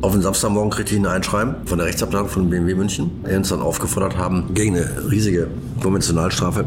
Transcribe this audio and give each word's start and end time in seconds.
Auf 0.00 0.12
den 0.12 0.22
Samstagmorgen 0.22 0.72
ein 0.72 1.06
Einschreiben 1.06 1.56
von 1.66 1.78
der 1.78 1.88
Rechtsabteilung 1.88 2.28
von 2.28 2.48
BMW 2.48 2.74
München, 2.74 3.10
die 3.28 3.34
uns 3.34 3.48
dann 3.48 3.60
aufgefordert 3.60 4.16
haben, 4.16 4.54
gegen 4.54 4.76
eine 4.76 5.10
riesige 5.10 5.48
Konventionalstrafe 5.82 6.66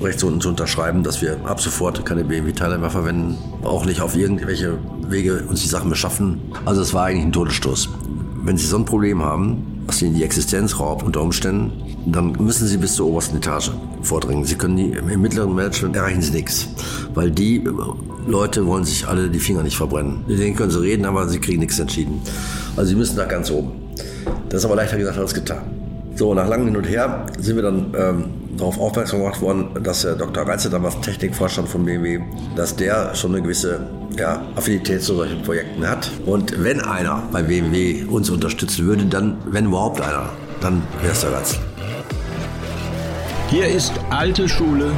rechts 0.00 0.22
unten 0.22 0.40
zu 0.40 0.48
unterschreiben, 0.48 1.02
dass 1.02 1.20
wir 1.20 1.38
ab 1.44 1.60
sofort 1.60 2.06
keine 2.06 2.24
BMW-Teile 2.24 2.78
mehr 2.78 2.88
verwenden, 2.88 3.36
auch 3.62 3.84
nicht 3.84 4.00
auf 4.00 4.16
irgendwelche 4.16 4.78
Wege 5.08 5.44
uns 5.48 5.60
die 5.62 5.68
Sachen 5.68 5.90
beschaffen. 5.90 6.40
Also 6.64 6.80
es 6.80 6.94
war 6.94 7.04
eigentlich 7.06 7.26
ein 7.26 7.32
Todesstoß. 7.32 7.90
Wenn 8.42 8.56
Sie 8.56 8.66
so 8.66 8.78
ein 8.78 8.84
Problem 8.84 9.22
haben, 9.22 9.82
was 9.86 10.00
Ihnen 10.00 10.14
die 10.14 10.24
Existenz 10.24 10.78
raubt 10.80 11.02
unter 11.02 11.20
Umständen, 11.20 11.72
dann 12.06 12.32
müssen 12.32 12.66
Sie 12.66 12.78
bis 12.78 12.94
zur 12.94 13.08
obersten 13.08 13.36
Etage 13.36 13.72
vordringen. 14.02 14.44
Sie 14.44 14.54
können 14.54 14.76
die, 14.76 14.90
im 14.90 15.20
mittleren 15.20 15.54
Management 15.54 15.96
erreichen 15.96 16.22
Sie 16.22 16.32
nichts, 16.32 16.68
weil 17.12 17.30
die 17.30 17.62
Leute 18.28 18.66
wollen 18.66 18.84
sich 18.84 19.08
alle 19.08 19.30
die 19.30 19.38
Finger 19.38 19.62
nicht 19.62 19.76
verbrennen. 19.76 20.24
Mit 20.26 20.38
denen 20.38 20.54
können 20.54 20.70
Sie 20.70 20.80
reden, 20.80 21.06
aber 21.06 21.28
Sie 21.28 21.40
kriegen 21.40 21.60
nichts 21.60 21.78
entschieden. 21.78 22.20
Also 22.76 22.90
Sie 22.90 22.94
müssen 22.94 23.16
da 23.16 23.24
ganz 23.24 23.50
oben. 23.50 23.72
Das 24.50 24.60
ist 24.60 24.64
aber 24.66 24.76
leichter 24.76 24.98
gesagt 24.98 25.18
als 25.18 25.32
getan. 25.32 25.62
So, 26.14 26.34
nach 26.34 26.46
langem 26.48 26.66
Hin 26.66 26.76
und 26.76 26.84
Her 26.84 27.26
sind 27.38 27.56
wir 27.56 27.62
dann 27.62 27.94
ähm, 27.96 28.24
darauf 28.56 28.78
aufmerksam 28.78 29.20
gemacht 29.20 29.40
worden, 29.40 29.68
dass 29.82 30.02
der 30.02 30.14
Dr. 30.14 30.46
Reitze, 30.46 30.68
damals 30.68 31.00
Technikvorstand 31.00 31.68
von 31.68 31.84
BMW, 31.84 32.20
dass 32.56 32.76
der 32.76 33.14
schon 33.14 33.32
eine 33.32 33.42
gewisse 33.42 33.80
ja, 34.18 34.42
Affinität 34.56 35.02
zu 35.02 35.14
solchen 35.14 35.42
Projekten 35.42 35.88
hat. 35.88 36.10
Und 36.26 36.62
wenn 36.62 36.80
einer 36.80 37.22
bei 37.32 37.42
BMW 37.42 38.04
uns 38.04 38.28
unterstützen 38.30 38.86
würde, 38.86 39.06
dann, 39.06 39.38
wenn 39.46 39.66
überhaupt 39.66 40.00
einer, 40.00 40.30
dann 40.60 40.82
wäre 41.00 41.12
es 41.12 41.20
der 41.20 41.32
Reitze. 41.32 41.56
Hier 43.48 43.68
ist 43.68 43.92
alte 44.10 44.48
Schule, 44.48 44.90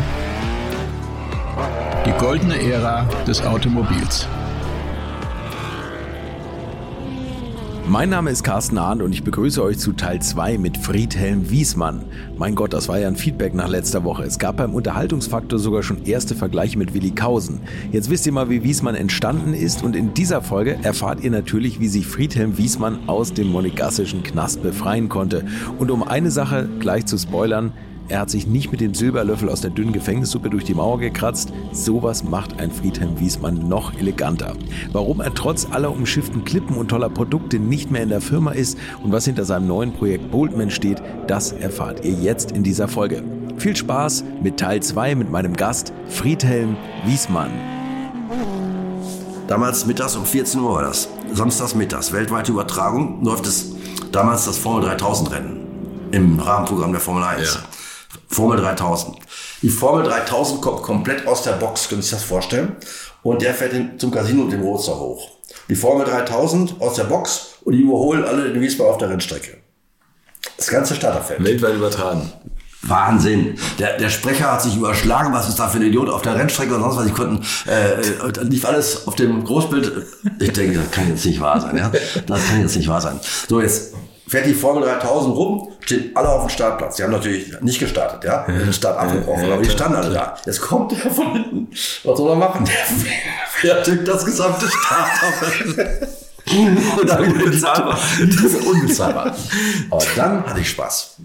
die 2.06 2.12
goldene 2.12 2.58
Ära 2.58 3.04
des 3.26 3.42
Automobils. 3.42 4.26
Mein 7.86 8.08
Name 8.08 8.30
ist 8.30 8.42
Carsten 8.42 8.78
Arndt 8.78 9.02
und 9.02 9.12
ich 9.12 9.22
begrüße 9.22 9.62
euch 9.62 9.78
zu 9.78 9.92
Teil 9.92 10.22
2 10.22 10.56
mit 10.58 10.78
Friedhelm 10.78 11.50
Wiesmann. 11.50 12.04
Mein 12.38 12.54
Gott, 12.54 12.72
das 12.72 12.88
war 12.88 12.98
ja 12.98 13.08
ein 13.08 13.16
Feedback 13.16 13.52
nach 13.52 13.68
letzter 13.68 14.04
Woche. 14.04 14.22
Es 14.22 14.38
gab 14.38 14.58
beim 14.58 14.74
Unterhaltungsfaktor 14.74 15.58
sogar 15.58 15.82
schon 15.82 16.04
erste 16.04 16.34
Vergleiche 16.34 16.78
mit 16.78 16.94
Willi 16.94 17.10
Kausen. 17.10 17.60
Jetzt 17.92 18.08
wisst 18.08 18.24
ihr 18.26 18.32
mal, 18.32 18.48
wie 18.48 18.62
Wiesmann 18.62 18.94
entstanden 18.94 19.52
ist 19.52 19.82
und 19.82 19.94
in 19.94 20.14
dieser 20.14 20.40
Folge 20.40 20.78
erfahrt 20.82 21.22
ihr 21.22 21.30
natürlich, 21.30 21.80
wie 21.80 21.88
sich 21.88 22.06
Friedhelm 22.06 22.56
Wiesmann 22.56 23.08
aus 23.08 23.34
dem 23.34 23.48
monegassischen 23.48 24.22
Knast 24.22 24.62
befreien 24.62 25.08
konnte. 25.08 25.44
Und 25.78 25.90
um 25.90 26.02
eine 26.02 26.30
Sache 26.30 26.66
gleich 26.78 27.04
zu 27.06 27.18
spoilern, 27.18 27.72
er 28.10 28.18
hat 28.20 28.30
sich 28.30 28.48
nicht 28.48 28.72
mit 28.72 28.80
dem 28.80 28.92
Silberlöffel 28.92 29.48
aus 29.48 29.60
der 29.60 29.70
dünnen 29.70 29.92
Gefängnissuppe 29.92 30.50
durch 30.50 30.64
die 30.64 30.74
Mauer 30.74 30.98
gekratzt. 30.98 31.52
Sowas 31.70 32.24
macht 32.24 32.58
ein 32.58 32.72
Friedhelm 32.72 33.20
Wiesmann 33.20 33.68
noch 33.68 33.94
eleganter. 33.94 34.54
Warum 34.90 35.20
er 35.20 35.32
trotz 35.32 35.68
aller 35.70 35.92
umschifften 35.92 36.44
Klippen 36.44 36.76
und 36.76 36.88
toller 36.88 37.08
Produkte 37.08 37.60
nicht 37.60 37.92
mehr 37.92 38.02
in 38.02 38.08
der 38.08 38.20
Firma 38.20 38.50
ist 38.50 38.76
und 39.04 39.12
was 39.12 39.26
hinter 39.26 39.44
seinem 39.44 39.68
neuen 39.68 39.92
Projekt 39.92 40.30
Boldman 40.32 40.72
steht, 40.72 41.00
das 41.28 41.52
erfahrt 41.52 42.04
ihr 42.04 42.12
jetzt 42.12 42.50
in 42.50 42.64
dieser 42.64 42.88
Folge. 42.88 43.22
Viel 43.58 43.76
Spaß 43.76 44.24
mit 44.42 44.58
Teil 44.58 44.82
2 44.82 45.14
mit 45.14 45.30
meinem 45.30 45.54
Gast 45.54 45.92
Friedhelm 46.08 46.76
Wiesmann. 47.06 47.52
Damals 49.46 49.86
mittags 49.86 50.16
um 50.16 50.24
14 50.24 50.60
Uhr 50.60 50.74
war 50.74 50.82
das. 50.82 51.08
Samstags 51.32 51.76
mittags. 51.76 52.12
Weltweite 52.12 52.50
Übertragung 52.50 53.24
läuft 53.24 53.46
es 53.46 53.72
damals 54.10 54.46
das 54.46 54.58
Formel 54.58 54.82
3000 54.82 55.30
Rennen 55.30 55.60
im 56.10 56.40
Rahmenprogramm 56.40 56.90
der 56.90 57.00
Formel 57.00 57.22
1. 57.22 57.54
Ja. 57.54 57.79
Formel 58.30 58.58
3000. 58.58 59.16
Die 59.62 59.68
Formel 59.68 60.04
3000 60.04 60.62
kommt 60.62 60.82
komplett 60.82 61.26
aus 61.26 61.42
der 61.42 61.52
Box, 61.52 61.88
können 61.88 62.00
Sie 62.00 62.08
sich 62.08 62.18
das 62.18 62.24
vorstellen? 62.24 62.76
Und 63.22 63.42
der 63.42 63.54
fährt 63.54 64.00
zum 64.00 64.10
Casino 64.10 64.42
und 64.42 64.50
dem 64.50 64.62
Roadster 64.62 64.98
hoch. 64.98 65.28
Die 65.68 65.74
Formel 65.74 66.06
3000 66.06 66.80
aus 66.80 66.94
der 66.94 67.04
Box 67.04 67.54
und 67.62 67.74
die 67.74 67.80
überholen 67.80 68.24
alle 68.24 68.50
den 68.50 68.60
Wiesbaden 68.60 68.92
auf 68.92 68.98
der 68.98 69.10
Rennstrecke. 69.10 69.58
Das 70.56 70.68
ganze 70.68 70.94
Starterfeld. 70.94 71.42
Weltweit 71.44 71.74
übertragen. 71.74 72.32
Wahnsinn. 72.82 73.58
Der, 73.78 73.98
der 73.98 74.08
Sprecher 74.08 74.52
hat 74.52 74.62
sich 74.62 74.76
überschlagen, 74.76 75.34
was 75.34 75.48
ist 75.48 75.58
da 75.58 75.68
für 75.68 75.78
ein 75.78 75.86
Idiot 75.86 76.08
auf 76.08 76.22
der 76.22 76.36
Rennstrecke 76.36 76.74
und 76.74 76.80
sonst 76.80 76.96
was. 76.96 77.06
Die 77.06 77.12
konnten, 77.12 77.44
äh, 77.68 78.42
lief 78.42 78.64
alles 78.64 79.06
auf 79.06 79.16
dem 79.16 79.44
Großbild. 79.44 80.06
Ich 80.38 80.52
denke, 80.52 80.78
das 80.78 80.90
kann 80.90 81.08
jetzt 81.08 81.26
nicht 81.26 81.40
wahr 81.40 81.60
sein. 81.60 81.76
Ja? 81.76 81.92
Das 82.26 82.46
kann 82.46 82.60
jetzt 82.60 82.76
nicht 82.76 82.88
wahr 82.88 83.00
sein. 83.00 83.20
So, 83.48 83.60
jetzt 83.60 83.92
fährt 84.30 84.46
die 84.46 84.54
Formel 84.54 84.84
3000 84.84 85.34
rum, 85.34 85.72
stehen 85.80 86.12
alle 86.14 86.28
auf 86.28 86.46
dem 86.46 86.50
Startplatz. 86.50 86.96
Die 86.96 87.02
haben 87.02 87.10
natürlich 87.10 87.52
nicht 87.62 87.80
gestartet, 87.80 88.22
ja, 88.22 88.46
den 88.46 88.72
Start 88.72 88.96
abgebrochen, 88.96 89.50
aber 89.50 89.60
die 89.60 89.70
standen 89.70 89.96
alle 89.96 90.14
da. 90.14 90.36
Jetzt 90.46 90.60
kommt 90.60 90.92
der 90.92 91.10
von 91.10 91.32
hinten. 91.32 91.68
Was 92.04 92.16
soll 92.16 92.30
er 92.30 92.36
machen? 92.36 92.64
Der 92.64 93.74
fährt 93.74 94.08
das 94.08 94.24
gesamte 94.24 94.66
Starterfeld. 94.68 96.08
Und 96.50 97.08
dann 97.08 97.32
unbezahlbar. 97.32 97.98
Das 98.18 98.44
ist 98.44 98.66
unbezahlbar. 98.66 99.36
Aber 99.90 100.04
dann 100.16 100.44
hatte 100.46 100.60
ich 100.60 100.70
Spaß. 100.70 101.16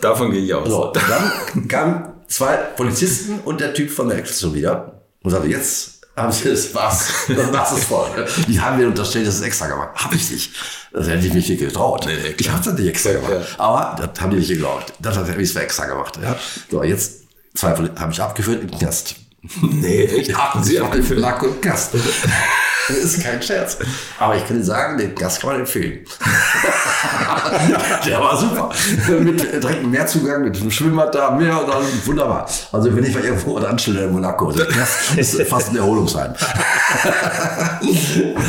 Davon 0.00 0.30
gehe 0.32 0.40
ich 0.40 0.54
aus. 0.54 0.68
So, 0.68 0.92
dann 0.92 1.68
kamen 1.68 2.12
zwei 2.26 2.56
Polizisten 2.56 3.40
und 3.44 3.60
der 3.60 3.74
Typ 3.74 3.90
von 3.90 4.08
der 4.08 4.18
Expedition 4.18 4.54
wieder 4.54 5.02
und 5.22 5.30
sagte, 5.30 5.48
jetzt 5.48 5.95
haben 6.16 6.32
sie 6.32 6.48
das 6.48 6.74
was. 6.74 7.08
Das 7.28 7.72
es 7.72 7.84
voll. 7.84 8.26
Die 8.48 8.60
haben 8.60 8.78
mir 8.78 8.86
unterstellt, 8.88 9.26
das 9.26 9.36
ist 9.36 9.42
extra 9.42 9.66
gemacht. 9.66 9.90
Hab 9.94 10.14
ich 10.14 10.30
nicht. 10.30 10.52
Das 10.92 11.08
hätte 11.08 11.26
ich 11.26 11.34
mich 11.34 11.48
nicht 11.48 11.60
getraut. 11.60 12.06
Nee, 12.06 12.16
nee, 12.22 12.34
ich 12.38 12.50
habe 12.50 12.64
das 12.64 12.74
nicht 12.74 12.88
extra 12.88 13.12
gemacht. 13.12 13.32
Ja. 13.32 13.42
Aber 13.58 13.96
das 13.96 14.20
haben 14.20 14.30
die 14.30 14.38
nicht 14.38 14.48
geglaubt. 14.48 14.92
Das 14.98 15.16
habe 15.16 15.42
ich 15.42 15.56
extra 15.56 15.84
gemacht. 15.84 16.18
Ja. 16.22 16.36
So, 16.70 16.82
jetzt 16.82 17.24
zwei 17.54 17.70
habe 17.70 18.12
ich 18.12 18.20
abgeführt 18.20 18.62
im 18.62 18.78
Gast. 18.78 19.16
Nee, 19.62 20.02
ich 20.16 20.34
habe 20.34 20.62
sie 20.62 20.80
abgeführt. 20.80 21.20
Lack 21.20 21.42
und 21.42 21.60
Gast. 21.62 21.94
Das 22.88 22.96
ist 22.96 23.22
kein 23.22 23.42
Scherz. 23.42 23.78
Aber 24.18 24.36
ich 24.36 24.46
kann 24.46 24.62
sagen, 24.62 24.98
den 24.98 25.14
Gast 25.14 25.40
kann 25.40 25.50
man 25.50 25.60
empfehlen. 25.60 26.04
Der 28.06 28.20
war 28.20 28.36
super. 28.36 28.70
Mit 29.20 29.40
direkt 29.62 29.86
Meerzugang, 29.86 30.42
mit 30.44 30.56
einem 30.56 30.70
Schwimmbad 30.70 31.14
da, 31.14 31.30
Meer 31.32 31.60
und 31.60 31.68
dann 31.68 31.84
wunderbar. 32.04 32.48
Also 32.72 32.94
wenn 32.94 33.04
ich 33.04 33.14
mal 33.14 33.24
irgendwo 33.24 33.56
an 33.56 33.64
Anstelle 33.66 34.04
in 34.04 34.12
Monaco, 34.12 34.52
das 34.52 35.16
ist 35.16 35.42
fast 35.42 35.70
ein 35.70 35.76
Erholungsheim. 35.76 36.34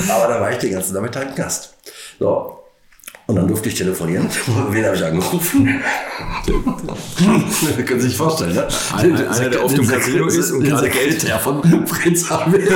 Aber 0.10 0.28
da 0.28 0.42
war 0.42 0.52
ich 0.52 0.58
den 0.58 0.72
ganzen 0.74 0.94
Nachmittag 0.94 1.36
Gast. 1.36 1.74
So. 2.20 2.67
Und 3.28 3.36
dann 3.36 3.48
durfte 3.48 3.68
ich 3.68 3.76
telefonieren. 3.76 4.30
Wen 4.70 4.86
habe 4.86 4.96
ich 4.96 5.04
angerufen? 5.04 5.82
können 7.86 8.00
Sie 8.00 8.08
sich 8.08 8.18
vorstellen, 8.18 8.56
ne? 8.56 8.68
Einer, 8.96 9.50
der 9.50 9.64
auf 9.64 9.74
dem 9.74 9.86
Casino 9.86 10.28
ist 10.28 10.52
und 10.52 10.64
gerade 10.64 10.90
Geld 10.90 11.24
der 11.24 11.38
von 11.38 11.62
Prinz 11.86 12.32
Albert. 12.32 12.70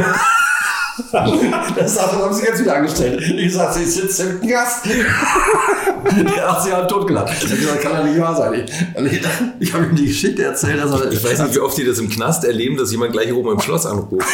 Das 1.75 2.00
haben 2.00 2.34
sie 2.34 2.44
jetzt 2.44 2.62
wieder 2.62 2.75
angestellt. 2.75 3.22
Ich 3.22 3.53
sagte, 3.53 3.79
sie 3.79 3.85
sitzt 3.85 4.19
im 4.19 4.47
Gast. 4.47 4.85
Der 4.85 6.52
hat 6.52 6.63
sie 6.63 6.74
halt 6.74 6.90
totgelacht. 6.90 7.31
Das 7.41 7.81
kann 7.81 7.94
ja 7.94 8.03
nicht 8.03 8.19
wahr 8.19 8.35
sein. 8.35 8.53
Ich, 8.53 9.12
ich, 9.12 9.22
ich 9.59 9.74
habe 9.74 9.85
ihm 9.85 9.96
die 9.96 10.07
Geschichte 10.07 10.44
erzählt. 10.44 10.84
Dass 10.84 10.91
er, 10.91 11.12
ich 11.12 11.24
weiß 11.24 11.44
nicht, 11.44 11.56
wie 11.56 11.59
oft 11.59 11.78
die 11.78 11.85
das 11.85 12.00
im 12.00 12.09
Knast 12.09 12.44
erleben, 12.44 12.78
dass 12.78 12.91
jemand 12.91 13.13
gleich 13.13 13.34
oben 13.34 13.52
im 13.52 13.59
Schloss 13.59 13.85
anruft. 13.85 14.28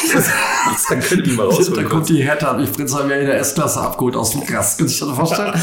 Dann 0.90 1.02
können 1.02 1.24
die 1.24 1.32
mal 1.32 1.48
rausholen. 1.48 1.84
Da 1.84 1.90
kommt 1.90 2.10
die 2.10 2.24
Hertha 2.24 2.58
ich 2.60 2.72
Prinz 2.72 2.94
haben 2.94 3.10
ja 3.10 3.18
in 3.18 3.28
der 3.28 3.40
S-Klasse 3.40 3.82
abgeholt 3.82 4.16
aus 4.16 4.32
dem 4.32 4.46
Gast. 4.46 4.78
Können 4.78 4.90
Sie 4.90 4.96
sich 4.96 5.08
das 5.08 5.16
vorstellen? 5.16 5.54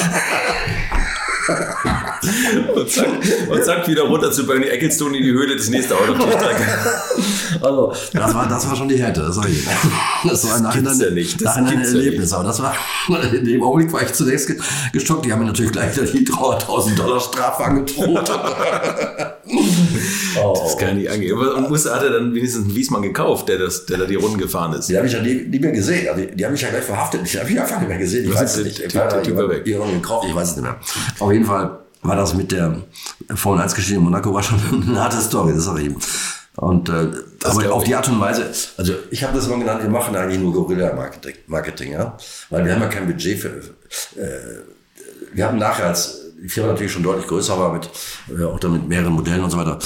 und, 2.74 2.90
zack, 2.90 3.08
und 3.48 3.64
zack, 3.64 3.88
wieder 3.88 4.02
runter 4.02 4.30
zu 4.32 4.46
Bernie 4.46 4.66
Ecclestone 4.66 5.16
in 5.16 5.22
die 5.24 5.32
Höhle, 5.32 5.56
das 5.56 5.68
nächste 5.68 5.94
Auto. 5.96 6.14
Also, 7.60 7.92
das 8.12 8.34
war, 8.34 8.48
das 8.48 8.68
war 8.68 8.76
schon 8.76 8.88
die 8.88 8.96
Härte, 8.96 9.30
ich. 9.48 9.64
Das 10.28 10.48
war 10.48 10.56
ein 10.56 10.62
Nachhinein, 10.62 10.98
ja 10.98 11.10
nicht. 11.10 11.44
Das 11.44 11.56
ein 11.56 11.66
Erlebnis. 11.66 12.30
Ja 12.30 12.38
aber 12.38 12.48
das 12.48 12.60
war, 12.60 12.74
in 13.32 13.44
dem 13.44 13.62
Augenblick 13.62 13.92
war 13.92 14.02
ich 14.02 14.12
zunächst 14.12 14.50
gestockt. 14.92 15.24
Die 15.24 15.32
haben 15.32 15.40
mir 15.40 15.46
natürlich 15.46 15.72
gleich 15.72 15.94
die 15.94 16.26
300.000 16.26 16.96
Dollar 16.96 17.20
Strafe 17.20 17.64
angedroht. 17.64 18.30
oh. 20.42 20.58
Das 20.62 20.78
kann 20.78 20.96
nicht 20.96 21.10
angehen. 21.10 21.36
Und 21.38 21.70
musste, 21.70 21.94
hat 21.94 22.02
er 22.02 22.10
dann 22.10 22.34
wenigstens 22.34 22.64
einen 22.64 22.74
Wiesmann 22.74 23.02
gekauft, 23.02 23.48
der, 23.48 23.58
das, 23.58 23.86
der 23.86 23.98
da 23.98 24.04
die 24.06 24.16
Runden 24.16 24.38
gefahren 24.38 24.72
ist? 24.72 24.88
Die 24.88 24.96
habe 24.96 25.06
ich 25.06 25.12
ja 25.12 25.22
nie, 25.22 25.34
nie 25.34 25.58
mehr 25.58 25.72
gesehen. 25.72 26.08
Die, 26.16 26.34
die 26.34 26.44
haben 26.44 26.52
mich 26.52 26.62
ja 26.62 26.70
gleich 26.70 26.84
verhaftet. 26.84 27.20
Die 27.32 27.38
habe 27.38 27.50
ich 27.50 27.60
einfach 27.60 27.78
nicht 27.78 27.88
mehr 27.88 27.99
gesehen. 27.99 28.25
Ich 28.25 28.34
weiß 28.34 28.56
es 28.56 28.64
nicht. 28.64 28.78
Ich, 28.81 28.87
ich, 28.87 28.94
ich, 28.94 28.94
ich 28.94 29.37
weiß 30.34 30.50
es 30.50 30.56
nicht 30.56 30.62
mehr. 30.62 30.76
Auf 31.19 31.32
jeden 31.32 31.44
Fall 31.44 31.83
war 32.04 32.16
das 32.16 32.34
mit 32.34 32.52
der 32.52 32.82
Formel 33.34 33.62
1 33.62 33.74
Geschichte 33.74 33.96
in 33.96 34.04
Monaco 34.04 34.32
war 34.32 34.42
schon 34.42 34.60
eine 34.88 35.00
harte 35.00 35.20
Story, 35.20 35.52
das 35.54 35.64
sage 35.64 35.80
ich 35.80 35.86
ihm. 35.88 35.96
Und 36.56 36.88
äh, 36.88 37.08
aber 37.42 37.72
auf 37.72 37.82
die 37.82 37.96
Art 37.96 38.08
und 38.08 38.20
Weise, 38.20 38.52
also 38.76 38.94
ich 39.10 39.24
habe 39.24 39.34
das 39.34 39.46
immer 39.48 39.58
genannt, 39.58 39.82
wir 39.82 39.90
machen 39.90 40.14
eigentlich 40.14 40.38
nur 40.38 40.52
Guerilla-Marketing, 40.52 41.34
Marketing, 41.48 41.92
ja, 41.92 42.16
weil 42.50 42.64
wir 42.64 42.74
haben 42.74 42.82
ja 42.82 42.88
kein 42.88 43.06
Budget 43.06 43.40
für. 43.40 43.48
Äh, 43.48 44.60
wir 45.32 45.46
haben 45.46 45.58
nachher 45.58 45.86
als 45.86 46.20
die 46.40 46.48
Firma 46.48 46.70
natürlich 46.70 46.92
schon 46.92 47.02
deutlich 47.02 47.26
größer 47.26 47.58
war 47.58 47.72
mit 47.72 47.90
äh, 48.28 48.44
auch 48.44 48.60
dann 48.60 48.74
mit 48.74 48.86
mehreren 48.86 49.14
Modellen 49.14 49.42
und 49.42 49.50
so 49.50 49.56
weiter. 49.56 49.80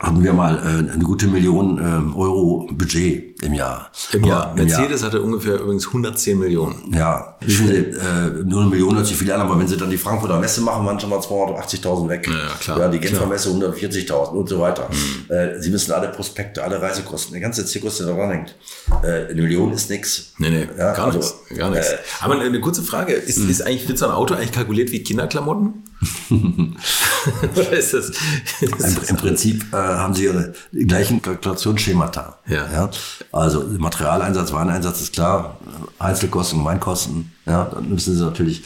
Hatten 0.00 0.24
wir 0.24 0.32
mal 0.32 0.56
äh, 0.56 0.92
eine 0.92 1.04
gute 1.04 1.26
Million 1.28 1.78
äh, 1.78 2.16
Euro 2.18 2.66
Budget 2.72 3.42
im 3.42 3.52
Jahr. 3.52 3.90
Im 4.12 4.24
Jahr. 4.24 4.54
Im 4.56 4.66
Jahr. 4.66 4.80
Mercedes 4.80 5.04
hatte 5.04 5.20
ungefähr 5.20 5.60
übrigens 5.60 5.86
110 5.88 6.38
Millionen. 6.38 6.94
Ja, 6.94 7.36
wie 7.40 7.52
viele, 7.52 7.74
äh, 7.78 8.44
nur 8.44 8.62
eine 8.62 8.70
Million 8.70 8.96
hört 8.96 9.06
sich 9.06 9.16
viel 9.16 9.30
an, 9.30 9.42
aber 9.42 9.58
wenn 9.58 9.68
sie 9.68 9.76
dann 9.76 9.90
die 9.90 9.98
Frankfurter 9.98 10.38
Messe 10.40 10.62
machen, 10.62 10.86
waren 10.86 10.98
schon 10.98 11.10
mal 11.10 11.18
280.000 11.18 12.08
weg. 12.08 12.26
Ja, 12.26 12.48
klar. 12.58 12.78
Ja, 12.78 12.88
die 12.88 12.98
Genfer. 12.98 13.24
Mhm. 13.26 13.32
Messe 13.32 13.50
140.000 13.50 14.28
und 14.30 14.48
so 14.48 14.58
weiter. 14.58 14.88
Äh, 15.28 15.60
sie 15.60 15.70
müssen 15.70 15.92
alle 15.92 16.08
Prospekte, 16.08 16.64
alle 16.64 16.80
Reisekosten, 16.80 17.32
der 17.32 17.42
ganze 17.42 17.66
Zirkus, 17.66 17.98
der 17.98 18.06
da 18.06 18.14
dran 18.14 18.30
hängt. 18.30 18.56
Äh, 19.02 19.30
eine 19.30 19.42
Million 19.42 19.70
ist 19.72 19.90
nix. 19.90 20.32
Nee, 20.38 20.48
nee, 20.48 20.66
Ja, 20.78 20.94
gar 20.94 21.06
also, 21.06 21.18
nichts. 21.18 21.34
Gar 21.54 21.70
nichts. 21.70 21.90
äh, 21.90 21.96
Aber 22.22 22.40
eine 22.40 22.60
kurze 22.60 22.82
Frage, 22.82 23.12
ist, 23.12 23.36
ist 23.36 23.60
eigentlich, 23.66 23.86
wird 23.86 23.98
so 23.98 24.06
ein 24.06 24.12
Auto 24.12 24.32
eigentlich 24.34 24.52
kalkuliert 24.52 24.90
wie 24.92 25.02
Kinderklamotten? 25.02 25.84
Oder 26.30 27.72
ist 27.72 27.92
das, 27.92 28.08
ist 28.08 28.62
Im, 28.62 28.70
das 28.78 29.10
Im 29.10 29.16
Prinzip 29.16 29.64
äh, 29.72 29.76
haben 29.76 30.14
sie 30.14 30.24
ihre 30.24 30.54
die 30.72 30.86
gleichen 30.86 31.20
Kalkulationsschemata. 31.20 32.38
Ja. 32.46 32.90
Also 33.32 33.66
Materialeinsatz, 33.78 34.52
Wareneinsatz 34.52 35.02
ist 35.02 35.12
klar, 35.12 35.58
Einzelkosten, 35.98 36.58
Gemeinkosten. 36.58 37.32
Ja, 37.44 37.64
dann 37.64 37.88
müssen 37.90 38.16
sie 38.16 38.24
natürlich 38.24 38.62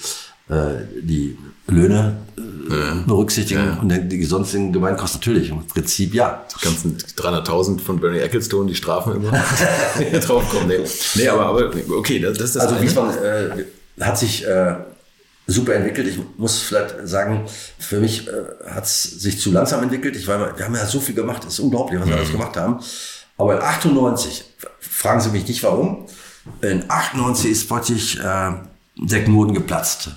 äh, 0.49 0.85
die 1.03 1.37
Löhne 1.67 2.19
äh, 2.37 3.07
berücksichtigen 3.07 3.79
und 3.79 3.89
dann 3.89 4.09
die 4.09 4.25
sonstigen 4.25 4.73
Gemeinkosten 4.73 5.21
natürlich. 5.21 5.51
Im 5.51 5.67
Prinzip 5.67 6.15
ja. 6.15 6.45
die 6.55 6.65
ganzen 6.65 6.99
300.000 6.99 7.81
von 7.81 7.99
Bernie 7.99 8.19
Ecclestone, 8.19 8.69
die 8.69 8.77
Strafen 8.77 9.17
immer 9.17 9.31
draufkommen? 10.21 10.69
Nee, 10.69 10.85
nee 11.17 11.29
aber, 11.29 11.47
aber 11.47 11.71
okay, 11.97 12.21
das, 12.21 12.39
das 12.39 12.51
ist 12.51 12.57
das 12.57 12.63
Also 12.63 12.75
eine. 12.77 12.85
Wiesmann 12.85 13.11
äh, 13.19 14.05
hat 14.05 14.19
sich 14.19 14.47
äh, 14.47 14.77
super 15.47 15.75
entwickelt. 15.75 16.09
Ich 16.09 16.19
muss 16.37 16.59
vielleicht 16.59 16.97
sagen, 17.05 17.45
für 17.79 18.01
mich 18.01 18.29
äh, 18.29 18.33
hat 18.71 18.85
es 18.85 19.03
sich 19.03 19.41
zu 19.41 19.53
langsam 19.53 19.83
entwickelt. 19.83 20.17
Ich 20.17 20.27
war, 20.27 20.57
wir 20.57 20.65
haben 20.65 20.75
ja 20.75 20.87
so 20.87 21.01
viel 21.01 21.15
gemacht, 21.15 21.45
es 21.45 21.55
ist 21.55 21.61
unglaublich, 21.61 22.01
was 22.01 22.09
wir 22.09 22.17
alles 22.17 22.33
gemacht 22.33 22.57
haben. 22.57 22.81
Aber 23.37 23.57
in 23.57 23.63
98, 23.63 24.45
fragen 24.81 25.21
Sie 25.21 25.31
mich 25.31 25.47
nicht 25.47 25.63
warum, 25.63 26.07
in 26.61 26.85
98 26.89 27.51
ist 27.51 27.69
plötzlich 27.69 28.19
äh, 28.19 28.53
der 28.97 29.25
Knoten 29.25 29.55
geplatzt. 29.55 30.11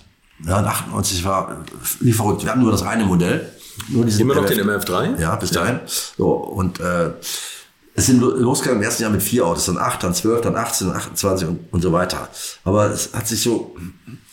Ja, 0.45 0.59
in 0.59 0.65
98 0.65 1.23
war 1.25 1.51
äh, 1.51 1.55
wie 1.99 2.13
verrückt. 2.13 2.43
Wir 2.43 2.51
hatten 2.51 2.61
nur 2.61 2.71
das 2.71 2.83
eine 2.83 3.05
Modell. 3.05 3.51
Nur 3.89 4.05
diesen 4.05 4.21
Immer 4.21 4.35
noch 4.35 4.43
MF 4.43 4.55
den 4.55 4.69
MF3? 4.69 5.19
Ja, 5.19 5.35
bis 5.35 5.51
dahin. 5.51 5.79
So, 6.17 6.31
und 6.31 6.79
äh, 6.79 7.11
es 7.97 8.05
sind 8.05 8.21
lo- 8.21 8.35
losgegangen 8.35 8.79
im 8.81 8.85
ersten 8.85 9.03
Jahr 9.03 9.11
mit 9.11 9.23
vier 9.23 9.45
Autos, 9.45 9.65
dann 9.65 9.77
acht, 9.77 10.01
dann 10.03 10.13
zwölf, 10.13 10.41
dann 10.41 10.55
18, 10.55 10.91
28 10.91 11.47
und, 11.47 11.59
und 11.73 11.81
so 11.81 11.91
weiter. 11.91 12.29
Aber 12.63 12.91
es 12.91 13.11
hat 13.13 13.27
sich 13.27 13.41
so 13.41 13.75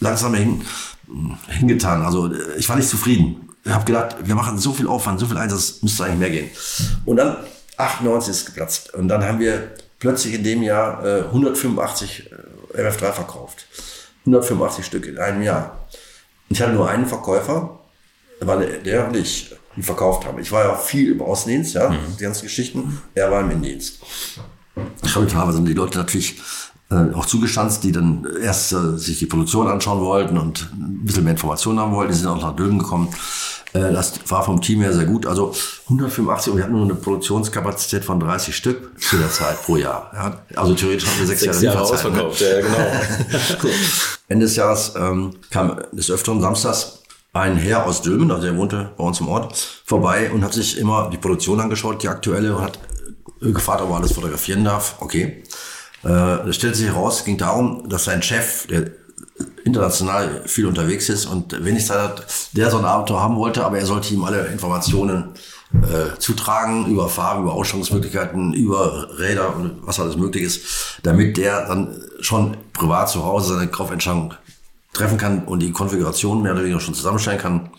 langsam 0.01 0.35
hin, 0.35 0.63
hingetan. 1.49 2.03
Also 2.03 2.33
äh, 2.33 2.57
ich 2.59 2.69
war 2.69 2.77
nicht 2.77 2.89
zufrieden. 2.89 3.49
Ich 3.65 3.73
habe 3.73 3.85
gedacht, 3.87 4.17
wir 4.23 4.35
machen 4.35 4.59
so 4.59 4.73
viel 4.75 4.87
Aufwand, 4.87 5.19
so 5.19 5.27
viel 5.27 5.39
Einsatz, 5.39 5.81
müsste 5.83 6.05
eigentlich 6.05 6.19
mehr 6.19 6.31
gehen. 6.31 6.51
Und 7.07 7.17
dann 7.17 7.39
98 7.79 8.31
ist 8.31 8.47
geplatzt. 8.47 8.93
Und 8.95 9.09
dann 9.09 9.25
haben 9.25 9.39
wir 9.41 9.73
plötzlich 9.99 10.35
in 10.35 10.45
dem 10.45 10.63
Jahr 10.63 11.03
äh, 11.05 11.23
185 11.23 12.31
äh, 12.75 12.83
MF3 12.83 13.13
verkauft. 13.13 13.67
185 14.27 14.85
Stück 14.85 15.07
in 15.07 15.17
einem 15.19 15.43
Jahr. 15.43 15.87
Ich 16.51 16.61
hatte 16.61 16.73
nur 16.73 16.89
einen 16.89 17.07
Verkäufer, 17.07 17.81
war 18.41 18.59
der, 18.59 18.79
der 18.79 19.09
und 19.09 19.17
ich, 19.17 19.55
die 19.77 19.83
verkauft 19.83 20.27
haben. 20.27 20.39
Ich 20.39 20.53
war 20.53 20.65
ja 20.65 20.75
viel 20.77 21.13
im 21.13 21.23
Außendienst, 21.23 21.75
ja, 21.75 21.95
die 22.19 22.23
ganzen 22.23 22.43
Geschichten. 22.43 23.01
Er 23.15 23.31
war 23.31 23.41
im 23.41 23.51
Innendienst. 23.51 24.01
Ich 25.03 25.15
habe 25.15 25.27
teilweise 25.27 25.63
die 25.63 25.73
Leute 25.73 25.99
natürlich 25.99 26.41
äh, 26.91 27.15
auch 27.15 27.27
zugestanzt, 27.27 27.85
die 27.85 27.93
dann 27.93 28.27
erst 28.43 28.73
äh, 28.73 28.99
sich 28.99 29.19
die 29.19 29.27
Produktion 29.27 29.69
anschauen 29.69 30.01
wollten 30.01 30.39
und 30.39 30.71
ein 30.73 31.05
bisschen 31.05 31.25
mehr 31.25 31.33
Informationen 31.33 31.79
haben 31.79 31.93
wollten. 31.93 32.13
Die 32.13 32.19
sind 32.19 32.29
auch 32.29 32.41
nach 32.41 32.57
Döden 32.57 32.79
gekommen. 32.79 33.09
Äh, 33.73 33.93
das 33.93 34.21
war 34.29 34.45
vom 34.45 34.61
Team 34.61 34.81
her 34.81 34.93
sehr 34.93 35.07
gut. 35.07 35.27
Also 35.27 35.55
185 35.85 36.53
und 36.53 36.59
wir 36.59 36.65
hatten 36.65 36.75
nur 36.75 36.85
eine 36.85 36.95
Produktionskapazität 36.95 38.05
von 38.05 38.21
30 38.21 38.55
Stück 38.55 39.01
zu 39.01 39.17
der 39.17 39.31
Zeit 39.31 39.63
pro 39.63 39.77
Jahr. 39.77 40.11
Ja. 40.15 40.43
Also 40.57 40.75
theoretisch 40.75 41.09
hatten 41.09 41.21
wir 41.21 41.27
sechs, 41.27 41.41
Sechs 41.41 41.63
Jahre 41.63 41.79
Jahre 41.79 41.89
ne? 41.89 41.95
ausverkauft, 41.95 42.41
ja, 42.41 42.61
genau. 42.61 42.79
Ende 44.29 44.47
des 44.47 44.57
Jahres 44.57 44.95
ähm, 44.97 45.33
kam 45.51 45.81
des 45.93 46.11
Öfteren 46.11 46.41
samstags 46.41 47.04
ein 47.35 47.57
Herr 47.57 47.87
aus 47.87 48.01
Dülmen, 48.01 48.31
also 48.31 48.45
der 48.45 48.57
wohnte 48.57 48.93
bei 48.97 49.05
uns 49.05 49.21
im 49.21 49.29
Ort, 49.29 49.83
vorbei 49.85 50.31
und 50.31 50.43
hat 50.43 50.55
sich 50.55 50.79
immer 50.79 51.11
die 51.11 51.19
Produktion 51.19 51.61
angeschaut, 51.61 52.03
die 52.03 52.09
aktuelle, 52.09 52.57
und 52.57 52.63
hat 52.63 52.79
äh, 53.43 53.51
gefragt, 53.51 53.83
ob 53.83 53.91
er 53.91 53.97
alles 53.97 54.13
fotografieren 54.13 54.65
darf. 54.65 54.97
Okay. 55.01 55.43
Äh, 56.05 56.09
das 56.09 56.57
stellte 56.57 56.79
sich 56.79 56.87
heraus, 56.87 57.25
ging 57.25 57.37
darum, 57.37 57.89
dass 57.89 58.05
sein 58.05 58.23
Chef, 58.23 58.67
der 58.69 58.93
international 59.65 60.43
viel 60.47 60.67
unterwegs 60.67 61.09
ist 61.09 61.27
und 61.27 61.65
wenig 61.65 61.85
Zeit 61.87 61.99
hat, 61.99 62.27
der 62.53 62.71
so 62.71 62.79
ein 62.79 62.85
Auto 62.85 63.19
haben 63.19 63.37
wollte, 63.37 63.65
aber 63.65 63.79
er 63.79 63.87
sollte 63.87 64.15
ihm 64.15 64.23
alle 64.23 64.47
Informationen 64.47 65.35
äh, 65.73 66.17
zutragen 66.19 66.87
über 66.87 67.09
Farben, 67.09 67.43
über 67.43 67.55
Ausstattungsmöglichkeiten, 67.55 68.53
über 68.53 69.09
Räder 69.19 69.57
und 69.57 69.79
was 69.81 69.99
alles 69.99 70.17
möglich 70.17 70.45
ist, 70.45 71.01
damit 71.03 71.37
der 71.37 71.67
dann 71.67 72.01
schon 72.21 72.57
privat 72.73 73.09
zu 73.09 73.25
Hause 73.25 73.55
seine 73.55 73.67
Kaufentscheidung 73.69 74.35
treffen 74.95 75.19
kann 75.19 75.45
und 75.45 75.61
die 75.61 75.73
Konfiguration 75.73 76.43
mehr 76.43 76.53
oder 76.53 76.63
weniger 76.63 76.81
schon 76.81 76.95
zusammenstellen 76.95 77.39
kann. 77.39 77.71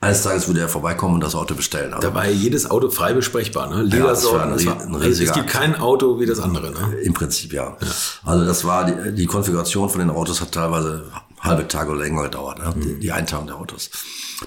Eines 0.00 0.22
Tages 0.22 0.46
würde 0.46 0.60
er 0.60 0.68
vorbeikommen 0.68 1.14
und 1.14 1.24
das 1.24 1.34
Auto 1.34 1.56
bestellen. 1.56 1.92
Also 1.92 2.06
Da 2.08 2.14
war 2.14 2.24
ja 2.24 2.30
jedes 2.30 2.70
Auto 2.70 2.88
frei 2.88 3.14
besprechbar, 3.14 3.68
ne? 3.68 3.76
ein 3.80 3.86
Ledersorten. 3.86 4.52
rie- 4.54 4.66
war- 4.66 4.74
ein 4.80 4.94
also 4.94 4.98
es 4.98 5.04
riesiger 5.06 5.32
gibt 5.32 5.46
Akt. 5.46 5.54
kein 5.56 5.74
Auto 5.74 6.20
wie 6.20 6.26
das 6.26 6.38
andere, 6.38 6.70
ne? 6.70 6.94
Im 7.02 7.14
Prinzip 7.14 7.52
ja. 7.52 7.76
Also 8.24 8.44
das 8.44 8.64
war 8.64 8.84
die, 8.84 9.12
die 9.14 9.26
Konfiguration 9.26 9.88
von 9.90 9.98
den 10.00 10.10
Autos 10.10 10.40
hat 10.40 10.52
teilweise 10.52 11.10
halbe 11.40 11.66
Tage 11.66 11.90
oder 11.90 12.00
länger 12.02 12.22
gedauert, 12.24 12.58
ne? 12.60 12.72
die, 12.76 13.00
die 13.00 13.10
Einteilung 13.10 13.48
der 13.48 13.56
Autos. 13.56 13.90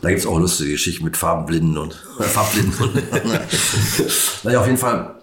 Da 0.02 0.08
gibt's 0.10 0.26
auch 0.26 0.40
lustige 0.40 0.72
Geschichten 0.72 1.04
mit 1.04 1.18
Farbenblinden 1.18 1.78
und 1.78 1.92
äh, 2.20 2.24
Farbblinden. 2.24 2.90
Naja, 4.44 4.60
auf 4.62 4.66
jeden 4.68 4.78
Fall, 4.78 5.16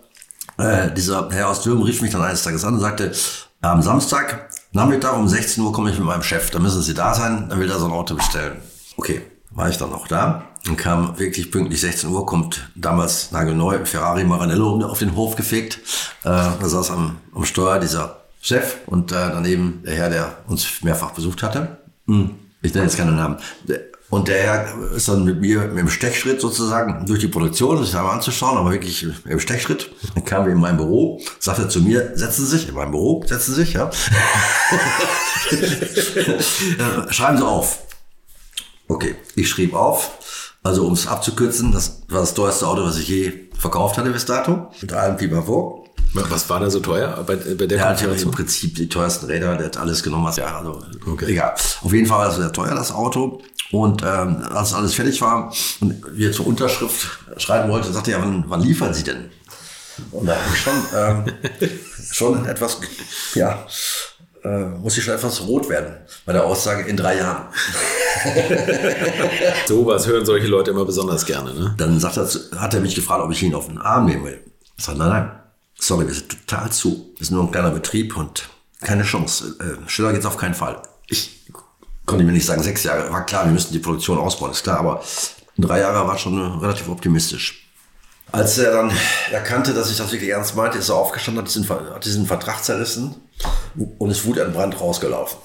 äh, 0.58 0.92
dieser 0.92 1.28
Herr 1.30 1.48
aus 1.48 1.62
Dürren 1.62 1.82
rief 1.82 2.02
mich 2.02 2.10
dann 2.12 2.22
eines 2.22 2.42
Tages 2.42 2.64
an 2.64 2.74
und 2.74 2.80
sagte, 2.80 3.12
am 3.60 3.80
Samstag, 3.82 4.50
Nachmittag 4.72 5.14
um 5.16 5.26
16 5.28 5.62
Uhr 5.64 5.72
komme 5.72 5.90
ich 5.90 5.98
mit 5.98 6.06
meinem 6.06 6.22
Chef, 6.22 6.50
da 6.50 6.58
müssen 6.58 6.82
Sie 6.82 6.94
da 6.94 7.14
sein, 7.14 7.48
dann 7.48 7.58
will 7.58 7.70
er 7.70 7.78
so 7.78 7.86
ein 7.86 7.92
Auto 7.92 8.14
bestellen. 8.14 8.58
Okay, 8.96 9.22
war 9.50 9.68
ich 9.68 9.78
dann 9.78 9.92
auch 9.92 10.06
da 10.08 10.44
und 10.68 10.76
kam 10.76 11.18
wirklich 11.18 11.50
pünktlich 11.50 11.80
16 11.80 12.10
Uhr, 12.10 12.26
kommt 12.26 12.70
damals 12.74 13.32
nagelneu 13.32 13.84
Ferrari 13.84 14.24
Maranello 14.24 14.84
auf 14.86 14.98
den 14.98 15.16
Hof 15.16 15.36
gefegt. 15.36 15.78
Äh, 16.22 16.28
da 16.28 16.58
saß 16.68 16.90
am, 16.90 17.16
am 17.34 17.44
Steuer 17.44 17.78
dieser 17.78 18.18
Chef 18.42 18.76
und 18.86 19.10
äh, 19.12 19.14
daneben 19.14 19.82
der 19.84 19.94
Herr, 19.94 20.10
der 20.10 20.36
uns 20.46 20.82
mehrfach 20.82 21.12
besucht 21.12 21.42
hatte. 21.42 21.78
Hm, 22.06 22.34
Ich 22.62 22.74
nenne 22.74 22.86
jetzt 22.86 22.96
keinen 22.98 23.16
Namen. 23.16 23.38
Der- 23.66 23.80
Und 24.10 24.28
der 24.28 24.42
Herr 24.42 24.92
ist 24.94 25.08
dann 25.08 25.24
mit 25.24 25.40
mir 25.40 25.66
mit 25.66 25.78
dem 25.78 25.90
Stechschritt 25.90 26.40
sozusagen 26.40 27.04
durch 27.04 27.20
die 27.20 27.28
Produktion, 27.28 27.84
sich 27.84 27.94
einmal 27.94 28.14
anzuschauen, 28.14 28.56
aber 28.56 28.72
wirklich 28.72 29.06
im 29.26 29.38
Stechschritt. 29.38 29.90
Dann 30.14 30.24
kamen 30.24 30.46
wir 30.46 30.54
in 30.54 30.60
mein 30.60 30.78
Büro, 30.78 31.20
sagte 31.38 31.68
zu 31.68 31.82
mir, 31.82 32.12
setzen 32.14 32.46
Sie 32.46 32.56
sich 32.56 32.68
in 32.68 32.74
mein 32.74 32.90
Büro, 32.90 33.22
setzen 33.26 33.54
Sie 33.54 33.64
sich, 33.64 33.74
ja. 33.74 33.90
Schreiben 37.10 37.36
Sie 37.36 37.46
auf. 37.46 37.80
Okay, 38.88 39.14
ich 39.34 39.48
schrieb 39.48 39.74
auf. 39.74 40.10
Also 40.62 40.86
um 40.86 40.94
es 40.94 41.06
abzukürzen, 41.06 41.72
das 41.72 42.02
war 42.08 42.20
das 42.20 42.34
teuerste 42.34 42.66
Auto, 42.66 42.84
was 42.84 42.98
ich 42.98 43.08
je 43.08 43.32
verkauft 43.58 43.98
hatte 43.98 44.10
bis 44.10 44.24
dato. 44.24 44.70
Mit 44.80 44.92
allem 44.92 45.16
Pipapo. 45.16 45.77
Was 46.14 46.48
war 46.48 46.60
da 46.60 46.70
so 46.70 46.80
teuer 46.80 47.22
bei, 47.26 47.36
bei 47.36 47.54
der 47.54 47.66
Der 47.66 47.88
hat 47.88 48.00
ja 48.00 48.08
im? 48.10 48.30
Prinzip 48.30 48.74
die 48.76 48.88
teuersten 48.88 49.26
Räder, 49.26 49.56
der 49.56 49.66
hat 49.66 49.76
alles 49.76 50.02
genommen, 50.02 50.24
was 50.24 50.36
ja, 50.36 50.58
also 50.58 50.82
Okay. 51.06 51.26
egal. 51.32 51.54
Auf 51.82 51.92
jeden 51.92 52.06
Fall 52.06 52.18
war 52.20 52.28
es 52.30 52.36
sehr 52.36 52.52
teuer, 52.52 52.74
das 52.74 52.92
Auto. 52.92 53.42
Und 53.70 54.02
ähm, 54.02 54.42
als 54.50 54.72
alles 54.72 54.94
fertig 54.94 55.20
war 55.20 55.52
und 55.80 56.02
wir 56.12 56.32
zur 56.32 56.46
Unterschrift 56.46 57.18
schreiben 57.36 57.70
wollten, 57.70 57.92
sagte 57.92 58.12
er, 58.12 58.22
wann, 58.22 58.44
wann 58.48 58.62
liefern 58.62 58.94
Sie 58.94 59.04
denn? 59.04 59.30
Und 60.12 60.26
da 60.26 60.32
habe 60.36 60.44
ich 60.54 60.60
schon, 60.60 60.72
ähm, 60.96 61.24
schon 62.12 62.46
etwas, 62.46 62.78
ja, 63.34 63.66
äh, 64.44 64.64
muss 64.64 64.96
ich 64.96 65.04
schon 65.04 65.12
etwas 65.14 65.42
rot 65.42 65.68
werden 65.68 65.96
bei 66.24 66.32
der 66.32 66.44
Aussage 66.46 66.88
in 66.88 66.96
drei 66.96 67.18
Jahren. 67.18 67.48
Sowas 69.66 70.06
hören 70.06 70.24
solche 70.24 70.46
Leute 70.46 70.70
immer 70.70 70.84
besonders 70.84 71.26
gerne, 71.26 71.52
ne? 71.52 71.74
Dann 71.76 71.98
sagt 72.00 72.16
er, 72.16 72.26
hat 72.58 72.72
er 72.74 72.80
mich 72.80 72.94
gefragt, 72.94 73.22
ob 73.22 73.30
ich 73.32 73.42
ihn 73.42 73.54
auf 73.54 73.66
den 73.66 73.78
Arm 73.78 74.06
nehmen 74.06 74.24
will. 74.24 74.40
Ich 74.76 74.84
sage, 74.84 74.98
nein, 74.98 75.08
nein, 75.10 75.30
sorry, 75.78 76.06
wir 76.06 76.14
sind 76.14 76.46
total 76.46 76.70
zu. 76.70 77.14
Wir 77.16 77.26
sind 77.26 77.36
nur 77.36 77.44
ein 77.44 77.50
kleiner 77.50 77.70
Betrieb 77.70 78.16
und 78.16 78.48
keine 78.80 79.04
Chance. 79.04 79.56
Äh, 79.60 79.88
schneller 79.88 80.12
geht's 80.12 80.26
auf 80.26 80.36
keinen 80.36 80.54
Fall. 80.54 80.82
Ich 81.08 81.46
konnte 82.06 82.24
mir 82.24 82.32
nicht 82.32 82.46
sagen, 82.46 82.62
sechs 82.62 82.84
Jahre. 82.84 83.10
War 83.12 83.26
klar, 83.26 83.44
wir 83.44 83.52
müssen 83.52 83.72
die 83.72 83.78
Produktion 83.78 84.18
ausbauen, 84.18 84.52
ist 84.52 84.62
klar, 84.62 84.78
aber 84.78 85.02
drei 85.56 85.80
Jahre 85.80 86.06
war 86.06 86.18
schon 86.18 86.38
äh, 86.38 86.60
relativ 86.60 86.88
optimistisch. 86.88 87.64
Als 88.30 88.58
er 88.58 88.72
dann 88.72 88.92
erkannte, 89.30 89.72
dass 89.72 89.90
ich 89.90 89.96
das 89.96 90.12
wirklich 90.12 90.30
ernst 90.30 90.54
meinte, 90.54 90.76
ist 90.76 90.90
er 90.90 90.96
aufgestanden, 90.96 91.42
hat 91.42 91.48
diesen, 91.48 91.66
hat 91.68 92.04
diesen 92.04 92.26
Vertrag 92.26 92.62
zerrissen 92.62 93.14
und 93.98 94.10
ist 94.10 94.26
wutentbrannt 94.26 94.78
rausgelaufen. 94.78 95.38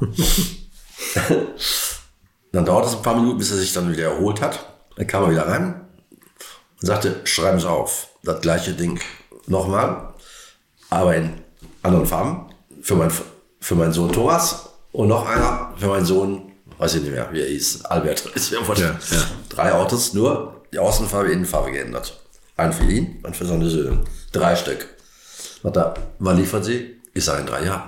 Dann 2.52 2.64
dauert 2.64 2.86
es 2.86 2.94
ein 2.94 3.02
paar 3.02 3.16
Minuten, 3.16 3.38
bis 3.38 3.50
er 3.50 3.56
sich 3.56 3.72
dann 3.72 3.90
wieder 3.90 4.04
erholt 4.04 4.40
hat. 4.42 4.66
Dann 4.96 5.06
kam 5.06 5.24
er 5.24 5.30
wieder 5.30 5.48
rein 5.48 5.86
und 6.80 6.86
sagte, 6.86 7.20
schreiben 7.24 7.58
Sie 7.58 7.68
auf. 7.68 8.08
Das 8.22 8.40
gleiche 8.40 8.74
Ding 8.74 9.00
nochmal, 9.46 10.14
aber 10.90 11.16
in 11.16 11.34
anderen 11.82 12.06
Farben. 12.06 12.46
Für, 12.82 12.96
mein, 12.96 13.12
für 13.60 13.74
meinen 13.76 13.92
Sohn 13.92 14.10
Thomas 14.12 14.68
und 14.92 15.08
noch 15.08 15.26
einer 15.28 15.72
für 15.76 15.86
meinen 15.86 16.04
Sohn, 16.04 16.50
weiß 16.78 16.96
ich 16.96 17.02
nicht 17.02 17.12
mehr, 17.12 17.28
wie 17.32 17.40
er 17.42 17.48
hieß, 17.48 17.84
Albert. 17.84 18.26
Ist 18.34 18.50
mir 18.50 18.66
wurscht. 18.66 18.82
Ja, 18.82 18.88
ja. 19.10 19.22
Drei 19.48 19.72
Autos, 19.72 20.14
nur 20.14 20.62
die 20.72 20.78
Außenfarbe, 20.78 21.30
Innenfarbe 21.30 21.70
geändert. 21.70 22.18
Einen 22.56 22.72
für 22.72 22.84
ihn, 22.84 23.20
einen 23.22 23.34
für 23.34 23.46
seine 23.46 23.68
Söhne. 23.70 24.04
Drei 24.32 24.56
Stück. 24.56 24.86
Er, 25.64 25.94
wann 26.18 26.36
liefert 26.36 26.64
sie? 26.64 26.96
Ich 27.14 27.24
sage 27.24 27.40
in 27.42 27.46
drei 27.46 27.64
Jahren. 27.64 27.82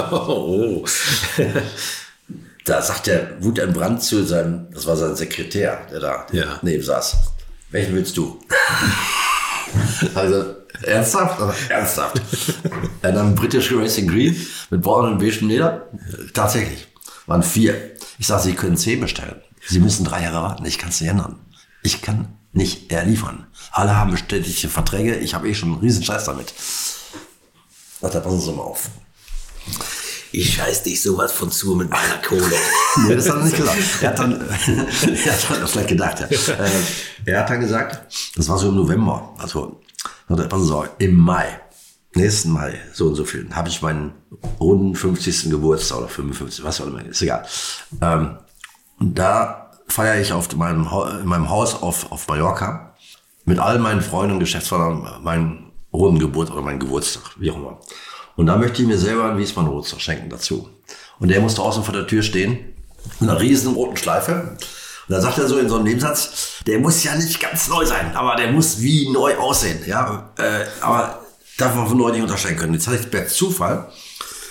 oh. 0.12 0.84
Da 2.64 2.80
sagt 2.80 3.08
der 3.08 3.42
Wut 3.42 3.58
ein 3.58 3.72
Brand 3.72 4.00
zu 4.04 4.24
seinem, 4.24 4.68
das 4.72 4.86
war 4.86 4.96
sein 4.96 5.16
Sekretär, 5.16 5.84
der 5.90 5.98
da 5.98 6.26
Ja. 6.30 6.60
neben 6.62 6.82
saß. 6.82 7.16
Welchen 7.70 7.94
willst 7.96 8.16
du? 8.16 8.38
Also, 10.14 10.54
ernsthaft? 10.82 11.40
Also, 11.40 11.54
ernsthaft. 11.68 12.20
Er 13.02 13.12
nahm 13.12 13.34
British 13.34 13.72
Racing 13.72 14.08
Green 14.08 14.36
mit 14.70 14.80
braun 14.82 15.12
und 15.12 15.18
beigem 15.18 15.48
Leder. 15.48 15.88
Tatsächlich. 16.34 16.86
Waren 17.26 17.42
vier. 17.42 17.92
Ich 18.18 18.26
sage, 18.26 18.42
Sie 18.44 18.54
können 18.54 18.76
zehn 18.76 19.00
bestellen. 19.00 19.40
Sie 19.66 19.80
müssen 19.80 20.04
drei 20.04 20.22
Jahre 20.22 20.42
warten. 20.42 20.64
Ich 20.64 20.78
kann 20.78 20.90
es 20.90 21.00
nicht 21.00 21.10
ändern. 21.10 21.38
Ich 21.82 22.02
kann 22.02 22.28
nicht 22.52 22.92
eher 22.92 23.04
liefern. 23.04 23.46
Alle 23.70 23.96
haben 23.96 24.10
bestätigte 24.10 24.68
Verträge. 24.68 25.16
Ich 25.16 25.34
habe 25.34 25.48
eh 25.48 25.54
schon 25.54 25.72
einen 25.72 25.80
riesen 25.80 26.04
Scheiß 26.04 26.24
damit. 26.24 26.52
Sagt 28.00 28.14
er, 28.14 28.20
passen 28.20 28.40
Sie 28.40 28.52
mal 28.52 28.62
auf. 28.62 28.88
Ich 30.32 30.54
scheiß 30.54 30.82
dich 30.84 31.00
sowas 31.02 31.30
von 31.32 31.50
zu 31.50 31.74
mit 31.74 31.90
meiner 31.90 32.18
Kohle. 32.26 32.42
Nee, 33.06 33.14
das 33.16 33.28
hat 33.28 33.36
er 33.36 33.44
nicht 33.44 33.56
gesagt. 33.56 33.78
Er 34.02 34.08
hat 34.10 34.18
dann, 34.18 34.32
er 34.48 35.32
hat 35.32 35.62
das 35.62 35.70
vielleicht 35.70 35.88
gedacht, 35.88 36.20
ja. 36.20 36.26
Äh, 36.26 36.70
Er 37.24 37.40
hat 37.40 37.48
dann 37.50 37.60
gesagt, 37.60 38.12
das 38.36 38.48
war 38.48 38.58
so 38.58 38.68
im 38.68 38.74
November, 38.76 39.34
also, 39.38 39.80
er, 40.28 40.48
passen 40.48 40.66
Sie 40.66 40.76
auf, 40.76 40.88
im 40.98 41.16
Mai, 41.16 41.46
nächsten 42.14 42.50
Mai, 42.50 42.78
so 42.92 43.06
und 43.06 43.14
so 43.14 43.24
viel, 43.24 43.48
habe 43.52 43.68
ich 43.68 43.82
meinen 43.82 44.12
runden 44.60 44.94
50. 44.94 45.50
Geburtstag 45.50 45.98
oder 45.98 46.08
55, 46.08 46.64
was 46.64 46.80
auch 46.80 46.86
immer, 46.86 47.04
ist 47.04 47.22
egal. 47.22 47.46
Ähm, 48.00 48.38
und 48.98 49.18
da 49.18 49.70
feiere 49.88 50.20
ich 50.20 50.32
auf 50.32 50.54
meinem, 50.56 50.88
in 51.20 51.26
meinem 51.26 51.50
Haus 51.50 51.82
auf, 51.82 52.10
auf 52.12 52.28
Mallorca 52.28 52.94
mit 53.44 53.58
all 53.58 53.78
meinen 53.78 54.00
Freunden 54.00 54.34
und 54.34 54.40
Geschäftspartnern 54.40 55.22
meinen 55.22 55.72
runden 55.92 56.18
Geburt 56.18 56.50
oder 56.50 56.62
meinen 56.62 56.80
Geburtstag, 56.80 57.22
wie 57.38 57.50
auch 57.50 57.56
immer. 57.56 57.80
Und 58.36 58.46
da 58.46 58.56
möchte 58.56 58.82
ich 58.82 58.88
mir 58.88 58.98
selber 58.98 59.24
einen 59.24 59.38
Wiesmann 59.38 59.66
Roadster 59.66 60.00
schenken 60.00 60.30
dazu. 60.30 60.68
Und 61.18 61.28
der 61.28 61.40
muss 61.40 61.54
draußen 61.54 61.84
vor 61.84 61.92
der 61.92 62.06
Tür 62.06 62.22
stehen, 62.22 62.74
mit 63.20 63.28
einer 63.28 63.40
riesen 63.40 63.74
roten 63.74 63.96
Schleife. 63.96 64.56
Dann 65.12 65.20
sagt 65.20 65.36
er 65.38 65.46
so 65.46 65.58
in 65.58 65.68
so 65.68 65.76
einem 65.76 65.84
Nebensatz, 65.84 66.62
der 66.66 66.78
muss 66.78 67.04
ja 67.04 67.14
nicht 67.14 67.38
ganz 67.38 67.68
neu 67.68 67.84
sein, 67.84 68.16
aber 68.16 68.34
der 68.34 68.50
muss 68.50 68.80
wie 68.80 69.10
neu 69.10 69.36
aussehen. 69.36 69.80
Ja, 69.86 70.32
äh, 70.38 70.64
aber 70.80 71.20
darf 71.58 71.74
man 71.74 71.86
von 71.86 71.98
neu 71.98 72.10
nicht 72.10 72.22
unterscheiden 72.22 72.56
können. 72.56 72.72
Jetzt 72.72 72.86
hatte 72.86 72.96
ich 72.98 73.10
per 73.10 73.26
Zufall, 73.28 73.88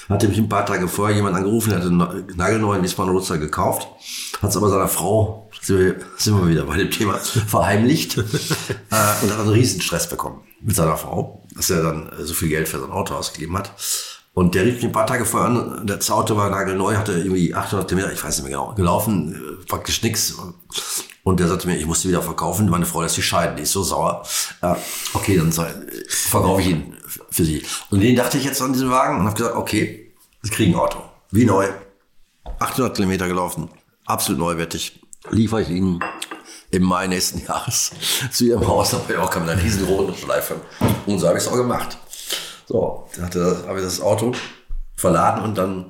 hatte 0.07 0.27
mich 0.27 0.37
ein 0.37 0.49
paar 0.49 0.65
Tage 0.65 0.87
vorher 0.87 1.15
jemand 1.15 1.35
angerufen, 1.35 1.71
der 1.71 1.79
hatte 1.79 1.89
einen 1.89 2.27
nagelneuen 2.35 2.85
Roadster 2.85 3.39
gekauft, 3.39 3.87
hat 4.39 4.51
es 4.51 4.57
aber 4.57 4.69
seiner 4.69 4.87
Frau, 4.87 5.49
sind 5.61 5.79
wir, 5.79 5.95
sind 6.17 6.39
wir 6.39 6.47
wieder 6.47 6.65
bei 6.65 6.77
dem 6.77 6.91
Thema, 6.91 7.15
verheimlicht 7.17 8.17
äh, 8.17 8.21
und 8.21 9.31
hat 9.31 9.39
einen 9.39 9.49
riesen 9.49 9.81
Stress 9.81 10.07
bekommen 10.09 10.43
mit 10.61 10.75
seiner 10.75 10.97
Frau, 10.97 11.43
dass 11.55 11.71
er 11.71 11.81
dann 11.81 12.11
so 12.19 12.35
viel 12.35 12.49
Geld 12.49 12.67
für 12.67 12.79
sein 12.79 12.91
Auto 12.91 13.15
ausgegeben 13.15 13.57
hat. 13.57 13.71
Und 14.33 14.55
der 14.55 14.63
rief 14.63 14.75
mich 14.75 14.85
ein 14.85 14.91
paar 14.93 15.07
Tage 15.07 15.25
vorher 15.25 15.49
an, 15.49 15.85
das 15.85 16.09
Auto 16.09 16.37
war 16.37 16.49
nagelneu, 16.49 16.95
hatte 16.95 17.13
irgendwie 17.13 17.53
800 17.53 17.87
Kilometer, 17.87 18.13
ich 18.13 18.23
weiß 18.23 18.37
nicht 18.37 18.49
mehr 18.49 18.57
genau, 18.57 18.73
gelaufen, 18.73 19.35
äh, 19.35 19.65
praktisch 19.65 20.01
nix. 20.03 20.37
Und 21.23 21.39
der 21.39 21.47
sagte 21.49 21.67
mir, 21.67 21.77
ich 21.77 21.85
muss 21.85 22.01
die 22.01 22.07
wieder 22.07 22.21
verkaufen, 22.21 22.69
meine 22.69 22.85
Frau 22.85 23.01
lässt 23.01 23.15
sich 23.15 23.25
scheiden, 23.25 23.57
die 23.57 23.63
ist 23.63 23.73
so 23.73 23.83
sauer. 23.83 24.23
Äh, 24.61 24.75
okay, 25.13 25.37
dann 25.37 25.51
verkaufe 25.51 26.61
ich 26.61 26.67
ihn 26.69 26.95
für 27.29 27.43
sie. 27.43 27.63
Und 27.89 27.99
den 27.99 28.15
dachte 28.15 28.37
ich 28.37 28.45
jetzt 28.45 28.61
an 28.61 28.71
diesen 28.71 28.89
Wagen 28.89 29.19
und 29.19 29.25
habe 29.25 29.35
gesagt, 29.35 29.55
okay, 29.55 30.13
sie 30.41 30.49
kriegen 30.49 30.73
ein 30.73 30.79
Auto, 30.79 30.99
wie 31.31 31.45
neu, 31.45 31.67
800 32.59 32.95
Kilometer 32.95 33.27
gelaufen, 33.27 33.69
absolut 34.05 34.39
neuwertig, 34.39 35.01
liefere 35.29 35.61
ich 35.61 35.69
Ihnen 35.69 35.99
im 36.71 36.83
Mai 36.83 37.07
nächsten 37.07 37.39
Jahres 37.45 37.91
zu 38.31 38.45
Ihrem 38.45 38.65
Haus 38.67 38.93
nach 38.93 39.07
Mallorca 39.07 39.39
mit 39.39 39.49
einer 39.49 39.61
riesen 39.61 39.85
roten 39.85 40.15
Schleife. 40.15 40.55
Und 41.05 41.19
so 41.19 41.27
habe 41.27 41.37
ich 41.37 41.43
es 41.43 41.49
auch 41.49 41.57
gemacht. 41.57 41.97
So, 42.71 43.07
hatte 43.21 43.63
habe 43.67 43.79
ich 43.79 43.85
das 43.85 44.01
Auto 44.01 44.31
verladen 44.95 45.43
und 45.43 45.57
dann 45.57 45.85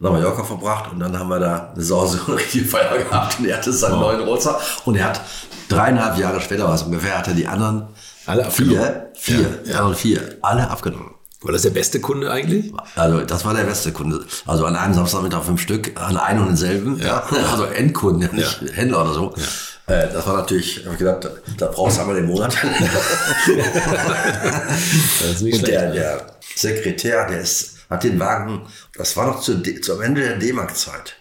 nach 0.00 0.10
Mallorca 0.10 0.42
verbracht 0.42 0.90
und 0.92 0.98
dann 1.00 1.16
haben 1.18 1.28
wir 1.28 1.38
da 1.38 1.72
eine 1.74 1.82
Sause 1.84 2.20
und 2.26 2.34
richtige 2.38 2.64
Feier 2.64 2.98
gehabt 2.98 3.38
und 3.38 3.46
er 3.46 3.56
hatte 3.58 3.72
seinen 3.72 4.00
neuen 4.00 4.20
Roadster 4.22 4.58
und 4.84 4.96
er 4.96 5.06
hat 5.06 5.20
dreieinhalb 5.68 6.18
Jahre 6.18 6.40
später 6.40 6.68
was 6.68 6.82
ungefähr, 6.82 7.18
hat 7.18 7.28
er 7.28 7.34
die 7.34 7.46
anderen 7.46 7.86
Alle 8.26 8.50
vier, 8.50 9.10
vier, 9.14 9.60
Ja, 9.64 9.78
anderen 9.78 9.94
vier, 9.94 10.36
alle 10.42 10.68
abgenommen. 10.68 11.14
War 11.42 11.52
das 11.52 11.62
der 11.62 11.70
beste 11.70 12.00
Kunde 12.00 12.30
eigentlich? 12.30 12.72
Also 12.96 13.20
das 13.20 13.44
war 13.44 13.52
der 13.52 13.64
beste 13.64 13.92
Kunde. 13.92 14.24
Also 14.46 14.64
an 14.64 14.76
einem 14.76 14.94
Samstagmittag 14.94 15.44
fünf 15.44 15.60
Stück, 15.60 15.92
an 16.00 16.16
einem 16.16 16.40
und 16.40 16.48
denselben. 16.48 16.98
Ja. 16.98 17.22
Also 17.52 17.64
Endkunden, 17.64 18.22
ja 18.22 18.32
nicht 18.32 18.62
Ja. 18.62 18.72
Händler 18.72 19.02
oder 19.02 19.12
so. 19.12 19.34
Äh, 19.86 20.08
das 20.12 20.26
war 20.26 20.36
natürlich, 20.38 20.84
hab 20.86 20.92
ich 20.92 20.98
gedacht, 20.98 21.28
da, 21.58 21.66
brauchst 21.66 21.96
du 21.98 22.00
einmal 22.02 22.16
den 22.16 22.26
Monat. 22.26 22.56
Und 25.42 25.66
der, 25.66 25.92
der 25.92 26.26
Sekretär, 26.56 27.26
der 27.28 27.40
ist, 27.40 27.74
hat 27.90 28.04
den 28.04 28.18
Wagen, 28.18 28.66
das 28.96 29.16
war 29.16 29.26
noch 29.26 29.40
zu, 29.40 29.56
D- 29.56 29.80
zu 29.80 29.94
am 29.94 30.02
Ende 30.02 30.22
der 30.22 30.36
D-Mark-Zeit. 30.36 31.16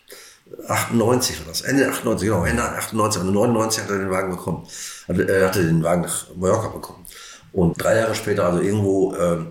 98 0.67 1.39
war 1.39 1.47
das, 1.47 1.61
Ende 1.61 1.89
98, 1.89 2.27
genau, 2.29 2.45
Ende 2.45 2.63
98, 2.63 3.21
also 3.21 3.31
99 3.33 3.83
hat 3.83 3.89
er 3.89 3.97
den 3.97 4.11
Wagen 4.11 4.31
bekommen. 4.31 4.67
Hat, 5.07 5.17
er 5.19 5.47
hatte 5.47 5.63
den 5.63 5.83
Wagen 5.83 6.03
nach 6.03 6.27
Mallorca 6.35 6.67
bekommen. 6.69 7.05
Und 7.51 7.81
drei 7.83 7.97
Jahre 7.97 8.15
später, 8.15 8.45
also 8.45 8.61
irgendwo, 8.61 9.15
ähm, 9.15 9.47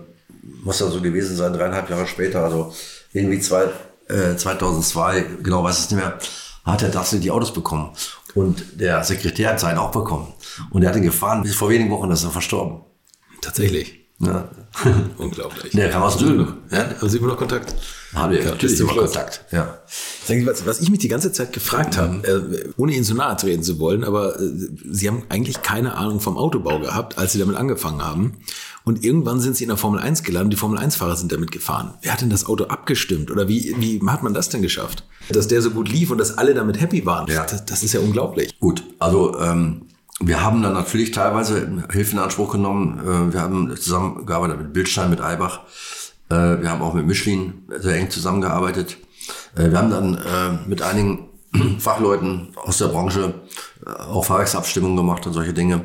muss 0.63 0.77
das 0.79 0.91
so 0.91 1.01
gewesen 1.01 1.35
sein, 1.35 1.53
dreieinhalb 1.53 1.89
Jahre 1.89 2.07
später, 2.07 2.43
also 2.43 2.73
irgendwie 3.13 3.39
zwei, 3.39 3.65
äh, 4.09 4.35
2002, 4.35 5.25
genau 5.43 5.63
weiß 5.63 5.79
es 5.79 5.91
nicht 5.91 5.99
mehr, 6.01 6.17
hat 6.63 6.81
er 6.81 6.91
tatsächlich 6.91 7.23
die 7.23 7.31
Autos 7.31 7.53
bekommen. 7.53 7.91
Und 8.35 8.79
der 8.79 9.03
Sekretär 9.03 9.49
hat 9.51 9.59
seinen 9.59 9.77
auch 9.77 9.91
bekommen. 9.91 10.33
Und 10.71 10.83
er 10.83 10.89
hat 10.89 10.95
ihn 10.95 11.03
gefahren, 11.03 11.43
bis 11.43 11.55
vor 11.55 11.69
wenigen 11.69 11.91
Wochen 11.91 12.09
ist 12.11 12.23
er 12.23 12.31
verstorben. 12.31 12.81
Tatsächlich. 13.41 13.99
Ja. 14.19 14.47
Unglaublich. 15.17 15.73
Der 15.73 15.89
kam 15.89 16.03
aus 16.03 16.17
Dülmen. 16.17 16.57
Ja, 16.71 16.89
haben 16.99 17.09
Sie 17.09 17.17
immer 17.17 17.27
noch 17.27 17.37
Kontakt? 17.37 17.75
Haben 18.13 18.31
wir 18.33 18.43
Ja, 18.43 18.51
natürlich 18.51 18.79
immer. 18.79 18.93
Kontakt. 18.93 19.43
Ja. 19.51 19.79
Was, 20.45 20.65
was 20.65 20.79
ich 20.79 20.89
mich 20.89 20.99
die 20.99 21.07
ganze 21.07 21.31
Zeit 21.31 21.51
gefragt 21.51 21.97
habe, 21.97 22.25
äh, 22.25 22.69
ohne 22.77 22.93
Ihnen 22.93 23.03
so 23.03 23.13
nahe 23.15 23.35
treten 23.35 23.63
zu 23.63 23.79
wollen, 23.79 24.03
aber 24.03 24.39
äh, 24.39 24.49
Sie 24.91 25.07
haben 25.07 25.23
eigentlich 25.29 25.61
keine 25.61 25.95
Ahnung 25.95 26.19
vom 26.19 26.37
Autobau 26.37 26.79
gehabt, 26.79 27.17
als 27.17 27.33
Sie 27.33 27.39
damit 27.39 27.55
angefangen 27.57 28.03
haben. 28.03 28.37
Und 28.85 29.03
irgendwann 29.03 29.39
sind 29.39 29.55
Sie 29.55 29.63
in 29.63 29.69
der 29.69 29.77
Formel 29.77 29.99
1 29.99 30.23
gelandet, 30.23 30.53
die 30.53 30.57
Formel 30.57 30.77
1-Fahrer 30.77 31.15
sind 31.15 31.31
damit 31.31 31.51
gefahren. 31.51 31.93
Wer 32.01 32.13
hat 32.13 32.21
denn 32.21 32.29
das 32.29 32.45
Auto 32.45 32.65
abgestimmt? 32.65 33.31
Oder 33.31 33.47
wie, 33.47 33.75
wie 33.77 34.01
hat 34.07 34.23
man 34.23 34.33
das 34.33 34.49
denn 34.49 34.61
geschafft? 34.61 35.05
Dass 35.29 35.47
der 35.47 35.61
so 35.61 35.71
gut 35.71 35.89
lief 35.89 36.11
und 36.11 36.17
dass 36.17 36.37
alle 36.37 36.53
damit 36.53 36.81
happy 36.81 37.05
waren. 37.05 37.27
Ja. 37.27 37.45
Das, 37.45 37.65
das 37.65 37.83
ist 37.83 37.93
ja 37.93 38.01
unglaublich. 38.01 38.59
Gut, 38.59 38.83
also 38.99 39.39
ähm, 39.39 39.83
wir 40.19 40.43
haben 40.43 40.61
dann 40.61 40.73
natürlich 40.73 41.11
teilweise 41.11 41.85
Hilfe 41.91 42.13
in 42.13 42.19
Anspruch 42.19 42.51
genommen. 42.51 42.99
Äh, 42.99 43.33
wir 43.33 43.41
haben 43.41 43.75
zusammengearbeitet 43.75 44.57
mit 44.59 44.73
Bildstein, 44.73 45.09
mit 45.09 45.21
Eibach. 45.21 45.61
Äh, 46.29 46.61
wir 46.61 46.69
haben 46.69 46.81
auch 46.81 46.93
mit 46.93 47.05
Michelin 47.05 47.63
sehr 47.79 47.95
eng 47.95 48.09
zusammengearbeitet. 48.09 48.97
Äh, 49.55 49.71
wir 49.71 49.77
haben 49.77 49.91
dann 49.91 50.15
äh, 50.15 50.67
mit 50.67 50.81
einigen 50.81 51.29
Fachleuten 51.79 52.49
aus 52.55 52.79
der 52.79 52.87
Branche 52.87 53.33
auch 53.85 54.25
Fahrwerksabstimmungen 54.25 54.95
gemacht 54.95 55.25
und 55.27 55.33
solche 55.33 55.53
Dinge. 55.53 55.81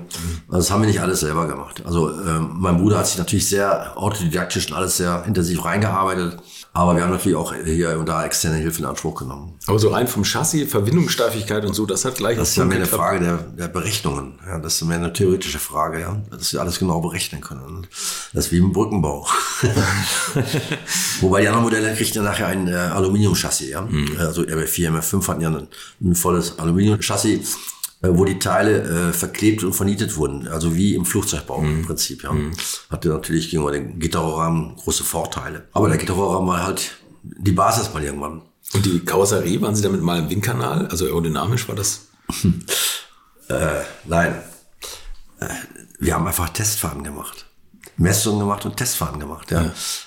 Also 0.49 0.59
das 0.59 0.71
haben 0.71 0.83
wir 0.83 0.89
nicht 0.89 1.01
alles 1.01 1.21
selber 1.21 1.47
gemacht. 1.47 1.83
Also 1.85 2.11
ähm, 2.11 2.51
mein 2.55 2.79
Bruder 2.79 2.99
hat 2.99 3.07
sich 3.07 3.19
natürlich 3.19 3.49
sehr 3.49 3.97
autodidaktisch 3.97 4.69
und 4.69 4.77
alles 4.77 4.97
sehr 4.97 5.25
intensiv 5.27 5.65
reingearbeitet. 5.65 6.39
Aber 6.73 6.95
wir 6.95 7.03
haben 7.03 7.11
natürlich 7.11 7.37
auch 7.37 7.53
hier 7.65 7.99
und 7.99 8.09
da 8.09 8.25
externe 8.25 8.57
Hilfe 8.57 8.81
in 8.81 8.85
Anspruch 8.85 9.17
genommen. 9.17 9.55
Aber 9.67 9.79
so 9.79 9.89
rein 9.89 10.07
vom 10.07 10.23
Chassis, 10.23 10.71
Verwindungssteifigkeit 10.71 11.65
und 11.65 11.75
so, 11.75 11.87
das 11.87 12.05
hat 12.05 12.17
gleich 12.17 12.37
Das 12.37 12.51
ist 12.51 12.57
ja 12.57 12.65
mehr 12.65 12.77
eine. 12.77 12.87
Frage 12.87 13.21
der, 13.21 13.37
der 13.39 13.69
Berechnungen. 13.69 14.39
Ja, 14.47 14.59
das 14.59 14.75
ist 14.75 14.85
mehr 14.85 14.99
eine 14.99 15.13
theoretische 15.13 15.59
Frage, 15.59 16.01
ja. 16.01 16.23
Dass 16.31 16.53
wir 16.53 16.61
alles 16.61 16.79
genau 16.79 17.01
berechnen 17.01 17.41
können. 17.41 17.87
Das 18.33 18.47
ist 18.47 18.53
wie 18.53 18.59
im 18.59 18.73
Brückenbau. 18.73 19.27
Wobei 21.21 21.41
die 21.41 21.49
anderen 21.49 21.65
Modelle 21.65 21.95
kriegen 21.95 22.13
ja 22.13 22.23
nachher 22.23 22.47
ein 22.47 22.69
äh, 22.69 22.75
Aluminiumchassis, 22.75 23.71
ja. 23.71 23.89
Also 24.19 24.43
RB4, 24.43 24.91
MF5 24.91 25.27
hatten 25.27 25.41
ja 25.41 25.49
ein, 25.49 25.69
ein 26.01 26.15
volles 26.15 26.59
Aluminiumchassis, 26.61 27.55
äh, 27.55 27.78
wo 28.01 28.25
die 28.25 28.39
Teile 28.39 29.09
äh, 29.09 29.13
verklebt 29.13 29.65
und 29.65 29.73
vernietet 29.73 30.17
wurden. 30.17 30.47
Also 30.49 30.75
wie 30.77 30.95
im 30.95 31.05
Flugzeugbau 31.05 31.63
im 31.63 31.85
Prinzip, 31.85 32.23
ja. 32.23 32.33
Hatte 32.91 33.09
natürlich 33.09 33.51
gegenüber 33.51 33.73
dem 33.73 33.99
Gitterrohrrahmen 33.99 34.77
große 34.77 35.03
Vorteile. 35.05 35.67
Aber 35.73 35.89
der 35.89 35.99
Gitterrohrrahmen 35.99 36.49
war 36.49 36.65
halt 36.67 36.93
die 37.23 37.53
Basis 37.53 37.93
mal 37.93 38.03
irgendwann. 38.05 38.43
Und 38.75 38.85
die 38.87 39.01
Karosserie, 39.01 39.61
waren 39.63 39.75
Sie 39.75 39.83
damit 39.83 40.03
mal 40.03 40.19
im 40.21 40.31
Windkanal? 40.31 40.87
Also 40.89 41.07
aerodynamisch 41.07 41.67
war 41.69 41.75
das? 41.75 42.09
Nein. 44.05 44.35
Äh, 45.41 45.49
Wir 45.99 46.15
haben 46.15 46.27
einfach 46.27 46.51
Testfahrten 46.51 47.03
gemacht. 47.03 47.47
Messungen 47.99 48.41
gemacht 48.41 48.65
und 48.65 48.77
Testfahrten 48.77 49.21
gemacht. 49.21 49.51
Ja. 49.51 49.65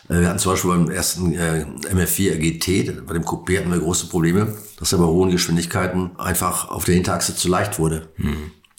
Äh, 0.09 0.21
Wir 0.21 0.29
hatten 0.29 0.39
zum 0.39 0.53
Beispiel 0.53 0.71
beim 0.71 0.89
ersten 0.89 1.33
äh, 1.33 1.65
MF4 1.91 2.37
GT, 2.37 3.05
bei 3.05 3.13
dem 3.13 3.23
Coupé 3.23 3.59
hatten 3.59 3.71
wir 3.71 3.79
große 3.79 4.07
Probleme, 4.07 4.55
dass 4.79 4.93
er 4.93 4.97
bei 4.97 5.05
hohen 5.05 5.29
Geschwindigkeiten 5.29 6.11
einfach 6.17 6.69
auf 6.69 6.85
der 6.85 6.95
Hinterachse 6.95 7.35
zu 7.35 7.47
leicht 7.49 7.77
wurde. 7.77 8.09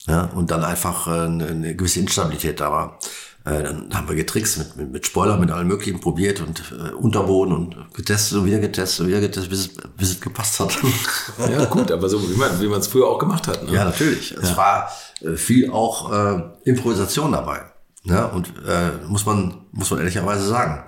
Ja, 0.07 0.25
und 0.35 0.51
dann 0.51 0.65
einfach 0.65 1.07
äh, 1.07 1.11
eine, 1.27 1.77
gewisse 1.77 2.01
Instabilität 2.01 2.59
da 2.59 2.73
war. 2.73 2.99
Äh, 3.45 3.63
dann 3.63 3.89
haben 3.93 4.09
wir 4.09 4.17
getrickst 4.17 4.59
mit, 4.59 4.77
mit, 4.77 4.93
mit 4.93 5.07
Spoiler, 5.07 5.37
mit 5.37 5.51
allem 5.51 5.69
Möglichen 5.69 6.01
probiert 6.01 6.41
und 6.41 6.63
äh, 6.73 6.93
Unterboden 6.93 7.55
und 7.55 7.95
getestet 7.95 8.39
und 8.39 8.47
wieder 8.47 8.59
getestet 8.59 9.01
und 9.01 9.09
wieder 9.09 9.21
getestet, 9.21 9.51
bis 9.51 9.61
es, 9.61 9.69
bis 9.97 10.11
es 10.11 10.21
gepasst 10.21 10.59
hat. 10.59 10.77
Ja, 11.51 11.65
gut, 11.67 11.91
aber 11.91 12.09
so 12.09 12.21
wie 12.31 12.37
man 12.37 12.61
wie 12.61 12.67
man 12.67 12.81
es 12.81 12.87
früher 12.87 13.07
auch 13.09 13.19
gemacht 13.19 13.47
hat. 13.47 13.65
Ne? 13.65 13.73
Ja, 13.75 13.85
natürlich. 13.85 14.33
Es 14.33 14.57
war 14.57 14.91
äh, 15.21 15.37
viel 15.37 15.71
auch 15.71 16.13
äh, 16.13 16.43
Improvisation 16.65 17.33
dabei. 17.33 17.72
Ne? 18.05 18.29
Und 18.31 18.53
äh, 18.67 18.93
muss 19.07 19.27
man 19.27 19.67
muss 19.73 19.91
man 19.91 20.01
ehrlicherweise 20.01 20.47
sagen. 20.47 20.85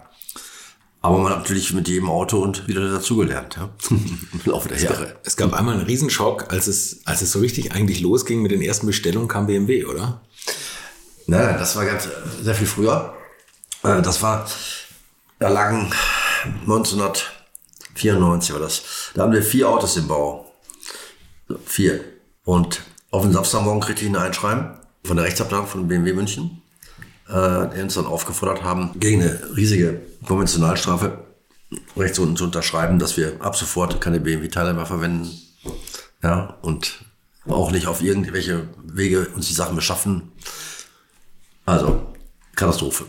Aber 1.00 1.18
man 1.18 1.32
hat 1.32 1.40
natürlich 1.40 1.72
mit 1.74 1.86
jedem 1.86 2.08
Auto 2.08 2.38
und 2.38 2.66
wieder 2.66 2.90
dazugelernt, 2.90 3.56
ja. 3.56 3.68
Im 3.90 4.40
Laufe 4.46 4.70
der 4.70 4.78
Jahre. 4.80 5.16
Es 5.22 5.36
gab 5.36 5.52
einmal 5.52 5.74
einen 5.74 5.84
Riesenschock, 5.84 6.50
als 6.50 6.66
es, 6.66 7.00
als 7.04 7.20
es 7.20 7.30
so 7.32 7.40
richtig 7.40 7.72
eigentlich 7.72 8.00
losging 8.00 8.40
mit 8.40 8.52
den 8.52 8.62
ersten 8.62 8.86
Bestellungen, 8.86 9.28
kam 9.28 9.46
BMW, 9.46 9.84
oder? 9.84 10.22
Nein, 11.26 11.44
nein, 11.44 11.58
das 11.58 11.76
war 11.76 11.84
ganz 11.84 12.08
sehr 12.40 12.54
viel 12.54 12.66
früher. 12.66 13.14
Äh, 13.82 14.00
Das 14.00 14.22
war, 14.22 14.46
da 15.38 15.48
lagen 15.48 15.92
1994 16.62 18.52
war 18.54 18.60
das. 18.60 18.82
Da 19.14 19.22
haben 19.24 19.32
wir 19.32 19.42
vier 19.42 19.68
Autos 19.68 19.96
im 19.98 20.08
Bau. 20.08 20.50
Vier. 21.66 22.00
Und 22.44 22.80
auf 23.10 23.22
den 23.22 23.32
Samstagmorgen 23.32 23.82
kriegte 23.82 24.04
ich 24.04 24.10
ein 24.10 24.16
Einschreiben 24.16 24.78
von 25.04 25.16
der 25.16 25.26
Rechtsabteilung 25.26 25.66
von 25.66 25.86
BMW 25.86 26.14
München, 26.14 26.62
äh, 27.28 27.82
uns 27.82 27.94
dann 27.94 28.06
aufgefordert 28.06 28.62
haben, 28.62 28.90
gegen 28.98 29.22
eine 29.22 29.56
riesige 29.56 30.00
Konventionalstrafe 30.26 31.24
rechts 31.96 32.18
unten 32.18 32.36
zu 32.36 32.44
unterschreiben, 32.44 32.98
dass 32.98 33.16
wir 33.16 33.40
ab 33.40 33.56
sofort 33.56 34.00
keine 34.00 34.20
BMW-Teile 34.20 34.74
mehr 34.74 34.86
verwenden. 34.86 35.30
Ja, 36.22 36.58
und 36.62 37.04
auch 37.46 37.70
nicht 37.70 37.86
auf 37.86 38.02
irgendwelche 38.02 38.68
Wege 38.82 39.28
uns 39.34 39.48
die 39.48 39.54
Sachen 39.54 39.76
beschaffen. 39.76 40.32
Also, 41.66 42.14
Katastrophe. 42.54 43.04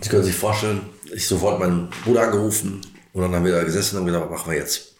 Sie 0.00 0.08
können 0.08 0.24
sich 0.24 0.34
vorstellen, 0.34 0.80
ich 1.12 1.26
sofort 1.26 1.60
meinen 1.60 1.88
Bruder 2.04 2.22
angerufen 2.22 2.80
und 3.12 3.22
dann 3.22 3.34
haben 3.34 3.44
wir 3.44 3.52
da 3.52 3.62
gesessen 3.62 3.98
und 3.98 4.06
gesagt, 4.06 4.24
was 4.24 4.38
machen 4.38 4.50
wir 4.50 4.58
jetzt? 4.58 4.91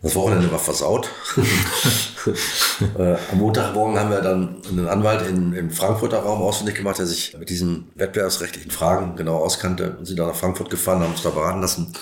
Das 0.00 0.14
Wochenende 0.14 0.50
war 0.52 0.60
versaut. 0.60 1.10
äh, 2.98 3.16
am 3.32 3.38
Montagmorgen 3.38 3.98
haben 3.98 4.10
wir 4.10 4.20
dann 4.20 4.62
einen 4.70 4.86
Anwalt 4.86 5.28
in, 5.28 5.52
im 5.52 5.70
Frankfurter 5.72 6.20
Raum 6.20 6.40
ausfindig 6.40 6.76
gemacht, 6.76 6.98
der 6.98 7.06
sich 7.06 7.36
mit 7.36 7.50
diesen 7.50 7.90
wettbewerbsrechtlichen 7.96 8.70
Fragen 8.70 9.16
genau 9.16 9.38
auskannte 9.38 9.96
und 9.98 10.06
sind 10.06 10.18
dann 10.18 10.28
nach 10.28 10.36
Frankfurt 10.36 10.70
gefahren, 10.70 11.02
haben 11.02 11.10
uns 11.10 11.22
da 11.22 11.30
beraten 11.30 11.60
lassen. 11.60 11.92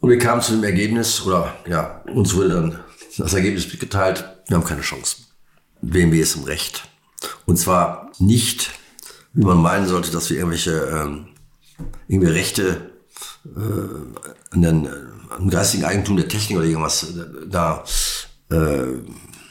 Und 0.00 0.10
wir 0.10 0.18
kamen 0.18 0.42
zu 0.42 0.52
dem 0.52 0.64
Ergebnis, 0.64 1.24
oder 1.24 1.54
ja, 1.66 2.02
uns 2.12 2.34
wurde 2.34 2.50
dann 2.50 2.80
das 3.16 3.32
Ergebnis 3.32 3.68
mitgeteilt, 3.68 4.24
wir 4.48 4.56
haben 4.56 4.64
keine 4.64 4.82
Chance. 4.82 5.16
BMW 5.80 6.20
ist 6.20 6.36
im 6.36 6.44
Recht. 6.44 6.82
Und 7.46 7.56
zwar 7.56 8.10
nicht, 8.18 8.70
wie 9.32 9.44
man 9.44 9.58
meinen 9.62 9.86
sollte, 9.86 10.10
dass 10.10 10.28
wir 10.28 10.36
irgendwelche 10.36 10.72
ähm, 10.72 11.28
irgendwie 12.08 12.30
Rechte 12.30 12.90
äh, 13.46 14.54
an 14.54 14.62
den, 14.62 14.86
äh, 14.86 14.90
am 15.36 15.50
geistigen 15.50 15.84
Eigentum 15.84 16.16
der 16.16 16.28
Technik 16.28 16.58
oder 16.58 16.66
irgendwas 16.66 17.04
äh, 17.04 17.24
da 17.48 17.84
äh, 18.50 18.84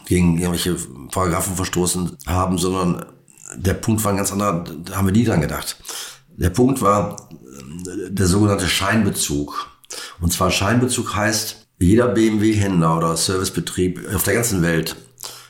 gegen 0.06 0.38
irgendwelche 0.38 0.76
Paragraphen 1.12 1.56
verstoßen 1.56 2.18
haben, 2.26 2.58
sondern 2.58 3.06
der 3.56 3.74
Punkt 3.74 4.04
war 4.04 4.12
ein 4.12 4.18
ganz 4.18 4.32
anderer, 4.32 4.64
da 4.86 4.96
haben 4.96 5.08
wir 5.08 5.14
nie 5.14 5.26
dran 5.26 5.42
gedacht. 5.42 5.78
Der 6.30 6.50
Punkt 6.50 6.82
war 6.82 7.30
äh, 7.32 8.10
der 8.10 8.28
sogenannte 8.28 8.68
Scheinbezug. 8.68 9.68
Und 10.20 10.32
zwar 10.32 10.52
Scheinbezug 10.52 11.16
heißt, 11.16 11.68
jeder 11.80 12.08
BMW-Händler 12.08 12.98
oder 12.98 13.18
Servicebetrieb 13.18 14.14
auf 14.14 14.24
der 14.24 14.36
ganzen 14.36 14.62
Welt 14.62 14.96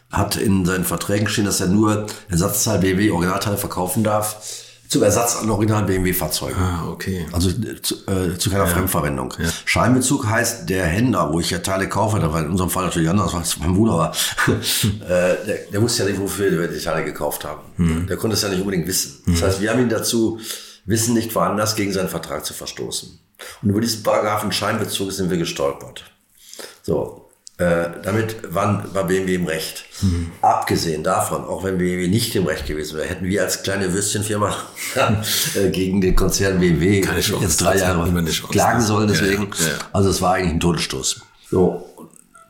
hat 0.10 0.36
in 0.36 0.66
seinen 0.66 0.84
Verträgen 0.84 1.28
stehen, 1.28 1.46
dass 1.46 1.62
er 1.62 1.68
nur 1.68 2.06
Ersatzteil 2.30 2.80
BMW 2.80 3.12
Originalteile 3.12 3.58
verkaufen 3.58 4.04
darf 4.04 4.61
zum 4.92 5.04
Ersatz 5.04 5.38
an 5.38 5.50
originalen 5.50 5.86
BMW-Fahrzeugen. 5.86 6.58
Ah, 6.60 6.90
okay. 6.92 7.26
Also 7.32 7.50
äh, 7.50 7.82
zu, 7.82 7.96
äh, 8.08 8.38
zu 8.38 8.50
keiner 8.50 8.68
Fremdverwendung. 8.68 9.34
Scheinbezug 9.64 10.28
heißt, 10.28 10.70
der 10.70 10.86
Händler, 10.86 11.32
wo 11.32 11.40
ich 11.40 11.50
ja 11.50 11.60
Teile 11.60 11.88
kaufe, 11.88 12.20
da 12.20 12.34
war 12.34 12.42
in 12.42 12.50
unserem 12.50 12.70
Fall 12.70 12.84
natürlich 12.84 13.10
anders, 13.10 13.34
was 13.34 13.58
mein 13.58 13.74
Bruder 13.74 13.98
war, 13.98 14.16
äh, 14.48 15.46
der, 15.46 15.60
der 15.72 15.82
wusste 15.82 16.04
ja 16.04 16.10
nicht, 16.10 16.20
wofür 16.20 16.52
wir 16.52 16.68
die 16.68 16.84
Teile 16.84 17.06
gekauft 17.06 17.46
haben. 17.46 17.62
Der 18.10 18.18
konnte 18.18 18.36
es 18.36 18.42
ja 18.42 18.50
nicht 18.50 18.60
unbedingt 18.60 18.86
wissen. 18.86 19.24
Das 19.28 19.42
heißt, 19.42 19.62
wir 19.62 19.72
haben 19.72 19.80
ihn 19.80 19.90
dazu 19.90 20.40
Wissen 20.84 21.14
nicht 21.14 21.32
veranlasst, 21.32 21.78
gegen 21.78 21.94
seinen 21.94 22.10
Vertrag 22.10 22.44
zu 22.44 22.54
verstoßen. 22.54 23.18
Und 23.62 23.70
über 23.70 23.80
diesen 23.80 24.04
Paragraphen 24.04 24.52
Scheinbezug 24.52 25.12
sind 25.14 25.30
wir 25.30 25.38
gestolpert. 25.38 26.04
So, 26.84 27.30
äh, 27.58 27.90
damit 28.04 28.54
waren, 28.54 28.84
war 28.94 29.06
BMW 29.06 29.36
im 29.36 29.46
Recht. 29.46 29.86
Abgesehen 30.42 31.04
davon, 31.04 31.44
auch 31.44 31.64
wenn 31.64 31.78
BMW 31.78 32.08
nicht 32.08 32.36
im 32.36 32.48
Recht 32.48 32.66
gewesen 32.66 32.98
wäre, 32.98 33.08
hätten 33.08 33.26
wir 33.26 33.44
als 33.44 33.62
kleine 33.62 33.94
Würstchenfirma 33.94 34.56
äh, 35.56 35.70
gegen 35.70 36.02
den 36.02 36.16
Konzern 36.16 36.60
BMW 36.60 37.02
Chance. 37.02 37.36
jetzt 37.42 37.62
drei 37.62 37.78
Jahre 37.78 38.26
klagen 38.50 38.82
sollen. 38.82 39.08
Deswegen, 39.08 39.52
ja, 39.60 39.68
ja. 39.68 39.74
also 39.94 40.10
es 40.10 40.22
war 40.22 40.34
eigentlich 40.34 40.54
ein 40.54 40.60
Todesstoß. 40.60 41.22
So, 41.50 41.88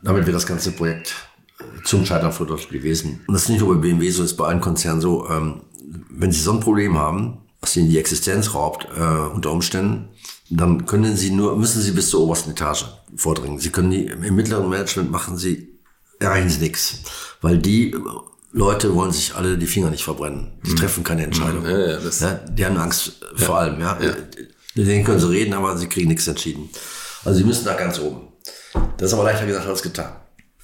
damit 0.02 0.24
wird 0.26 0.36
das 0.36 0.46
ganze 0.46 0.72
Projekt 0.72 1.14
zum 1.84 2.06
Scheitern 2.06 2.32
verurteilt 2.32 2.70
gewesen. 2.70 3.20
Und 3.26 3.34
das 3.34 3.42
ist 3.42 3.48
nicht 3.50 3.60
nur 3.60 3.74
bei 3.74 3.80
BMW 3.80 4.10
so, 4.10 4.22
ist 4.22 4.36
bei 4.36 4.46
allen 4.46 4.60
Konzernen 4.60 5.00
so, 5.00 5.28
ähm, 5.28 5.62
wenn 6.10 6.32
sie 6.32 6.40
so 6.40 6.52
ein 6.52 6.60
Problem 6.60 6.96
haben, 6.98 7.38
was 7.60 7.76
ihnen 7.76 7.90
die 7.90 7.98
Existenz 7.98 8.54
raubt, 8.54 8.86
äh, 8.96 9.00
unter 9.00 9.52
Umständen, 9.52 10.08
dann 10.56 10.86
können 10.86 11.16
sie 11.16 11.30
nur, 11.30 11.56
müssen 11.56 11.80
sie 11.82 11.92
bis 11.92 12.10
zur 12.10 12.20
obersten 12.22 12.50
Etage 12.50 12.84
vordringen. 13.16 13.58
Sie 13.58 13.70
können 13.70 13.90
die, 13.90 14.06
im 14.06 14.34
mittleren 14.34 14.68
Management 14.68 15.10
machen 15.10 15.36
sie, 15.38 15.68
erreichen 16.18 16.48
sie 16.50 16.60
nichts. 16.60 17.00
Weil 17.40 17.58
die 17.58 17.94
Leute 18.52 18.94
wollen 18.94 19.12
sich 19.12 19.34
alle 19.34 19.56
die 19.56 19.66
Finger 19.66 19.90
nicht 19.90 20.04
verbrennen. 20.04 20.52
Die 20.66 20.74
treffen 20.74 21.04
keine 21.04 21.24
Entscheidung. 21.24 21.62
Mhm. 21.62 21.70
Ja, 21.70 21.78
ja, 21.92 21.96
das- 22.00 22.20
ja, 22.20 22.34
die 22.48 22.64
haben 22.66 22.76
Angst 22.76 23.12
vor 23.36 23.58
allem, 23.58 23.80
ja. 23.80 23.98
Mit 24.74 24.86
denen 24.86 25.04
können 25.04 25.20
sie 25.20 25.28
reden, 25.30 25.54
aber 25.54 25.76
sie 25.76 25.86
kriegen 25.88 26.08
nichts 26.08 26.26
entschieden. 26.28 26.68
Also 27.24 27.38
sie 27.38 27.44
müssen 27.44 27.64
da 27.64 27.74
ganz 27.74 27.98
oben. 27.98 28.28
Das 28.96 29.08
ist 29.08 29.14
aber 29.14 29.24
leichter 29.24 29.46
gesagt 29.46 29.66
als 29.66 29.82
getan. 29.82 30.12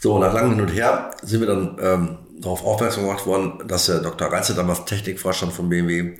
So, 0.00 0.18
nach 0.18 0.32
langem 0.32 0.52
Hin 0.52 0.60
und 0.62 0.68
Her 0.68 1.10
sind 1.22 1.40
wir 1.40 1.46
dann 1.48 1.76
ähm, 1.80 2.18
darauf 2.40 2.64
aufmerksam 2.64 3.04
gemacht 3.04 3.26
worden, 3.26 3.66
dass 3.66 3.86
der 3.86 3.98
Dr. 4.00 4.28
Reitze, 4.30 4.54
damals 4.54 4.84
Technikvorstand 4.84 5.52
von 5.52 5.68
BMW, 5.68 6.18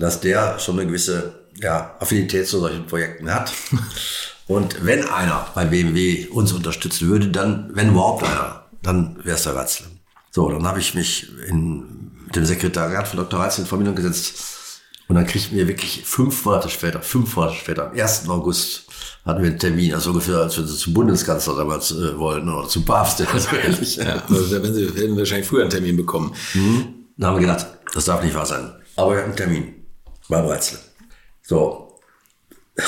dass 0.00 0.20
der 0.20 0.58
schon 0.58 0.78
eine 0.78 0.88
gewisse 0.88 1.34
ja, 1.60 1.94
Affinität 2.00 2.48
zu 2.48 2.58
solchen 2.58 2.86
Projekten 2.86 3.32
hat. 3.32 3.52
Und 4.46 4.84
wenn 4.84 5.06
einer 5.06 5.46
bei 5.54 5.64
BMW 5.64 6.26
uns 6.26 6.52
unterstützen 6.52 7.08
würde, 7.08 7.28
dann, 7.28 7.70
wenn 7.74 7.90
überhaupt 7.90 8.24
einer, 8.24 8.64
dann 8.82 9.16
wäre 9.22 9.36
es 9.36 9.44
der 9.44 9.54
Ratzle. 9.54 9.86
So, 10.32 10.48
dann 10.48 10.66
habe 10.66 10.80
ich 10.80 10.94
mich 10.94 11.28
in, 11.48 12.10
mit 12.24 12.34
dem 12.34 12.44
Sekretariat 12.44 13.06
von 13.06 13.18
Dr. 13.18 13.38
Reitze 13.38 13.60
in 13.60 13.66
Verbindung 13.68 13.94
gesetzt 13.94 14.82
und 15.06 15.16
dann 15.16 15.26
kriegten 15.26 15.56
wir 15.56 15.68
wirklich 15.68 16.02
fünf 16.04 16.44
Monate 16.44 16.68
später, 16.68 17.00
fünf 17.02 17.36
Monate 17.36 17.56
später, 17.56 17.90
am 17.90 17.98
1. 17.98 18.28
August, 18.28 18.84
hatten 19.24 19.42
wir 19.42 19.50
einen 19.50 19.58
Termin, 19.58 19.94
also 19.94 20.10
ungefähr, 20.10 20.36
als 20.36 20.56
wir 20.56 20.66
zum 20.66 20.94
Bundeskanzler 20.94 21.56
damals 21.56 21.90
äh, 21.92 22.18
wollten 22.18 22.48
oder 22.48 22.68
zum 22.68 22.84
Papst. 22.84 23.20
Also 23.32 23.56
ehrlich. 23.64 23.96
Ja, 23.96 24.22
aber 24.22 24.62
wenn 24.62 24.74
sie 24.74 24.86
hätten 24.86 25.16
wahrscheinlich 25.16 25.46
früher 25.46 25.62
einen 25.62 25.70
Termin 25.70 25.96
bekommen. 25.96 26.34
Dann 27.16 27.28
haben 27.28 27.36
wir 27.36 27.46
gedacht, 27.46 27.66
das 27.92 28.04
darf 28.04 28.22
nicht 28.22 28.34
wahr 28.34 28.46
sein. 28.46 28.72
Aber 28.96 29.12
wir 29.12 29.18
hatten 29.18 29.30
einen 29.30 29.36
Termin 29.36 29.79
beim 30.30 30.46
Reitzle. 30.46 30.78
So. 31.42 31.98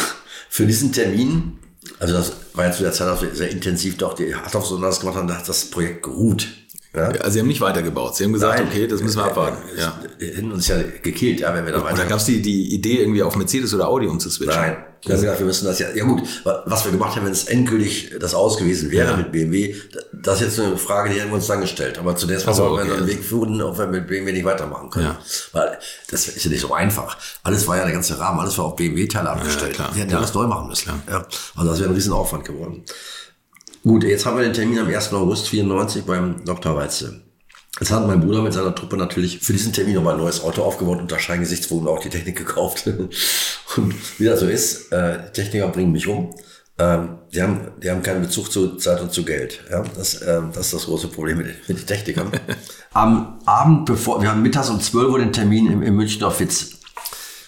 Für 0.49 0.67
diesen 0.67 0.93
Termin, 0.93 1.59
also 1.99 2.15
das 2.15 2.33
war 2.55 2.67
ja 2.67 2.73
zu 2.73 2.83
der 2.83 2.93
Zeit 2.93 3.09
auch 3.09 3.23
sehr 3.33 3.51
intensiv, 3.51 3.97
doch 3.97 4.15
die 4.15 4.35
Harthoff 4.35 4.67
so 4.67 4.79
das 4.79 5.01
gemacht 5.01 5.17
haben, 5.17 5.29
da 5.29 5.39
hat 5.39 5.49
das 5.49 5.67
Projekt 5.67 6.03
geruht. 6.03 6.49
Ja? 6.95 7.09
Also 7.09 7.31
sie 7.31 7.41
haben 7.41 7.49
nicht 7.49 7.61
weitergebaut. 7.61 8.17
Sie 8.17 8.25
haben 8.25 8.33
gesagt, 8.33 8.59
Nein. 8.59 8.69
okay, 8.69 8.87
das 8.87 9.03
müssen 9.03 9.19
wir 9.19 9.25
abwarten. 9.25 9.63
Ja. 9.79 9.99
Die 10.21 10.27
hätten 10.27 10.53
uns 10.53 10.69
ja 10.69 10.77
gekillt, 11.03 11.41
ja, 11.41 11.55
wenn 11.55 11.65
wir 11.65 11.73
da 11.73 11.83
weiter. 11.83 12.05
gab 12.05 12.19
es 12.19 12.27
die, 12.27 12.43
die 12.43 12.75
Idee, 12.75 13.01
irgendwie 13.01 13.23
auf 13.23 13.37
Mercedes 13.37 13.73
oder 13.75 13.89
Audi 13.89 14.07
umzuswitchen. 14.07 14.61
Nein. 14.61 14.85
Wir 15.05 15.15
haben 15.17 15.21
gesagt, 15.23 15.39
wir 15.41 15.47
müssen 15.47 15.65
das 15.65 15.79
ja, 15.81 15.89
ja 15.95 16.05
gut, 16.05 16.23
wa- 16.45 16.63
was 16.67 16.85
wir 16.85 16.93
gemacht 16.93 17.17
haben, 17.17 17.25
wenn 17.27 17.33
es 17.33 17.45
endgültig 17.45 18.15
das 18.21 18.35
aus 18.35 18.57
gewesen 18.57 18.91
wäre 18.93 19.11
Ja. 19.11 19.17
mit 19.17 19.33
BMW, 19.33 19.75
das 20.13 20.41
ist 20.41 20.57
jetzt 20.57 20.61
eine 20.61 20.77
Frage, 20.77 21.13
die 21.13 21.21
haben 21.21 21.31
wir 21.31 21.35
uns 21.35 21.49
dann 21.49 21.61
gestellt. 21.61 21.99
Aber 21.99 22.15
zunächst 22.15 22.47
mal 22.47 22.53
Ach 22.53 22.57
so, 22.57 22.71
wollten 22.71 22.89
wir 22.89 22.97
einen 22.99 23.07
Weg 23.09 23.25
finden, 23.25 23.61
ob 23.63 23.77
wir 23.79 23.87
mit 23.89 24.07
BMW 24.07 24.31
nicht 24.33 24.45
weitermachen 24.45 24.91
können. 24.91 25.07
Ja. 25.07 25.19
Weil 25.53 25.79
das 26.11 26.29
ist 26.29 26.45
ja 26.45 26.51
nicht 26.51 26.61
so 26.61 26.73
einfach. 26.73 27.17
Alles 27.43 27.67
war 27.67 27.77
ja 27.79 27.83
der 27.85 27.93
ganze 27.95 28.17
Rahmen, 28.19 28.39
alles 28.41 28.57
war 28.59 28.67
auf 28.67 28.77
BMW-Teile 28.77 29.29
abgestellt. 29.31 29.75
klar, 29.75 29.91
wir 29.93 30.03
hätten 30.03 30.13
ja 30.13 30.19
alles 30.19 30.35
neu 30.35 30.47
machen 30.47 30.69
müssen. 30.69 30.93
Ja. 31.11 31.27
Also 31.57 31.69
das 31.71 31.81
wäre 31.81 31.91
ein 31.91 31.95
Riesenaufwand 31.97 32.45
geworden. 32.45 32.85
Gut, 33.83 34.05
jetzt 34.05 34.25
haben 34.25 34.37
wir 34.37 34.45
den 34.45 34.53
Termin 34.55 34.79
am 34.79 34.87
1. 34.87 35.13
August 35.13 35.49
94 35.49 36.05
beim 36.05 36.45
Dr. 36.45 36.77
Weitze. 36.77 37.23
Jetzt 37.81 37.91
hat 37.91 38.07
mein 38.07 38.21
Bruder 38.21 38.43
mit 38.43 38.53
seiner 38.53 38.75
Truppe 38.75 38.97
natürlich 38.97 39.39
für 39.41 39.53
diesen 39.55 39.73
Termin 39.73 39.95
nochmal 39.95 40.15
ein 40.15 40.21
neues 40.21 40.43
Auto 40.43 40.63
aufgebaut, 40.63 41.01
unter 41.01 41.19
Scheingesichtspunkten 41.19 41.89
auch 41.89 42.01
die 42.01 42.11
Technik 42.11 42.37
gekauft. 42.37 42.87
Und 43.77 43.95
wie 44.19 44.25
das 44.27 44.41
so 44.41 44.47
ist, 44.47 44.93
äh, 44.93 45.19
die 45.29 45.33
Techniker 45.33 45.69
bringen 45.69 45.91
mich 45.93 46.07
um. 46.07 46.35
Ähm, 46.79 47.19
die, 47.33 47.41
haben, 47.43 47.71
die 47.83 47.91
haben 47.91 48.03
keinen 48.03 48.23
Bezug 48.23 48.51
zu 48.53 48.77
Zeit 48.77 49.01
und 49.03 49.13
zu 49.13 49.25
Geld. 49.25 49.61
Ja? 49.71 49.85
Das, 49.97 50.21
ähm, 50.23 50.51
das 50.55 50.67
ist 50.67 50.75
das 50.75 50.85
große 50.87 51.09
Problem 51.09 51.39
mit, 51.39 51.47
den- 51.47 51.57
mit 51.69 51.79
den 51.79 51.87
Technikern. 51.87 52.31
Am 52.93 53.39
Abend, 53.47 53.87
bevor, 53.87 54.21
wir 54.23 54.31
haben 54.31 54.43
mittags 54.43 54.69
um 54.71 54.81
12 54.81 55.09
Uhr 55.11 55.19
den 55.19 55.33
Termin 55.33 55.71
im, 55.71 55.83
im 55.83 55.95
Münchner 55.97 56.31
Fitz. 56.31 56.73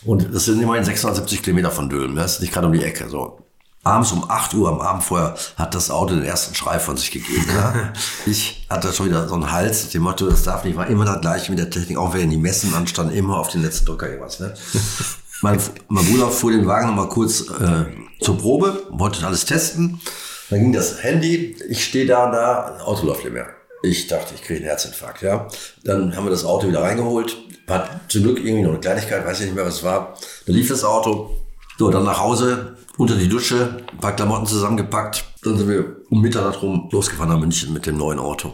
Und 0.05 0.35
das 0.35 0.45
sind 0.47 0.61
immerhin 0.63 0.85
670 0.85 1.43
Kilometer 1.43 1.71
von 1.71 1.89
Dülmen. 1.89 2.17
Das 2.17 2.35
ist 2.35 2.41
nicht 2.43 2.53
gerade 2.53 2.67
um 2.67 2.73
die 2.75 2.83
Ecke. 2.85 3.09
So. 3.09 3.44
Abends 3.85 4.13
um 4.13 4.29
8 4.29 4.55
Uhr 4.55 4.69
am 4.69 4.81
Abend 4.81 5.05
vorher 5.05 5.37
hat 5.57 5.75
das 5.75 5.91
Auto 5.91 6.15
den 6.15 6.25
ersten 6.25 6.55
Schrei 6.55 6.79
von 6.79 6.97
sich 6.97 7.11
gegeben. 7.11 7.47
Ja? 7.55 7.93
Ich 8.27 8.67
hatte 8.71 8.93
schon 8.93 9.07
wieder 9.07 9.29
so 9.29 9.35
einen 9.35 9.53
Hals, 9.53 9.91
dem 9.91 10.03
Motto, 10.03 10.29
das 10.29 10.43
darf 10.43 10.65
nicht, 10.65 10.77
war 10.77 10.87
immer 10.87 11.05
das 11.05 11.21
gleiche 11.21 11.53
mit 11.53 11.59
der 11.59 11.71
Technik, 11.71 11.99
auch 11.99 12.15
wenn 12.15 12.31
die 12.31 12.39
Messen 12.39 12.75
anstanden, 12.75 13.15
immer 13.15 13.39
auf 13.39 13.51
den 13.51 13.63
letzten 13.63 13.87
Drücker 13.87 14.09
irgendwas. 14.09 14.41
Ne? 14.41 14.55
Mein, 15.43 15.61
mein 15.89 16.07
Bruder 16.07 16.31
fuhr 16.31 16.53
den 16.53 16.67
Wagen 16.67 16.87
nochmal 16.87 17.09
kurz 17.09 17.43
äh, 17.43 17.85
zur 18.21 18.39
Probe, 18.39 18.85
wollte 18.89 19.27
alles 19.27 19.45
testen. 19.45 20.01
Dann 20.49 20.61
ging 20.61 20.73
das 20.73 21.03
Handy, 21.03 21.55
ich 21.69 21.85
stehe 21.85 22.07
da 22.07 22.31
da, 22.31 22.79
Auto 22.83 23.05
läuft 23.05 23.25
nicht 23.25 23.35
mehr. 23.35 23.49
Ich 23.83 24.07
dachte, 24.07 24.35
ich 24.35 24.43
kriege 24.43 24.61
einen 24.61 24.69
Herzinfarkt, 24.69 25.21
ja. 25.21 25.47
Dann 25.83 26.17
haben 26.17 26.25
wir 26.25 26.31
das 26.31 26.47
Auto 26.47 26.67
wieder 26.69 26.81
reingeholt. 26.81 27.37
War 27.67 28.01
zum 28.09 28.23
Glück 28.23 28.39
irgendwie 28.39 28.63
noch 28.63 28.71
eine 28.71 28.81
Kleinigkeit, 28.81 29.27
weiß 29.27 29.41
ich 29.41 29.47
nicht 29.47 29.55
mehr, 29.55 29.67
was 29.67 29.75
es 29.75 29.83
war. 29.83 30.15
Dann 30.47 30.55
lief 30.55 30.69
das 30.69 30.85
Auto. 30.85 31.37
So, 31.79 31.91
dann 31.91 32.05
nach 32.05 32.21
Hause, 32.21 32.77
unter 32.97 33.17
die 33.17 33.29
Dusche, 33.29 33.85
ein 33.93 33.99
paar 33.99 34.15
Klamotten 34.15 34.47
zusammengepackt. 34.47 35.25
Dann 35.43 35.59
sind 35.59 35.69
wir 35.69 35.97
um 36.11 36.21
Mitternacht 36.21 36.63
rum 36.63 36.89
losgefahren 36.91 37.33
nach 37.33 37.41
München 37.41 37.73
mit 37.73 37.87
dem 37.87 37.97
neuen 37.97 38.19
Auto. 38.19 38.53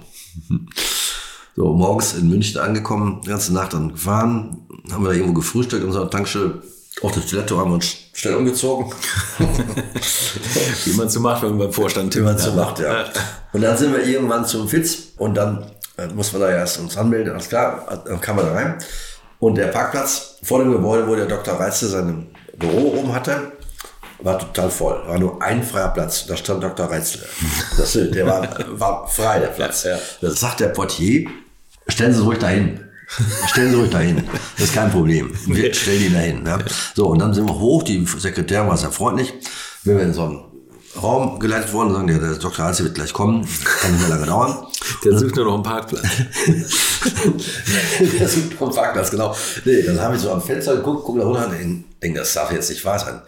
So, 1.57 1.74
morgens 1.74 2.14
in 2.14 2.29
München 2.29 2.61
angekommen, 2.61 3.20
die 3.24 3.29
ganze 3.29 3.53
Nacht 3.53 3.74
dann 3.74 3.92
gefahren, 3.92 4.66
haben 4.92 5.03
wir 5.03 5.11
da 5.11 5.14
irgendwo 5.14 5.35
gefrühstückt 5.35 5.83
in 5.83 5.88
unserer 5.88 6.09
Tankstelle. 6.09 6.62
Auf 7.03 7.12
der 7.12 7.26
Toilette 7.26 7.57
haben 7.59 7.70
wir 7.70 7.74
uns 7.74 7.96
schnell 8.12 8.37
umgezogen. 8.37 8.92
Wie 10.85 10.92
man 10.92 11.09
so 11.09 11.20
macht, 11.20 11.42
wenn 11.42 11.50
man 11.50 11.59
beim 11.59 11.72
Vorstand 11.72 12.14
Wie 12.14 12.20
man 12.20 12.38
so 12.38 12.53
macht, 12.53 12.79
ja. 12.79 13.05
Und 13.53 13.62
dann 13.62 13.76
sind 13.76 13.92
wir 13.92 14.07
irgendwann 14.07 14.46
zum 14.46 14.68
Fitz 14.68 15.09
und 15.18 15.35
dann 15.35 15.66
äh, 15.98 16.07
muss 16.14 16.33
man 16.33 16.42
da 16.42 16.50
erst 16.50 16.79
uns 16.79 16.96
anmelden, 16.96 17.33
alles 17.33 17.48
klar, 17.48 18.05
dann 18.07 18.20
kam 18.20 18.37
man 18.37 18.46
da 18.46 18.53
rein. 18.53 18.79
Und 19.38 19.57
der 19.57 19.66
Parkplatz 19.66 20.37
vor 20.42 20.61
dem 20.61 20.72
Gebäude, 20.72 21.07
wo 21.09 21.16
der 21.16 21.26
Dr. 21.26 21.59
Reitze 21.59 21.88
sein 21.88 22.29
Büro 22.57 22.98
oben 22.98 23.12
hatte, 23.12 23.53
war 24.22 24.38
total 24.38 24.70
voll. 24.70 25.02
War 25.06 25.18
nur 25.18 25.42
ein 25.42 25.62
freier 25.62 25.88
Platz. 25.88 26.26
Da 26.26 26.37
stand 26.37 26.62
Dr. 26.62 26.87
Reitzle. 26.90 27.22
Das, 27.76 27.92
der 27.92 28.26
war, 28.26 28.48
war 28.70 29.09
frei, 29.09 29.40
der 29.40 29.48
Platz. 29.48 29.85
Ja, 29.85 29.92
ja. 29.92 29.98
Das 30.20 30.40
sagt 30.40 30.61
der 30.61 30.68
Portier, 30.68 31.28
stellen 31.88 32.14
Sie 32.14 32.22
ruhig 32.22 32.38
dahin. 32.38 32.80
Stellen 33.46 33.70
Sie 33.70 33.76
ruhig 33.76 33.90
dahin. 33.90 34.28
Das 34.56 34.66
ist 34.66 34.74
kein 34.74 34.90
Problem. 34.90 35.33
Wir 35.46 35.74
stellen 35.74 36.02
ihn 36.02 36.14
dahin. 36.14 36.46
Ja. 36.46 36.59
So, 36.94 37.09
und 37.09 37.18
dann 37.18 37.35
sind 37.35 37.46
wir 37.46 37.59
hoch. 37.59 37.83
Die 37.83 38.04
Sekretärin 38.06 38.68
war 38.68 38.76
sehr 38.76 38.92
freundlich. 38.92 39.33
Wenn 39.85 39.96
wir 39.96 40.04
in 40.04 40.12
so 40.12 40.24
einen 40.24 40.44
Raum 41.00 41.38
geleitet 41.40 41.72
worden, 41.72 41.92
sagen, 41.92 42.06
der, 42.06 42.18
der 42.18 42.35
Dr. 42.35 42.66
Reitzle 42.66 42.85
wird 42.87 42.96
gleich 42.96 43.12
kommen. 43.12 43.46
Kann 43.64 43.92
nicht 43.92 44.00
mehr 44.00 44.11
lange 44.11 44.26
dauern. 44.26 44.66
Der 45.04 45.18
sucht 45.18 45.37
nur 45.37 45.46
noch 45.46 45.54
einen 45.54 45.62
Parkplatz. 45.62 46.02
der 48.18 48.28
sucht 48.28 48.61
noch 48.61 48.68
einen 48.68 48.76
Parkplatz, 48.76 49.11
genau. 49.11 49.35
Nee, 49.64 49.83
dann 49.83 50.00
haben 50.00 50.12
wir 50.12 50.20
so 50.20 50.33
am 50.33 50.42
Fenster 50.42 50.76
geguckt, 50.76 51.04
gucken 51.04 51.20
da 51.20 51.26
runter 51.26 51.46
und 51.46 51.85
denken, 52.02 52.18
das 52.18 52.35
darf 52.35 52.52
jetzt 52.52 52.70
nicht 52.70 52.85
wahr 52.85 52.98
sein 52.98 53.20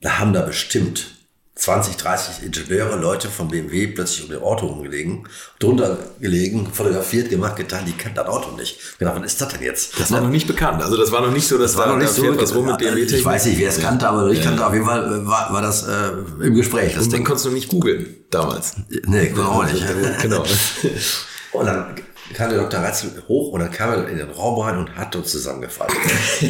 da 0.00 0.18
haben 0.18 0.32
da 0.32 0.42
bestimmt 0.42 1.18
20, 1.58 1.96
30 1.96 2.44
Ingenieure, 2.44 2.96
Leute 2.96 3.28
von 3.28 3.48
BMW 3.48 3.88
plötzlich 3.88 4.22
um 4.22 4.30
den 4.30 4.40
Auto 4.40 4.66
rumgelegen, 4.66 5.26
drunter 5.58 5.98
gelegen, 6.20 6.68
fotografiert, 6.72 7.30
gemacht, 7.30 7.56
getan, 7.56 7.84
die 7.84 7.92
kennt 7.92 8.16
das 8.16 8.28
Auto 8.28 8.52
nicht. 8.52 8.78
Ich 8.78 8.98
gedacht, 8.98 9.16
was 9.16 9.26
ist 9.26 9.40
das 9.40 9.48
denn 9.48 9.62
jetzt? 9.62 9.98
Das 9.98 10.12
war 10.12 10.20
noch 10.20 10.30
nicht 10.30 10.46
bekannt. 10.46 10.80
Also 10.80 10.96
das 10.96 11.10
war 11.10 11.20
noch 11.20 11.32
nicht 11.32 11.48
so, 11.48 11.58
dass 11.58 11.72
das 11.72 11.78
war 11.80 11.86
da, 11.86 11.92
noch 11.94 11.98
nicht 11.98 12.12
so. 12.12 12.22
fährt 12.22 12.40
was 12.40 12.54
rum 12.54 12.66
mit 12.66 12.80
ja, 12.80 12.92
BMW 12.92 13.02
ich 13.02 13.24
weiß 13.24 13.46
nicht, 13.46 13.58
wer 13.58 13.70
es 13.70 13.80
kannte, 13.80 14.08
aber 14.08 14.28
ich 14.28 14.40
kannte 14.40 14.64
auf 14.64 14.72
jeden 14.72 14.86
Fall, 14.86 15.04
äh, 15.04 15.26
war, 15.26 15.52
war 15.52 15.60
das 15.60 15.82
äh, 15.82 16.10
im 16.44 16.54
Gespräch. 16.54 16.94
Das 16.94 17.06
Und 17.06 17.12
Ding. 17.12 17.24
konntest 17.24 17.46
du 17.46 17.50
nicht 17.50 17.68
googeln 17.68 18.06
damals. 18.30 18.76
Nee, 19.06 19.26
genau 19.30 19.50
auch 19.50 19.64
nicht. 19.64 19.84
genau. 20.22 20.44
Und 21.52 21.66
dann 21.66 21.96
kam 22.34 22.50
der 22.50 22.58
Dr. 22.60 22.80
Reitzel 22.80 23.10
hoch 23.28 23.52
und 23.52 23.60
dann 23.60 23.70
kam 23.70 23.90
er 23.90 24.08
in 24.08 24.18
den 24.18 24.30
Raum 24.30 24.58
rein 24.60 24.78
und 24.78 24.94
hat 24.96 25.14
uns 25.16 25.30
zusammengefallen. 25.32 25.92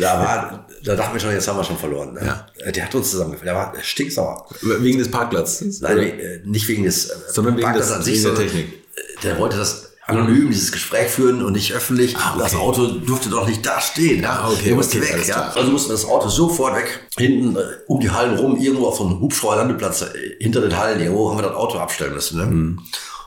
da, 0.00 0.18
war, 0.20 0.66
da 0.82 0.94
dachten 0.96 1.14
wir 1.14 1.20
schon, 1.20 1.30
jetzt 1.32 1.48
haben 1.48 1.56
wir 1.58 1.64
schon 1.64 1.78
verloren. 1.78 2.14
Ne? 2.14 2.20
Ja. 2.64 2.70
Der 2.72 2.84
hat 2.84 2.94
uns 2.94 3.10
zusammengefallen. 3.10 3.46
Der 3.46 3.54
war 3.54 3.72
stinksauer. 3.82 4.46
Wegen 4.60 4.98
des 4.98 5.10
Parkplatzes. 5.10 5.80
Nein, 5.80 5.96
Oder? 5.98 6.02
äh, 6.06 6.40
nicht 6.44 6.68
wegen 6.68 6.84
des 6.84 7.06
äh, 7.10 7.14
Sondern 7.28 7.56
wegen 7.56 7.64
Parkplatzes 7.64 7.90
des- 7.90 7.96
an 7.98 8.02
sich, 8.04 8.24
wegen 8.24 8.34
der 8.34 8.44
Technik. 8.44 9.22
Der 9.22 9.38
wollte 9.38 9.56
das 9.56 9.90
anonym, 10.06 10.50
dieses 10.50 10.70
Gespräch 10.70 11.08
führen 11.10 11.42
und 11.42 11.54
nicht 11.54 11.72
öffentlich. 11.72 12.14
Ah, 12.16 12.32
okay. 12.34 12.42
Das 12.42 12.54
Auto 12.54 12.86
durfte 12.86 13.30
doch 13.30 13.48
nicht 13.48 13.64
da 13.64 13.80
stehen. 13.80 14.22
Ja, 14.22 14.40
Ah, 14.44 14.50
okay, 14.50 14.66
Der 14.66 14.74
musste 14.74 14.98
okay, 14.98 15.14
weg. 15.14 15.26
Ja. 15.26 15.50
Also 15.54 15.70
mussten 15.70 15.88
wir 15.88 15.94
das 15.94 16.04
Auto 16.04 16.28
sofort 16.28 16.76
weg. 16.76 17.00
Hinten 17.16 17.56
äh, 17.56 17.60
um 17.86 18.00
die 18.00 18.10
Hallen 18.10 18.36
rum, 18.38 18.56
irgendwo 18.60 18.86
auf 18.88 18.98
so 18.98 19.06
einem 19.06 19.20
Hubschrauberlandeplatz 19.20 20.02
äh, 20.02 20.06
hinter 20.40 20.60
den 20.60 20.76
Hallen, 20.76 21.00
irgendwo 21.00 21.30
haben 21.30 21.38
wir 21.38 21.42
das 21.48 21.54
Auto 21.56 21.78
abstellen 21.78 22.12
müssen. 22.12 22.38
Ne? 22.38 22.46
Mhm. 22.46 22.80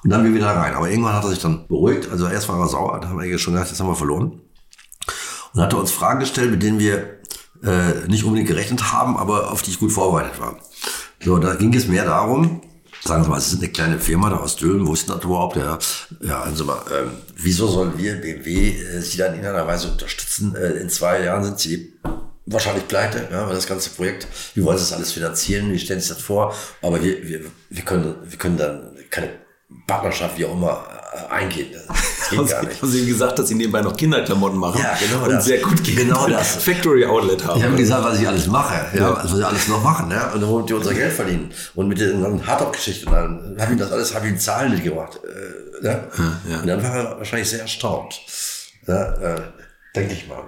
Und 0.07 0.11
dann 0.11 0.23
wir 0.23 0.33
wieder 0.33 0.47
rein. 0.47 0.73
Aber 0.73 0.89
irgendwann 0.89 1.15
hat 1.15 1.25
er 1.25 1.31
sich 1.31 1.39
dann 1.39 1.67
beruhigt. 1.67 2.09
Also 2.09 2.29
erst 2.29 2.47
war 2.47 2.57
er 2.57 2.69
sauer, 2.69 2.97
da 3.01 3.09
haben 3.09 3.19
wir 3.19 3.37
schon 3.37 3.55
gedacht, 3.55 3.69
jetzt 3.69 3.81
haben 3.81 3.89
wir 3.89 3.95
verloren. 3.95 4.39
Und 5.53 5.61
hat 5.61 5.73
er 5.73 5.79
uns 5.79 5.91
Fragen 5.91 6.21
gestellt, 6.21 6.49
mit 6.49 6.63
denen 6.63 6.79
wir 6.79 7.19
äh, 7.61 8.07
nicht 8.07 8.23
unbedingt 8.23 8.47
gerechnet 8.47 8.93
haben, 8.93 9.17
aber 9.17 9.51
auf 9.51 9.63
die 9.63 9.71
ich 9.71 9.79
gut 9.79 9.91
vorbereitet 9.91 10.39
war. 10.39 10.59
So, 11.21 11.37
da 11.39 11.55
ging 11.55 11.73
es 11.73 11.89
mehr 11.89 12.05
darum, 12.05 12.61
sagen 13.03 13.25
Sie 13.25 13.29
mal, 13.29 13.41
Sie 13.41 13.49
sind 13.49 13.63
eine 13.63 13.73
kleine 13.73 13.99
Firma 13.99 14.29
da 14.29 14.37
aus 14.37 14.55
Dülmen, 14.55 14.87
wo 14.87 14.93
ist 14.93 15.09
das 15.09 15.21
überhaupt? 15.25 15.57
Ja, 15.57 15.77
ja 16.21 16.39
also 16.39 16.63
mal, 16.63 16.81
ähm, 16.89 17.11
wieso 17.35 17.67
sollen 17.67 17.97
wir, 17.97 18.15
BMW, 18.15 18.79
äh, 18.79 19.01
Sie 19.01 19.17
dann 19.17 19.37
in 19.37 19.45
einer 19.45 19.67
Weise 19.67 19.91
unterstützen? 19.91 20.55
Äh, 20.55 20.79
in 20.79 20.89
zwei 20.89 21.21
Jahren 21.21 21.43
sind 21.43 21.59
Sie 21.59 21.99
wahrscheinlich 22.45 22.87
pleite, 22.87 23.27
ja, 23.29 23.45
weil 23.45 23.55
das 23.55 23.67
ganze 23.67 23.89
Projekt, 23.89 24.25
wie 24.53 24.63
wollen 24.63 24.77
Sie 24.77 24.85
das 24.85 24.93
alles 24.93 25.11
finanzieren, 25.11 25.69
wie 25.73 25.79
stellen 25.79 25.99
Sie 25.99 26.07
das 26.07 26.21
vor? 26.21 26.55
Aber 26.81 27.03
wir, 27.03 27.27
wir, 27.27 27.41
wir, 27.69 27.83
können, 27.83 28.15
wir 28.23 28.37
können 28.37 28.55
dann 28.55 28.95
keine 29.09 29.46
Partnerschaft, 29.85 30.37
wie 30.37 30.45
auch 30.45 30.53
immer, 30.53 30.83
äh, 31.29 31.33
eingehen. 31.33 31.67
Das 31.87 32.29
geht 32.29 32.39
Haben 32.39 32.47
gar 32.47 32.61
Sie, 32.61 32.67
nicht. 32.67 32.81
haben 32.81 32.91
Sie 32.91 33.05
gesagt, 33.05 33.39
dass 33.39 33.47
Sie 33.47 33.55
nebenbei 33.55 33.81
noch 33.81 33.95
Kinderklamotten 33.95 34.57
machen? 34.57 34.81
Ja, 34.81 34.97
genau 34.99 35.23
Und 35.25 35.31
das. 35.31 35.45
sehr 35.45 35.59
gut 35.59 35.83
gehen. 35.83 35.95
Genau 35.95 36.27
das. 36.27 36.55
Factory 36.55 37.05
Outlet 37.05 37.45
haben. 37.45 37.57
Ich 37.59 37.65
habe 37.65 37.75
gesagt, 37.75 38.03
was 38.03 38.19
ich 38.19 38.27
alles 38.27 38.47
mache, 38.47 38.85
ja, 38.93 38.99
Ja. 39.01 39.13
also 39.13 39.33
was 39.33 39.39
wir 39.39 39.47
alles 39.47 39.67
noch 39.67 39.83
machen, 39.83 40.09
ja, 40.11 40.31
und 40.31 40.47
womit 40.47 40.69
wir 40.69 40.75
unser 40.77 40.93
Geld 40.93 41.13
verdienen. 41.13 41.51
Und 41.75 41.87
mit 41.87 41.99
den 41.99 42.21
ganzen 42.21 42.45
Hardtop-Geschichten, 42.47 43.11
dann 43.11 43.55
habe 43.59 43.73
ich 43.73 43.79
das 43.79 43.91
alles, 43.91 44.13
habe 44.15 44.25
ich 44.27 44.33
in 44.33 44.39
Zahlen 44.39 44.71
mitgebracht. 44.73 45.19
Äh, 45.23 45.83
ne? 45.83 46.07
ja. 46.49 46.59
Und 46.61 46.67
dann 46.67 46.83
war 46.83 46.95
er 46.95 47.17
wahrscheinlich 47.17 47.49
sehr 47.49 47.61
erstaunt. 47.61 48.19
Ja, 48.87 49.13
äh, 49.15 49.41
denke 49.95 50.13
ich 50.13 50.27
mal. 50.27 50.43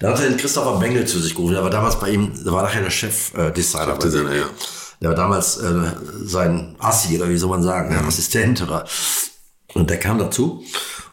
Dann 0.00 0.12
hat 0.12 0.20
er 0.20 0.28
den 0.28 0.36
Christopher 0.36 0.78
Bengel 0.78 1.06
zu 1.06 1.18
sich 1.20 1.34
gerufen, 1.34 1.54
der 1.54 1.62
war 1.62 1.70
damals 1.70 1.98
bei 1.98 2.10
ihm, 2.10 2.32
der 2.44 2.52
war 2.52 2.62
nachher 2.64 2.82
der 2.82 2.90
Chefdesigner. 2.90 3.46
Äh, 3.48 3.52
Designer 3.52 3.86
bei 3.86 3.92
Chefdesigner, 3.94 4.30
BMW. 4.30 4.40
ja. 4.40 4.46
Der 5.00 5.10
war 5.10 5.16
damals 5.16 5.58
äh, 5.58 5.92
sein 6.24 6.76
Assi, 6.78 7.16
oder 7.16 7.28
wie 7.28 7.36
soll 7.36 7.50
man 7.50 7.62
sagen, 7.62 7.92
ja. 7.92 8.06
Assistent 8.06 8.62
oder. 8.62 8.86
Und 9.74 9.90
der 9.90 9.98
kam 9.98 10.18
dazu 10.18 10.64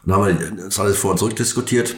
und 0.04 0.10
dann 0.10 0.20
haben 0.20 0.38
wir 0.38 0.64
das 0.64 0.78
alles 0.78 0.96
vor 0.96 1.12
und 1.12 1.18
zurück 1.18 1.36
diskutiert. 1.36 1.96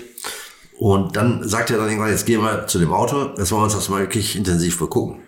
Und 0.79 1.16
dann 1.16 1.49
sagt 1.49 1.70
er 1.70 1.79
dann 1.79 1.88
irgendwann, 1.88 2.11
jetzt 2.11 2.27
gehen 2.27 2.42
wir 2.42 2.66
zu 2.66 2.79
dem 2.79 2.92
Auto, 2.92 3.31
jetzt 3.38 3.51
wollen 3.51 3.62
wir 3.62 3.64
uns 3.64 3.75
das 3.75 3.88
mal 3.88 4.01
wirklich 4.01 4.37
intensiv 4.37 4.79
begucken. 4.79 5.22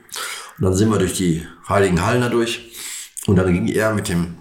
Und 0.58 0.64
dann 0.64 0.74
sind 0.74 0.90
wir 0.90 0.98
durch 0.98 1.14
die 1.14 1.46
heiligen 1.68 2.04
Hallen 2.04 2.20
da 2.20 2.28
durch. 2.28 2.72
Und 3.26 3.36
dann 3.36 3.52
ging 3.52 3.68
er 3.68 3.94
mit 3.94 4.08
dem 4.08 4.38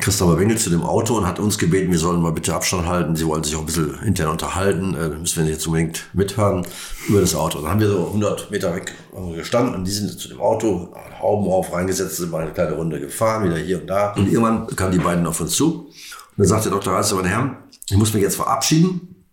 Christopher 0.00 0.38
Wengel 0.38 0.58
zu 0.58 0.70
dem 0.70 0.82
Auto 0.82 1.16
und 1.16 1.26
hat 1.26 1.38
uns 1.38 1.58
gebeten, 1.58 1.90
wir 1.90 1.98
sollen 1.98 2.20
mal 2.20 2.32
bitte 2.32 2.54
Abstand 2.54 2.86
halten. 2.86 3.16
Sie 3.16 3.26
wollen 3.26 3.42
sich 3.42 3.56
auch 3.56 3.60
ein 3.60 3.66
bisschen 3.66 3.98
intern 4.02 4.30
unterhalten. 4.30 4.94
Äh, 4.94 5.08
müssen 5.08 5.44
wir 5.44 5.50
nicht 5.50 5.66
unbedingt 5.66 6.04
mithören 6.12 6.66
über 7.08 7.20
das 7.20 7.34
Auto. 7.34 7.60
Dann 7.60 7.70
haben 7.70 7.80
wir 7.80 7.88
so 7.88 8.06
100 8.06 8.50
Meter 8.50 8.74
weg 8.74 8.94
gestanden 9.34 9.74
und 9.74 9.84
die 9.84 9.90
sind 9.90 10.18
zu 10.18 10.28
dem 10.28 10.40
Auto, 10.40 10.92
Hauben 11.20 11.50
auf, 11.50 11.72
reingesetzt, 11.72 12.16
sind 12.16 12.30
mal 12.30 12.42
eine 12.42 12.52
kleine 12.52 12.72
Runde 12.72 13.00
gefahren, 13.00 13.44
wieder 13.44 13.56
hier 13.56 13.80
und 13.80 13.86
da. 13.86 14.12
Und 14.12 14.26
irgendwann 14.26 14.66
kamen 14.76 14.92
die 14.92 14.98
beiden 14.98 15.26
auf 15.26 15.40
uns 15.40 15.52
zu. 15.52 15.86
Und 15.86 15.92
dann 16.36 16.46
sagte 16.46 16.68
der 16.68 16.78
Dr. 16.78 16.92
Reitze, 16.92 17.14
meine 17.14 17.28
Herren, 17.28 17.56
ich 17.88 17.96
muss 17.96 18.12
mich 18.12 18.22
jetzt 18.22 18.36
verabschieden. 18.36 19.24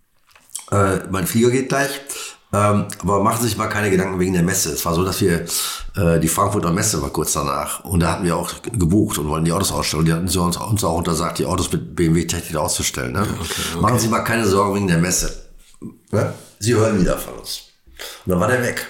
Äh, 0.71 0.99
mein 1.09 1.27
Flieger 1.27 1.51
geht 1.51 1.69
gleich. 1.69 1.89
Ähm, 2.53 2.85
aber 3.01 3.23
machen 3.23 3.41
Sie 3.41 3.47
sich 3.47 3.57
mal 3.57 3.67
keine 3.67 3.89
Gedanken 3.89 4.19
wegen 4.19 4.33
der 4.33 4.43
Messe. 4.43 4.71
Es 4.71 4.85
war 4.85 4.93
so, 4.93 5.03
dass 5.03 5.19
wir 5.21 5.45
äh, 5.95 6.19
die 6.19 6.27
Frankfurter 6.27 6.71
Messe 6.71 7.01
war 7.01 7.09
kurz 7.09 7.33
danach 7.33 7.83
und 7.83 7.99
da 7.99 8.11
hatten 8.11 8.25
wir 8.25 8.37
auch 8.37 8.51
gebucht 8.61 9.17
und 9.17 9.27
wollten 9.27 9.45
die 9.45 9.51
Autos 9.51 9.71
ausstellen. 9.71 10.05
Die 10.05 10.13
hatten 10.13 10.27
sie 10.27 10.39
uns, 10.39 10.57
uns 10.57 10.83
auch 10.83 10.95
untersagt, 10.97 11.39
die 11.39 11.45
Autos 11.47 11.71
mit 11.71 11.95
BMW-Technik 11.95 12.55
auszustellen. 12.55 13.13
Ne? 13.13 13.25
Machen 13.81 13.97
Sie 13.97 14.07
mal 14.07 14.19
keine 14.19 14.45
Sorgen 14.45 14.75
wegen 14.75 14.87
der 14.87 14.99
Messe. 14.99 15.49
Ne? 16.11 16.33
Sie 16.59 16.75
hören 16.75 17.01
wieder 17.01 17.17
von 17.17 17.33
uns. 17.39 17.63
Und 18.25 18.31
dann 18.31 18.39
war 18.39 18.47
der 18.47 18.61
weg. 18.61 18.85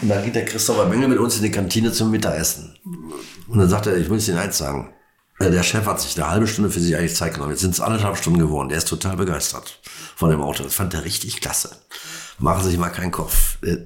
Und 0.00 0.08
dann 0.08 0.24
geht 0.24 0.34
der 0.34 0.46
Christopher 0.46 0.86
Mengel 0.86 1.08
mit 1.08 1.18
uns 1.18 1.36
in 1.36 1.42
die 1.42 1.50
Kantine 1.50 1.92
zum 1.92 2.10
Mittagessen. 2.10 2.74
Und 3.48 3.58
dann 3.58 3.68
sagt 3.68 3.86
er, 3.86 3.96
ich 3.96 4.08
muss 4.08 4.26
Ihnen 4.28 4.38
eins 4.38 4.56
sagen. 4.56 4.94
Äh, 5.38 5.50
Der 5.50 5.62
Chef 5.62 5.84
hat 5.84 6.00
sich 6.00 6.16
eine 6.16 6.30
halbe 6.30 6.46
Stunde 6.46 6.70
für 6.70 6.80
sich 6.80 6.96
eigentlich 6.96 7.14
Zeit 7.14 7.34
genommen. 7.34 7.50
Jetzt 7.52 7.60
sind 7.60 7.74
es 7.74 7.80
anderthalb 7.80 8.16
Stunden 8.16 8.38
geworden. 8.38 8.70
Der 8.70 8.78
ist 8.78 8.88
total 8.88 9.16
begeistert 9.16 9.78
von 10.16 10.30
dem 10.30 10.40
Auto. 10.40 10.62
Das 10.64 10.74
fand 10.74 10.94
er 10.94 11.04
richtig 11.04 11.40
klasse. 11.40 11.70
Machen 12.38 12.64
Sie 12.64 12.70
sich 12.70 12.78
mal 12.78 12.90
keinen 12.90 13.12
Kopf. 13.12 13.58
Äh, 13.62 13.78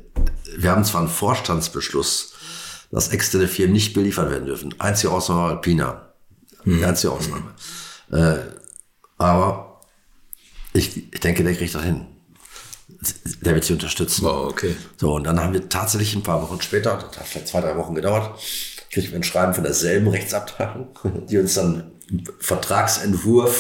Wir 0.57 0.71
haben 0.71 0.85
zwar 0.85 1.01
einen 1.01 1.11
Vorstandsbeschluss, 1.11 2.35
dass 2.91 3.09
externe 3.09 3.49
Firmen 3.49 3.73
nicht 3.73 3.95
beliefert 3.95 4.31
werden 4.31 4.47
dürfen. 4.47 4.75
Einzige 4.79 5.13
Ausnahme 5.13 5.41
war 5.43 5.51
Alpina. 5.51 6.13
Die 6.65 6.85
einzige 6.85 7.13
Ausnahme. 7.13 7.55
Äh, 8.11 8.39
aber 9.19 9.81
ich, 10.73 11.13
ich 11.13 11.21
denke, 11.21 11.45
der 11.45 11.55
kriegt 11.55 11.75
das 11.75 11.83
hin. 11.83 12.07
Der 13.43 13.55
wird 13.55 13.65
sie 13.65 13.73
unterstützen. 13.73 14.25
Wow, 14.25 14.51
okay. 14.51 14.75
So, 14.97 15.15
und 15.15 15.25
dann 15.25 15.41
haben 15.41 15.53
wir 15.53 15.69
tatsächlich 15.69 16.15
ein 16.15 16.23
paar 16.23 16.43
Wochen 16.43 16.61
später, 16.61 16.97
das 16.97 17.19
hat 17.19 17.27
vielleicht 17.27 17.49
zwei, 17.49 17.61
drei 17.61 17.77
Wochen 17.77 17.95
gedauert, 17.95 18.41
kriegt 18.91 19.09
man 19.11 19.21
ein 19.21 19.25
Schreiben 19.25 19.55
von 19.55 19.65
derselben 19.65 20.09
Rechtsabteilung, 20.09 20.89
die 21.29 21.39
uns 21.39 21.55
dann 21.55 21.93
Vertragsentwurf 22.39 23.55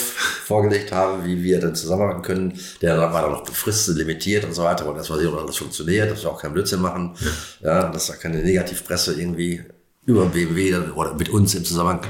vorgelegt 0.44 0.92
haben, 0.92 1.24
wie 1.24 1.42
wir 1.42 1.60
dann 1.60 1.74
zusammenarbeiten 1.74 2.22
können. 2.22 2.60
Der 2.80 2.96
war 2.98 3.22
dann 3.22 3.32
noch 3.32 3.44
befristet, 3.44 3.96
limitiert 3.96 4.44
und 4.44 4.54
so 4.54 4.62
weiter. 4.62 4.86
Und 4.86 4.96
das 4.96 5.10
war 5.10 5.18
sicher, 5.18 5.36
alles 5.36 5.56
funktioniert, 5.56 6.10
dass 6.10 6.22
wir 6.22 6.30
auch 6.30 6.40
keinen 6.40 6.54
Blödsinn 6.54 6.80
machen. 6.80 7.16
Ja, 7.60 7.82
ja 7.82 7.90
dass 7.90 8.06
da 8.06 8.14
keine 8.14 8.42
Negativpresse 8.42 9.20
irgendwie 9.20 9.64
über 10.04 10.26
BMW 10.26 10.76
oder 10.94 11.14
mit 11.14 11.28
uns 11.28 11.54
im 11.54 11.64
Zusammenhang 11.64 12.00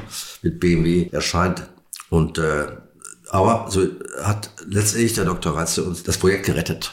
mit 0.42 0.60
BMW 0.60 1.08
erscheint. 1.10 1.62
Und 2.10 2.38
äh, 2.38 2.66
aber 3.30 3.66
so 3.70 3.86
hat 4.22 4.50
letztendlich 4.66 5.14
der 5.14 5.24
Dr. 5.24 5.56
Reitze 5.56 5.84
uns 5.84 6.02
das 6.02 6.18
Projekt 6.18 6.46
gerettet. 6.46 6.92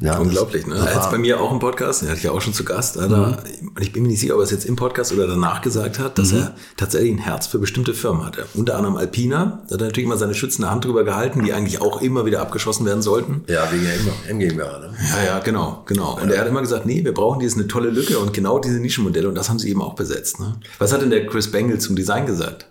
Ja, 0.00 0.18
Unglaublich, 0.18 0.66
ne? 0.66 0.76
Er 0.76 0.94
hat 0.94 1.10
bei 1.10 1.18
mir 1.18 1.40
auch 1.40 1.50
im 1.50 1.58
Podcast, 1.58 2.02
den 2.02 2.08
hatte 2.08 2.18
ich 2.18 2.24
ja 2.24 2.30
auch 2.30 2.40
schon 2.40 2.52
zu 2.52 2.64
Gast, 2.64 2.96
mhm. 2.96 3.36
ich 3.80 3.92
bin 3.92 4.02
mir 4.02 4.10
nicht 4.10 4.20
sicher, 4.20 4.34
ob 4.34 4.40
er 4.40 4.44
es 4.44 4.52
jetzt 4.52 4.64
im 4.64 4.76
Podcast 4.76 5.12
oder 5.12 5.26
danach 5.26 5.60
gesagt 5.60 5.98
hat, 5.98 6.18
dass 6.18 6.32
mhm. 6.32 6.38
er 6.38 6.54
tatsächlich 6.76 7.12
ein 7.12 7.18
Herz 7.18 7.48
für 7.48 7.58
bestimmte 7.58 7.94
Firmen 7.94 8.24
hatte. 8.24 8.46
Unter 8.54 8.76
anderem 8.76 8.96
Alpina, 8.96 9.62
da 9.68 9.74
hat 9.74 9.80
er 9.80 9.86
natürlich 9.86 10.06
immer 10.06 10.16
seine 10.16 10.34
schützende 10.34 10.70
Hand 10.70 10.84
drüber 10.84 11.02
gehalten, 11.02 11.42
die 11.42 11.52
eigentlich 11.52 11.80
auch 11.80 12.00
immer 12.00 12.24
wieder 12.26 12.40
abgeschossen 12.40 12.86
werden 12.86 13.02
sollten. 13.02 13.42
Ja, 13.48 13.70
wegen 13.72 13.84
der 13.84 14.34
MGMA, 14.34 14.78
ne? 14.78 14.94
Ja, 15.16 15.24
ja, 15.24 15.38
genau, 15.40 15.82
genau. 15.86 16.16
Und 16.20 16.30
er 16.30 16.40
hat 16.40 16.46
immer 16.46 16.60
gesagt, 16.60 16.86
nee, 16.86 17.04
wir 17.04 17.12
brauchen 17.12 17.40
diese 17.40 17.56
eine 17.56 17.66
tolle 17.66 17.90
Lücke 17.90 18.20
und 18.20 18.32
genau 18.32 18.60
diese 18.60 18.78
Nischenmodelle 18.78 19.28
und 19.28 19.34
das 19.34 19.48
haben 19.48 19.58
sie 19.58 19.68
eben 19.68 19.82
auch 19.82 19.94
besetzt. 19.94 20.38
Ne? 20.38 20.60
Was 20.78 20.92
hat 20.92 21.02
denn 21.02 21.10
der 21.10 21.26
Chris 21.26 21.50
Bangle 21.50 21.78
zum 21.78 21.96
Design 21.96 22.24
gesagt? 22.24 22.66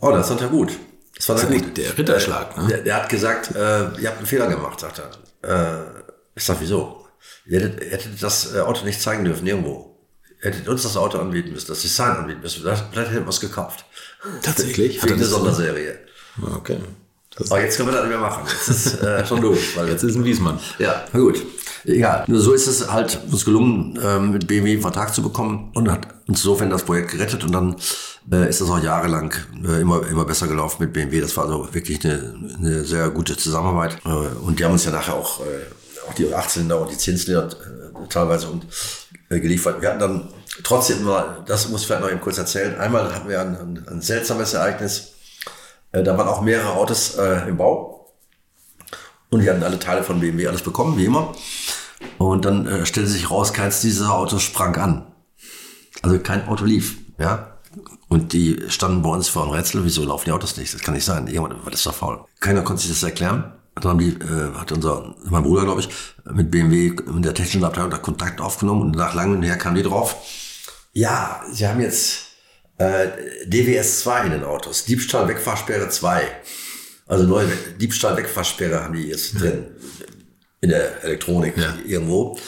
Oh, 0.00 0.10
das 0.10 0.28
fand 0.28 0.40
er 0.40 0.48
gut. 0.48 0.72
Das 1.16 1.28
war 1.28 1.36
das 1.36 1.48
gut. 1.48 1.76
Der 1.76 1.96
Ritterschlag, 1.96 2.56
ne? 2.56 2.66
Der, 2.66 2.78
der 2.78 2.96
hat 2.96 3.08
gesagt, 3.08 3.54
äh, 3.54 3.82
ihr 4.00 4.08
habt 4.08 4.18
einen 4.18 4.26
Fehler 4.26 4.48
gemacht, 4.48 4.80
sagt 4.80 4.98
er. 4.98 5.10
Äh, 5.42 6.02
ich 6.34 6.44
sag, 6.44 6.60
wieso? 6.60 7.06
Ihr 7.46 7.60
hättet, 7.60 7.82
ihr 7.82 7.90
hättet 7.90 8.22
das 8.22 8.54
äh, 8.54 8.60
Auto 8.60 8.84
nicht 8.84 9.00
zeigen 9.00 9.24
dürfen, 9.24 9.46
irgendwo. 9.46 9.96
Ihr 10.42 10.50
hättet 10.50 10.68
uns 10.68 10.82
das 10.82 10.96
Auto 10.96 11.18
anbieten 11.18 11.52
müssen, 11.52 11.68
das 11.68 11.82
Design 11.82 12.16
anbieten 12.16 12.40
müssen. 12.40 12.62
Vielleicht, 12.62 12.94
hätten 12.94 13.24
wir 13.24 13.28
es 13.28 13.40
gekauft. 13.40 13.84
Tatsächlich? 14.42 14.98
Für 15.00 15.12
eine 15.12 15.24
Sonderserie. 15.24 15.98
Okay. 16.56 16.78
Aber 17.38 17.60
jetzt 17.62 17.76
können 17.76 17.88
wir 17.88 17.92
das 17.92 18.02
nicht 18.02 18.10
mehr 18.10 18.20
machen. 18.20 18.42
Jetzt 18.46 18.68
ist 18.68 19.02
äh, 19.02 19.26
schon 19.26 19.40
durch. 19.40 19.76
Weil 19.76 19.88
jetzt 19.88 20.02
ist 20.02 20.16
ein 20.16 20.24
Wiesmann. 20.24 20.58
Ja, 20.78 21.04
na 21.12 21.20
gut. 21.20 21.42
Egal. 21.84 22.24
Nur 22.28 22.40
so 22.40 22.52
ist 22.52 22.68
es 22.68 22.92
halt 22.92 23.18
uns 23.30 23.44
gelungen, 23.44 23.98
ähm, 24.02 24.30
mit 24.30 24.46
BMW 24.46 24.72
einen 24.72 24.82
Vertrag 24.82 25.12
zu 25.12 25.22
bekommen 25.22 25.70
und 25.74 25.90
hat 25.90 26.06
uns 26.28 26.38
insofern 26.38 26.70
das 26.70 26.84
Projekt 26.84 27.10
gerettet 27.10 27.42
und 27.42 27.52
dann 27.52 27.76
äh, 28.30 28.48
ist 28.48 28.60
das 28.60 28.70
auch 28.70 28.80
jahrelang 28.80 29.34
äh, 29.66 29.80
immer, 29.80 30.06
immer 30.06 30.24
besser 30.24 30.46
gelaufen 30.46 30.76
mit 30.80 30.92
BMW. 30.92 31.20
Das 31.20 31.36
war 31.36 31.44
also 31.44 31.68
wirklich 31.72 32.04
eine, 32.04 32.34
eine 32.56 32.84
sehr 32.84 33.10
gute 33.10 33.36
Zusammenarbeit. 33.36 33.96
Äh, 34.04 34.08
und 34.08 34.60
die 34.60 34.64
haben 34.64 34.72
uns 34.72 34.84
ja 34.84 34.92
nachher 34.92 35.14
auch 35.14 35.40
äh, 35.40 35.44
auch 36.08 36.14
die 36.14 36.26
18er 36.26 36.74
und 36.74 36.90
die 36.90 36.98
10 36.98 37.34
äh, 37.34 37.48
teilweise 38.08 38.48
und, 38.48 38.66
geliefert. 39.28 39.80
Wir 39.80 39.90
hatten 39.90 40.00
dann 40.00 40.28
trotzdem 40.62 41.02
mal, 41.04 41.42
das 41.46 41.68
muss 41.68 41.82
ich 41.82 41.86
vielleicht 41.86 42.02
noch 42.02 42.10
eben 42.10 42.20
kurz 42.20 42.38
erzählen, 42.38 42.78
einmal 42.78 43.14
hatten 43.14 43.28
wir 43.28 43.40
ein, 43.40 43.56
ein, 43.56 43.88
ein 43.88 44.00
seltsames 44.02 44.54
Ereignis. 44.54 45.12
Äh, 45.92 46.02
da 46.02 46.16
waren 46.18 46.28
auch 46.28 46.40
mehrere 46.40 46.72
Autos 46.72 47.16
äh, 47.16 47.48
im 47.48 47.56
Bau 47.56 48.12
und 49.30 49.40
die 49.40 49.48
hatten 49.48 49.62
alle 49.62 49.78
Teile 49.78 50.02
von 50.02 50.20
BMW 50.20 50.46
alles 50.46 50.62
bekommen, 50.62 50.98
wie 50.98 51.04
immer. 51.04 51.34
Und 52.18 52.44
dann 52.44 52.66
äh, 52.66 52.86
stellte 52.86 53.08
sich 53.08 53.30
raus, 53.30 53.52
keins 53.52 53.80
dieser 53.80 54.12
Autos 54.14 54.42
sprang 54.42 54.76
an. 54.76 55.06
Also 56.02 56.18
kein 56.18 56.48
Auto 56.48 56.64
lief, 56.64 56.98
ja. 57.18 57.58
Und 58.08 58.34
die 58.34 58.62
standen 58.68 59.00
bei 59.00 59.08
uns 59.08 59.28
vor 59.28 59.44
einem 59.44 59.52
Rätsel, 59.52 59.84
wieso 59.84 60.04
laufen 60.04 60.26
die 60.26 60.32
Autos 60.32 60.56
nicht? 60.58 60.74
Das 60.74 60.82
kann 60.82 60.94
nicht 60.94 61.04
sein. 61.04 61.28
Irgendwann 61.28 61.64
war 61.64 61.70
das 61.70 61.84
doch 61.84 61.94
faul. 61.94 62.24
Keiner 62.40 62.62
konnte 62.62 62.82
sich 62.82 62.90
das 62.90 63.02
erklären. 63.02 63.54
Dann 63.74 63.84
haben 63.84 63.98
die, 63.98 64.10
äh, 64.10 64.54
hat 64.54 64.70
unser, 64.72 65.14
mein 65.24 65.42
Bruder, 65.42 65.64
glaube 65.64 65.80
ich, 65.80 65.88
mit 66.30 66.50
BMW 66.50 66.88
in 67.06 67.22
der 67.22 67.32
technischen 67.32 67.64
Abteilung 67.64 67.90
da 67.90 67.96
Kontakt 67.96 68.40
aufgenommen 68.40 68.82
und 68.82 68.96
nach 68.96 69.14
langem 69.14 69.42
her 69.42 69.56
kamen 69.56 69.76
die 69.76 69.82
drauf. 69.82 70.16
Ja, 70.92 71.40
sie 71.50 71.66
haben 71.66 71.80
jetzt 71.80 72.31
äh, 72.78 73.08
DWS 73.46 74.00
2 74.00 74.26
in 74.26 74.32
den 74.32 74.44
Autos, 74.44 74.84
Diebstahl 74.84 75.28
Wegfahrsperre 75.28 75.88
2. 75.88 76.22
Also 77.06 77.24
neue 77.24 77.48
Diebstahl 77.80 78.16
Wegfahrsperre 78.16 78.82
haben 78.82 78.94
die 78.94 79.08
jetzt 79.08 79.40
drin 79.40 79.66
in 80.60 80.70
der 80.70 81.04
Elektronik 81.04 81.56
ja. 81.56 81.74
irgendwo. 81.86 82.38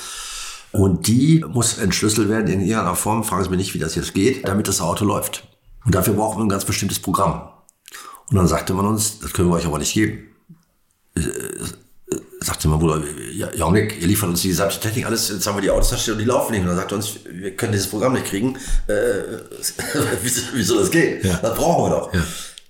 Und 0.72 1.06
die 1.06 1.44
muss 1.46 1.78
entschlüsselt 1.78 2.28
werden 2.28 2.48
in 2.48 2.60
irgendeiner 2.60 2.96
Form, 2.96 3.22
fragen 3.22 3.44
Sie 3.44 3.50
mich 3.50 3.58
nicht, 3.58 3.74
wie 3.74 3.78
das 3.78 3.94
jetzt 3.94 4.14
geht, 4.14 4.48
damit 4.48 4.66
das 4.66 4.80
Auto 4.80 5.04
läuft. 5.04 5.46
Und 5.84 5.94
dafür 5.94 6.14
brauchen 6.14 6.38
wir 6.38 6.44
ein 6.44 6.48
ganz 6.48 6.64
bestimmtes 6.64 6.98
Programm. 6.98 7.48
Und 8.30 8.36
dann 8.36 8.48
sagte 8.48 8.74
man 8.74 8.86
uns, 8.86 9.20
das 9.20 9.32
können 9.32 9.50
wir 9.50 9.56
euch 9.56 9.66
aber 9.66 9.78
nicht 9.78 9.94
geben. 9.94 10.30
Sagte 12.44 12.68
mein 12.68 12.78
Bruder, 12.78 13.02
ja, 13.32 13.48
Janik, 13.54 14.00
ihr 14.00 14.06
liefert 14.06 14.28
uns 14.28 14.42
die 14.42 14.48
gesamte 14.48 14.78
Technik, 14.78 15.06
alles, 15.06 15.30
jetzt 15.30 15.46
haben 15.46 15.56
wir 15.56 15.62
die 15.62 15.70
Autos 15.70 15.88
da 15.88 15.96
stehen 15.96 16.12
und 16.12 16.20
die 16.20 16.26
laufen 16.26 16.52
nicht. 16.52 16.60
Und 16.60 16.68
dann 16.68 16.76
sagt 16.76 16.92
er 16.92 16.96
uns, 16.96 17.18
wir 17.24 17.56
können 17.56 17.72
dieses 17.72 17.88
Programm 17.88 18.12
nicht 18.12 18.26
kriegen. 18.26 18.58
Äh, 18.86 18.92
wie, 20.22 20.30
wie, 20.58 20.62
soll 20.62 20.80
das 20.80 20.90
gehen? 20.90 21.20
Ja. 21.22 21.38
Das 21.40 21.56
brauchen 21.56 21.84
wir 21.84 21.96
doch. 21.96 22.12
Ja. 22.12 22.22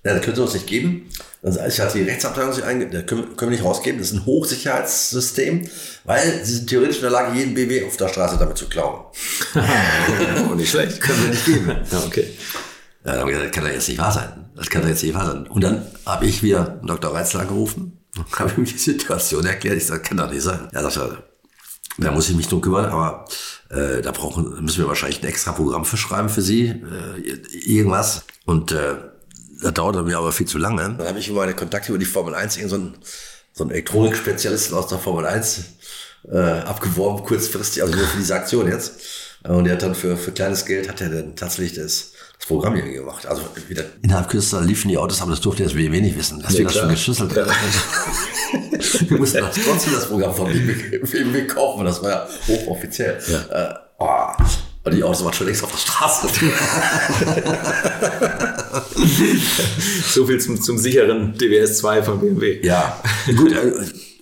Ja, 0.05 0.13
das 0.13 0.21
können 0.21 0.35
sie 0.35 0.41
uns 0.43 0.53
nicht 0.53 0.67
geben. 0.67 1.09
Dann 1.41 1.55
hat 1.55 1.93
die 1.93 2.03
Rechtsabteilung 2.03 2.53
sich 2.53 2.63
einge, 2.63 2.87
das 2.87 3.05
können, 3.07 3.35
können 3.35 3.51
wir 3.51 3.57
nicht 3.57 3.65
rausgeben. 3.65 3.99
Das 3.99 4.11
ist 4.11 4.13
ein 4.13 4.25
Hochsicherheitssystem, 4.25 5.67
weil 6.03 6.45
sie 6.45 6.55
sind 6.55 6.69
theoretisch 6.69 6.97
in 6.97 7.01
der 7.01 7.11
Lage, 7.11 7.37
jeden 7.37 7.55
BW 7.55 7.85
auf 7.85 7.97
der 7.97 8.07
Straße 8.07 8.37
damit 8.37 8.57
zu 8.57 8.69
klauen. 8.69 9.05
und 10.49 10.57
nicht 10.57 10.69
schlecht. 10.69 11.01
Können 11.01 11.23
wir 11.23 11.29
nicht 11.29 11.45
geben. 11.45 11.67
Ja, 11.91 12.03
okay. 12.05 12.29
Ja, 13.03 13.11
dann 13.11 13.21
haben 13.21 13.27
wir 13.29 13.33
gesagt, 13.33 13.49
das 13.49 13.55
kann 13.55 13.65
doch 13.65 13.73
jetzt 13.73 13.87
nicht 13.89 13.99
wahr 13.99 14.11
sein. 14.11 14.45
Das 14.55 14.69
kann 14.69 14.81
doch 14.83 14.89
jetzt 14.89 15.03
nicht 15.03 15.15
wahr 15.15 15.25
sein. 15.25 15.47
Und 15.47 15.63
dann 15.63 15.85
habe 16.05 16.25
ich 16.27 16.43
wieder 16.43 16.79
Dr. 16.83 17.13
Reitzler 17.13 17.41
angerufen 17.41 17.97
habe 18.39 18.49
ich 18.51 18.57
mir 18.57 18.65
die 18.65 18.77
Situation 18.77 19.45
erklärt. 19.45 19.77
Ich 19.77 19.87
sage, 19.87 20.01
kann 20.01 20.17
doch 20.17 20.29
nicht 20.29 20.41
sein. 20.41 20.67
Ja, 20.73 20.81
sagt 20.81 20.97
er, 20.97 21.23
da 21.97 22.11
muss 22.11 22.29
ich 22.29 22.35
mich 22.35 22.47
drum 22.47 22.61
kümmern, 22.61 22.85
aber 22.85 23.25
äh, 23.69 24.01
da 24.01 24.11
brauchen, 24.11 24.63
müssen 24.63 24.79
wir 24.79 24.87
wahrscheinlich 24.87 25.21
ein 25.21 25.27
extra 25.27 25.53
Programm 25.53 25.85
für 25.85 25.97
schreiben 25.97 26.29
für 26.29 26.41
Sie, 26.41 26.67
äh, 26.67 27.21
irgendwas. 27.53 28.25
Und 28.45 28.71
äh, 28.71 28.95
das 29.61 29.73
dauert 29.73 30.03
mir 30.05 30.17
aber 30.17 30.31
viel 30.31 30.47
zu 30.47 30.57
lange. 30.57 30.95
Dann 30.97 31.07
habe 31.07 31.19
ich 31.19 31.31
meine 31.31 31.53
Kontakte 31.53 31.89
über 31.89 31.99
die 31.99 32.05
Formel 32.05 32.35
1 32.35 32.55
so 32.55 32.75
einen, 32.75 32.97
so 33.53 33.63
einen 33.63 33.71
Elektronikspezialisten 33.71 34.75
aus 34.75 34.87
der 34.87 34.99
Formel 34.99 35.25
1 35.25 35.63
äh, 36.31 36.37
abgeworben, 36.37 37.23
kurzfristig, 37.23 37.81
also 37.81 37.95
nur 37.95 38.05
für 38.05 38.17
diese 38.17 38.35
Aktion 38.35 38.67
jetzt. 38.67 38.93
Und 39.43 39.67
er 39.67 39.73
hat 39.73 39.83
dann 39.83 39.95
für, 39.95 40.17
für 40.17 40.31
kleines 40.31 40.65
Geld 40.65 40.89
hat 40.89 40.99
er 41.01 41.09
dann 41.09 41.35
tatsächlich 41.35 41.73
das, 41.73 42.11
das 42.37 42.47
Programm 42.47 42.75
hier 42.75 42.83
gemacht. 42.91 43.25
Also 43.25 43.41
wieder 43.67 43.83
innerhalb 44.01 44.29
kürzester 44.29 44.61
liefen 44.61 44.89
die 44.89 44.97
Autos, 44.97 45.21
aber 45.21 45.31
das 45.31 45.41
durfte 45.41 45.63
das 45.63 45.73
BMW 45.73 46.01
nicht 46.01 46.17
wissen, 46.17 46.41
dass 46.41 46.53
Ja, 46.53 46.59
wir 46.59 46.65
das 46.65 46.73
klar. 46.73 46.83
schon 46.85 46.91
geschlüsselt 46.93 47.35
haben. 47.35 47.51
wir 49.09 49.17
mussten 49.17 49.37
das 49.39 49.55
trotzdem 49.65 49.93
das 49.93 50.05
Programm 50.07 50.33
vom 50.35 50.47
BMW 50.49 51.47
kaufen, 51.47 51.85
das 51.85 52.01
war 52.03 52.09
ja 52.09 52.27
hochoffiziell. 52.47 53.17
Äh, 53.51 53.73
oh. 53.99 54.27
Und 54.83 54.93
die 54.93 55.03
Autos 55.03 55.23
waren 55.25 55.33
schon 55.33 55.47
längst 55.47 55.63
auf 55.63 55.71
der 55.71 55.77
Straße. 55.79 56.27
So 60.07 60.25
viel 60.25 60.39
zum, 60.39 60.61
zum 60.61 60.77
sicheren 60.77 61.33
DWS 61.37 61.79
2 61.79 62.03
von 62.03 62.19
BMW. 62.19 62.59
Ja, 62.65 63.01
gut, 63.35 63.51
äh, 63.51 63.71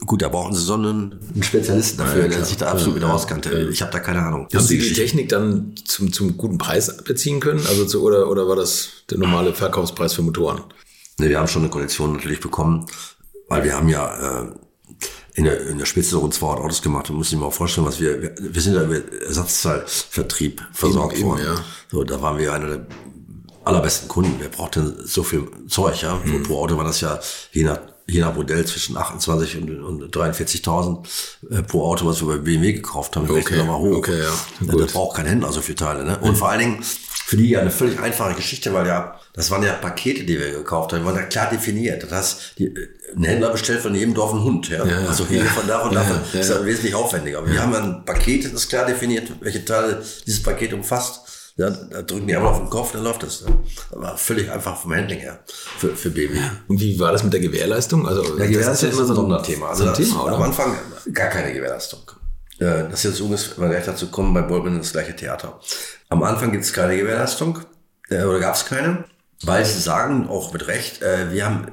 gut, 0.05 0.21
da 0.21 0.29
brauchen 0.29 0.53
sie 0.53 0.61
so 0.61 0.73
einen, 0.73 1.19
einen 1.33 1.43
Spezialisten 1.43 1.99
dafür, 1.99 2.23
Ja, 2.23 2.27
der 2.29 2.45
sich 2.45 2.57
da 2.57 2.71
absolut 2.71 2.95
Ja, 2.95 3.01
mit 3.01 3.09
ja. 3.09 3.13
auskannte. 3.13 3.69
Ich 3.71 3.81
habe 3.81 3.91
da 3.91 3.99
keine 3.99 4.21
Ahnung. 4.23 4.47
Haben 4.53 4.63
Sie 4.63 4.75
die 4.75 4.79
Geschichte. 4.79 5.01
Technik 5.01 5.29
dann 5.29 5.75
zum, 5.85 6.11
zum 6.11 6.37
guten 6.37 6.57
Preis 6.57 6.97
beziehen 7.03 7.39
können? 7.39 7.65
Also 7.67 7.85
zu, 7.85 8.01
oder, 8.03 8.29
oder 8.29 8.47
war 8.47 8.55
das 8.55 8.89
der 9.09 9.17
normale 9.17 9.53
Verkaufspreis 9.53 10.13
für 10.13 10.21
Motoren? 10.21 10.61
Ne, 11.19 11.29
wir 11.29 11.39
haben 11.39 11.47
schon 11.47 11.61
eine 11.61 11.69
Kollektion 11.71 12.13
natürlich 12.13 12.39
bekommen, 12.39 12.85
weil 13.47 13.63
wir 13.63 13.75
haben 13.75 13.89
ja 13.89 14.41
äh, 14.41 14.45
in, 15.35 15.45
der, 15.45 15.67
in 15.67 15.77
der 15.77 15.85
Spitze 15.85 16.17
rund 16.17 16.33
200 16.33 16.63
Autos 16.65 16.81
gemacht. 16.81 17.09
Du 17.09 17.13
musst 17.13 17.31
dir 17.31 17.37
mal 17.37 17.51
vorstellen, 17.51 17.87
was 17.87 17.99
wir, 17.99 18.21
wir, 18.21 18.35
wir 18.39 18.61
sind 18.61 18.75
ja 18.75 18.83
über 18.83 18.99
Ersatzteilvertrieb 19.25 20.61
versorgt 20.71 21.17
eben, 21.17 21.29
worden. 21.29 21.43
ja. 21.45 21.55
So, 21.91 22.03
da 22.03 22.21
waren 22.21 22.37
wir 22.37 22.53
einer 22.53 22.67
der 22.67 22.87
allerbesten 23.63 24.07
Kunden. 24.09 24.39
Wir 24.41 24.49
brauchten 24.49 24.95
so 25.05 25.23
viel 25.23 25.47
Zeug, 25.67 26.01
ja. 26.01 26.19
Mhm. 26.23 26.43
Pro 26.43 26.61
Auto 26.63 26.77
war 26.77 26.83
das 26.83 27.01
ja 27.01 27.19
je 27.51 27.63
nach, 27.63 27.79
je 28.13 28.21
nach 28.21 28.35
Modell 28.35 28.65
zwischen 28.65 28.95
28 28.97 29.57
und, 29.57 29.83
und 29.83 30.15
43.000 30.15 31.05
äh, 31.49 31.63
pro 31.63 31.85
Auto, 31.85 32.05
was 32.05 32.21
wir 32.21 32.27
bei 32.27 32.37
BMW 32.37 32.73
gekauft 32.73 33.15
haben. 33.15 33.25
Okay, 33.25 33.33
Rechnen 33.39 33.59
wir 33.59 33.65
mal 33.65 33.77
hoch. 33.77 33.97
okay, 33.97 34.19
ja. 34.21 34.31
Da, 34.61 34.71
Gut. 34.73 34.81
da 34.81 34.93
braucht 34.93 35.17
kein 35.17 35.25
Händler 35.25 35.51
so 35.51 35.61
viele 35.61 35.75
Teile. 35.77 36.03
Ne? 36.05 36.17
Und 36.19 36.37
vor 36.37 36.49
allen 36.49 36.59
Dingen 36.59 36.83
für 37.25 37.37
die 37.37 37.49
ja 37.49 37.61
eine 37.61 37.71
völlig 37.71 37.99
einfache 37.99 38.35
Geschichte, 38.35 38.73
weil 38.73 38.85
ja, 38.85 39.19
das 39.33 39.49
waren 39.49 39.63
ja 39.63 39.73
Pakete, 39.73 40.23
die 40.25 40.37
wir 40.37 40.51
gekauft 40.51 40.91
haben, 40.91 40.99
die 40.99 41.05
waren 41.05 41.15
ja 41.15 41.23
klar 41.23 41.49
definiert. 41.49 42.03
Das 42.03 42.11
heißt, 42.11 42.53
die, 42.59 42.65
äh, 42.65 42.87
ein 43.15 43.23
Händler 43.23 43.49
bestellt 43.51 43.79
von 43.81 43.93
jedem 43.95 44.13
Dorf 44.13 44.31
einen 44.33 44.43
Hund. 44.43 44.69
Ja? 44.69 44.85
Ja, 44.85 45.07
also 45.07 45.25
hier 45.27 45.43
Ja. 45.43 45.45
von 45.51 45.67
da 45.67 45.79
und 45.81 45.95
davon 45.95 46.19
ja, 46.33 46.39
ist 46.39 46.49
ja. 46.49 46.57
ja 46.59 46.65
wesentlich 46.65 46.93
aufwendiger. 46.95 47.37
Aber 47.39 47.49
wir 47.49 47.61
haben 47.61 47.71
ja 47.71 47.79
ein 47.81 48.05
Paket, 48.05 48.45
das 48.45 48.53
ist 48.53 48.69
klar 48.69 48.85
definiert, 48.85 49.31
welche 49.39 49.63
Teile 49.63 50.03
dieses 50.25 50.43
Paket 50.43 50.73
umfasst. 50.73 51.21
Ja, 51.55 51.69
da 51.69 52.01
drücken 52.01 52.25
die 52.27 52.35
einmal 52.35 52.51
auf 52.51 52.59
den 52.59 52.69
Kopf, 52.69 52.93
dann 52.93 53.03
läuft 53.03 53.21
das. 53.21 53.41
Ja. 53.41 53.53
Aber 53.91 54.17
völlig 54.17 54.49
einfach 54.51 54.75
vom 54.75 54.93
Handling 54.93 55.19
her 55.19 55.39
für, 55.77 55.95
für 55.95 56.09
BMW. 56.09 56.39
Und 56.67 56.79
wie 56.81 56.99
war 56.99 57.11
das 57.11 57.23
mit 57.23 57.31
der 57.31 57.41
Gewährleistung? 57.41 58.07
Also, 58.07 58.23
Ja, 58.39 58.45
Gewährleistung 58.47 58.89
ist 58.89 58.95
immer 58.95 59.05
so 59.05 59.13
ein 59.13 59.15
Sonderthema. 59.17 59.69
Also 59.69 59.83
so 59.83 59.89
ein 59.89 59.95
Thema, 59.95 60.23
oder? 60.23 60.35
Am 60.35 60.41
Anfang 60.43 60.75
gar 61.13 61.27
keine 61.29 61.53
Gewährleistung. 61.53 61.99
Äh, 62.57 62.89
Das 62.89 63.05
ist 63.05 63.11
jetzt 63.11 63.21
ungefähr, 63.21 63.53
wenn 63.57 63.69
wir 63.69 63.75
gleich 63.75 63.85
dazu 63.85 64.07
kommen, 64.09 64.33
bei 64.33 64.41
Boltman 64.41 64.79
das 64.79 64.93
gleiche 64.93 65.15
Theater. 65.15 65.59
Am 66.09 66.23
Anfang 66.23 66.51
gibt 66.51 66.63
es 66.63 66.73
keine 66.73 66.97
Gewährleistung, 66.97 67.59
äh, 68.09 68.23
oder 68.23 68.39
gab 68.39 68.55
es 68.55 68.65
keine, 68.65 69.03
weil 69.43 69.63
sie 69.63 69.79
sagen, 69.79 70.27
auch 70.29 70.53
mit 70.53 70.67
Recht, 70.67 71.03
äh, 71.03 71.31
wir 71.31 71.45
haben 71.45 71.67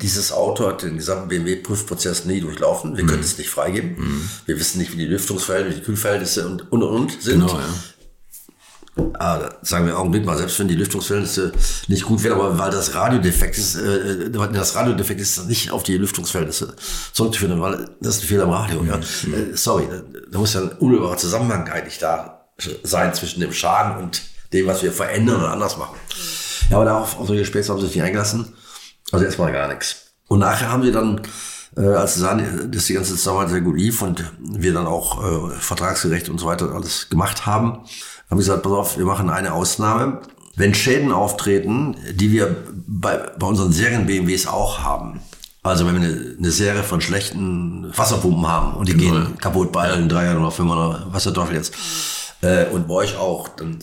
dieses 0.00 0.32
Auto 0.32 0.66
hat 0.66 0.82
den 0.82 0.96
gesamten 0.96 1.28
BMW-Prüfprozess 1.28 2.24
nie 2.24 2.40
durchlaufen. 2.40 2.92
Mhm. 2.92 2.96
Wir 2.96 3.06
können 3.06 3.22
es 3.22 3.38
nicht 3.38 3.50
freigeben. 3.50 4.28
Wir 4.46 4.58
wissen 4.58 4.78
nicht, 4.78 4.92
wie 4.92 4.96
die 4.96 5.06
Lüftungsverhältnisse, 5.06 5.76
wie 5.76 5.80
die 5.80 5.86
Kühlverhältnisse 5.86 6.48
und, 6.48 6.72
und, 6.72 6.82
und 6.82 7.22
sind. 7.22 7.40
Genau, 7.46 7.58
ja. 7.58 7.64
Ah, 9.14 9.48
sagen 9.62 9.86
wir 9.86 9.98
Augenblick 9.98 10.26
mal, 10.26 10.36
selbst 10.36 10.58
wenn 10.58 10.68
die 10.68 10.74
Lüftungsverhältnisse 10.74 11.52
nicht 11.88 12.04
gut 12.04 12.22
wären, 12.22 12.34
aber 12.34 12.58
weil 12.58 12.70
das 12.70 12.94
Radiodefekt 12.94 13.56
ist, 13.56 13.76
äh, 13.76 14.30
das 14.30 14.74
Radiodefekt 14.74 15.18
ist 15.18 15.48
nicht 15.48 15.70
auf 15.70 15.82
die 15.82 15.96
Lüftungsverhältnisse 15.96 16.74
zurückzuführen, 17.12 17.58
weil 17.60 17.88
das 18.00 18.16
ist 18.16 18.24
ein 18.24 18.26
Fehler 18.26 18.44
am 18.44 18.50
Radio. 18.50 18.84
Ja. 18.84 18.96
Äh, 18.96 19.54
sorry, 19.54 19.88
da, 20.30 20.38
muss 20.38 20.52
ja 20.52 20.60
ein 20.60 20.72
unmittelbarer 20.72 21.16
Zusammenhang 21.16 21.68
eigentlich 21.68 21.98
da 21.98 22.48
sein 22.82 23.14
zwischen 23.14 23.40
dem 23.40 23.52
Schaden 23.52 24.02
und 24.02 24.22
dem, 24.52 24.66
was 24.66 24.82
wir 24.82 24.92
verändern 24.92 25.36
oder 25.36 25.52
anders 25.52 25.78
machen. 25.78 25.96
Ja, 26.68 26.76
aber 26.76 26.84
darauf, 26.84 27.18
auf 27.18 27.26
solche 27.26 27.46
Späße 27.46 27.72
haben 27.72 27.80
sie 27.80 27.86
sich 27.86 27.96
nicht 27.96 28.04
eingelassen. 28.04 28.52
Also 29.10 29.24
erstmal 29.24 29.52
gar 29.52 29.68
nichts. 29.68 30.12
Und 30.28 30.40
nachher 30.40 30.70
haben 30.70 30.82
sie 30.82 30.92
dann, 30.92 31.22
äh, 31.76 31.80
als 31.80 32.14
sie 32.14 32.20
sahen, 32.20 32.70
dass 32.70 32.86
die 32.86 32.94
ganze 32.94 33.12
Zusammenarbeit 33.12 33.52
sehr 33.52 33.60
gut 33.62 33.78
lief 33.78 34.02
und 34.02 34.22
wir 34.38 34.74
dann 34.74 34.86
auch 34.86 35.50
äh, 35.50 35.54
vertragsgerecht 35.58 36.28
und 36.28 36.38
so 36.38 36.46
weiter 36.46 36.74
alles 36.74 37.08
gemacht 37.08 37.46
haben, 37.46 37.84
haben 38.32 38.38
gesagt, 38.38 38.62
pass 38.62 38.72
auf, 38.72 38.98
wir 38.98 39.04
machen 39.04 39.28
eine 39.28 39.52
Ausnahme. 39.52 40.22
Wenn 40.56 40.72
Schäden 40.72 41.12
auftreten, 41.12 41.96
die 42.14 42.32
wir 42.32 42.56
bei, 42.86 43.18
bei 43.38 43.46
unseren 43.46 43.72
Serien-BMWs 43.72 44.46
auch 44.46 44.78
haben, 44.78 45.20
also 45.62 45.86
wenn 45.86 46.00
wir 46.00 46.08
eine, 46.08 46.36
eine 46.38 46.50
Serie 46.50 46.82
von 46.82 47.02
schlechten 47.02 47.92
Wasserpumpen 47.94 48.48
haben 48.48 48.74
und 48.74 48.88
die 48.88 48.94
gehen 48.94 49.36
kaputt 49.38 49.70
bei 49.70 49.82
allen 49.82 50.08
Dreiern 50.08 50.38
oder 50.38 50.50
Fünfern 50.50 50.78
oder 50.78 51.06
was 51.10 51.24
der 51.24 51.34
Teufel 51.34 51.56
jetzt, 51.56 51.74
äh, 52.40 52.66
und 52.70 52.88
bei 52.88 52.94
euch 52.94 53.18
auch, 53.18 53.48
dann 53.48 53.80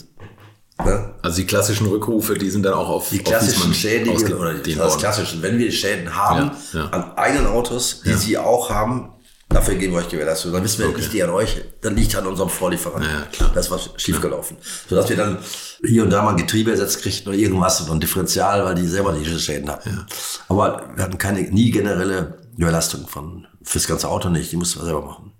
ne, 0.83 1.13
Also 1.21 1.37
die 1.37 1.45
klassischen 1.45 1.85
Rückrufe, 1.85 2.33
die 2.33 2.49
sind 2.49 2.63
dann 2.65 2.73
auch 2.73 2.89
auf 2.89 3.09
die 3.09 3.19
klassischen 3.19 3.75
Schäden, 3.75 4.09
oder 4.09 4.55
die, 4.55 4.73
klassischen, 4.73 5.43
wenn 5.43 5.59
wir 5.59 5.71
Schäden 5.71 6.15
haben 6.15 6.49
Ja, 6.73 6.79
ja. 6.79 6.89
an 6.89 7.11
eigenen 7.17 7.45
Autos, 7.45 8.01
die 8.03 8.13
sie 8.13 8.39
auch 8.39 8.71
haben, 8.71 9.09
dafür 9.49 9.75
geben 9.75 9.93
wir 9.93 9.99
euch 9.99 10.09
Gewährleistung. 10.09 10.53
Dann 10.53 10.63
wissen 10.63 10.79
wir 10.79 10.95
nicht 10.95 11.11
die 11.11 11.23
an 11.23 11.31
euch, 11.31 11.61
dann 11.81 11.95
liegt 11.95 12.15
an 12.15 12.27
unserem 12.27 12.49
Vorlieferanten. 12.49 13.09
Ja, 13.09 13.21
klar. 13.31 13.51
Da 13.53 13.59
ist 13.59 13.71
was 13.71 13.89
schiefgelaufen. 13.97 14.57
Sodass 14.87 15.09
wir 15.09 15.17
dann 15.17 15.39
hier 15.83 16.03
und 16.03 16.11
da 16.11 16.21
mal 16.21 16.31
ein 16.31 16.37
Getriebe 16.37 16.71
ersetzt 16.71 17.01
kriegten 17.01 17.29
oder 17.29 17.37
irgendwas 17.37 17.81
oder 17.81 17.93
ein 17.93 17.99
Differential, 17.99 18.63
weil 18.63 18.75
die 18.75 18.87
selber 18.87 19.13
diese 19.13 19.39
Schäden 19.39 19.69
hatten. 19.69 20.05
Aber 20.47 20.89
wir 20.95 21.03
hatten 21.03 21.17
keine, 21.17 21.41
nie 21.41 21.71
generelle 21.71 22.37
Überlastung 22.57 23.07
von, 23.07 23.47
fürs 23.63 23.87
ganze 23.87 24.07
Auto 24.07 24.29
nicht. 24.29 24.51
Die 24.51 24.57
mussten 24.57 24.79
wir 24.79 24.85
selber 24.85 25.01
machen. 25.01 25.33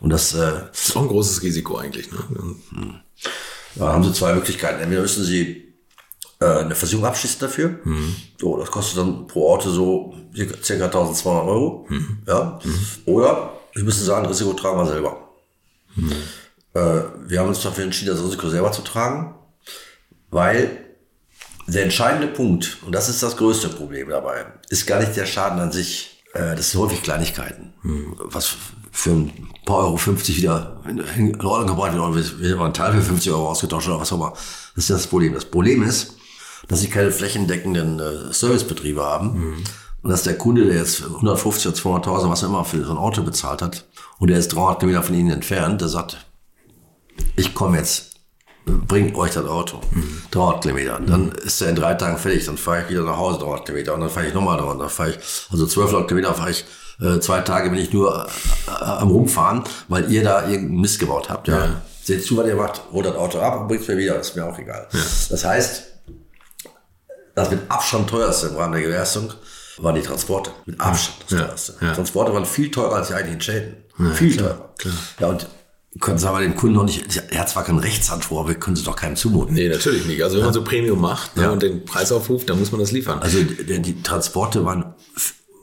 Und 0.00 0.10
das, 0.10 0.34
äh, 0.34 0.52
Das 0.72 0.88
ist 0.88 0.96
auch 0.96 1.02
ein 1.02 1.08
großes 1.08 1.42
Risiko 1.42 1.76
eigentlich. 1.76 2.10
Ne? 2.10 2.96
Da 3.76 3.92
haben 3.92 4.04
sie 4.04 4.12
zwei 4.12 4.34
Möglichkeiten. 4.34 4.80
Entweder 4.80 5.02
müssen 5.02 5.24
sie 5.24 5.69
äh, 6.40 6.46
eine 6.46 6.74
Versicherung 6.74 7.06
abschließen 7.06 7.40
dafür. 7.40 7.78
So, 8.38 8.56
das 8.56 8.70
kostet 8.70 8.98
dann 8.98 9.26
pro 9.26 9.52
Auto 9.52 9.70
so 9.70 10.14
circa 10.34 10.62
circa 10.62 10.84
1200 10.86 11.46
Euro. 11.46 11.86
Ja. 12.26 12.58
Oder 13.06 13.52
sie 13.74 13.82
müssen 13.82 14.04
sagen, 14.04 14.26
Risiko 14.26 14.54
tragen 14.54 14.78
wir 14.78 14.86
selber. 14.86 15.28
Äh, 16.74 17.02
wir 17.26 17.40
haben 17.40 17.48
uns 17.48 17.62
dafür 17.62 17.84
entschieden, 17.84 18.14
das 18.14 18.24
Risiko 18.24 18.48
selber 18.48 18.72
zu 18.72 18.82
tragen, 18.82 19.34
weil 20.30 20.78
der 21.66 21.84
entscheidende 21.84 22.26
Punkt, 22.28 22.78
und 22.84 22.94
das 22.94 23.08
ist 23.08 23.22
das 23.22 23.36
größte 23.36 23.68
Problem 23.68 24.08
dabei, 24.08 24.46
ist 24.68 24.86
gar 24.86 25.00
nicht 25.00 25.16
der 25.16 25.26
Schaden 25.26 25.60
an 25.60 25.72
sich. 25.72 26.22
Äh, 26.32 26.56
das 26.56 26.70
sind 26.70 26.80
häufig 26.80 27.02
Kleinigkeiten. 27.02 27.74
Was 28.18 28.56
für 28.92 29.10
ein 29.10 29.48
paar 29.66 29.78
Euro 29.78 29.96
50 29.96 30.36
wieder 30.36 30.80
in, 30.86 31.40
Ordnung 31.44 31.76
gebracht 31.76 31.92
wird, 31.92 32.02
oder 32.02 32.14
wird 32.14 32.58
mal 32.58 32.66
ein 32.66 32.74
Teil 32.74 32.92
für 32.92 33.02
50 33.02 33.32
Euro 33.32 33.50
ausgetauscht 33.50 33.88
oder 33.88 34.00
was 34.00 34.12
auch 34.12 34.16
immer. 34.16 34.32
Das 34.74 34.84
ist 34.84 34.90
das 34.90 35.06
Problem. 35.06 35.34
Das 35.34 35.44
Problem 35.44 35.82
ist, 35.82 36.16
dass 36.68 36.80
sie 36.80 36.88
keine 36.88 37.10
flächendeckenden 37.10 38.00
äh, 38.00 38.32
Servicebetriebe 38.32 39.02
haben. 39.02 39.64
Und 40.02 40.10
dass 40.10 40.22
der 40.22 40.38
Kunde, 40.38 40.64
der 40.64 40.76
jetzt 40.76 41.04
150 41.04 41.84
oder 41.86 41.98
200.000, 42.00 42.30
was 42.30 42.42
er 42.42 42.48
immer 42.48 42.64
für 42.64 42.84
so 42.84 42.92
ein 42.92 42.98
Auto 42.98 43.22
bezahlt 43.22 43.60
hat, 43.60 43.84
und 44.18 44.28
der 44.28 44.38
ist 44.38 44.48
300 44.54 44.80
Kilometer 44.80 45.02
von 45.02 45.14
ihnen 45.14 45.30
entfernt, 45.30 45.80
der 45.80 45.88
sagt, 45.88 46.18
ich 47.36 47.54
komme 47.54 47.78
jetzt, 47.78 48.14
bringt 48.64 49.16
euch 49.16 49.32
das 49.32 49.46
Auto. 49.46 49.80
300 50.30 50.62
Kilometer. 50.62 51.00
Dann 51.00 51.32
ist 51.32 51.60
er 51.60 51.68
in 51.68 51.76
drei 51.76 51.94
Tagen 51.94 52.16
fertig, 52.16 52.46
dann 52.46 52.56
fahre 52.56 52.82
ich 52.82 52.90
wieder 52.90 53.02
nach 53.02 53.16
Hause 53.16 53.40
300 53.40 53.66
Kilometer 53.66 53.94
und 53.94 54.00
dann 54.00 54.10
fahre 54.10 54.26
ich 54.26 54.34
nochmal 54.34 54.58
300, 54.58 54.80
dann 54.80 54.88
fahre 54.88 55.10
ich, 55.10 55.16
also 55.50 55.64
1200 55.64 56.08
Kilometer 56.08 56.34
fahre 56.34 56.50
ich, 56.50 56.64
äh, 57.00 57.18
zwei 57.20 57.40
Tage 57.40 57.70
bin 57.70 57.78
ich 57.78 57.92
nur 57.92 58.26
äh, 58.68 58.70
am 58.82 59.10
Rumfahren, 59.10 59.64
weil 59.88 60.10
ihr 60.10 60.22
da 60.22 60.48
irgendeinen 60.48 60.80
Mist 60.80 60.98
gebaut 60.98 61.30
habt. 61.30 61.48
Ja. 61.48 61.64
Ja. 61.64 61.82
Seht 62.02 62.24
zu, 62.24 62.36
was 62.36 62.46
ihr 62.46 62.56
macht, 62.56 62.80
holt 62.92 63.06
das 63.06 63.16
Auto 63.16 63.38
ab 63.38 63.60
und 63.60 63.68
bringt 63.68 63.82
es 63.82 63.88
mir 63.88 63.96
wieder, 63.96 64.18
ist 64.18 64.34
mir 64.34 64.46
auch 64.46 64.58
egal. 64.58 64.88
Das 65.30 65.44
heißt, 65.44 65.82
das 67.40 67.50
mit 67.50 67.60
Abstand 67.68 68.08
teuerste 68.08 68.48
im 68.48 68.56
Rahmen 68.56 68.72
der 68.74 68.82
Gewährleistung 68.82 69.32
waren 69.78 69.94
die 69.94 70.02
Transporte. 70.02 70.50
Mit 70.66 70.80
Abstand 70.80 71.18
das 71.28 71.38
Ja, 71.38 71.44
teuerste. 71.46 71.74
ja. 71.80 71.92
Transporte 71.94 72.34
waren 72.34 72.44
viel 72.46 72.70
teurer 72.70 72.96
als 72.96 73.08
die 73.08 73.14
eigentlichen 73.14 73.40
Schäden. 73.40 73.76
viel 74.14 74.36
teurer. 74.36 74.74
Ja, 75.18 75.28
und 75.28 75.46
können 76.00 76.18
sagen 76.18 76.36
wir 76.36 76.42
dem 76.42 76.54
Kunden 76.54 76.76
noch 76.76 76.84
nicht, 76.84 77.04
er 77.30 77.40
hat 77.40 77.48
zwar 77.48 77.64
keinen 77.64 77.78
Rechtsanspruch, 77.80 78.40
aber 78.40 78.48
wir 78.50 78.54
können 78.54 78.76
sie 78.76 78.84
doch 78.84 78.94
keinem 78.94 79.16
zumuten. 79.16 79.54
Nee, 79.54 79.68
natürlich 79.68 80.06
nicht. 80.06 80.22
Also 80.22 80.36
wenn 80.36 80.44
man 80.44 80.54
so 80.54 80.62
Premium 80.62 81.00
macht 81.00 81.36
ne, 81.36 81.50
und 81.50 81.62
den 81.62 81.84
Preis 81.84 82.12
aufruft, 82.12 82.48
dann 82.48 82.58
muss 82.60 82.70
man 82.70 82.80
das 82.80 82.92
liefern. 82.92 83.18
Also 83.18 83.42
die, 83.42 83.80
die 83.82 84.02
Transporte 84.02 84.64
waren 84.64 84.94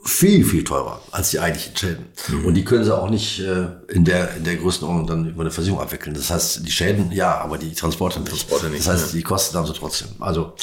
viel, 0.08 0.44
viel 0.44 0.64
teurer 0.64 1.00
als 1.12 1.30
die 1.30 1.38
eigentlichen 1.38 1.76
Schäden. 1.76 2.06
Mhm. 2.28 2.44
Und 2.46 2.54
die 2.54 2.64
können 2.64 2.84
sie 2.84 2.96
auch 2.96 3.10
nicht 3.10 3.40
äh, 3.40 3.66
in, 3.88 4.04
der, 4.04 4.34
in 4.36 4.44
der 4.44 4.56
Größenordnung 4.56 5.06
dann 5.06 5.28
über 5.28 5.42
eine 5.42 5.50
Versicherung 5.50 5.80
abwickeln. 5.82 6.14
Das 6.14 6.30
heißt, 6.30 6.66
die 6.66 6.70
Schäden 6.70 7.12
ja, 7.12 7.38
aber 7.38 7.58
die 7.58 7.72
Transporte 7.74 8.18
nicht. 8.20 8.30
Transporte 8.30 8.68
nicht, 8.70 8.86
Das 8.86 8.92
heißt, 9.02 9.14
die 9.14 9.22
Kosten 9.22 9.56
haben 9.56 9.66
sie 9.66 9.74
trotzdem. 9.74 10.08
Also 10.20 10.54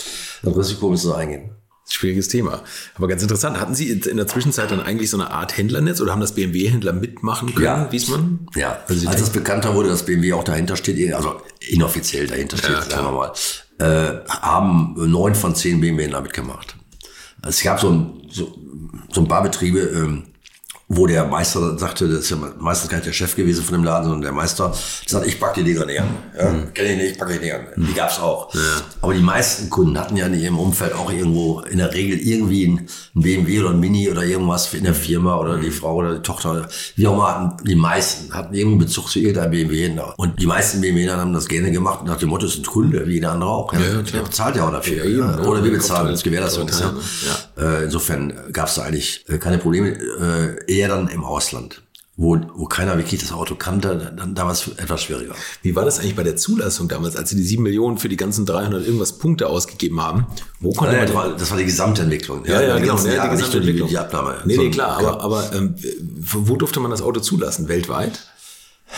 das 0.41 0.57
Risiko 0.57 0.89
müssen 0.89 1.07
sie 1.07 1.15
eingehen. 1.15 1.51
Schwieriges 1.87 2.27
Thema. 2.29 2.63
Aber 2.95 3.07
ganz 3.07 3.21
interessant. 3.21 3.59
Hatten 3.59 3.75
Sie 3.75 3.91
in 3.91 4.17
der 4.17 4.25
Zwischenzeit 4.25 4.71
dann 4.71 4.81
eigentlich 4.81 5.11
so 5.11 5.17
eine 5.17 5.29
Art 5.29 5.55
Händlernetz 5.55 6.01
oder 6.01 6.13
haben 6.13 6.19
das 6.21 6.33
BMW-Händler 6.33 6.93
mitmachen 6.93 7.53
können, 7.53 7.63
Ja. 7.65 7.91
Wiesmann? 7.91 8.47
Ja, 8.55 8.79
Also 8.87 9.07
als 9.07 9.21
es 9.21 9.29
bekannter 9.29 9.75
wurde, 9.75 9.89
dass 9.89 10.03
BMW 10.03 10.33
auch 10.33 10.43
dahinter 10.43 10.75
steht, 10.77 11.13
also 11.13 11.35
inoffiziell 11.59 12.25
dahinter 12.25 12.57
steht, 12.57 12.71
Ja, 12.71 12.81
sagen 12.81 13.05
wir 13.05 13.11
mal, 13.11 13.31
äh, 13.77 14.27
haben 14.27 14.95
neun 14.97 15.35
von 15.35 15.53
zehn 15.53 15.79
BMW 15.79 16.07
damit 16.07 16.33
gemacht. 16.33 16.75
Es 17.47 17.61
gab 17.61 17.79
so 17.79 17.91
ein, 17.91 18.21
so, 18.31 18.57
so 19.11 19.21
ein 19.21 19.27
paar 19.27 19.43
Betriebe, 19.43 19.79
ähm, 19.79 20.23
wo 20.87 21.07
der 21.07 21.25
Meister 21.25 21.77
sagte, 21.79 22.07
das 22.07 22.19
ist 22.19 22.29
ja 22.29 22.37
meistens 22.59 22.89
gar 22.89 22.97
nicht 22.97 23.07
der 23.07 23.13
Chef 23.13 23.35
gewesen 23.35 23.63
von 23.63 23.73
dem 23.73 23.83
Laden, 23.83 24.03
sondern 24.03 24.21
der 24.21 24.31
Meister, 24.31 24.71
der 25.05 25.09
sagt, 25.09 25.25
ich 25.25 25.39
pack 25.39 25.55
die 25.55 25.63
Dinger 25.63 25.85
nicht 25.85 25.99
an. 25.99 26.09
Ja, 26.37 26.53
Kenn 26.75 26.85
ich 26.85 26.97
nicht, 26.97 27.21
ich 27.29 27.41
nicht 27.41 27.53
an. 27.53 27.61
Die 27.75 27.93
gab's 27.93 28.19
auch. 28.19 28.53
Aber 29.01 29.13
die 29.15 29.21
meisten 29.21 29.69
Kunden 29.71 29.97
hatten 29.99 30.15
ja 30.15 30.27
in 30.27 30.35
ihrem 30.35 30.59
Umfeld 30.59 30.93
auch 30.93 31.11
irgendwo 31.11 31.61
in 31.61 31.79
der 31.79 31.91
Regel 31.91 32.19
irgendwie 32.19 32.67
ein, 32.67 32.87
BMW 33.15 33.61
oder 33.61 33.71
ein 33.71 33.79
Mini 33.79 34.09
oder 34.11 34.23
irgendwas 34.23 34.71
in 34.75 34.83
der 34.83 34.93
Firma 34.93 35.37
oder 35.39 35.57
die 35.57 35.71
Frau 35.71 35.95
oder 35.95 36.15
die 36.15 36.21
Tochter, 36.21 36.67
wie 36.95 37.07
auch 37.07 37.13
immer, 37.13 37.27
hatten, 37.29 37.63
die 37.65 37.75
meisten 37.75 38.31
hatten 38.31 38.53
irgendeinen 38.53 38.85
Bezug 38.85 39.09
zu 39.09 39.17
irgendeinem 39.19 39.51
BMW-Händler. 39.51 40.13
Und 40.17 40.39
die 40.39 40.45
meisten 40.45 40.81
BMW-Händler 40.81 41.17
haben 41.17 41.33
das 41.33 41.47
gerne 41.47 41.71
gemacht 41.71 42.05
nach 42.05 42.17
dem 42.17 42.29
Motto, 42.29 42.45
es 42.45 42.53
ist 42.53 42.59
ein 42.59 42.65
Kunde, 42.65 43.07
wie 43.07 43.13
jeder 43.15 43.31
andere 43.31 43.49
auch. 43.49 43.73
Ja, 43.73 43.79
Ja. 43.79 44.01
Der 44.03 44.19
bezahlt 44.19 44.55
ja 44.55 44.67
auch 44.67 44.71
dafür. 44.71 45.03
Ja, 45.03 45.09
ja. 45.09 45.41
ja. 45.41 45.47
Oder 45.47 45.63
wir 45.63 45.71
bezahlen, 45.71 46.11
das 46.11 46.21
Gewährleistung 46.21 46.67
ist. 46.69 46.79
Vorteil, 46.81 47.01
Ja. 47.57 47.63
ne? 47.63 47.77
Äh, 47.79 47.83
insofern 47.85 48.33
gab 48.51 48.67
es 48.67 48.75
da 48.75 48.83
eigentlich 48.83 49.25
äh, 49.27 49.37
keine 49.39 49.57
Probleme, 49.57 49.89
äh, 49.89 50.74
eher 50.75 50.89
dann 50.89 51.07
im 51.07 51.23
Ausland. 51.23 51.81
Wo, 52.17 52.37
wo 52.55 52.63
keiner 52.65 52.97
wirklich 52.97 53.19
das 53.19 53.33
Auto 53.33 53.55
kannte, 53.55 54.13
dann, 54.15 54.35
da 54.35 54.45
war 54.45 54.53
es 54.53 54.69
etwas 54.77 55.03
schwieriger. 55.03 55.35
Wie 55.63 55.75
war 55.75 55.83
das 55.83 55.99
eigentlich 55.99 56.15
bei 56.15 56.23
der 56.23 56.37
Zulassung 56.37 56.87
damals, 56.87 57.17
als 57.17 57.31
Sie 57.31 57.35
die 57.35 57.43
7 57.43 57.61
Millionen 57.61 57.97
für 57.97 58.07
die 58.07 58.15
ganzen 58.15 58.45
300 58.45 58.85
irgendwas 58.85 59.17
Punkte 59.17 59.47
ausgegeben 59.47 60.01
haben? 60.01 60.25
Wo 60.61 60.71
konnte 60.71 60.95
man 60.95 61.05
das, 61.07 61.13
war, 61.13 61.35
das 61.35 61.51
war 61.51 61.57
die 61.57 61.65
Gesamtentwicklung. 61.65 62.45
Ja, 62.45 62.61
ja, 62.61 62.75
die 62.75 62.83
genau. 62.83 62.93
ganzen 62.93 63.07
Ja, 63.09 63.15
Jahre, 63.15 63.35
die 63.35 63.41
nicht 63.41 63.53
nur 63.53 63.61
die, 63.63 63.73
Gesamtentwicklung. 63.73 63.89
die 63.89 63.97
Abnahme. 63.97 64.35
Nee, 64.45 64.57
nee, 64.57 64.69
klar. 64.71 64.97
Aber, 64.97 65.19
aber 65.21 65.53
ähm, 65.55 65.75
wo 66.23 66.55
durfte 66.55 66.79
man 66.79 66.89
das 66.89 67.01
Auto 67.01 67.19
zulassen? 67.19 67.67
Weltweit? 67.67 68.21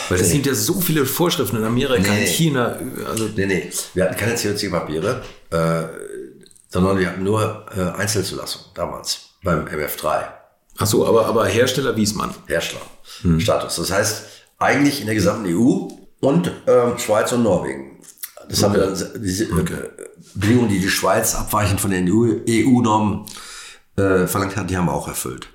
Weil 0.09 0.19
es 0.19 0.29
sind 0.29 0.45
ja 0.45 0.53
so 0.53 0.79
viele 0.79 1.03
Vorschriften 1.07 1.57
in 1.57 1.63
Amerika, 1.63 2.11
Nee, 2.11 2.17
in 2.19 2.23
nee. 2.23 2.27
China. 2.29 2.77
Also, 3.09 3.29
Nee, 3.35 3.47
nee, 3.47 3.71
wir 3.95 4.03
hatten 4.03 4.15
keine 4.15 4.35
COC-Papiere, 4.35 5.23
äh, 5.49 5.83
sondern 6.69 6.99
wir 6.99 7.07
hatten 7.09 7.23
nur 7.23 7.65
äh, 7.75 7.81
Einzelzulassung 7.99 8.61
damals 8.75 9.21
beim 9.41 9.65
MF3. 9.65 10.36
Ach 10.77 10.87
so, 10.87 11.07
aber, 11.07 11.25
aber 11.25 11.45
Hersteller 11.45 11.95
Wiesmann. 11.95 12.33
Hersteller 12.47 12.81
Status. 13.39 13.75
Das 13.77 13.91
heißt, 13.91 14.23
eigentlich 14.59 14.99
in 14.99 15.05
der 15.05 15.15
gesamten 15.15 15.47
EU 15.47 15.87
und 16.19 16.51
ähm, 16.67 16.97
Schweiz 16.97 17.31
und 17.31 17.43
Norwegen. 17.43 17.99
Das 18.49 18.63
haben 18.63 18.73
wir 18.73 18.81
dann, 18.81 19.21
diese 19.21 19.45
äh, 19.45 19.89
Bedingungen, 20.35 20.69
die 20.69 20.79
die 20.79 20.89
Schweiz 20.89 21.35
abweichend 21.35 21.81
von 21.81 21.91
den 21.91 22.09
EU-Normen 22.09 23.25
äh, 23.97 24.27
verlangt 24.27 24.55
hat, 24.55 24.69
die 24.69 24.77
haben 24.77 24.85
wir 24.85 24.93
auch 24.93 25.07
erfüllt. 25.07 25.49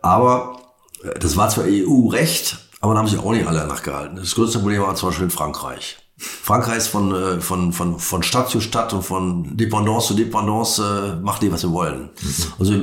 Aber 0.00 0.60
äh, 1.02 1.18
das 1.18 1.36
war 1.36 1.48
zwar 1.50 1.64
EU-Recht, 1.66 2.58
aber 2.80 2.94
da 2.94 3.00
haben 3.00 3.08
sich 3.08 3.18
auch 3.18 3.32
nicht 3.32 3.46
alle 3.46 3.66
nachgehalten. 3.66 4.16
Das 4.16 4.34
größte 4.34 4.60
Problem 4.60 4.82
war 4.82 4.94
zum 4.94 5.10
Beispiel 5.10 5.24
in 5.24 5.30
Frankreich. 5.30 5.98
Frankreich 6.18 6.78
ist 6.78 6.88
von, 6.88 7.14
äh, 7.14 7.40
von, 7.40 7.72
von, 7.72 8.00
von 8.00 8.22
Stadt 8.24 8.50
zu 8.50 8.60
Stadt 8.60 8.92
und 8.92 9.04
von 9.04 9.56
Dependance 9.56 10.08
zu 10.08 10.14
Dependance 10.14 10.82
äh, 10.82 11.22
macht 11.22 11.42
die, 11.42 11.52
was 11.52 11.60
sie 11.60 11.70
wollen. 11.70 12.10
Also 12.58 12.74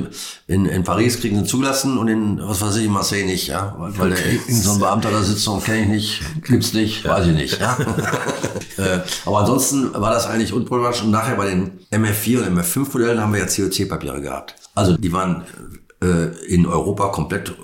in, 0.46 0.64
in 0.64 0.84
Paris 0.84 1.20
kriegen 1.20 1.38
sie 1.38 1.44
zugelassen 1.44 1.98
und 1.98 2.08
in, 2.08 2.40
was 2.40 2.62
weiß 2.62 2.76
ich, 2.76 2.86
in 2.86 2.92
Marseille 2.92 3.26
nicht, 3.26 3.48
ja. 3.48 3.74
Weil, 3.78 3.98
weil 3.98 4.10
der, 4.10 4.32
irgend 4.32 4.50
so 4.50 4.72
ein 4.72 4.78
Beamter 4.78 5.10
da 5.10 5.22
sitzt 5.22 5.46
und 5.48 5.62
kenne 5.62 5.82
ich 5.82 5.88
nicht, 5.88 6.44
gibt's 6.44 6.72
nicht, 6.72 7.04
weiß 7.04 7.26
ich 7.26 7.34
nicht, 7.34 7.60
ja. 7.60 7.76
äh, 8.78 9.00
aber 9.26 9.40
ansonsten 9.40 9.92
war 9.92 10.12
das 10.12 10.26
eigentlich 10.26 10.54
unproblematisch 10.54 11.02
und 11.02 11.10
nachher 11.10 11.36
bei 11.36 11.48
den 11.48 11.78
MF4 11.92 12.38
und 12.38 12.58
MF5 12.58 12.92
Modellen 12.92 13.20
haben 13.20 13.34
wir 13.34 13.40
ja 13.40 13.46
COC-Papiere 13.46 14.22
gehabt. 14.22 14.54
Also 14.74 14.96
die 14.96 15.12
waren 15.12 15.44
äh, 16.02 16.28
in 16.46 16.64
Europa 16.64 17.08
komplett 17.08 17.54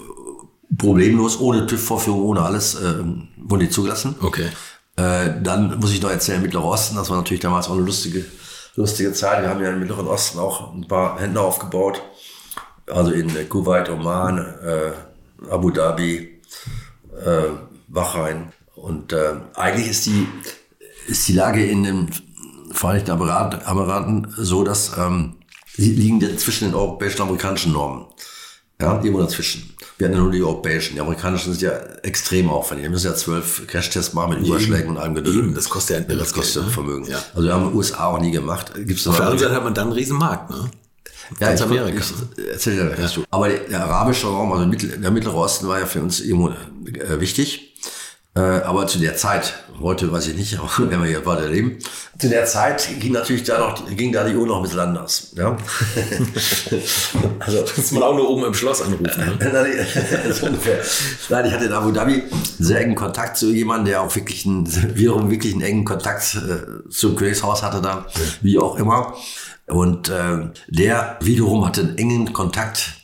problemlos, 0.76 1.40
ohne 1.40 1.66
TÜV-Vorführung, 1.66 2.22
ohne 2.22 2.42
alles, 2.42 2.74
äh, 2.74 3.04
wurden 3.36 3.60
die 3.60 3.70
zugelassen. 3.70 4.16
Okay. 4.20 4.48
Äh, 4.97 5.30
dann 5.43 5.78
muss 5.80 5.93
ich 5.93 6.03
noch 6.03 6.11
erzählen, 6.11 6.43
Mittlerer 6.43 6.64
Osten, 6.64 6.97
das 6.97 7.09
war 7.09 7.16
natürlich 7.16 7.40
damals 7.40 7.68
auch 7.68 7.74
eine 7.74 7.82
lustige, 7.82 8.24
lustige 8.76 9.12
Zeit. 9.12 9.43
Wir 9.43 9.49
haben 9.49 9.62
ja 9.62 9.70
im 9.70 9.80
Mittleren 9.80 10.07
Osten 10.07 10.38
auch 10.38 10.74
ein 10.74 10.86
paar 10.86 11.18
Händler 11.18 11.43
aufgebaut. 11.43 12.03
Also 12.86 13.12
in 13.12 13.49
Kuwait, 13.49 13.88
Oman, 13.88 14.38
äh, 14.38 14.93
Abu 15.51 15.70
Dhabi, 15.70 16.40
äh, 17.24 17.43
Bahrain. 17.88 18.53
Und 18.74 19.12
äh, 19.12 19.34
eigentlich 19.55 19.88
ist 19.88 20.07
die, 20.07 20.26
ist 21.07 21.26
die 21.28 21.34
Lage 21.34 21.64
in 21.64 21.84
den 21.84 22.11
Vereinigten 22.72 23.12
Emirat- 23.12 23.66
Emiraten 23.70 24.32
so, 24.36 24.64
dass 24.64 24.97
ähm, 24.99 25.36
sie 25.74 25.93
liegen 25.93 26.38
zwischen 26.38 26.68
den 26.68 26.74
europäischen 26.74 27.20
und 27.20 27.28
amerikanischen 27.28 27.72
Normen. 27.72 28.07
Ja, 28.80 28.95
irgendwo 28.97 29.20
dazwischen. 29.20 29.71
Wir 30.03 30.09
hatten 30.09 30.16
ja 30.16 30.22
nur 30.24 30.32
die 30.32 30.42
europäischen. 30.42 30.94
Die 30.94 31.00
amerikanischen 31.00 31.53
sind 31.53 31.62
ja 31.62 31.78
extrem 32.03 32.50
aufwendig. 32.50 32.82
Wir 32.82 32.90
müssen 32.90 33.07
ja 33.07 33.14
zwölf 33.14 33.68
Crashtests 33.68 34.14
machen 34.14 34.30
mit 34.30 34.48
Überschlägen 34.48 34.90
und 34.90 34.98
allem. 34.98 35.16
Eben, 35.16 35.55
das 35.55 35.68
kostet 35.68 36.09
ja 36.09 36.14
ein 36.14 36.18
Das 36.18 36.32
kostet 36.32 36.55
Geld, 36.55 36.66
ne? 36.66 36.72
Vermögen. 36.72 37.05
Ja. 37.05 37.22
Also 37.34 37.46
wir 37.46 37.55
haben 37.55 37.62
in 37.62 37.68
den 37.68 37.76
USA 37.76 38.07
auch 38.07 38.18
nie 38.18 38.32
gemacht. 38.32 38.72
Gibt's 38.74 39.07
Auf 39.07 39.14
der 39.14 39.26
anderen 39.26 39.38
Seite 39.38 39.55
hat 39.55 39.62
man 39.62 39.74
dann 39.74 39.84
einen 39.84 39.92
riesen 39.92 40.18
Markt, 40.18 40.50
ne? 40.50 40.68
ja, 41.38 41.46
Ganz 41.46 41.61
ich, 41.61 41.66
Amerika. 41.66 42.00
Ich, 42.00 42.48
erzähl 42.50 42.74
dir 42.74 42.96
das 42.96 43.14
du. 43.14 43.22
Aber 43.30 43.48
der, 43.48 43.61
der 43.61 43.84
arabische 43.84 44.26
Raum, 44.26 44.50
also 44.53 44.64
der 44.64 45.11
Mittlere 45.12 45.36
Osten 45.36 45.68
war 45.68 45.78
ja 45.78 45.86
für 45.86 46.00
uns 46.00 46.18
irgendwo 46.18 46.48
äh, 46.48 47.20
wichtig. 47.20 47.71
Äh, 48.34 48.40
aber 48.40 48.86
zu 48.86 48.98
der 48.98 49.14
Zeit, 49.14 49.52
heute 49.78 50.10
weiß 50.10 50.28
ich 50.28 50.36
nicht, 50.36 50.58
aber 50.58 50.90
wenn 50.90 51.02
wir 51.02 51.08
hier 51.08 51.26
weiter 51.26 51.48
leben, 51.48 51.78
zu 52.18 52.30
der 52.30 52.46
Zeit 52.46 52.88
ging 52.98 53.12
natürlich 53.12 53.42
da 53.42 53.58
noch, 53.58 53.86
ging 53.94 54.10
da 54.10 54.24
die 54.24 54.34
Uhr 54.34 54.46
noch 54.46 54.56
ein 54.56 54.62
bisschen 54.62 54.80
anders. 54.80 55.32
Ja? 55.36 55.54
also, 57.40 57.64
Muss 57.76 57.92
man 57.92 58.02
auch 58.02 58.16
nur 58.16 58.30
oben 58.30 58.44
im 58.44 58.54
Schloss 58.54 58.80
anrufen. 58.80 59.04
Ne? 59.04 59.36
Nein, 59.52 60.32
so 60.32 60.46
ungefähr. 60.46 60.78
Nein, 61.28 61.46
ich 61.46 61.52
hatte 61.52 61.66
in 61.66 61.72
Abu 61.72 61.90
Dhabi 61.90 62.22
sehr 62.58 62.80
engen 62.80 62.94
Kontakt 62.94 63.36
zu 63.36 63.50
jemandem, 63.50 63.86
der 63.86 64.02
auch 64.02 64.14
wirklich 64.16 64.46
einen, 64.46 64.66
wiederum 64.96 65.30
wirklich 65.30 65.52
einen 65.52 65.62
engen 65.62 65.84
Kontakt 65.84 66.34
äh, 66.34 66.88
zum 66.88 67.16
Königshaus 67.16 67.62
hatte 67.62 67.82
da, 67.82 68.06
wie 68.40 68.58
auch 68.58 68.76
immer. 68.76 69.14
Und 69.66 70.08
äh, 70.08 70.48
der 70.68 71.18
wiederum 71.20 71.66
hatte 71.66 71.82
einen 71.82 71.98
engen 71.98 72.32
Kontakt 72.32 72.94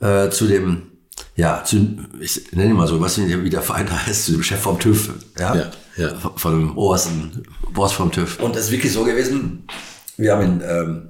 äh, 0.00 0.30
zu 0.30 0.46
dem, 0.46 0.93
ja, 1.36 1.64
zu, 1.64 1.98
ich 2.20 2.52
nenne 2.52 2.70
ihn 2.70 2.76
mal 2.76 2.86
so, 2.86 3.00
was 3.00 3.18
wie 3.18 3.50
der 3.50 3.62
Verein 3.62 3.90
heißt, 3.90 4.26
zu 4.26 4.32
dem 4.32 4.42
Chef 4.42 4.60
vom 4.60 4.78
TÜV. 4.78 5.14
Ja, 5.38 5.54
Ja, 5.54 5.70
ja. 5.96 6.14
Von, 6.14 6.36
von 6.36 6.60
dem 6.60 6.78
obersten 6.78 7.42
Boss 7.72 7.92
vom 7.92 8.12
TÜV. 8.12 8.40
Und 8.40 8.54
das 8.54 8.66
ist 8.66 8.70
wirklich 8.70 8.92
so 8.92 9.04
gewesen, 9.04 9.66
wir 10.16 10.32
haben 10.32 10.42
ihn, 10.42 10.62
ähm, 10.64 11.08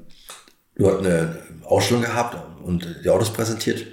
dort 0.76 1.00
eine 1.00 1.38
Ausstellung 1.64 2.02
gehabt 2.02 2.36
und 2.64 2.86
die 3.04 3.10
Autos 3.10 3.30
präsentiert. 3.30 3.86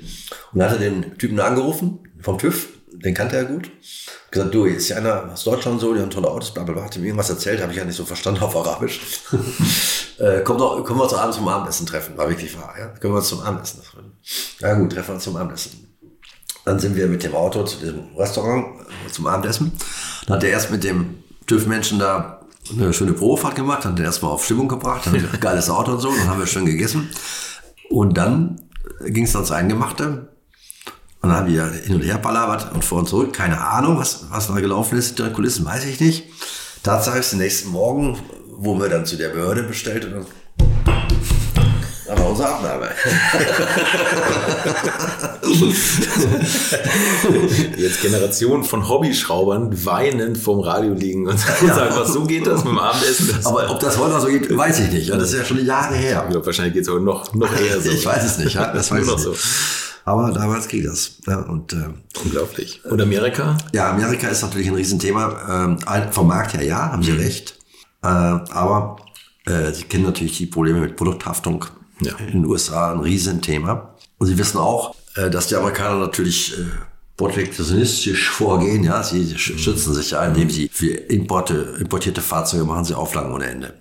Und 0.53 0.59
dann 0.59 0.69
hat 0.69 0.79
er 0.79 0.89
den 0.89 1.17
Typen 1.17 1.39
angerufen 1.39 1.99
vom 2.19 2.37
TÜV, 2.37 2.67
den 2.93 3.13
kannte 3.13 3.35
er 3.35 3.45
gut. 3.45 3.69
Gesagt, 4.29 4.53
du, 4.53 4.65
ist 4.65 4.87
ja 4.87 4.97
einer 4.97 5.33
aus 5.33 5.43
Deutschland 5.43 5.81
so, 5.81 5.93
die 5.93 5.99
haben 5.99 6.09
tolle 6.09 6.29
Autos, 6.29 6.53
bla 6.53 6.63
bla 6.63 6.73
bla. 6.73 6.83
Hat 6.85 6.95
ihm 6.95 7.03
irgendwas 7.03 7.29
erzählt, 7.29 7.61
habe 7.61 7.73
ich 7.73 7.77
ja 7.77 7.83
nicht 7.83 7.97
so 7.97 8.05
verstanden 8.05 8.41
auf 8.41 8.55
Arabisch. 8.55 9.01
äh, 10.19 10.39
komm 10.45 10.57
doch, 10.57 10.81
können 10.85 10.99
wir 10.99 11.03
uns 11.03 11.13
abends 11.13 11.37
zum 11.37 11.47
Abendessen 11.47 11.85
treffen, 11.85 12.17
war 12.17 12.29
wirklich 12.29 12.57
wahr, 12.57 12.73
ja. 12.79 12.87
Können 12.87 13.13
wir 13.13 13.17
uns 13.17 13.27
zum 13.27 13.41
Abendessen 13.41 13.81
treffen. 13.81 14.13
Ja 14.59 14.73
gut, 14.75 14.93
treffen 14.93 15.09
wir 15.09 15.15
uns 15.15 15.23
zum 15.23 15.35
Abendessen. 15.35 15.90
Dann 16.65 16.79
sind 16.79 16.95
wir 16.95 17.07
mit 17.07 17.23
dem 17.23 17.33
Auto 17.33 17.63
zu 17.63 17.79
diesem 17.79 18.15
Restaurant 18.15 18.65
zum 19.11 19.27
Abendessen. 19.27 19.71
Dann 20.25 20.37
hat 20.37 20.43
er 20.43 20.51
erst 20.51 20.71
mit 20.71 20.83
dem 20.83 21.23
TÜV-Menschen 21.47 21.99
da 21.99 22.41
eine 22.71 22.93
schöne 22.93 23.13
Probefahrt 23.13 23.55
gemacht, 23.55 23.85
hat 23.85 23.97
den 23.97 24.05
erstmal 24.05 24.31
auf 24.31 24.45
Stimmung 24.45 24.67
gebracht, 24.67 25.05
dann 25.05 25.39
geiles 25.39 25.69
Auto 25.69 25.93
und 25.93 25.99
so, 25.99 26.13
dann 26.13 26.29
haben 26.29 26.39
wir 26.39 26.47
schön 26.47 26.65
gegessen. 26.65 27.09
Und 27.89 28.17
dann 28.17 28.61
ging 29.05 29.25
es 29.25 29.35
ans 29.35 29.51
Eingemachte. 29.51 30.29
Und 31.21 31.29
dann 31.29 31.37
haben 31.37 31.47
wir 31.47 31.65
hin 31.65 31.95
und 31.95 32.01
her 32.01 32.17
palabert 32.17 32.73
und 32.73 32.83
vor 32.83 32.99
und 32.99 33.09
zurück. 33.09 33.33
Keine 33.33 33.61
Ahnung, 33.61 33.97
was, 33.97 34.25
was 34.29 34.47
da 34.47 34.59
gelaufen 34.59 34.97
ist 34.97 35.09
hinter 35.09 35.25
den 35.25 35.33
Kulissen, 35.33 35.65
weiß 35.65 35.85
ich 35.85 35.99
nicht. 35.99 36.25
Tatsache 36.83 37.19
ist, 37.19 37.31
den 37.31 37.39
nächsten 37.39 37.69
Morgen 37.69 38.17
wurden 38.57 38.81
wir 38.81 38.89
dann 38.89 39.05
zu 39.05 39.17
der 39.17 39.29
Behörde 39.29 39.63
bestellt 39.63 40.05
und 40.05 40.25
dann 42.11 42.17
dann 42.17 42.23
war 42.23 42.31
unsere 42.31 42.49
Abnahme. 42.49 42.89
Jetzt 47.77 48.01
Generationen 48.01 48.63
von 48.63 48.87
Hobbyschraubern 48.87 49.85
weinen 49.85 50.35
vorm 50.35 50.59
Radio 50.61 50.93
liegen 50.93 51.27
und 51.27 51.37
sagen, 51.37 51.95
was 51.95 52.13
so 52.13 52.23
geht 52.25 52.47
das 52.47 52.63
mit 52.63 52.73
dem 52.73 52.79
Abendessen? 52.79 53.45
Aber 53.45 53.69
ob 53.71 53.79
das 53.79 53.97
heute 53.97 54.11
noch 54.13 54.21
so 54.21 54.27
geht, 54.27 54.55
weiß 54.55 54.79
ich 54.79 54.91
nicht. 54.91 55.07
Ja, 55.07 55.17
Das 55.17 55.31
ist 55.31 55.37
ja 55.39 55.45
schon 55.45 55.63
Jahre 55.65 55.95
her. 55.95 56.27
ja, 56.31 56.45
wahrscheinlich 56.45 56.73
geht 56.73 56.83
es 56.83 56.89
aber 56.89 56.99
noch, 56.99 57.33
noch 57.33 57.55
eher 57.59 57.79
so. 57.81 57.89
Ich 57.89 58.05
weiß 58.05 58.23
es 58.23 58.37
nicht. 58.37 58.53
Ja, 58.55 58.71
das 58.73 58.91
weiß 58.91 59.07
ich 59.07 59.25
nicht. 59.27 59.39
Aber 60.03 60.31
damals 60.31 60.67
ging 60.67 60.83
das. 60.83 61.17
Ja, 61.27 61.41
und 61.41 61.73
äh, 61.73 61.77
Unglaublich. 62.23 62.83
Und 62.85 63.01
Amerika? 63.01 63.57
ja, 63.71 63.91
Amerika 63.91 64.27
ist 64.29 64.41
natürlich 64.41 64.67
ein 64.67 64.75
Riesenthema. 64.75 65.67
Ähm, 65.87 66.11
vom 66.11 66.27
Markt 66.27 66.53
her 66.55 66.63
ja, 66.63 66.91
haben 66.91 67.03
Sie 67.03 67.11
recht. 67.11 67.55
Äh, 68.03 68.07
aber 68.07 68.95
äh, 69.45 69.71
Sie 69.73 69.83
kennen 69.83 70.05
natürlich 70.05 70.37
die 70.37 70.47
Probleme 70.47 70.79
mit 70.79 70.95
Produkthaftung 70.95 71.65
Ja. 72.01 72.15
in 72.17 72.31
den 72.31 72.45
USA, 72.45 72.91
ein 72.91 72.99
Riesenthema. 72.99 73.95
Und 74.17 74.27
Sie 74.27 74.37
wissen 74.37 74.57
auch, 74.57 74.95
äh, 75.15 75.29
dass 75.29 75.47
die 75.47 75.55
Amerikaner 75.55 75.97
natürlich 75.99 76.57
äh, 76.57 76.63
protektionistisch 77.17 78.29
vorgehen. 78.29 78.83
Ja, 78.83 79.03
sie 79.03 79.35
sch- 79.35 79.57
schützen 79.57 79.93
sich 79.93 80.11
ja, 80.11 80.23
indem 80.25 80.49
sie 80.49 80.69
für 80.71 80.91
Importe, 80.91 81.75
importierte 81.79 82.21
Fahrzeuge 82.21 82.63
machen 82.65 82.85
sie 82.85 82.93
Auflagen 82.95 83.31
ohne 83.33 83.45
Ende. 83.45 83.73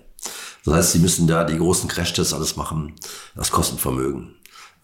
Das 0.65 0.73
heißt, 0.75 0.91
sie 0.93 0.99
müssen 0.99 1.25
da 1.27 1.43
die 1.43 1.57
großen 1.57 1.89
Crashtests 1.89 2.33
alles 2.33 2.55
machen. 2.55 2.93
Das 3.35 3.49
kostet 3.49 3.79
Vermögen. 3.79 4.35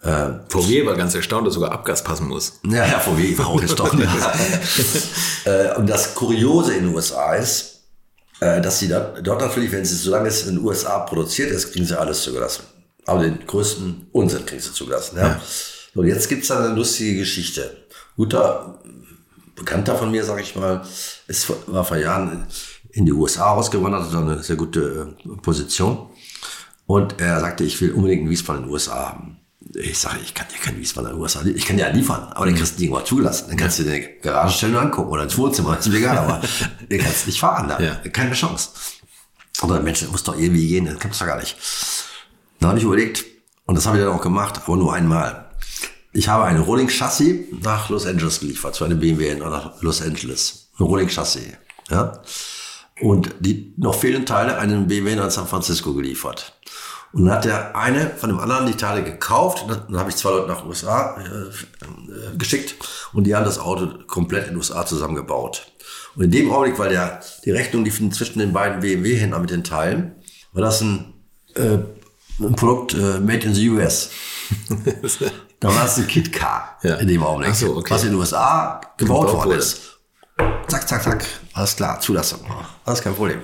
Äh, 0.02 0.30
VW 0.50 0.86
war 0.86 0.96
ganz 0.96 1.14
erstaunt, 1.16 1.46
dass 1.48 1.54
sogar 1.56 1.72
Abgas 1.72 2.04
passen 2.04 2.28
muss. 2.28 2.60
Ja, 2.68 2.86
ja, 2.86 3.00
VW 3.00 3.38
war 3.38 3.48
auch 3.48 3.62
erstaunt. 3.62 4.00
äh, 5.46 5.76
und 5.76 5.88
das 5.88 6.16
Kuriose 6.16 6.74
in 6.76 6.86
den 6.86 6.96
USA 6.96 7.34
ist, 7.36 7.82
äh, 8.40 8.62
dass 8.62 8.80
sie 8.80 8.88
da, 8.88 9.16
dort 9.24 9.42
natürlich, 9.42 9.72
wenn 9.72 9.86
sie, 9.86 9.96
solange 9.96 10.28
es 10.30 10.44
in 10.48 10.56
den 10.56 10.64
USA 10.66 11.00
produziert 11.00 11.52
ist, 11.52 11.72
kriegen 11.72 11.86
sie 11.86 12.00
alles 12.00 12.22
zugelassen. 12.22 12.64
Aber 13.08 13.24
den 13.24 13.46
größten 13.46 14.08
Unsinn 14.12 14.46
kriegen 14.46 14.62
sie 14.62 14.74
zugelassen. 14.74 15.18
Ja? 15.18 15.28
ja. 15.28 15.42
So, 15.96 16.04
jetzt 16.04 16.30
gibt's 16.30 16.50
da 16.50 16.64
eine 16.64 16.76
lustige 16.76 17.20
Geschichte. 17.20 17.88
Guter 18.16 18.80
Bekannter 19.56 19.96
von 19.96 20.12
mir, 20.12 20.24
sage 20.24 20.42
ich 20.42 20.56
mal, 20.56 20.86
ist, 21.28 21.52
war 21.68 21.84
vor 21.84 21.98
Jahren 21.98 22.46
in 22.92 23.06
die 23.06 23.12
USA 23.12 23.52
ausgewandert, 23.52 24.12
hat 24.12 24.16
eine 24.16 24.44
sehr 24.44 24.56
gute 24.56 25.16
äh, 25.26 25.42
Position. 25.42 26.10
Und 26.86 27.20
er 27.20 27.40
sagte, 27.40 27.64
ich 27.64 27.82
will 27.82 27.92
unbedingt 27.92 28.22
einen 28.22 28.30
Wiesbaden 28.30 28.64
in 28.64 28.68
den 28.68 28.74
USA 28.74 29.10
haben. 29.10 29.38
Ich 29.74 29.98
sage, 29.98 30.18
ich 30.24 30.34
kann 30.34 30.48
dir 30.48 30.60
keinen 30.60 30.80
Wiesbaden 30.80 31.10
in 31.10 31.16
den 31.18 31.22
USA, 31.22 31.44
ich 31.44 31.66
kann 31.66 31.76
dir 31.76 31.88
ja 31.88 31.94
liefern, 31.94 32.32
aber 32.34 32.46
den 32.46 32.56
kriegst 32.56 32.78
du 32.78 32.84
irgendwo 32.84 33.02
zugelassen. 33.02 33.46
Dann 33.50 33.58
kannst 33.58 33.80
du 33.80 33.84
dir 33.84 33.94
eine 33.94 34.08
Garage 34.22 34.58
stellen 34.58 34.76
und 34.76 34.82
angucken 34.82 35.10
oder 35.10 35.24
ins 35.24 35.38
Wohnzimmer, 35.38 35.78
ist 35.78 35.88
mir 35.90 35.98
egal, 35.98 36.18
aber 36.18 36.42
den 36.90 37.02
kannst 37.02 37.26
du 37.26 37.30
nicht 37.30 37.40
fahren, 37.40 37.68
da. 37.68 37.80
Ja. 37.80 37.96
keine 38.10 38.34
Chance. 38.34 38.70
Oder 39.62 39.80
Mensch, 39.82 40.02
das 40.02 40.12
muss 40.12 40.24
doch 40.24 40.38
irgendwie 40.38 40.68
gehen, 40.68 40.86
das 40.86 41.00
kannst 41.00 41.20
du 41.20 41.26
gar 41.26 41.40
nicht. 41.40 41.58
Da 42.60 42.70
habe 42.70 42.78
ich 42.78 42.84
überlegt, 42.84 43.26
und 43.66 43.76
das 43.76 43.86
habe 43.86 43.98
ich 43.98 44.04
dann 44.04 44.14
auch 44.14 44.22
gemacht, 44.22 44.62
aber 44.66 44.78
nur 44.78 44.94
einmal. 44.94 45.50
Ich 46.14 46.28
habe 46.28 46.46
ein 46.46 46.60
Rolling 46.60 46.88
Chassis 46.88 47.46
nach 47.62 47.90
Los 47.90 48.06
Angeles 48.06 48.40
geliefert, 48.40 48.76
zu 48.76 48.86
einem 48.86 49.00
BMW 49.00 49.36
nach 49.36 49.82
Los 49.82 50.02
Angeles. 50.02 50.70
Ein 50.80 50.86
Rolling 50.86 51.10
Chassis, 51.10 51.54
ja. 51.90 52.22
Und 53.02 53.36
die 53.40 53.74
noch 53.78 53.94
fehlenden 53.94 54.26
Teile 54.26 54.58
einen 54.58 54.88
BMW 54.88 55.16
nach 55.16 55.30
San 55.30 55.48
Francisco 55.48 55.94
geliefert. 55.94 56.58
Und 57.14 57.26
dann 57.26 57.36
hat 57.36 57.46
der 57.46 57.76
eine 57.76 58.10
von 58.10 58.30
dem 58.30 58.40
anderen 58.40 58.66
die 58.66 58.76
Teile 58.76 59.04
gekauft. 59.04 59.66
Dann 59.68 59.98
habe 59.98 60.10
ich 60.10 60.16
zwei 60.16 60.32
Leute 60.32 60.48
nach 60.48 60.66
USA 60.66 61.18
äh, 61.18 61.24
äh, 61.24 62.38
geschickt 62.38 62.76
und 63.14 63.24
die 63.26 63.36
haben 63.36 63.46
das 63.46 63.60
Auto 63.60 63.88
komplett 64.08 64.44
in 64.44 64.50
den 64.52 64.58
USA 64.58 64.86
zusammengebaut. 64.86 65.72
Und 66.16 66.24
in 66.26 66.32
dem 66.32 66.52
Augenblick, 66.52 66.80
weil 66.80 66.90
der, 66.90 67.22
die 67.46 67.52
Rechnung 67.52 67.86
liefen 67.86 68.12
zwischen 68.12 68.40
den 68.40 68.52
beiden 68.52 68.82
BMW-Händlern 68.82 69.42
mit 69.42 69.52
den 69.52 69.64
Teilen, 69.64 70.16
war 70.52 70.62
das 70.62 70.82
ein, 70.82 71.14
äh, 71.56 71.78
ein 72.40 72.56
Produkt 72.56 72.94
äh, 72.94 73.20
made 73.20 73.46
in 73.46 73.54
the 73.54 73.70
US. 73.70 74.10
da 75.60 75.74
war 75.74 75.86
es 75.86 75.98
ein 75.98 76.08
Kit 76.08 76.32
Car 76.32 76.78
ja. 76.84 76.96
in 76.96 77.08
dem 77.08 77.24
Augenblick, 77.24 77.56
so, 77.56 77.76
okay. 77.76 77.94
was 77.94 78.04
in 78.04 78.10
den 78.10 78.20
USA 78.20 78.80
gebaut, 78.98 79.32
worden 79.34 79.58
ist. 79.58 80.00
Zack, 80.68 80.88
zack, 80.88 81.04
zack. 81.04 81.26
Alles 81.54 81.76
klar, 81.76 82.00
Zulassung. 82.00 82.40
Alles 82.86 83.02
kein 83.02 83.16
Problem. 83.16 83.42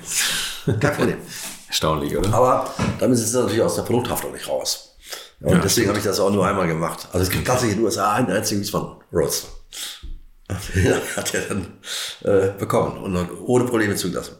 Kein 0.79 0.95
Problem. 0.95 1.17
Erstaunlich, 1.67 2.15
oder? 2.15 2.31
Aber 2.33 2.71
damit 2.99 3.17
ist 3.17 3.25
es 3.25 3.33
natürlich 3.33 3.61
aus 3.61 3.75
der 3.75 3.83
Produkthaftung 3.83 4.31
nicht 4.31 4.47
raus. 4.47 4.95
Und 5.41 5.53
ja, 5.53 5.59
deswegen 5.59 5.87
habe 5.89 5.97
ich 5.97 6.05
das 6.05 6.19
auch 6.19 6.29
nur 6.29 6.45
einmal 6.45 6.67
gemacht. 6.67 7.07
Also 7.11 7.23
es 7.23 7.29
gibt 7.29 7.47
tatsächlich 7.47 7.73
in 7.73 7.79
den 7.79 7.85
USA 7.85 8.13
einen 8.13 8.29
einzigen 8.29 8.63
von. 8.63 8.97
Den 10.75 10.93
hat 11.15 11.33
er 11.33 11.41
dann 11.41 11.79
äh, 12.23 12.51
bekommen 12.57 12.97
und 12.97 13.29
ohne 13.45 13.65
Probleme 13.65 13.95
zugelassen. 13.95 14.35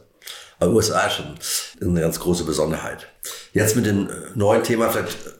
Aber 0.60 0.72
USA 0.72 1.06
ist 1.06 1.14
schon 1.14 1.34
eine 1.80 2.00
ganz 2.00 2.20
große 2.20 2.44
Besonderheit. 2.44 3.08
Jetzt 3.54 3.76
mit 3.76 3.86
dem 3.86 4.08
äh, 4.08 4.12
neuen 4.34 4.62
Thema 4.62 4.90
vielleicht 4.90 5.14
äh, 5.26 5.30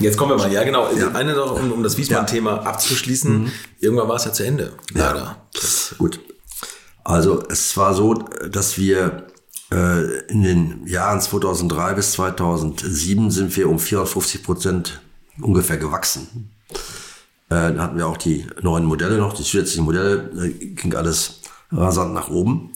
Jetzt 0.00 0.16
kommen 0.16 0.32
wir 0.32 0.38
mal, 0.38 0.52
ja 0.52 0.64
genau, 0.64 0.90
ja. 0.92 1.12
eine 1.12 1.34
noch, 1.34 1.60
um, 1.60 1.70
um 1.70 1.82
das 1.82 1.96
Wiesmann-Thema 1.96 2.56
ja. 2.56 2.62
abzuschließen. 2.62 3.42
Mhm. 3.42 3.52
Irgendwann 3.78 4.08
war 4.08 4.16
es 4.16 4.24
ja 4.24 4.32
zu 4.32 4.44
Ende, 4.44 4.72
leider. 4.92 5.20
Ja. 5.54 5.96
Gut. 5.98 6.20
Also 7.04 7.42
es 7.48 7.76
war 7.76 7.94
so, 7.94 8.14
dass 8.14 8.78
wir 8.78 9.26
äh, 9.70 10.20
in 10.28 10.42
den 10.42 10.86
Jahren 10.86 11.20
2003 11.20 11.94
bis 11.94 12.12
2007 12.12 13.30
sind 13.30 13.56
wir 13.56 13.68
um 13.68 13.78
450 13.78 14.42
Prozent 14.42 15.00
ungefähr 15.40 15.76
gewachsen. 15.76 16.50
Äh, 17.50 17.72
da 17.74 17.82
hatten 17.82 17.98
wir 17.98 18.06
auch 18.06 18.16
die 18.16 18.46
neuen 18.62 18.84
Modelle 18.84 19.18
noch, 19.18 19.32
die 19.32 19.42
zusätzlichen 19.42 19.84
Modelle, 19.84 20.30
da 20.34 20.46
ging 20.46 20.94
alles 20.94 21.40
rasant 21.70 22.14
nach 22.14 22.30
oben. 22.30 22.72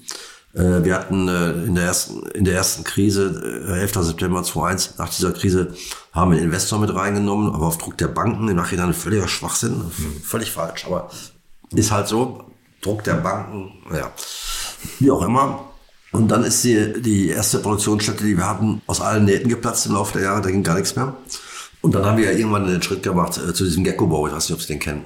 Äh, 0.54 0.84
wir 0.84 0.94
hatten 0.94 1.28
in 1.66 1.74
der 1.74 1.84
ersten, 1.84 2.26
in 2.28 2.44
der 2.44 2.54
ersten 2.54 2.84
Krise, 2.84 3.64
11. 3.68 3.94
September 3.94 4.42
2001, 4.42 4.98
nach 4.98 5.08
dieser 5.08 5.32
Krise, 5.32 5.74
haben 6.12 6.30
wir 6.30 6.38
einen 6.38 6.46
Investor 6.46 6.78
mit 6.78 6.94
reingenommen, 6.94 7.54
aber 7.54 7.66
auf 7.66 7.78
Druck 7.78 7.96
der 7.98 8.08
Banken, 8.08 8.48
im 8.48 8.56
Nachhinein 8.56 8.92
völliger 8.92 9.28
Schwachsinn, 9.28 9.82
völlig 10.22 10.50
falsch, 10.50 10.86
aber 10.86 11.10
ist 11.74 11.90
halt 11.90 12.08
so, 12.08 12.44
Druck 12.82 13.04
der 13.04 13.14
Banken, 13.14 13.72
ja, 13.94 14.12
wie 14.98 15.10
auch 15.10 15.22
immer. 15.22 15.68
Und 16.10 16.28
dann 16.28 16.44
ist 16.44 16.62
die, 16.62 17.00
die 17.00 17.28
erste 17.30 17.60
Produktionsstätte, 17.60 18.24
die 18.24 18.36
wir 18.36 18.46
hatten, 18.46 18.82
aus 18.86 19.00
allen 19.00 19.24
Nähten 19.24 19.48
geplatzt 19.48 19.86
im 19.86 19.94
Laufe 19.94 20.18
der 20.18 20.28
Jahre, 20.28 20.42
da 20.42 20.50
ging 20.50 20.62
gar 20.62 20.74
nichts 20.74 20.94
mehr. 20.94 21.16
Und 21.80 21.94
dann 21.94 22.04
haben 22.04 22.18
wir 22.18 22.30
ja 22.30 22.38
irgendwann 22.38 22.66
den 22.66 22.82
Schritt 22.82 23.02
gemacht 23.02 23.38
äh, 23.38 23.54
zu 23.54 23.64
diesem 23.64 23.82
Gecko-Bau, 23.84 24.26
ich 24.26 24.34
weiß 24.34 24.48
nicht, 24.48 24.54
ob 24.54 24.60
Sie 24.60 24.68
den 24.74 24.78
kennen. 24.78 25.04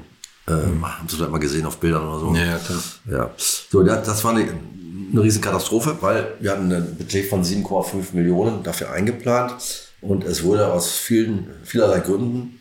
Äh, 0.48 0.54
mhm. 0.54 0.84
Haben 0.84 1.08
Sie 1.08 1.16
vielleicht 1.16 1.32
mal 1.32 1.38
gesehen 1.38 1.64
auf 1.66 1.78
Bildern 1.78 2.06
oder 2.06 2.18
so? 2.18 2.34
Ja, 2.34 2.44
ja 2.44 2.58
klar. 2.58 2.82
Ja. 3.10 3.30
So, 3.36 3.82
das, 3.82 4.06
das 4.06 4.24
war 4.24 4.32
eine, 4.32 4.48
eine 5.12 5.22
Riesenkatastrophe, 5.22 5.96
weil 6.00 6.34
wir 6.40 6.52
hatten 6.52 6.72
ein 6.72 6.96
Budget 6.96 7.28
von 7.28 7.44
7,5 7.44 8.14
Millionen 8.14 8.62
dafür 8.62 8.90
eingeplant 8.90 9.54
und 10.00 10.24
es 10.24 10.42
wurde 10.42 10.72
aus 10.72 10.92
vielen, 10.92 11.48
vielerlei 11.64 12.00
Gründen, 12.00 12.60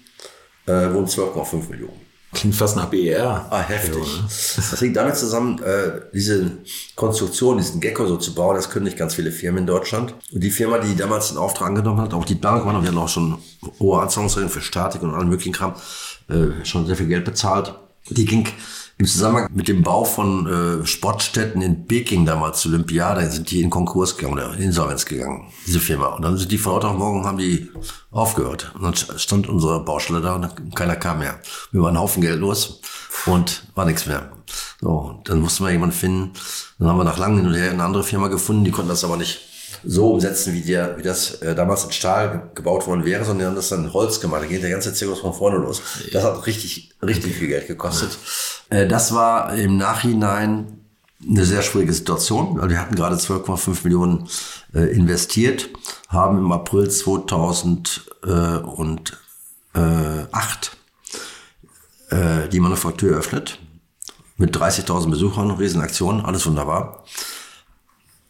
äh, 0.66 0.92
wurden 0.94 1.08
12,5 1.08 1.70
Millionen. 1.70 2.06
Klingt 2.34 2.56
fast 2.56 2.76
nach 2.76 2.88
BER. 2.88 3.48
Ah, 3.50 3.62
heftig. 3.62 4.04
Das 4.58 4.82
hängt 4.82 4.98
damit 4.98 5.16
zusammen, 5.16 5.62
äh, 5.64 6.02
diese 6.14 6.52
Konstruktion, 6.96 7.58
diesen 7.58 7.80
Gecko 7.80 8.06
so 8.08 8.18
zu 8.18 8.36
bauen, 8.36 8.56
das 8.56 8.70
können 8.70 8.86
nicht 8.86 8.98
ganz 8.98 9.16
viele 9.16 9.32
Firmen 9.32 9.60
in 9.60 9.68
Deutschland. 9.68 10.14
Und 10.34 10.44
die 10.44 10.52
Firma, 10.52 10.80
die 10.80 10.96
damals 10.96 11.30
den 11.30 11.38
Auftrag 11.38 11.70
angenommen 11.70 12.02
hat, 12.02 12.14
auch 12.14 12.26
die 12.26 12.36
Bank 12.36 12.66
wir 12.66 12.74
hatten 12.74 12.98
auch 12.98 13.08
schon 13.08 13.38
hohe 13.80 14.02
Anzahlungsregeln 14.02 14.52
für 14.52 14.62
Statik 14.62 15.02
und 15.02 15.14
allen 15.14 15.30
möglichen 15.30 15.54
Kram, 15.54 15.76
äh, 16.28 16.66
schon 16.66 16.86
sehr 16.86 16.98
viel 16.98 17.08
Geld 17.08 17.24
bezahlt. 17.24 17.74
Die 18.10 18.26
ging 18.26 18.48
im 18.98 19.06
Zusammenhang 19.06 19.50
mit 19.54 19.68
dem 19.68 19.84
Bau 19.84 20.06
von 20.06 20.48
äh, 20.48 20.86
Sportstätten 20.86 21.62
in 21.62 21.86
Peking 21.86 22.26
damals 22.26 22.62
zu 22.62 22.70
Olympiade 22.70 23.30
sind 23.30 23.52
die 23.52 23.62
in 23.62 23.70
Konkurs 23.70 24.16
gegangen 24.16 24.36
oder 24.36 24.54
in 24.54 24.64
Insolvenz 24.64 25.06
gegangen, 25.06 25.52
diese 25.68 25.82
Firma. 25.82 26.08
Und 26.08 26.22
dann 26.22 26.38
sind 26.38 26.52
die 26.52 26.58
von 26.58 26.74
heute 26.74 26.88
auf 26.88 26.98
morgen 26.98 27.26
haben 27.26 27.38
die 27.38 27.70
aufgehört. 28.12 28.72
Und 28.76 28.84
dann 28.84 28.96
stand 28.96 29.50
unsere 29.50 29.84
Baustelle 29.84 30.22
da 30.22 30.36
und 30.36 30.76
keiner 30.76 30.96
kam 30.96 31.20
mehr. 31.20 31.40
Wir 31.72 31.82
waren 31.82 31.90
einen 31.90 32.00
Haufen 32.00 32.22
Geld 32.22 32.40
los 32.40 32.80
und 33.26 33.68
war 33.76 33.86
nichts 33.86 34.06
mehr. 34.06 34.32
So, 34.80 35.22
dann 35.26 35.42
mussten 35.42 35.66
wir 35.66 35.72
jemanden 35.72 35.96
finden. 35.96 36.32
Dann 36.80 36.88
haben 36.88 36.98
wir 36.98 37.04
nach 37.04 37.18
langem 37.18 37.40
hin 37.40 37.48
und 37.48 37.54
her 37.54 37.72
eine 37.72 37.84
andere 37.84 38.04
Firma 38.04 38.30
gefunden, 38.30 38.64
die 38.64 38.72
konnten 38.72 38.90
das 38.90 39.04
aber 39.04 39.18
nicht 39.18 39.55
so 39.86 40.12
umsetzen, 40.12 40.54
wie, 40.54 40.62
der, 40.62 40.98
wie 40.98 41.02
das 41.02 41.36
äh, 41.42 41.56
damals 41.56 41.86
in 41.86 41.92
Stahl 41.92 42.50
gebaut 42.56 42.88
worden 42.88 43.06
wäre, 43.06 43.24
sondern 43.24 43.40
die 43.40 43.46
haben 43.46 43.56
das 43.56 43.70
dann 43.70 43.86
in 43.86 43.94
Holz 43.94 44.20
gemacht. 44.20 44.44
Da 44.44 44.48
geht 44.48 44.64
der 44.64 44.70
ganze 44.70 44.94
Zirkus 44.94 45.20
von 45.20 45.34
vorne 45.34 45.58
los. 45.58 45.82
Das 46.12 46.24
hat 46.24 46.46
richtig, 46.46 46.94
richtig 47.02 47.36
viel 47.36 47.48
Geld 47.48 47.68
gekostet. 47.68 48.18
Äh, 48.70 48.88
das 48.88 49.14
war 49.14 49.56
im 49.56 49.78
Nachhinein 49.78 50.80
eine 51.28 51.46
sehr 51.46 51.62
schwierige 51.62 51.94
Situation. 51.94 52.60
Wir 52.70 52.80
hatten 52.80 52.96
gerade 52.96 53.16
12,5 53.16 53.84
Millionen 53.84 54.28
äh, 54.74 54.92
investiert, 54.96 55.70
haben 56.10 56.38
im 56.38 56.52
April 56.52 56.90
2008 56.90 58.02
äh, 62.10 62.50
die 62.50 62.60
Manufaktur 62.60 63.12
eröffnet 63.12 63.60
mit 64.38 64.56
30.000 64.56 65.10
Besuchern, 65.10 65.52
Riesenaktion, 65.52 66.26
alles 66.26 66.46
wunderbar. 66.46 67.04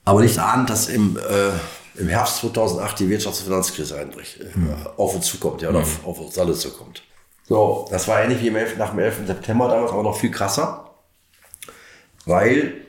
Aber 0.06 0.22
nicht 0.22 0.38
ahnt, 0.40 0.70
dass 0.70 0.88
im, 0.88 1.18
äh, 1.18 2.00
im 2.00 2.08
Herbst 2.08 2.38
2008 2.38 3.00
die 3.00 3.06
Wirtschafts- 3.06 3.40
und 3.40 3.46
Finanzkrise 3.46 3.98
einbricht, 3.98 4.40
mhm. 4.56 4.76
auf 4.98 5.16
uns 5.16 5.26
zukommt, 5.26 5.62
ja, 5.62 5.72
mhm. 5.72 5.78
auf, 5.78 6.06
auf 6.06 6.20
uns 6.20 6.38
alle 6.38 6.54
zukommt. 6.54 7.04
So, 7.48 7.88
das 7.92 8.08
war 8.08 8.22
ähnlich 8.22 8.42
wie 8.42 8.48
im 8.48 8.56
11, 8.56 8.78
nach 8.78 8.92
dem 8.92 9.00
11. 9.00 9.28
September 9.28 9.68
damals, 9.68 9.92
aber 9.92 10.04
noch 10.04 10.18
viel 10.18 10.32
krasser, 10.32 10.92
weil 12.26 12.86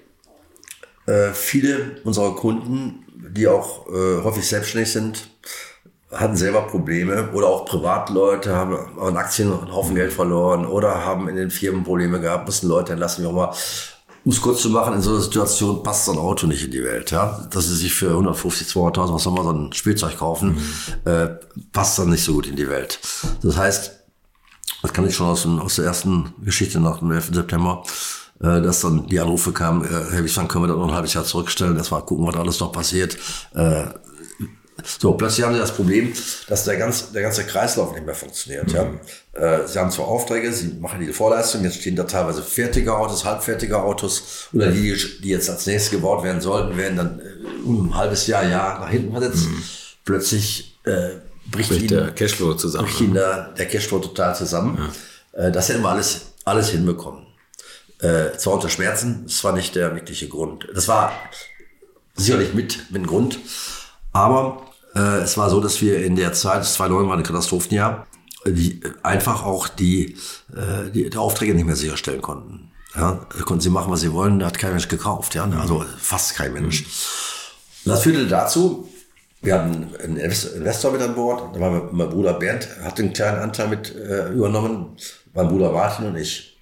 äh, 1.07 1.33
viele 1.33 2.01
unserer 2.05 2.35
Kunden, 2.35 3.05
die 3.35 3.49
auch 3.49 3.87
äh, 3.89 4.23
häufig 4.23 4.49
selbstständig 4.49 4.93
sind, 4.93 5.31
hatten 6.11 6.37
selber 6.37 6.63
Probleme 6.63 7.31
oder 7.33 7.49
auch 7.49 7.65
Privatleute 7.65 8.55
haben 8.55 8.77
an 8.99 9.17
Aktien 9.17 9.53
einen 9.53 9.75
Haufen 9.75 9.95
Geld 9.95 10.13
verloren 10.13 10.65
oder 10.65 11.05
haben 11.05 11.29
in 11.29 11.37
den 11.37 11.51
Firmen 11.51 11.85
Probleme 11.85 12.21
gehabt, 12.21 12.47
mussten 12.47 12.69
Leute 12.69 12.93
entlassen, 12.93 13.25
wie 13.25 13.29
auch 13.29 13.33
mal. 13.33 13.55
Um 14.27 14.33
es 14.33 14.41
kurz 14.41 14.61
zu 14.61 14.71
machen, 14.71 14.95
in 14.95 15.03
so 15.03 15.11
einer 15.11 15.21
Situation 15.21 15.85
passt 15.85 16.07
so 16.07 16.11
ein 16.11 16.19
Auto 16.19 16.49
nicht 16.49 16.65
in 16.65 16.73
die 16.73 16.83
Welt. 16.83 17.13
Ja? 17.13 17.47
Dass 17.49 17.69
sie 17.69 17.77
sich 17.77 17.95
für 17.95 18.09
150, 18.09 18.67
200.000, 18.67 19.15
was 19.15 19.23
soll 19.23 19.33
man, 19.33 19.45
so 19.45 19.53
ein 19.53 19.73
Spielzeug 19.73 20.19
kaufen, 20.19 20.57
mhm. 21.05 21.09
äh, 21.09 21.29
passt 21.71 21.97
dann 21.97 22.11
nicht 22.11 22.25
so 22.25 22.33
gut 22.33 22.49
in 22.49 22.57
die 22.57 22.69
Welt. 22.69 22.99
Das 23.45 23.57
heißt, 23.57 23.93
das 24.83 24.93
kann 24.93 25.07
ich 25.07 25.15
schon 25.15 25.29
aus, 25.29 25.47
aus 25.47 25.77
der 25.77 25.85
ersten 25.85 26.35
Geschichte 26.45 26.81
nach 26.81 26.99
dem 26.99 27.13
11. 27.13 27.35
September, 27.35 27.85
äh, 28.41 28.61
dass 28.63 28.81
dann 28.81 29.07
die 29.07 29.21
Anrufe 29.21 29.53
kamen, 29.53 29.85
äh, 29.85 30.11
Herr 30.11 30.25
Wiesmann, 30.25 30.49
können 30.49 30.65
wir 30.65 30.69
das 30.69 30.77
noch 30.77 30.89
ein 30.89 30.95
halbes 30.95 31.15
Jahr 31.15 31.25
zurückstellen, 31.25 31.77
erstmal 31.77 32.03
gucken, 32.05 32.27
was 32.27 32.35
alles 32.35 32.59
noch 32.59 32.73
passiert. 32.73 33.17
Äh, 33.55 33.85
so, 34.85 35.13
plötzlich 35.13 35.47
haben 35.47 35.55
sie 35.55 35.61
das 35.61 35.73
Problem, 35.73 36.13
dass 36.49 36.65
der, 36.65 36.77
ganz, 36.79 37.13
der 37.13 37.23
ganze 37.23 37.45
Kreislauf 37.45 37.93
nicht 37.93 38.05
mehr 38.05 38.15
funktioniert. 38.17 38.67
Mhm. 38.67 38.75
Ja. 38.75 38.91
Äh, 39.37 39.67
sie 39.67 39.79
haben 39.79 39.91
zwar 39.91 40.09
Aufträge, 40.09 40.51
sie 40.53 40.69
machen 40.81 41.01
die 41.01 41.13
Vorleistung, 41.13 41.63
jetzt 41.63 41.81
stehen 41.81 41.95
da 41.95 42.05
teilweise 42.05 42.43
fertige 42.43 42.97
Autos, 42.97 43.25
halbfertige 43.25 43.79
Autos 43.83 44.49
oder 44.53 44.71
die, 44.71 44.97
die 45.23 45.29
jetzt 45.29 45.51
als 45.51 45.67
nächstes 45.67 45.91
gebaut 45.91 46.25
werden 46.25 46.41
sollten, 46.41 46.77
werden 46.77 46.97
dann 46.97 47.21
äh, 47.21 47.65
um 47.65 47.91
ein 47.91 47.95
halbes 47.95 48.27
Jahr, 48.27 48.45
Jahr 48.45 48.81
nach 48.81 48.89
hinten 48.89 49.13
versetzt. 49.13 49.49
Mhm. 49.49 49.63
plötzlich 50.05 50.79
äh, 50.85 51.17
bricht, 51.51 51.69
Bricht 51.69 51.83
ihnen, 51.83 51.89
der 51.89 52.13
Cashflow 52.13 52.55
zusammen. 52.55 52.87
bricht 52.87 53.01
ihnen 53.01 53.15
der, 53.15 53.53
der 53.59 53.67
Cashflow 53.67 53.99
total 53.99 54.35
zusammen. 54.35 54.91
Äh, 55.33 55.51
das 55.53 55.69
hätten 55.69 55.83
wir 55.83 55.91
alles, 55.91 56.33
alles 56.45 56.71
hinbekommen. 56.71 57.27
Äh, 58.01 58.37
zwar 58.39 58.55
unter 58.55 58.71
Schmerzen, 58.71 59.25
das 59.27 59.43
war 59.45 59.53
nicht 59.53 59.75
der 59.75 59.95
wirkliche 59.95 60.29
Grund. 60.29 60.67
Das 60.75 60.89
war 60.89 61.13
sicherlich 62.15 62.55
mit, 62.55 62.91
mit 62.91 63.03
ein 63.03 63.07
Grund, 63.07 63.39
aber 64.13 64.63
äh, 64.95 65.19
es 65.19 65.37
war 65.37 65.51
so, 65.51 65.61
dass 65.61 65.83
wir 65.83 66.03
in 66.05 66.17
der 66.17 66.33
Zeit, 66.33 66.61
das 66.61 66.75
2009 66.75 67.09
war 67.09 67.17
ein 67.17 67.23
Katastrophenjahr, 67.23 68.07
die, 68.53 68.81
einfach 69.03 69.45
auch 69.45 69.69
die, 69.69 70.17
äh, 70.55 70.91
die, 70.93 71.11
die 71.11 71.17
Aufträge 71.17 71.55
nicht 71.55 71.67
mehr 71.67 71.77
sicherstellen 71.77 72.23
konnten. 72.23 72.71
Ja, 72.95 73.27
da 73.37 73.45
konnten 73.45 73.61
sie 73.61 73.71
machen, 73.71 73.93
was 73.93 74.01
sie 74.01 74.13
wollen, 74.13 74.39
da 74.39 74.47
hat 74.47 74.59
kein 74.59 74.71
Mensch 74.71 74.89
gekauft, 74.89 75.35
ja, 75.35 75.45
also 75.45 75.85
fast 75.99 76.35
kein 76.35 76.53
Mensch. 76.55 76.83
Und 77.85 77.93
das 77.93 78.03
führte 78.03 78.27
dazu, 78.27 78.89
wir 79.43 79.55
hatten 79.55 79.95
einen 80.03 80.17
Invest- 80.19 80.55
Investor 80.57 80.93
mit 80.93 81.03
an 81.03 81.15
Bord, 81.15 81.55
da 81.55 81.61
war 81.61 81.89
mein 81.93 82.09
Bruder 82.09 82.35
Bernd, 82.35 82.69
hat 82.83 82.99
einen 82.99 83.13
kleinen 83.13 83.39
Anteil 83.39 83.69
mit 83.69 83.95
äh, 83.95 84.31
übernommen, 84.33 84.97
mein 85.35 85.49
Bruder 85.49 85.73
Martin 85.73 86.07
und 86.07 86.17
ich. 86.17 86.59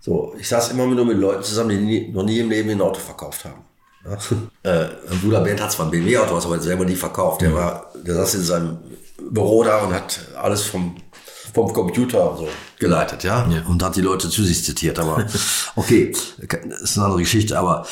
So, 0.00 0.34
ich 0.38 0.46
saß 0.48 0.70
immer 0.70 0.86
nur 0.86 1.04
mit 1.04 1.18
Leuten 1.18 1.42
zusammen, 1.42 1.70
die 1.70 1.76
nie, 1.78 2.08
noch 2.12 2.22
nie 2.22 2.38
im 2.38 2.50
Leben 2.50 2.70
ein 2.70 2.80
Auto 2.80 3.00
verkauft 3.00 3.44
haben. 3.44 3.64
Ja. 4.04 4.16
Äh, 4.62 4.88
mein 5.08 5.20
Bruder 5.20 5.40
Bernd 5.40 5.62
hat 5.62 5.72
zwar 5.72 5.86
ein 5.86 5.90
BMW-Auto, 5.90 6.36
aber 6.36 6.60
selber 6.60 6.84
nie 6.84 6.96
verkauft. 6.96 7.40
Der 7.40 7.54
war, 7.54 7.92
der 7.94 8.14
saß 8.14 8.34
in 8.34 8.42
seinem 8.42 8.78
Büro 9.30 9.64
da 9.64 9.78
und 9.84 9.94
hat 9.94 10.20
alles 10.36 10.62
vom, 10.62 10.96
vom 11.66 11.72
Computer 11.72 12.36
so 12.38 12.48
geleitet, 12.78 13.24
ja? 13.24 13.44
Und 13.66 13.82
hat 13.82 13.96
die 13.96 14.00
Leute 14.00 14.28
zu 14.30 14.44
sich 14.44 14.64
zitiert. 14.64 14.98
Aber 14.98 15.26
okay, 15.76 16.12
das 16.40 16.80
ist 16.80 16.96
eine 16.96 17.06
andere 17.06 17.20
Geschichte. 17.22 17.58
Aber 17.58 17.86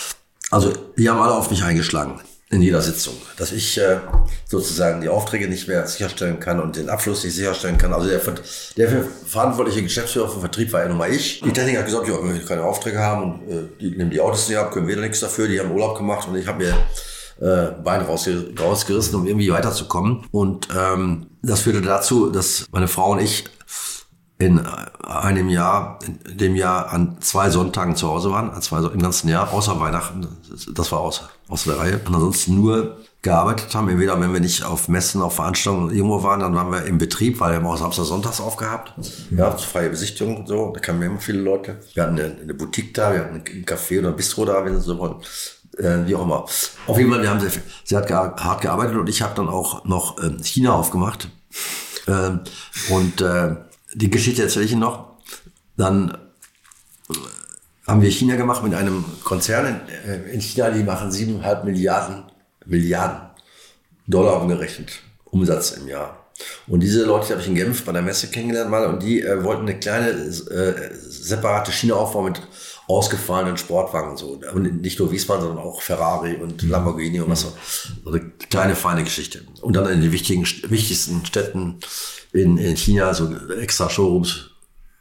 also, 0.50 0.72
die 0.96 1.08
haben 1.10 1.20
alle 1.20 1.34
auf 1.34 1.50
mich 1.50 1.62
eingeschlagen 1.64 2.20
in 2.48 2.62
jeder 2.62 2.80
Sitzung, 2.80 3.14
dass 3.38 3.50
ich 3.50 3.76
äh, 3.76 3.98
sozusagen 4.48 5.00
die 5.00 5.08
Aufträge 5.08 5.48
nicht 5.48 5.66
mehr 5.66 5.84
sicherstellen 5.88 6.38
kann 6.38 6.60
und 6.60 6.76
den 6.76 6.88
Abschluss 6.88 7.24
nicht 7.24 7.34
sicherstellen 7.34 7.76
kann. 7.76 7.92
Also 7.92 8.06
der, 8.08 8.20
der 8.76 8.88
ver- 8.88 9.08
verantwortliche 9.26 9.82
Geschäftsführer 9.82 10.28
für 10.28 10.38
Vertrieb 10.38 10.72
war 10.72 10.82
ja 10.82 10.88
nun 10.88 10.98
mal 10.98 11.10
ich. 11.12 11.40
Die 11.40 11.52
Techniker 11.52 11.80
hat 11.80 11.86
gesagt, 11.86 12.06
ja, 12.06 12.14
wenn 12.22 12.34
wir 12.34 12.44
keine 12.44 12.62
Aufträge 12.62 13.00
haben 13.00 13.22
und 13.40 13.50
äh, 13.50 13.62
die 13.80 13.90
nehmen 13.96 14.12
die 14.12 14.20
Autos 14.20 14.48
nicht 14.48 14.58
ab, 14.58 14.70
können 14.70 14.86
wir 14.86 14.94
da 14.94 15.02
nichts 15.02 15.18
dafür. 15.18 15.48
Die 15.48 15.58
haben 15.58 15.72
Urlaub 15.72 15.96
gemacht 15.98 16.28
und 16.28 16.36
ich 16.36 16.46
habe 16.46 16.58
mir 16.64 16.76
äh, 17.40 17.72
Bein 17.82 18.02
rausge 18.02 18.54
rausgerissen, 18.56 19.16
um 19.16 19.26
irgendwie 19.26 19.50
weiterzukommen. 19.50 20.24
Und 20.30 20.68
ähm, 20.72 21.26
das 21.42 21.62
führte 21.62 21.80
dazu, 21.80 22.30
dass 22.30 22.66
meine 22.70 22.86
Frau 22.86 23.10
und 23.10 23.18
ich 23.18 23.44
in 24.38 24.60
einem 25.02 25.48
Jahr, 25.48 25.98
in 26.06 26.36
dem 26.36 26.56
Jahr 26.56 26.92
an 26.92 27.16
zwei 27.20 27.48
Sonntagen 27.48 27.96
zu 27.96 28.08
Hause 28.08 28.30
waren, 28.30 28.50
an 28.50 28.60
zwei, 28.60 28.78
im 28.80 29.00
ganzen 29.00 29.28
Jahr, 29.28 29.52
außer 29.52 29.80
Weihnachten, 29.80 30.28
das 30.74 30.92
war 30.92 31.00
außer, 31.00 31.30
außer 31.48 31.70
der 31.70 31.80
Reihe. 31.80 32.00
Und 32.04 32.14
ansonsten 32.14 32.54
nur 32.54 32.98
gearbeitet 33.22 33.74
haben, 33.74 33.88
entweder 33.88 34.20
wenn 34.20 34.32
wir 34.34 34.40
nicht 34.40 34.62
auf 34.62 34.88
Messen, 34.88 35.22
auf 35.22 35.36
Veranstaltungen 35.36 35.90
irgendwo 35.90 36.22
waren, 36.22 36.40
dann 36.40 36.54
waren 36.54 36.70
wir 36.70 36.84
im 36.84 36.98
Betrieb, 36.98 37.40
weil 37.40 37.52
wir 37.52 37.56
haben 37.56 37.66
auch 37.66 37.78
Samstag, 37.78 38.04
Sonntags 38.04 38.40
aufgehabt. 38.40 38.92
Ja, 39.30 39.50
freie 39.52 39.88
Besichtigung 39.88 40.36
und 40.36 40.48
so, 40.48 40.70
da 40.72 40.80
kamen 40.80 41.02
immer 41.02 41.18
viele 41.18 41.40
Leute. 41.40 41.80
Wir 41.94 42.02
hatten 42.02 42.20
eine, 42.20 42.36
eine 42.40 42.54
Boutique 42.54 42.92
da, 42.92 43.12
wir 43.12 43.20
hatten 43.20 43.36
ein 43.36 43.64
Café 43.64 44.00
oder 44.00 44.10
ein 44.10 44.16
Bistro 44.16 44.44
da, 44.44 44.64
wenn 44.64 44.76
Sie 44.76 44.82
so 44.82 44.98
wollen. 44.98 45.16
Äh, 45.78 46.06
wie 46.06 46.14
auch 46.14 46.22
immer. 46.22 46.44
Auf 46.86 46.98
jeden 46.98 47.10
Fall, 47.10 47.22
wir 47.22 47.30
haben 47.30 47.40
sehr, 47.40 47.50
viel, 47.50 47.62
sehr 47.84 48.06
hart 48.08 48.60
gearbeitet 48.60 48.96
und 48.96 49.08
ich 49.08 49.22
habe 49.22 49.34
dann 49.34 49.48
auch 49.48 49.84
noch 49.84 50.22
ähm, 50.22 50.42
China 50.42 50.72
aufgemacht. 50.72 51.28
Ähm, 52.08 52.40
und 52.90 53.20
äh, 53.20 53.56
die 53.96 54.10
Geschichte 54.10 54.42
erzähle 54.42 54.66
ich 54.66 54.72
Ihnen 54.72 54.82
noch. 54.82 55.16
Dann 55.76 56.10
äh, 57.10 57.14
haben 57.86 58.02
wir 58.02 58.10
China 58.10 58.36
gemacht 58.36 58.62
mit 58.62 58.74
einem 58.74 59.04
Konzern 59.24 59.66
in, 59.66 60.10
äh, 60.10 60.32
in 60.32 60.40
China, 60.40 60.70
die 60.70 60.82
machen 60.82 61.10
siebeneinhalb 61.10 61.64
Milliarden, 61.64 62.24
Milliarden 62.66 63.30
Dollar 64.06 64.40
umgerechnet 64.40 65.00
Umsatz 65.24 65.72
im 65.72 65.88
Jahr. 65.88 66.26
Und 66.66 66.80
diese 66.80 67.04
Leute 67.04 67.26
die 67.26 67.32
habe 67.32 67.42
ich 67.42 67.48
in 67.48 67.54
Genf 67.54 67.84
bei 67.84 67.92
der 67.92 68.02
Messe 68.02 68.28
kennengelernt 68.28 68.70
mal 68.70 68.86
und 68.86 69.02
die 69.02 69.22
äh, 69.22 69.42
wollten 69.42 69.62
eine 69.62 69.78
kleine 69.78 70.10
äh, 70.10 70.94
separate 70.94 71.72
China 71.72 71.94
aufbauen 71.94 72.26
mit 72.26 72.42
ausgefallenen 72.88 73.56
Sportwagen 73.56 74.16
so 74.16 74.40
und 74.52 74.80
nicht 74.82 74.98
nur 74.98 75.10
Wiesbaden, 75.10 75.42
sondern 75.42 75.64
auch 75.64 75.82
Ferrari 75.82 76.36
und 76.36 76.62
Lamborghini 76.62 77.20
und 77.20 77.30
was 77.30 77.42
so. 77.42 77.52
so 78.04 78.10
eine 78.10 78.20
kleine 78.50 78.76
feine 78.76 79.04
Geschichte. 79.04 79.42
Und 79.60 79.74
dann 79.74 79.88
in 79.88 80.00
den 80.00 80.12
wichtigen, 80.12 80.44
wichtigsten 80.68 81.24
Städten 81.26 81.80
in, 82.32 82.58
in 82.58 82.76
China 82.76 83.12
so 83.12 83.34
extra 83.60 83.90
Showrooms 83.90 84.50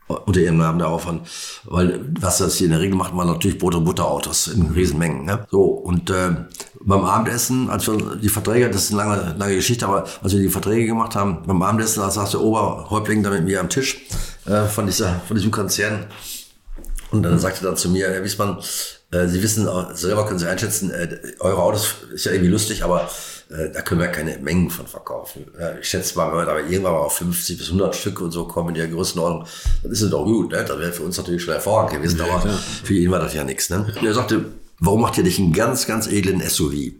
unter 0.07 0.39
ihrem 0.39 0.57
Namen 0.57 0.79
darauf 0.79 1.07
an, 1.07 1.21
weil 1.63 2.05
was 2.19 2.37
das 2.37 2.57
hier 2.57 2.65
in 2.65 2.71
der 2.71 2.79
Regel 2.79 2.95
macht, 2.95 3.13
man 3.13 3.25
natürlich 3.27 3.57
Brot- 3.57 3.73
und 3.73 3.85
Butterautos 3.85 4.47
in 4.47 4.71
Riesenmengen. 4.71 5.25
Ne? 5.25 5.47
So, 5.49 5.63
und 5.63 6.11
äh, 6.11 6.35
beim 6.81 7.03
Abendessen, 7.03 7.71
als 7.71 7.87
wir 7.87 8.15
die 8.15 8.29
Verträge, 8.29 8.69
das 8.69 8.83
ist 8.83 8.93
eine 8.93 9.01
lange, 9.01 9.35
lange 9.37 9.55
Geschichte, 9.55 9.87
aber 9.87 10.05
als 10.21 10.33
wir 10.33 10.39
die 10.39 10.49
Verträge 10.49 10.85
gemacht 10.85 11.15
haben, 11.15 11.41
beim 11.47 11.61
Abendessen, 11.63 12.01
da 12.01 12.11
saß 12.11 12.31
der 12.31 12.41
Oberhäuptling 12.41 13.23
da 13.23 13.31
mit 13.31 13.45
mir 13.45 13.59
am 13.59 13.69
Tisch 13.69 14.05
äh, 14.45 14.65
von, 14.65 14.85
dieser, 14.85 15.21
von 15.27 15.37
diesem 15.37 15.49
Konzern 15.51 16.05
und 17.17 17.23
dann 17.23 17.39
sagte 17.39 17.61
er 17.61 17.69
dann 17.69 17.77
zu 17.77 17.89
mir, 17.89 18.09
Herr 18.09 18.23
Wiesmann, 18.23 18.59
äh, 19.11 19.27
Sie 19.27 19.41
wissen, 19.41 19.67
selber 19.93 20.25
können 20.25 20.39
Sie 20.39 20.47
einschätzen, 20.47 20.91
äh, 20.91 21.19
eure 21.39 21.61
Autos 21.61 21.95
ist 22.13 22.25
ja 22.25 22.31
irgendwie 22.31 22.51
lustig, 22.51 22.83
aber 22.83 23.09
äh, 23.49 23.69
da 23.71 23.81
können 23.81 24.01
wir 24.01 24.07
keine 24.07 24.37
Mengen 24.39 24.69
von 24.69 24.87
verkaufen. 24.87 25.45
Äh, 25.59 25.79
ich 25.79 25.87
schätze 25.87 26.17
mal, 26.17 26.31
wenn 26.31 26.45
wir 26.45 26.47
aber 26.47 26.61
irgendwann 26.61 26.93
mal 26.93 26.99
auf 26.99 27.17
50 27.17 27.57
bis 27.57 27.67
100 27.67 27.95
Stück 27.95 28.21
und 28.21 28.31
so 28.31 28.45
kommen 28.45 28.69
in 28.69 28.75
der 28.75 28.87
Größenordnung, 28.87 29.47
dann 29.83 29.91
ist 29.91 30.01
es 30.01 30.09
doch 30.09 30.25
gut. 30.25 30.51
Ne? 30.51 30.65
Das 30.67 30.79
wäre 30.79 30.91
für 30.91 31.03
uns 31.03 31.17
natürlich 31.17 31.43
schon 31.43 31.53
hervorragend 31.53 31.93
gewesen, 32.01 32.21
aber 32.21 32.41
für 32.83 32.93
ihn 32.93 33.11
war 33.11 33.19
das 33.19 33.33
ja 33.33 33.43
nichts. 33.43 33.69
Ne? 33.69 33.85
Und 33.99 34.05
er 34.05 34.13
sagte, 34.13 34.45
warum 34.79 35.01
macht 35.01 35.17
ihr 35.17 35.23
nicht 35.23 35.39
einen 35.39 35.53
ganz, 35.53 35.85
ganz 35.85 36.07
edlen 36.07 36.41
SUV? 36.41 36.93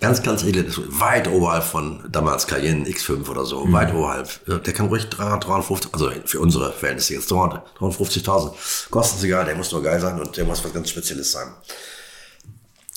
Ganz, 0.00 0.22
ganz 0.22 0.42
edel, 0.44 0.70
SUV, 0.70 0.98
weit 0.98 1.28
oberhalb 1.28 1.62
von 1.62 2.02
damals 2.10 2.46
Cayenne 2.46 2.88
X5 2.88 3.28
oder 3.28 3.44
so, 3.44 3.70
weit 3.70 3.92
oberhalb. 3.92 4.40
Der 4.64 4.72
kann 4.72 4.86
ruhig 4.86 5.10
300, 5.10 5.44
350, 5.44 5.92
also 5.92 6.10
für 6.24 6.40
unsere 6.40 6.72
Verhältnisse 6.72 7.14
jetzt 7.14 7.30
300, 7.30 7.66
350.000. 7.78 8.52
Kosten 8.88 9.18
ist 9.18 9.24
egal, 9.24 9.44
der 9.44 9.56
muss 9.56 9.70
nur 9.72 9.82
geil 9.82 10.00
sein 10.00 10.18
und 10.18 10.34
der 10.34 10.46
muss 10.46 10.64
was 10.64 10.72
ganz 10.72 10.88
Spezielles 10.88 11.30
sein. 11.30 11.48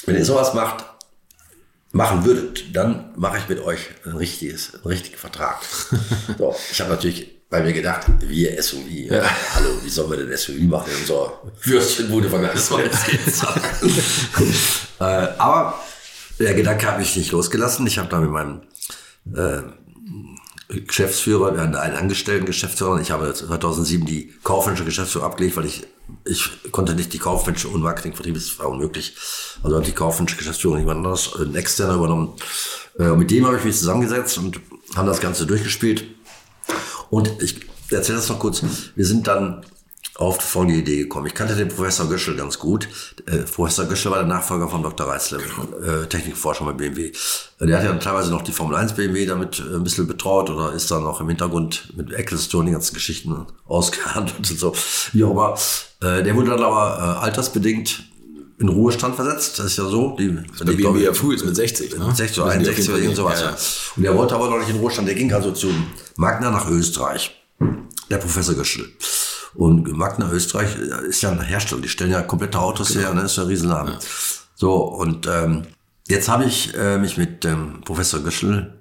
Wenn 0.05 0.15
ihr 0.15 0.23
sowas 0.23 0.53
macht, 0.53 0.85
machen 1.91 2.23
würdet, 2.23 2.73
dann 2.73 3.11
mache 3.17 3.37
ich 3.37 3.49
mit 3.49 3.59
euch 3.59 3.79
ein 4.05 4.15
richtiges, 4.15 4.73
einen 4.73 4.85
richtigen 4.85 5.17
Vertrag. 5.17 5.57
so, 6.37 6.55
ich 6.71 6.79
habe 6.79 6.91
natürlich 6.91 7.43
bei 7.49 7.61
mir 7.61 7.73
gedacht, 7.73 8.07
wir 8.19 8.63
SUV. 8.63 8.87
Ja. 8.87 9.29
Hallo, 9.55 9.71
wie 9.83 9.89
sollen 9.89 10.09
wir 10.09 10.25
denn 10.25 10.37
SUV 10.37 10.61
machen 10.61 10.89
in 10.93 11.01
unserer 11.01 11.41
Würstchenbude 11.63 12.29
vergleichsweise? 12.29 12.89
äh, 15.01 15.03
aber 15.03 15.79
der 16.39 16.53
Gedanke 16.53 16.87
hat 16.87 16.99
mich 16.99 17.15
nicht 17.15 17.31
losgelassen. 17.31 17.85
Ich 17.87 17.97
habe 17.97 18.09
da 18.09 18.19
mit 18.19 18.31
meinem 18.31 18.61
äh, 19.35 19.61
Geschäftsführer, 20.81 21.53
wir 21.53 21.61
hatten 21.61 21.75
einen 21.75 21.95
angestellten 21.95 22.45
Geschäftsführer. 22.45 22.99
Ich 22.99 23.11
habe 23.11 23.33
2007 23.33 24.05
die 24.05 24.33
kaufmännische 24.43 24.85
Geschäftsführung 24.85 25.27
abgelegt, 25.27 25.55
weil 25.57 25.65
ich, 25.65 25.83
ich 26.25 26.49
konnte 26.71 26.95
nicht 26.95 27.13
die 27.13 27.19
kaufmännische 27.19 27.67
und 27.67 27.81
Marketingvertrieb, 27.81 28.35
das 28.35 28.57
war 28.59 28.69
unmöglich. 28.69 29.15
Also 29.61 29.77
hat 29.77 29.87
die 29.87 29.91
kaufmännische 29.91 30.37
Geschäftsführung 30.37 30.79
jemand 30.79 30.97
anderes, 30.97 31.31
ein 31.39 31.55
externer 31.55 31.95
übernommen. 31.95 32.33
Äh, 32.97 33.09
mit 33.09 33.29
dem 33.31 33.45
habe 33.45 33.57
ich 33.57 33.63
mich 33.63 33.77
zusammengesetzt 33.77 34.37
und 34.37 34.59
haben 34.95 35.07
das 35.07 35.19
Ganze 35.19 35.45
durchgespielt. 35.45 36.05
Und 37.09 37.31
ich 37.41 37.61
erzähle 37.91 38.17
das 38.17 38.29
noch 38.29 38.39
kurz. 38.39 38.63
Wir 38.95 39.05
sind 39.05 39.27
dann 39.27 39.63
auf 40.15 40.39
folgende 40.41 40.79
Idee 40.79 40.97
gekommen. 40.97 41.25
Ich 41.25 41.33
kannte 41.33 41.55
den 41.55 41.69
Professor 41.69 42.07
Göschel 42.07 42.35
ganz 42.35 42.59
gut. 42.59 42.87
Äh, 43.25 43.37
Professor 43.39 43.85
Göschel 43.85 44.11
war 44.11 44.19
der 44.19 44.27
Nachfolger 44.27 44.67
von 44.69 44.83
Dr. 44.83 45.07
Reitzle, 45.07 45.39
äh, 45.39 46.05
Technikforscher 46.07 46.65
bei 46.65 46.73
BMW. 46.73 47.07
Äh, 47.59 47.65
Der 47.65 47.77
hat 47.79 47.85
ja 47.85 47.93
teilweise 47.95 48.29
noch 48.29 48.43
die 48.43 48.51
Formel 48.51 48.75
1 48.75 48.93
BMW 48.93 49.25
damit 49.25 49.59
äh, 49.59 49.75
ein 49.75 49.83
bisschen 49.83 50.05
betreut 50.05 50.49
oder 50.51 50.71
ist 50.73 50.91
dann 50.91 51.03
auch 51.05 51.19
im 51.19 51.29
Hintergrund 51.29 51.93
mit 51.97 52.13
Ecclestone 52.13 52.67
die 52.67 52.71
ganzen 52.73 52.93
Geschichten 52.93 53.47
ausgehandelt 53.65 54.37
und 54.51 54.59
so. 54.59 54.73
Wie 55.13 55.23
auch 55.23 55.31
immer. 55.31 55.55
Äh, 56.07 56.21
Der 56.23 56.35
wurde 56.35 56.51
dann 56.51 56.61
aber 56.63 57.17
äh, 57.19 57.23
altersbedingt 57.25 58.03
in 58.59 58.69
Ruhestand 58.69 59.15
versetzt. 59.15 59.57
Das 59.57 59.65
ist 59.65 59.77
ja 59.77 59.85
so. 59.85 60.15
Die, 60.19 60.27
Der 60.59 60.73
BMW 60.73 61.03
ja 61.05 61.13
früh 61.13 61.33
ist 61.33 61.43
mit 61.43 61.55
60. 61.55 61.97
Ne? 61.97 62.13
60 62.15 62.39
oder 62.39 62.55
Müssen 62.55 62.63
die 62.63 62.69
auf 62.69 62.75
61 62.77 62.89
oder 62.89 62.97
irgend 62.99 63.15
sowas. 63.17 63.39
gehen. 63.39 63.49
Ja. 63.49 63.57
Und 63.97 64.05
er 64.05 64.15
wollte 64.15 64.35
aber 64.35 64.49
noch 64.51 64.59
nicht 64.59 64.69
in 64.69 64.75
Ruhestand. 64.75 65.07
Der 65.07 65.15
ging 65.15 65.33
also 65.33 65.51
zu 65.51 65.69
Magna 66.17 66.51
nach 66.51 66.69
Österreich. 66.69 67.35
Der 68.11 68.17
Professor 68.17 68.53
Göschel. 68.53 68.87
Und 69.55 69.91
Magna 69.95 70.31
Österreich 70.31 70.75
ist 71.07 71.21
ja 71.21 71.31
ein 71.31 71.41
Hersteller. 71.41 71.81
Die 71.81 71.89
stellen 71.89 72.11
ja 72.11 72.21
komplette 72.21 72.59
Autos 72.59 72.95
her. 72.95 73.13
Ne? 73.13 73.21
ist 73.21 73.37
ja 73.37 73.43
ein 73.43 73.49
Riesenladen. 73.49 73.95
So, 74.55 74.75
und 74.83 75.27
ähm, 75.27 75.63
jetzt 76.07 76.29
habe 76.29 76.45
ich 76.45 76.75
äh, 76.75 76.97
mich 76.97 77.17
mit 77.17 77.43
dem 77.43 77.81
Professor 77.81 78.19
Göschel 78.21 78.73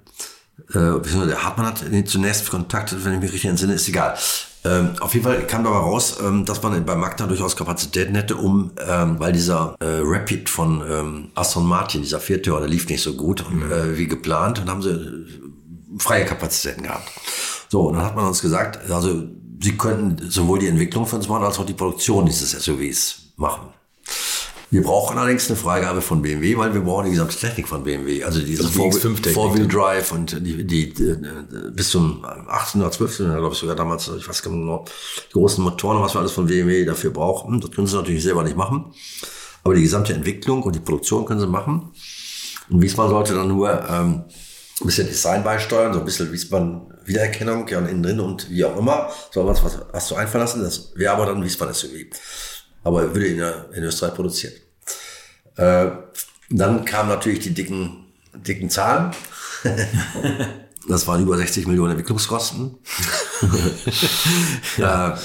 äh, 0.75 0.99
beziehungsweise 0.99 1.29
der 1.29 1.45
Hartmann 1.45 1.66
hat 1.66 1.83
ihn 1.83 2.07
zunächst 2.07 2.51
kontaktet, 2.51 3.05
wenn 3.05 3.14
ich 3.14 3.20
mich 3.20 3.33
richtig 3.33 3.51
entsinne, 3.51 3.75
ist 3.75 3.89
egal. 3.89 4.16
Ähm, 4.64 4.91
auf 5.01 5.12
jeden 5.14 5.25
Fall 5.25 5.47
kam 5.47 5.64
dabei 5.64 5.79
raus, 5.79 6.18
ähm, 6.23 6.45
dass 6.45 6.62
man 6.62 6.85
bei 6.85 6.95
Magna 6.95 7.27
durchaus 7.27 7.57
Kapazitäten 7.57 8.14
hätte, 8.14 8.37
um, 8.37 8.70
ähm, 8.87 9.18
weil 9.18 9.33
dieser 9.33 9.75
äh, 9.81 10.01
Rapid 10.03 10.49
von 10.49 10.83
ähm, 10.89 11.31
Aston 11.35 11.66
Martin, 11.66 12.03
dieser 12.03 12.20
Viertürer, 12.20 12.61
der 12.61 12.68
lief 12.68 12.89
nicht 12.89 13.03
so 13.03 13.14
gut 13.14 13.45
und, 13.45 13.70
äh, 13.70 13.99
wie 13.99 14.07
geplant 14.07 14.61
und 14.61 14.70
haben 14.70 14.83
sie 14.83 14.91
äh, 14.91 15.99
freie 15.99 16.25
Kapazitäten 16.25 16.85
gehabt. 16.85 17.11
So, 17.68 17.89
und 17.89 17.95
dann 17.95 18.05
hat 18.05 18.14
man 18.14 18.27
uns 18.27 18.41
gesagt, 18.41 18.89
also 18.89 19.25
sie 19.63 19.77
könnten 19.77 20.31
sowohl 20.31 20.59
die 20.59 20.69
Entwicklung 20.69 21.05
uns 21.05 21.29
machen, 21.29 21.45
als 21.45 21.59
auch 21.59 21.67
die 21.67 21.75
Produktion 21.75 22.27
dieses 22.27 22.51
SUVs 22.51 23.33
machen. 23.37 23.69
Wir 24.73 24.83
brauchen 24.83 25.19
allerdings 25.19 25.51
eine 25.51 25.59
Freigabe 25.59 26.01
von 26.01 26.23
BMW, 26.23 26.57
weil 26.57 26.73
wir 26.73 26.81
brauchen 26.81 27.05
die 27.05 27.11
gesamte 27.11 27.37
Technik 27.37 27.69
von 27.69 27.85
BMW. 27.85 28.25
Also 28.25 28.41
diese 28.41 28.65
Also 28.65 28.83
die 28.83 28.89
X5-Technik. 28.89 29.35
Four-Wheel 29.35 29.69
Drive 29.69 30.13
und 30.13 30.47
die, 30.47 30.67
die, 30.67 30.89
äh, 30.89 31.17
bis 31.73 31.91
zum 31.91 32.25
18 32.25 32.81
oder 32.81 32.91
12, 32.91 33.19
glaube 33.19 33.51
ich 33.53 33.59
sogar 33.59 33.77
damals, 33.77 34.09
ich 34.09 34.27
weiß 34.27 34.43
gar 34.43 34.51
nicht 34.51 34.61
genau, 34.61 34.87
die 35.29 35.33
großen 35.35 35.63
Motoren, 35.63 36.01
was 36.01 36.15
wir 36.15 36.21
alles 36.21 36.33
von 36.33 36.47
BMW 36.47 36.87
dafür 36.87 37.11
brauchen. 37.11 37.61
Das 37.61 37.71
können 37.71 37.87
sie 37.87 37.97
natürlich 37.97 38.23
selber 38.23 38.45
nicht 38.45 38.57
machen. 38.57 38.95
Aber 39.63 39.75
die 39.75 39.83
gesamte 39.83 40.15
Entwicklung 40.15 40.63
und 40.63 40.75
die 40.75 40.81
Produktion 40.81 41.27
können 41.27 41.41
sie 41.41 41.47
machen. 41.47 41.91
Und 42.71 42.81
Wiesmann 42.81 43.11
sollte 43.11 43.35
dann 43.35 43.49
nur 43.49 43.79
ähm, 43.91 44.25
ein 44.83 44.87
bisschen 44.87 45.07
Design 45.07 45.43
beisteuern, 45.45 45.93
so 45.93 46.01
ein 46.01 46.05
bisschen 46.05 46.33
Wiesmann 46.33 46.93
Wiedererkennung, 47.05 47.66
ja, 47.68 47.78
und 47.78 47.89
innen 47.89 48.03
drin 48.03 48.20
und 48.20 48.49
wie 48.51 48.64
auch 48.64 48.76
immer. 48.76 49.11
So 49.30 49.47
was, 49.47 49.64
was 49.64 49.78
hast 49.93 50.11
du 50.11 50.14
einfallen 50.14 50.45
lassen? 50.45 50.62
Das 50.62 50.93
wäre 50.95 51.12
aber 51.12 51.26
dann 51.26 51.43
Wiesmann 51.43 51.72
SUV. 51.72 52.07
Aber 52.85 53.03
er 53.03 53.14
würde 53.14 53.26
in, 53.26 53.39
der, 53.39 53.66
in 53.72 53.83
Österreich 53.83 54.14
produziert. 54.14 54.61
Äh, 55.57 55.91
dann 56.51 56.85
kamen 56.85 57.09
natürlich 57.09 57.41
die 57.41 57.55
dicken, 57.55 58.07
dicken 58.35 58.70
Zahlen. 58.70 59.12
Das 60.89 61.07
waren 61.07 61.22
über 61.22 61.37
60 61.37 61.68
Millionen 61.68 61.93
Entwicklungskosten, 61.93 62.76
ja. 64.78 65.16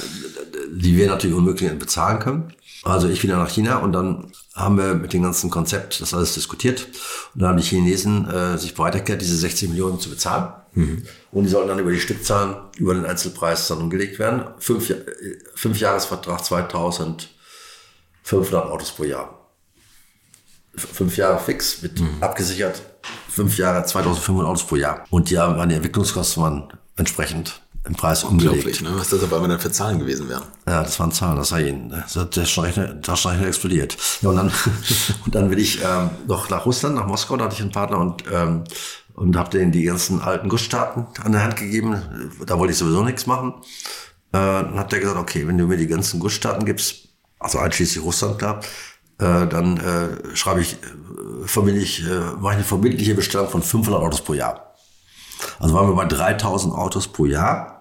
die 0.71 0.95
wir 0.95 1.07
natürlich 1.07 1.35
unmöglich 1.35 1.79
bezahlen 1.79 2.19
können. 2.19 2.53
Also 2.83 3.09
ich 3.09 3.23
wieder 3.23 3.37
nach 3.37 3.49
China 3.49 3.77
und 3.77 3.91
dann 3.91 4.31
haben 4.57 4.77
wir 4.77 4.95
mit 4.95 5.13
dem 5.13 5.21
ganzen 5.21 5.51
Konzept 5.51 6.01
das 6.01 6.13
alles 6.13 6.33
diskutiert. 6.33 6.87
Und 7.33 7.41
dann 7.41 7.49
haben 7.49 7.57
die 7.57 7.63
Chinesen 7.63 8.29
äh, 8.29 8.57
sich 8.57 8.73
bereit 8.73 8.95
erklärt, 8.95 9.21
diese 9.21 9.37
60 9.37 9.69
Millionen 9.69 9.99
zu 9.99 10.09
bezahlen. 10.09 10.51
Mhm. 10.73 11.03
Und 11.31 11.43
die 11.43 11.49
sollten 11.49 11.69
dann 11.69 11.79
über 11.79 11.91
die 11.91 11.99
Stückzahlen, 11.99 12.55
über 12.77 12.95
den 12.95 13.05
Einzelpreis 13.05 13.67
dann 13.67 13.77
umgelegt 13.77 14.19
werden. 14.19 14.45
Fünf, 14.59 14.91
fünf 15.53 15.79
Jahresvertrag 15.79 16.43
2500 16.43 18.65
Autos 18.65 18.91
pro 18.91 19.03
Jahr. 19.03 19.35
Fünf 20.75 21.17
Jahre 21.17 21.39
fix, 21.39 21.81
mit 21.81 21.99
mhm. 21.99 22.21
abgesichert, 22.21 22.81
fünf 23.29 23.57
Jahre 23.57 23.85
2500 23.85 24.47
Autos 24.47 24.63
pro 24.63 24.75
Jahr. 24.75 25.05
Und 25.09 25.29
die 25.29 25.37
haben, 25.37 25.69
die 25.69 25.75
Entwicklungskosten 25.75 26.43
waren 26.43 26.73
entsprechend 26.95 27.61
im 27.87 27.95
Preis 27.95 28.23
umgelegt. 28.23 28.81
Ne? 28.81 28.91
Was 28.95 29.09
das 29.09 29.23
aber 29.23 29.47
dann 29.47 29.59
für 29.59 29.71
Zahlen 29.71 29.99
gewesen 29.99 30.27
wären. 30.29 30.43
Ja, 30.67 30.83
das 30.83 30.99
waren 30.99 31.11
Zahlen, 31.11 31.37
das 31.37 31.51
war 31.51 31.61
ihn. 31.61 31.89
Der 31.89 32.29
Taschenrechner, 32.29 33.01
Taschenrechner 33.01 33.47
explodiert. 33.47 33.97
Ja, 34.21 34.29
und 34.29 34.35
dann, 34.35 34.51
und 35.25 35.35
dann 35.35 35.49
will 35.49 35.59
ich 35.59 35.79
ähm, 35.83 36.09
noch 36.27 36.49
nach 36.49 36.65
Russland, 36.65 36.95
nach 36.95 37.07
Moskau, 37.07 37.37
da 37.37 37.45
hatte 37.45 37.55
ich 37.55 37.61
einen 37.61 37.71
Partner 37.71 37.99
und, 37.99 38.23
ähm, 38.31 38.63
und 39.13 39.35
habe 39.37 39.49
denen 39.49 39.71
die 39.71 39.83
ganzen 39.83 40.21
alten 40.21 40.49
Gussstaaten 40.49 41.07
an 41.23 41.31
der 41.31 41.43
Hand 41.43 41.55
gegeben. 41.55 42.01
Da 42.45 42.59
wollte 42.59 42.73
ich 42.73 42.77
sowieso 42.77 43.03
nichts 43.03 43.25
machen. 43.25 43.53
Äh, 44.31 44.37
dann 44.37 44.77
hat 44.77 44.91
der 44.91 44.99
gesagt, 44.99 45.17
okay, 45.17 45.47
wenn 45.47 45.57
du 45.57 45.65
mir 45.65 45.77
die 45.77 45.87
ganzen 45.87 46.19
Gussstaaten 46.19 46.65
gibst, 46.65 47.07
also 47.39 47.59
einschließlich 47.59 48.03
Russland, 48.03 48.37
klar, 48.37 48.59
äh, 49.19 49.47
dann 49.47 49.77
äh, 49.77 50.35
schreibe 50.35 50.61
ich, 50.61 50.73
äh, 50.73 51.47
verbindlich, 51.47 52.03
äh, 52.05 52.19
mache 52.39 52.53
ich 52.53 52.57
eine 52.57 52.63
verbindliche 52.63 53.15
Bestellung 53.15 53.49
von 53.49 53.63
500 53.63 54.01
Autos 54.01 54.21
pro 54.21 54.33
Jahr. 54.33 54.75
Also 55.59 55.73
waren 55.73 55.87
wir 55.87 55.95
bei 55.95 56.05
3000 56.05 56.73
Autos 56.73 57.07
pro 57.07 57.25
Jahr 57.25 57.76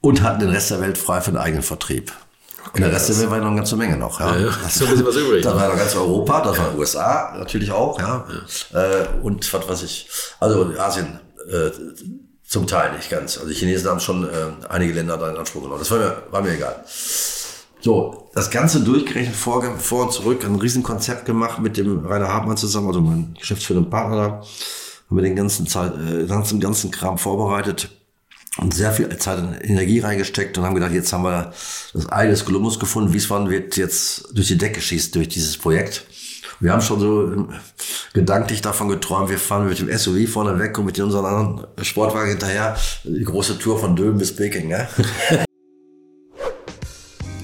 und 0.00 0.22
hatten 0.22 0.40
den 0.40 0.50
Rest 0.50 0.70
der 0.70 0.80
Welt 0.80 0.98
frei 0.98 1.20
für 1.20 1.30
den 1.30 1.38
eigenen 1.38 1.62
Vertrieb. 1.62 2.12
Okay, 2.60 2.70
und 2.74 2.80
der 2.82 2.92
Rest 2.92 3.08
der 3.08 3.18
Welt 3.18 3.30
war 3.30 3.36
ja 3.38 3.42
noch 3.42 3.50
eine 3.50 3.56
ganze 3.56 3.76
Menge 3.76 3.96
noch. 3.96 4.20
Ja. 4.20 4.36
Ja, 4.36 4.48
ist 4.48 4.82
ein 4.82 4.88
bisschen 4.90 5.06
was 5.06 5.16
übrig. 5.16 5.42
Da 5.42 5.54
war 5.54 5.68
noch 5.68 5.76
ganz 5.76 5.94
Europa, 5.94 6.40
das 6.42 6.58
war 6.58 6.76
USA 6.76 7.34
natürlich 7.38 7.70
auch, 7.70 7.98
ja. 7.98 8.26
ja. 8.72 8.82
Äh, 8.82 9.08
und 9.22 9.52
was 9.52 9.68
weiß 9.68 9.82
ich, 9.82 10.08
also 10.38 10.72
Asien 10.78 11.18
äh, 11.50 11.70
zum 12.46 12.66
Teil 12.66 12.96
nicht 12.96 13.10
ganz. 13.10 13.38
Also 13.38 13.48
die 13.48 13.54
Chinesen 13.54 13.88
haben 13.88 14.00
schon 14.00 14.24
äh, 14.24 14.28
einige 14.68 14.92
Länder 14.92 15.16
da 15.16 15.30
in 15.30 15.36
Anspruch 15.36 15.62
genommen. 15.62 15.80
Das 15.80 15.90
war 15.90 15.98
mir, 15.98 16.22
war 16.30 16.42
mir 16.42 16.54
egal. 16.54 16.84
So, 17.80 18.30
das 18.34 18.50
Ganze 18.50 18.80
durchgerechnet, 18.80 19.34
vor, 19.34 19.62
vor 19.78 20.06
und 20.06 20.12
zurück, 20.12 20.44
ein 20.44 20.56
Riesenkonzept 20.56 21.24
gemacht 21.24 21.60
mit 21.60 21.76
dem 21.76 22.04
Rainer 22.04 22.28
Hartmann 22.28 22.56
zusammen, 22.56 22.88
also 22.88 23.00
mein 23.00 23.34
geschäftsführenden 23.38 23.90
Partner 23.90 24.16
da. 24.16 24.22
Haben 25.08 25.16
wir 25.16 25.22
den 25.22 25.34
ganzen, 25.34 25.66
Zeit, 25.66 25.92
äh, 25.96 26.26
ganzen, 26.26 26.60
ganzen 26.60 26.90
Kram 26.90 27.18
vorbereitet 27.18 27.90
und 28.58 28.74
sehr 28.74 28.92
viel 28.92 29.16
Zeit 29.18 29.38
und 29.38 29.54
Energie 29.54 30.00
reingesteckt 30.00 30.58
und 30.58 30.64
haben 30.64 30.74
gedacht, 30.74 30.92
jetzt 30.92 31.12
haben 31.12 31.24
wir 31.24 31.52
das 31.92 32.10
Ei 32.10 32.26
des 32.26 32.44
Kolumbus 32.44 32.80
gefunden. 32.80 33.12
Wiesbaden 33.12 33.48
wird 33.48 33.76
jetzt 33.76 34.28
durch 34.32 34.48
die 34.48 34.58
Decke 34.58 34.80
schießt 34.80 35.14
durch 35.14 35.28
dieses 35.28 35.56
Projekt. 35.56 36.04
Wir 36.58 36.72
haben 36.72 36.82
schon 36.82 37.00
so 37.00 37.48
gedanklich 38.12 38.60
davon 38.60 38.88
geträumt, 38.88 39.30
wir 39.30 39.38
fahren 39.38 39.66
mit 39.66 39.78
dem 39.78 39.96
SUV 39.96 40.28
vorne 40.30 40.58
weg 40.58 40.76
und 40.78 40.84
mit 40.84 40.98
unseren 41.00 41.24
anderen 41.24 41.66
Sportwagen 41.82 42.28
hinterher 42.28 42.76
die 43.04 43.24
große 43.24 43.58
Tour 43.58 43.78
von 43.78 43.96
Döben 43.96 44.18
bis 44.18 44.36
Peking. 44.36 44.68
Ne? 44.68 44.88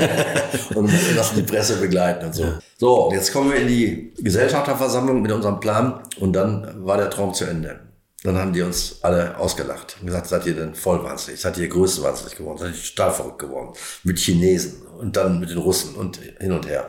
und 0.74 0.90
lassen 1.14 1.36
die 1.36 1.42
Presse 1.42 1.76
begleiten 1.76 2.26
und 2.26 2.34
so. 2.34 2.54
So, 2.78 3.10
jetzt 3.12 3.32
kommen 3.32 3.52
wir 3.52 3.60
in 3.60 3.68
die 3.68 4.14
Gesellschafterversammlung 4.18 5.20
mit 5.22 5.32
unserem 5.32 5.60
Plan 5.60 6.00
und 6.18 6.32
dann 6.32 6.84
war 6.84 6.96
der 6.96 7.10
Traum 7.10 7.34
zu 7.34 7.44
Ende. 7.44 7.80
dann 8.22 8.36
haben 8.38 8.52
die 8.52 8.62
uns 8.62 8.96
alle 9.02 9.36
ausgelacht 9.38 9.96
und 10.00 10.06
gesagt, 10.06 10.28
seid 10.28 10.46
ihr 10.46 10.54
denn 10.54 10.74
voll 10.74 11.02
wahnsinnig, 11.02 11.40
seid 11.40 11.56
ihr 11.58 11.68
größenwahnsinnig 11.68 12.36
geworden, 12.36 12.58
seid 12.58 12.74
ihr 12.74 12.94
total 12.94 13.12
verrückt 13.12 13.38
geworden. 13.38 13.74
Mit 14.04 14.18
Chinesen 14.18 14.86
und 14.98 15.16
dann 15.16 15.40
mit 15.40 15.50
den 15.50 15.58
Russen 15.58 15.94
und 15.94 16.18
hin 16.38 16.52
und 16.52 16.66
her. 16.66 16.86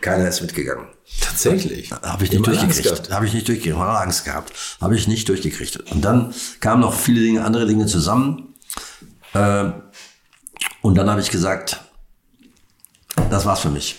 Keiner 0.00 0.28
ist 0.28 0.42
mitgegangen. 0.42 0.86
Tatsächlich. 1.20 1.90
Habe 1.90 2.24
ich 2.24 2.32
nicht 2.32 2.46
durchgekriegt. 2.46 3.10
Habe 3.10 3.26
ich 3.26 3.32
nicht 3.32 3.48
durchgekriegt. 3.48 3.76
Habe 3.76 3.98
Angst 3.98 4.24
gehabt. 4.24 4.52
Habe 4.80 4.94
ich 4.96 5.08
nicht 5.08 5.28
durchgekriegt. 5.28 5.76
Und 5.90 6.04
dann 6.04 6.34
kamen 6.60 6.82
noch 6.82 6.92
viele 6.92 7.20
Dinge, 7.20 7.44
andere 7.44 7.66
Dinge 7.66 7.86
zusammen. 7.86 8.54
Äh, 9.32 9.70
und 10.82 10.96
dann 10.96 11.08
habe 11.08 11.20
ich 11.20 11.30
gesagt, 11.30 11.80
das 13.30 13.44
war's 13.44 13.60
für 13.60 13.70
mich. 13.70 13.96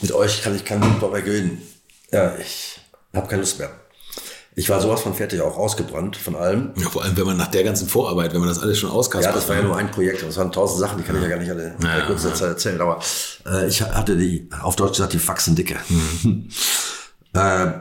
Mit 0.00 0.12
euch 0.12 0.42
kann 0.42 0.56
ich 0.56 0.64
keinen 0.64 0.82
Fußball 0.82 1.10
mehr 1.10 1.22
gewinnen. 1.22 1.62
Ja, 2.12 2.36
ich 2.36 2.80
habe 3.14 3.28
keine 3.28 3.42
Lust 3.42 3.58
mehr. 3.58 3.70
Ich 4.56 4.68
war 4.68 4.80
sowas 4.80 5.00
von 5.00 5.14
fertig, 5.14 5.40
auch 5.40 5.56
ausgebrannt 5.56 6.16
von 6.16 6.34
allem. 6.34 6.72
Ja, 6.76 6.88
vor 6.90 7.04
allem, 7.04 7.16
wenn 7.16 7.24
man 7.24 7.36
nach 7.36 7.46
der 7.48 7.62
ganzen 7.62 7.88
Vorarbeit, 7.88 8.32
wenn 8.32 8.40
man 8.40 8.48
das 8.48 8.58
alles 8.58 8.78
schon 8.78 8.90
auskaspert. 8.90 9.32
Ja, 9.32 9.38
das 9.40 9.48
war 9.48 9.56
ja 9.56 9.62
nur 9.62 9.76
ein 9.76 9.90
Projekt. 9.90 10.22
Das 10.22 10.36
waren 10.36 10.50
tausend 10.50 10.80
Sachen, 10.80 10.98
die 10.98 11.04
kann 11.04 11.16
ich 11.16 11.22
ja 11.22 11.28
gar 11.28 11.38
nicht 11.38 11.50
alle 11.50 11.76
in 11.78 11.86
Ja, 11.86 11.96
der 11.96 12.06
kurzen 12.06 12.34
Zeit 12.34 12.48
erzählen. 12.48 12.80
Aber 12.80 12.98
äh, 13.46 13.68
ich 13.68 13.80
hatte 13.80 14.16
die, 14.16 14.48
auf 14.60 14.74
Deutsch 14.76 14.96
gesagt, 14.96 15.12
die 15.12 15.18
Faxen 15.18 15.54
dicke. 15.54 15.76
äh, 17.34 17.72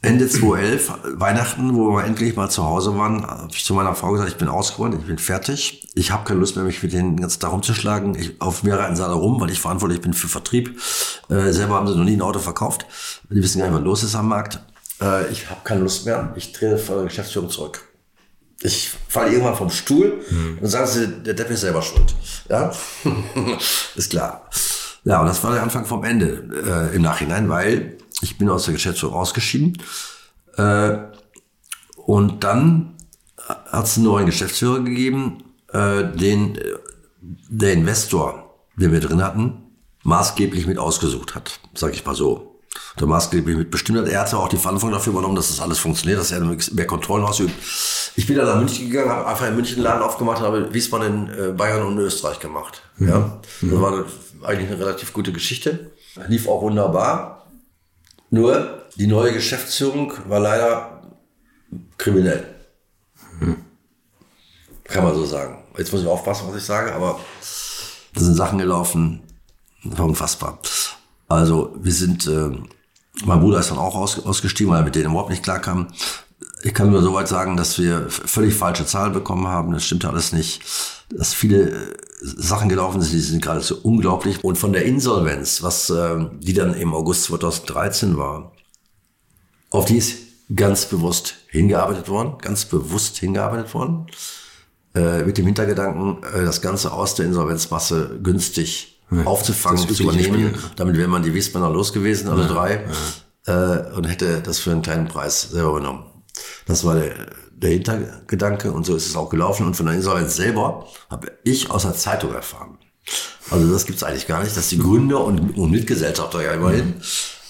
Ende 0.00 0.28
2011, 0.28 0.92
Weihnachten, 1.14 1.74
wo 1.74 1.90
wir 1.90 2.04
endlich 2.04 2.36
mal 2.36 2.50
zu 2.50 2.64
Hause 2.64 2.96
waren, 2.96 3.26
habe 3.26 3.52
ich 3.52 3.64
zu 3.64 3.74
meiner 3.74 3.94
Frau 3.94 4.12
gesagt, 4.12 4.30
ich 4.30 4.36
bin 4.36 4.48
ausgeräumt, 4.48 4.96
ich 5.00 5.06
bin 5.06 5.18
fertig. 5.18 5.87
Ich 5.98 6.12
habe 6.12 6.22
keine 6.22 6.38
Lust 6.38 6.54
mehr, 6.54 6.64
mich 6.64 6.80
mit 6.80 6.92
den 6.92 7.16
ganzen 7.16 7.40
Tag 7.40 7.50
rumzuschlagen. 7.50 8.14
Ich, 8.14 8.40
auf 8.40 8.60
sie 8.62 8.70
alle 8.70 9.14
rum, 9.14 9.40
weil 9.40 9.50
ich 9.50 9.60
verantwortlich 9.60 10.00
bin 10.00 10.12
für 10.12 10.28
Vertrieb. 10.28 10.80
Äh, 11.28 11.50
selber 11.50 11.74
haben 11.74 11.88
sie 11.88 11.96
noch 11.96 12.04
nie 12.04 12.16
ein 12.16 12.22
Auto 12.22 12.38
verkauft. 12.38 12.86
Die 13.28 13.42
wissen 13.42 13.58
gar 13.58 13.66
nicht, 13.68 13.76
was 13.76 13.84
los 13.84 14.02
ist 14.04 14.14
am 14.14 14.28
Markt. 14.28 14.60
Äh, 15.02 15.28
ich 15.32 15.50
habe 15.50 15.60
keine 15.64 15.80
Lust 15.80 16.06
mehr. 16.06 16.32
Ich 16.36 16.52
trete 16.52 16.78
von 16.78 16.98
der 16.98 17.04
Geschäftsführung 17.06 17.50
zurück. 17.50 17.82
Ich 18.62 18.92
falle 19.08 19.32
irgendwann 19.32 19.56
vom 19.56 19.70
Stuhl 19.70 20.20
und 20.60 20.68
sagen 20.68 20.86
sie, 20.86 21.08
der 21.08 21.34
Depp 21.34 21.50
ist 21.50 21.62
selber 21.62 21.82
schuld. 21.82 22.14
Ja, 22.48 22.72
ist 23.96 24.10
klar. 24.10 24.48
Ja, 25.02 25.20
und 25.20 25.26
das 25.26 25.42
war 25.42 25.52
der 25.52 25.62
Anfang 25.64 25.84
vom 25.84 26.04
Ende 26.04 26.90
äh, 26.92 26.94
im 26.94 27.02
Nachhinein, 27.02 27.48
weil 27.48 27.98
ich 28.20 28.38
bin 28.38 28.48
aus 28.48 28.66
der 28.66 28.74
Geschäftsführung 28.74 29.16
ausgeschieden. 29.16 29.78
Äh, 30.56 30.96
und 31.96 32.44
dann 32.44 32.94
hat 33.70 33.86
es 33.86 33.96
einen 33.96 34.06
neuen 34.06 34.26
Geschäftsführer 34.26 34.80
gegeben, 34.80 35.42
äh, 35.72 36.04
den 36.04 36.58
der 37.48 37.72
Investor, 37.72 38.54
den 38.76 38.92
wir 38.92 39.00
drin 39.00 39.22
hatten, 39.22 39.68
maßgeblich 40.04 40.66
mit 40.66 40.78
ausgesucht 40.78 41.34
hat, 41.34 41.60
sage 41.74 41.94
ich 41.94 42.04
mal 42.04 42.14
so. 42.14 42.60
Der 43.00 43.06
maßgeblich 43.06 43.56
mit 43.56 43.70
bestimmt 43.70 43.98
hat. 43.98 44.08
Er 44.08 44.20
hatte 44.20 44.38
auch 44.38 44.48
die 44.48 44.56
Verantwortung 44.56 44.96
dafür 44.96 45.12
übernommen, 45.12 45.34
dass 45.34 45.48
das 45.48 45.60
alles 45.60 45.78
funktioniert, 45.78 46.20
dass 46.20 46.30
er 46.30 46.40
mehr 46.40 46.86
Kontrollen 46.86 47.24
ausübt. 47.24 47.52
Ich 48.16 48.26
bin 48.26 48.36
dann 48.36 48.46
nach 48.46 48.58
München 48.58 48.90
gegangen, 48.90 49.10
habe 49.10 49.26
einfach 49.26 49.46
in 49.46 49.56
München 49.56 49.76
einen 49.76 49.84
Laden 49.84 50.02
aufgemacht, 50.02 50.40
habe 50.40 50.72
Wiesbaden 50.72 51.28
in 51.28 51.50
äh, 51.50 51.52
Bayern 51.52 51.82
und 51.82 51.98
Österreich 51.98 52.40
gemacht. 52.40 52.82
Ja, 52.98 53.40
das 53.60 53.80
war 53.80 54.04
eigentlich 54.42 54.70
eine 54.70 54.78
relativ 54.78 55.12
gute 55.12 55.32
Geschichte. 55.32 55.90
Lief 56.28 56.48
auch 56.48 56.62
wunderbar. 56.62 57.46
Nur 58.30 58.82
die 58.96 59.06
neue 59.06 59.32
Geschäftsführung 59.32 60.12
war 60.28 60.40
leider 60.40 61.02
kriminell. 61.96 62.44
Kann 64.88 65.04
man 65.04 65.14
so 65.14 65.24
sagen. 65.24 65.58
Jetzt 65.76 65.92
muss 65.92 66.02
ich 66.02 66.08
aufpassen, 66.08 66.46
was 66.48 66.56
ich 66.56 66.64
sage, 66.64 66.92
aber 66.94 67.20
da 68.14 68.20
sind 68.20 68.34
Sachen 68.34 68.58
gelaufen, 68.58 69.20
war 69.84 70.06
unfassbar. 70.06 70.58
Also 71.28 71.74
wir 71.78 71.92
sind, 71.92 72.26
äh, 72.26 72.50
mein 73.24 73.40
Bruder 73.40 73.60
ist 73.60 73.70
dann 73.70 73.78
auch 73.78 73.94
aus, 73.94 74.24
ausgestiegen, 74.24 74.72
weil 74.72 74.80
er 74.80 74.84
mit 74.84 74.94
denen 74.94 75.10
überhaupt 75.10 75.30
nicht 75.30 75.42
klarkam. 75.42 75.88
Ich 76.62 76.74
kann 76.74 76.90
nur 76.90 77.02
soweit 77.02 77.28
sagen, 77.28 77.56
dass 77.56 77.78
wir 77.78 78.08
völlig 78.08 78.54
falsche 78.54 78.86
Zahlen 78.86 79.12
bekommen 79.12 79.46
haben. 79.46 79.72
Das 79.72 79.84
stimmt 79.84 80.04
alles 80.06 80.32
nicht. 80.32 80.62
Dass 81.10 81.34
viele 81.34 81.70
äh, 81.70 81.96
Sachen 82.22 82.70
gelaufen 82.70 83.02
sind, 83.02 83.12
die 83.12 83.20
sind 83.20 83.42
geradezu 83.42 83.80
unglaublich. 83.82 84.42
Und 84.42 84.56
von 84.56 84.72
der 84.72 84.84
Insolvenz, 84.84 85.62
was 85.62 85.90
äh, 85.90 86.16
die 86.40 86.54
dann 86.54 86.74
im 86.74 86.94
August 86.94 87.24
2013 87.24 88.16
war, 88.16 88.52
auf 89.70 89.84
die 89.84 89.98
ist 89.98 90.16
ganz 90.54 90.86
bewusst 90.86 91.34
hingearbeitet 91.48 92.08
worden, 92.08 92.38
ganz 92.40 92.64
bewusst 92.64 93.18
hingearbeitet 93.18 93.74
worden, 93.74 94.06
äh, 94.94 95.22
mit 95.22 95.38
dem 95.38 95.46
Hintergedanken, 95.46 96.22
äh, 96.22 96.44
das 96.44 96.60
Ganze 96.60 96.92
aus 96.92 97.14
der 97.14 97.26
Insolvenzmasse 97.26 98.18
günstig 98.22 99.00
aufzufangen, 99.24 99.86
das 99.86 99.96
zu 99.96 100.02
übernehmen. 100.02 100.54
Damit 100.76 100.96
wären 100.96 101.10
man 101.10 101.22
die 101.22 101.32
Wiesbadener 101.32 101.70
los 101.72 101.92
gewesen, 101.92 102.28
alle 102.28 102.46
drei, 102.46 102.84
äh, 103.46 103.94
und 103.94 104.04
hätte 104.04 104.40
das 104.42 104.58
für 104.58 104.70
einen 104.70 104.82
kleinen 104.82 105.08
Preis 105.08 105.50
selber 105.50 105.70
übernommen. 105.70 106.04
Das 106.66 106.84
war 106.84 106.94
der, 106.94 107.14
der 107.50 107.70
Hintergedanke 107.70 108.70
und 108.70 108.86
so 108.86 108.94
ist 108.94 109.06
es 109.06 109.16
auch 109.16 109.30
gelaufen. 109.30 109.66
Und 109.66 109.74
von 109.74 109.86
der 109.86 109.94
Insolvenz 109.94 110.36
selber 110.36 110.86
habe 111.10 111.32
ich 111.44 111.70
aus 111.70 111.82
der 111.82 111.94
Zeitung 111.94 112.34
erfahren. 112.34 112.78
Also 113.50 113.72
das 113.72 113.86
gibt's 113.86 114.02
eigentlich 114.02 114.26
gar 114.26 114.42
nicht, 114.42 114.56
dass 114.56 114.68
die 114.68 114.78
Gründer 114.78 115.24
und, 115.24 115.56
und 115.56 115.70
Mitgesellschafter 115.70 116.42
ja 116.42 116.52
immerhin, 116.52 116.94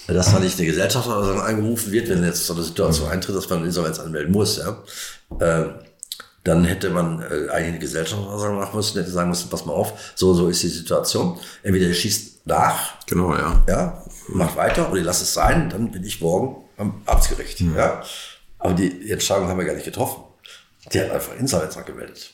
dass 0.07 0.31
da 0.31 0.39
nicht 0.39 0.57
eine 0.57 0.67
Gesellschafter 0.67 1.23
sondern 1.25 1.45
angerufen 1.45 1.91
wird, 1.91 2.09
wenn 2.09 2.23
jetzt 2.23 2.45
so 2.45 2.53
eine 2.53 2.63
Situation 2.63 3.09
eintritt, 3.09 3.35
dass 3.35 3.49
man 3.49 3.59
eine 3.59 3.67
Insolvenz 3.67 3.99
anmelden 3.99 4.31
muss. 4.31 4.57
Ja. 4.57 4.83
Äh, 5.39 5.69
dann 6.43 6.63
hätte 6.63 6.89
man 6.89 7.21
äh, 7.21 7.49
eigentlich 7.49 7.67
eine 7.67 7.79
Gesellschafterversammlung 7.79 8.59
machen 8.59 8.75
müssen, 8.75 8.97
hätte 8.97 9.11
sagen 9.11 9.29
müssen, 9.29 9.49
pass 9.49 9.65
mal 9.65 9.73
auf, 9.73 10.13
so 10.15 10.33
so 10.33 10.47
ist 10.47 10.63
die 10.63 10.67
Situation. 10.67 11.37
Entweder 11.63 11.87
ihr 11.87 11.93
schießt 11.93 12.47
nach, 12.47 12.99
Genau, 13.05 13.35
ja. 13.35 13.63
ja, 13.67 14.03
macht 14.29 14.55
weiter 14.55 14.89
oder 14.89 14.99
ihr 14.99 15.05
lasst 15.05 15.21
es 15.21 15.33
sein, 15.33 15.69
dann 15.69 15.91
bin 15.91 16.03
ich 16.03 16.21
morgen 16.21 16.63
am 16.77 17.01
Amtsgericht. 17.05 17.61
Ja. 17.61 18.03
Aber 18.57 18.73
die, 18.73 19.11
Entscheidung 19.11 19.47
haben 19.47 19.57
wir 19.57 19.65
gar 19.65 19.73
nicht 19.73 19.85
getroffen. 19.85 20.23
Die 20.91 20.99
hat 20.99 21.11
einfach 21.11 21.35
Insolvenz 21.37 21.77
angemeldet. 21.77 22.33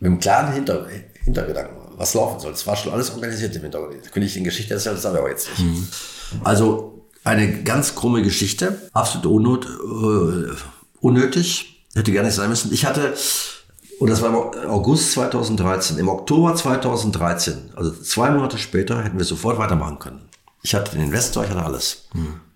Mit 0.00 0.10
einem 0.10 0.20
klaren 0.20 0.52
Hinter, 0.52 0.86
Hintergedanken, 1.24 1.76
was 1.96 2.14
laufen 2.14 2.38
soll. 2.40 2.52
Es 2.52 2.66
war 2.66 2.76
schon 2.76 2.92
alles 2.92 3.10
organisiert 3.10 3.54
im 3.56 3.62
Hintergrund. 3.62 3.94
Da 4.04 4.10
könnte 4.10 4.26
ich 4.26 4.36
in 4.36 4.44
Geschichte 4.44 4.74
erzählen, 4.74 4.94
das 4.94 5.02
sagen 5.02 5.16
wir 5.16 5.20
aber 5.20 5.30
jetzt 5.30 5.48
nicht. 5.58 5.92
Also 6.44 7.06
eine 7.24 7.62
ganz 7.62 7.94
krumme 7.94 8.22
Geschichte, 8.22 8.88
absolut 8.92 9.66
äh, 9.66 10.52
unnötig, 11.00 11.77
hätte 11.98 12.12
gar 12.12 12.22
nicht 12.22 12.34
sein 12.34 12.48
müssen. 12.48 12.72
Ich 12.72 12.84
hatte, 12.84 13.14
und 13.98 14.08
das 14.10 14.22
war 14.22 14.28
im 14.28 14.70
August 14.70 15.12
2013, 15.12 15.98
im 15.98 16.08
Oktober 16.08 16.54
2013, 16.54 17.72
also 17.76 17.90
zwei 17.90 18.30
Monate 18.30 18.58
später, 18.58 19.02
hätten 19.02 19.18
wir 19.18 19.24
sofort 19.24 19.58
weitermachen 19.58 19.98
können. 19.98 20.28
Ich 20.62 20.74
hatte 20.74 20.92
den 20.92 21.02
Investor, 21.02 21.44
ich 21.44 21.50
hatte 21.50 21.64
alles, 21.64 22.08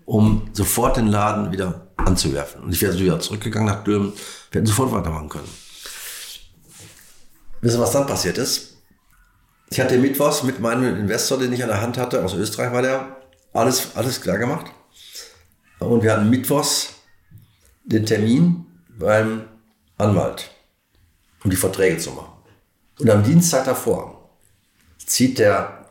um 0.04 0.48
sofort 0.52 0.96
den 0.96 1.08
Laden 1.08 1.52
wieder 1.52 1.88
anzuwerfen. 1.96 2.62
Und 2.62 2.72
ich 2.72 2.82
wäre 2.82 2.98
wieder 2.98 3.20
zurückgegangen 3.20 3.68
nach 3.68 3.84
Dülmen, 3.84 4.12
wir 4.50 4.60
hätten 4.60 4.66
sofort 4.66 4.92
weitermachen 4.92 5.28
können. 5.28 5.48
Wissen 7.60 7.80
was 7.80 7.92
dann 7.92 8.06
passiert 8.06 8.38
ist? 8.38 8.76
Ich 9.70 9.80
hatte 9.80 9.96
mittwochs 9.98 10.42
mit 10.42 10.60
meinem 10.60 10.96
Investor, 10.96 11.38
den 11.38 11.52
ich 11.52 11.62
an 11.62 11.68
der 11.68 11.80
Hand 11.80 11.96
hatte, 11.96 12.24
aus 12.24 12.34
Österreich 12.34 12.72
war 12.72 12.82
der, 12.82 13.16
alles, 13.52 13.94
alles 13.94 14.20
klar 14.20 14.36
gemacht. 14.36 14.66
Und 15.78 16.02
wir 16.02 16.12
hatten 16.12 16.28
mittwochs 16.28 16.88
den 17.84 18.04
Termin 18.04 18.66
beim 19.02 19.44
Anwalt, 19.98 20.50
um 21.44 21.50
die 21.50 21.56
Verträge 21.56 21.98
zu 21.98 22.12
machen. 22.12 22.32
Und 22.98 23.10
am 23.10 23.22
Dienstag 23.22 23.64
davor 23.64 24.30
zieht 25.04 25.38
der 25.38 25.86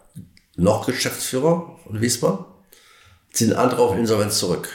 noch 0.56 0.86
Geschäftsführer 0.86 1.78
von 1.84 2.02
Wiesbaden, 2.02 2.46
zieht 3.32 3.50
einen 3.50 3.60
Antrag 3.60 3.80
auf 3.80 3.98
Insolvenz 3.98 4.38
zurück. 4.38 4.70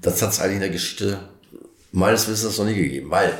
Das 0.00 0.20
hat 0.22 0.30
es 0.30 0.40
eigentlich 0.40 0.54
in 0.54 0.60
der 0.60 0.70
Geschichte 0.70 1.18
meines 1.92 2.28
Wissens 2.28 2.58
noch 2.58 2.64
nie 2.64 2.74
gegeben, 2.74 3.10
weil 3.10 3.36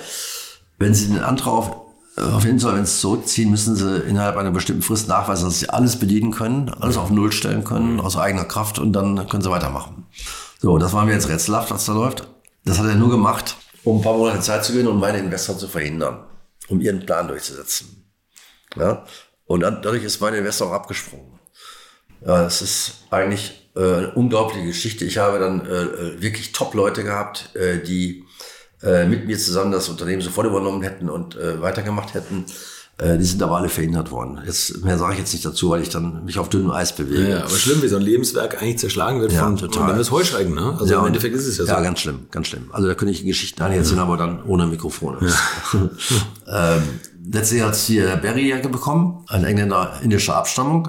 wenn 0.79 0.95
Sie 0.95 1.09
den 1.09 1.19
Antrag 1.19 1.53
auf, 1.53 1.77
auf 2.17 2.45
Insolvenz 2.45 3.01
zurückziehen, 3.01 3.51
müssen 3.51 3.77
Sie 3.77 3.99
innerhalb 4.01 4.37
einer 4.37 4.51
bestimmten 4.51 4.83
Frist 4.83 5.09
nachweisen, 5.09 5.45
dass 5.45 5.61
Sie 5.61 5.69
alles 5.69 5.99
bedienen 5.99 6.33
können, 6.33 6.69
alles 6.69 6.97
auf 6.97 7.11
Null 7.11 7.33
stellen 7.33 7.65
können, 7.65 8.01
aus 8.01 8.17
eigener 8.17 8.45
Kraft 8.45 8.79
und 8.79 8.93
dann 8.93 9.29
können 9.29 9.43
Sie 9.43 9.51
weitermachen. 9.51 10.07
So, 10.59 10.79
das 10.79 10.93
war 10.93 11.05
mir 11.05 11.13
jetzt 11.13 11.29
rätselhaft, 11.29 11.71
was 11.71 11.87
da 11.87 11.93
läuft. 11.93 12.29
Das 12.65 12.79
hat 12.79 12.87
er 12.87 12.95
nur 12.95 13.11
gemacht, 13.11 13.57
um 13.85 13.99
ein 13.99 14.03
paar 14.03 14.17
Monate 14.17 14.41
Zeit 14.41 14.65
zu 14.65 14.73
gewinnen 14.73 14.89
und 14.89 15.01
meine 15.01 15.19
Investoren 15.19 15.59
zu 15.59 15.69
verhindern, 15.69 16.27
um 16.69 16.81
ihren 16.81 17.05
Plan 17.07 17.29
durchzusetzen. 17.29 18.11
Ja? 18.77 19.05
Und 19.47 19.61
dann, 19.61 19.83
dadurch 19.83 20.05
ist 20.05 20.21
mein 20.21 20.35
Investor 20.35 20.69
auch 20.69 20.75
abgesprungen. 20.75 21.39
Ja, 22.25 22.43
das 22.43 22.61
ist 22.61 23.07
eigentlich 23.11 23.71
äh, 23.75 23.81
eine 23.81 24.15
unglaubliche 24.15 24.67
Geschichte. 24.67 25.05
Ich 25.05 25.19
habe 25.19 25.39
dann 25.39 25.67
äh, 25.67 25.83
äh, 25.83 26.23
wirklich 26.23 26.53
Top-Leute 26.53 27.03
gehabt, 27.03 27.55
äh, 27.57 27.83
die 27.83 28.25
äh, 28.83 29.07
mit 29.07 29.27
mir 29.27 29.39
zusammen 29.39 29.73
das 29.73 29.89
Unternehmen 29.89 30.23
sofort 30.23 30.47
übernommen 30.47 30.83
hätten 30.83 31.09
und 31.09 31.37
äh, 31.37 31.61
weitergemacht 31.61 32.15
hätten. 32.15 32.45
Äh, 33.01 33.17
die 33.17 33.25
sind 33.25 33.43
aber 33.43 33.57
alle 33.57 33.71
verhindert 33.71 34.11
worden. 34.11 34.41
Jetzt, 34.45 34.85
mehr 34.85 34.99
sage 34.99 35.15
ich 35.15 35.19
jetzt 35.21 35.33
nicht 35.33 35.45
dazu, 35.45 35.71
weil 35.71 35.81
ich 35.81 35.89
dann 35.89 36.23
mich 36.27 36.39
auf 36.39 36.51
dünnem 36.51 36.71
Eis 36.71 36.95
bewege. 36.95 37.31
Ja, 37.31 37.39
aber 37.45 37.49
schlimm, 37.49 37.81
wie 37.83 37.89
so 37.89 37.97
ein 37.97 38.03
Lebenswerk 38.03 38.61
eigentlich 38.61 38.79
zerschlagen 38.79 39.23
wird 39.23 39.33
Ja, 39.33 39.45
von, 39.45 39.57
total. 39.57 39.99
Heuschrecken, 40.11 40.55
ne? 40.55 40.77
Also 40.79 40.93
im 40.95 41.01
und- 41.01 41.07
Endeffekt 41.07 41.35
ist 41.35 41.47
es 41.47 41.57
ja 41.57 41.65
so. 41.65 41.71
Ja, 41.73 41.81
ganz 41.81 42.01
schlimm, 42.01 42.27
ganz 42.31 42.49
schlimm. 42.49 42.69
Also 42.73 42.89
da 42.89 42.95
könnte 42.95 43.13
ich 43.13 43.25
Geschichten 43.25 43.63
an 43.63 43.73
erzählen, 43.73 44.01
aber 44.01 44.19
dann 44.19 44.43
ohne 44.45 44.67
Mikrofon. 44.67 45.17
ähm, 46.47 46.83
letztlich 47.33 47.63
hat 47.63 47.75
hier 47.75 48.07
der 48.07 48.17
Barry 48.17 48.55
bekommen, 48.71 49.25
ein 49.29 49.45
Engländer 49.45 49.95
indischer 50.03 50.37
Abstammung. 50.37 50.89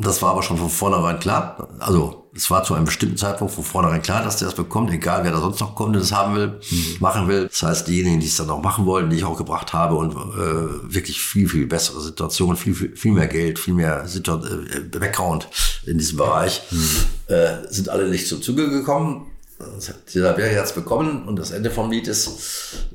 Das 0.00 0.22
war 0.22 0.30
aber 0.30 0.42
schon 0.44 0.58
von 0.58 0.68
vornherein 0.70 1.18
klar. 1.18 1.68
Also 1.80 2.21
es 2.34 2.50
war 2.50 2.64
zu 2.64 2.74
einem 2.74 2.86
bestimmten 2.86 3.16
Zeitpunkt 3.16 3.52
von 3.52 3.62
vornherein 3.62 4.00
klar, 4.00 4.24
dass 4.24 4.38
der 4.38 4.48
das 4.48 4.54
bekommt, 4.54 4.90
egal 4.90 5.22
wer 5.22 5.32
da 5.32 5.40
sonst 5.40 5.60
noch 5.60 5.74
kommt 5.74 5.94
und 5.94 6.02
das 6.02 6.12
haben 6.12 6.34
will, 6.34 6.60
mhm. 6.70 6.96
machen 6.98 7.28
will. 7.28 7.48
Das 7.48 7.62
heißt, 7.62 7.88
diejenigen, 7.88 8.20
die 8.20 8.26
es 8.26 8.36
dann 8.36 8.48
auch 8.48 8.62
machen 8.62 8.86
wollen, 8.86 9.10
die 9.10 9.16
ich 9.16 9.24
auch 9.24 9.36
gebracht 9.36 9.72
habe 9.72 9.96
und 9.96 10.12
äh, 10.12 10.94
wirklich 10.94 11.20
viel, 11.20 11.48
viel 11.48 11.66
bessere 11.66 12.00
Situationen, 12.00 12.56
viel, 12.56 12.74
viel, 12.74 12.96
viel 12.96 13.12
mehr 13.12 13.26
Geld, 13.26 13.58
viel 13.58 13.74
mehr 13.74 14.08
Situ 14.08 14.32
äh, 14.32 14.80
Background 14.98 15.48
in 15.84 15.98
diesem 15.98 16.16
Bereich, 16.16 16.62
mhm. 16.70 17.34
äh, 17.34 17.68
sind 17.68 17.90
alle 17.90 18.08
nicht 18.08 18.26
zum 18.26 18.40
Zuge 18.40 18.70
gekommen. 18.70 19.26
Das 19.58 19.90
hat 19.90 20.12
dieser 20.12 20.32
Berg 20.32 20.52
jetzt 20.52 20.74
bekommen 20.74 21.28
und 21.28 21.36
das 21.38 21.52
Ende 21.52 21.70
vom 21.70 21.90
Lied 21.90 22.08
ist, 22.08 22.30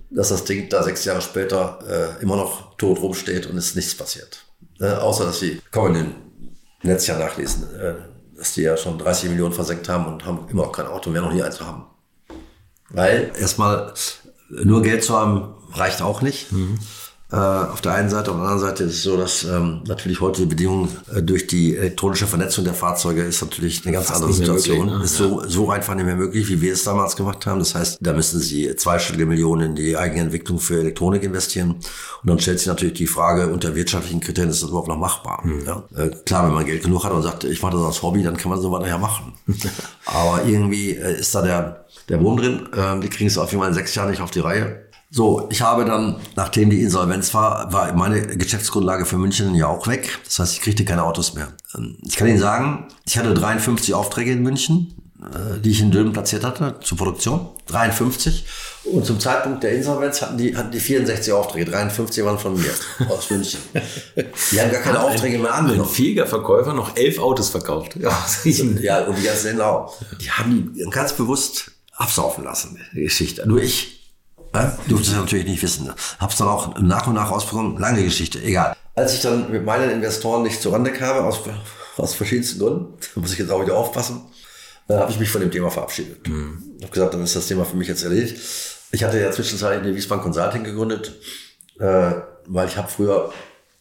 dass 0.09 0.29
das 0.29 0.43
Ding 0.43 0.67
da 0.67 0.83
sechs 0.83 1.05
Jahre 1.05 1.21
später 1.21 1.79
äh, 1.87 2.21
immer 2.21 2.35
noch 2.35 2.75
tot 2.77 2.99
rumsteht 2.99 3.45
und 3.45 3.57
es 3.57 3.75
nichts 3.75 3.95
passiert. 3.95 4.43
Äh, 4.79 4.89
außer, 4.89 5.25
dass 5.25 5.39
sie, 5.39 5.61
kommen 5.71 5.95
in 5.95 6.05
den 6.05 6.15
Netz 6.83 7.07
ja 7.07 7.17
nachlesen, 7.17 7.63
äh, 7.79 7.93
dass 8.37 8.53
die 8.53 8.61
ja 8.61 8.77
schon 8.77 8.99
30 8.99 9.29
Millionen 9.29 9.53
versenkt 9.53 9.89
haben 9.89 10.05
und 10.05 10.25
haben 10.25 10.47
immer 10.49 10.63
noch 10.63 10.71
kein 10.71 10.87
Auto, 10.87 11.09
mehr 11.09 11.21
noch 11.21 11.33
nie 11.33 11.41
eins 11.41 11.59
haben. 11.59 11.85
Weil 12.89 13.31
erstmal 13.37 13.93
nur 14.49 14.81
Geld 14.81 15.03
zu 15.03 15.17
haben 15.17 15.55
reicht 15.73 16.01
auch 16.01 16.21
nicht. 16.21 16.51
Mhm. 16.51 16.79
Äh, 17.29 17.35
auf 17.35 17.81
der 17.81 17.93
einen 17.93 18.09
Seite, 18.09 18.31
auf 18.31 18.37
der 18.37 18.45
anderen 18.45 18.59
Seite 18.61 18.83
ist 18.85 18.93
es 18.93 19.03
so, 19.03 19.17
dass 19.17 19.43
ähm, 19.43 19.81
natürlich 19.85 20.21
heute 20.21 20.43
die 20.43 20.47
Bedingungen 20.47 20.89
äh, 21.13 21.21
durch 21.21 21.45
die 21.45 21.75
elektronische 21.75 22.25
Vernetzung 22.25 22.63
der 22.63 22.73
Fahrzeuge 22.73 23.21
ist 23.21 23.41
natürlich 23.41 23.85
eine 23.85 23.95
ganz 23.95 24.07
Fast 24.07 24.21
andere 24.21 24.33
Situation. 24.33 24.85
Möglich, 24.85 24.97
ne? 24.99 25.03
Ist 25.03 25.15
so, 25.15 25.43
so 25.45 25.69
einfach 25.69 25.93
nicht 25.95 26.05
mehr 26.05 26.15
möglich, 26.15 26.47
wie 26.47 26.61
wir 26.61 26.71
es 26.71 26.85
damals 26.85 27.17
gemacht 27.17 27.45
haben. 27.45 27.59
Das 27.59 27.75
heißt, 27.75 27.97
da 27.99 28.13
müssen 28.13 28.39
sie 28.39 28.73
zweistellige 28.77 29.25
Millionen 29.25 29.71
in 29.71 29.75
die 29.75 29.97
eigene 29.97 30.21
Entwicklung 30.21 30.57
für 30.57 30.79
Elektronik 30.79 31.21
investieren. 31.21 31.71
Und 31.71 32.29
dann 32.29 32.39
stellt 32.39 32.59
sich 32.59 32.67
natürlich 32.69 32.93
die 32.93 33.07
Frage, 33.07 33.47
unter 33.47 33.75
wirtschaftlichen 33.75 34.21
Kriterien 34.21 34.49
ist 34.49 34.63
das 34.63 34.69
überhaupt 34.69 34.87
noch 34.87 34.97
machbar. 34.97 35.45
Mhm. 35.45 35.65
Ja? 35.65 35.83
Äh, 35.97 36.11
klar, 36.25 36.47
wenn 36.47 36.53
man 36.53 36.65
Geld 36.65 36.83
genug 36.83 37.03
hat 37.03 37.11
und 37.11 37.23
sagt, 37.23 37.43
ich 37.43 37.61
mache 37.61 37.73
das 37.73 37.83
als 37.83 38.01
Hobby, 38.03 38.23
dann 38.23 38.37
kann 38.37 38.51
man 38.51 38.61
so 38.61 38.71
weiter 38.71 38.87
ja 38.87 38.97
machen. 38.97 39.33
Aber 40.05 40.45
irgendwie 40.45 40.91
äh, 40.91 41.19
ist 41.19 41.35
da 41.35 41.41
der, 41.41 41.85
der 42.07 42.21
Wurm 42.21 42.37
drin. 42.37 42.69
Ähm, 42.73 43.01
die 43.01 43.09
kriegen 43.09 43.27
es 43.27 43.37
auf 43.37 43.51
jeden 43.51 43.59
Fall 43.59 43.69
in 43.69 43.75
sechs 43.75 43.93
Jahren 43.95 44.11
nicht 44.11 44.21
auf 44.21 44.31
die 44.31 44.39
Reihe. 44.39 44.86
So, 45.09 45.47
ich 45.49 45.61
habe 45.61 45.85
dann, 45.85 46.17
nachdem 46.35 46.69
die 46.69 46.81
Insolvenz 46.81 47.33
war, 47.33 47.71
war 47.71 47.93
meine 47.93 48.21
Geschäftsgrundlage 48.37 49.05
für 49.05 49.17
München 49.17 49.55
ja 49.55 49.67
auch 49.67 49.87
weg. 49.87 50.19
Das 50.25 50.39
heißt, 50.39 50.53
ich 50.53 50.61
kriegte 50.61 50.83
keine 50.83 51.03
Autos 51.03 51.33
mehr. 51.33 51.47
Ähm, 51.75 51.97
ich 52.05 52.17
kann 52.17 52.27
Ihnen 52.27 52.39
sagen, 52.39 52.87
ich 53.05 53.17
hatte 53.17 53.33
53 53.33 53.93
Aufträge 53.93 54.33
in 54.33 54.43
München, 54.43 54.93
äh, 55.21 55.61
die 55.61 55.71
ich 55.71 55.79
in 55.79 55.91
Dülmen 55.91 56.11
platziert 56.11 56.43
hatte 56.43 56.75
zur 56.81 56.97
Produktion. 56.97 57.47
53. 57.67 58.45
Und 58.83 59.05
zum 59.05 59.17
Zeitpunkt 59.19 59.63
der 59.63 59.71
Insolvenz 59.71 60.21
hatten 60.21 60.37
die, 60.37 60.55
hatten 60.55 60.71
die 60.71 60.79
64 60.79 61.31
Aufträge. 61.31 61.71
53 61.71 62.25
waren 62.25 62.37
von 62.37 62.59
mir 62.59 62.71
aus 63.09 63.29
München. 63.29 63.59
Die 64.51 64.61
haben 64.61 64.71
gar 64.71 64.81
keine 64.81 65.01
Aufträge 65.01 65.39
mehr 65.39 65.53
angenommen. 65.53 65.89
Ein 65.89 65.93
fähiger 65.93 66.25
Verkäufer 66.25 66.73
noch 66.73 66.95
elf 66.95 67.19
Autos 67.19 67.49
verkauft. 67.49 67.97
Ja, 67.97 68.17
ja 68.81 69.05
und 69.05 69.17
die 69.17 69.23
ganzen 69.23 69.47
Händler 69.47 69.71
auch. 69.71 69.97
Die 70.21 70.31
haben 70.31 70.73
die 70.73 70.89
ganz 70.89 71.11
bewusst 71.11 71.71
absaufen 71.97 72.45
lassen, 72.45 72.79
die 72.93 73.01
Geschichte. 73.01 73.45
Nur 73.45 73.61
ich 73.61 73.96
durfte 74.87 75.11
es 75.11 75.15
natürlich 75.15 75.45
nicht 75.45 75.63
wissen. 75.63 75.91
Hab's 76.19 76.37
dann 76.37 76.47
auch 76.47 76.77
nach 76.79 77.07
und 77.07 77.15
nach 77.15 77.31
ausbekommen. 77.31 77.77
Lange 77.77 78.03
Geschichte, 78.03 78.41
egal. 78.41 78.75
Als 78.95 79.13
ich 79.13 79.21
dann 79.21 79.51
mit 79.51 79.65
meinen 79.65 79.89
Investoren 79.89 80.43
nicht 80.43 80.61
zurande 80.61 80.91
kam, 80.91 81.25
aus, 81.25 81.41
aus 81.97 82.15
verschiedensten 82.15 82.59
Gründen, 82.59 82.93
da 83.13 83.21
muss 83.21 83.33
ich 83.33 83.39
jetzt 83.39 83.51
auch 83.51 83.61
wieder 83.61 83.75
aufpassen, 83.75 84.21
äh, 84.89 84.95
habe 84.95 85.11
ich 85.11 85.19
mich 85.19 85.29
von 85.29 85.41
dem 85.41 85.51
Thema 85.51 85.69
verabschiedet. 85.69 86.27
Mhm. 86.27 86.77
habe 86.81 86.91
gesagt, 86.91 87.13
dann 87.13 87.23
ist 87.23 87.35
das 87.35 87.47
Thema 87.47 87.65
für 87.65 87.77
mich 87.77 87.87
jetzt 87.87 88.03
erledigt. 88.03 88.37
Ich 88.91 89.03
hatte 89.03 89.19
ja 89.19 89.31
zwischenzeitlich 89.31 89.83
eine 89.83 89.95
Wiesbaden 89.95 90.23
Consulting 90.23 90.63
gegründet, 90.63 91.13
äh, 91.79 92.11
weil 92.45 92.67
ich 92.67 92.77
habe 92.77 92.87
früher 92.87 93.31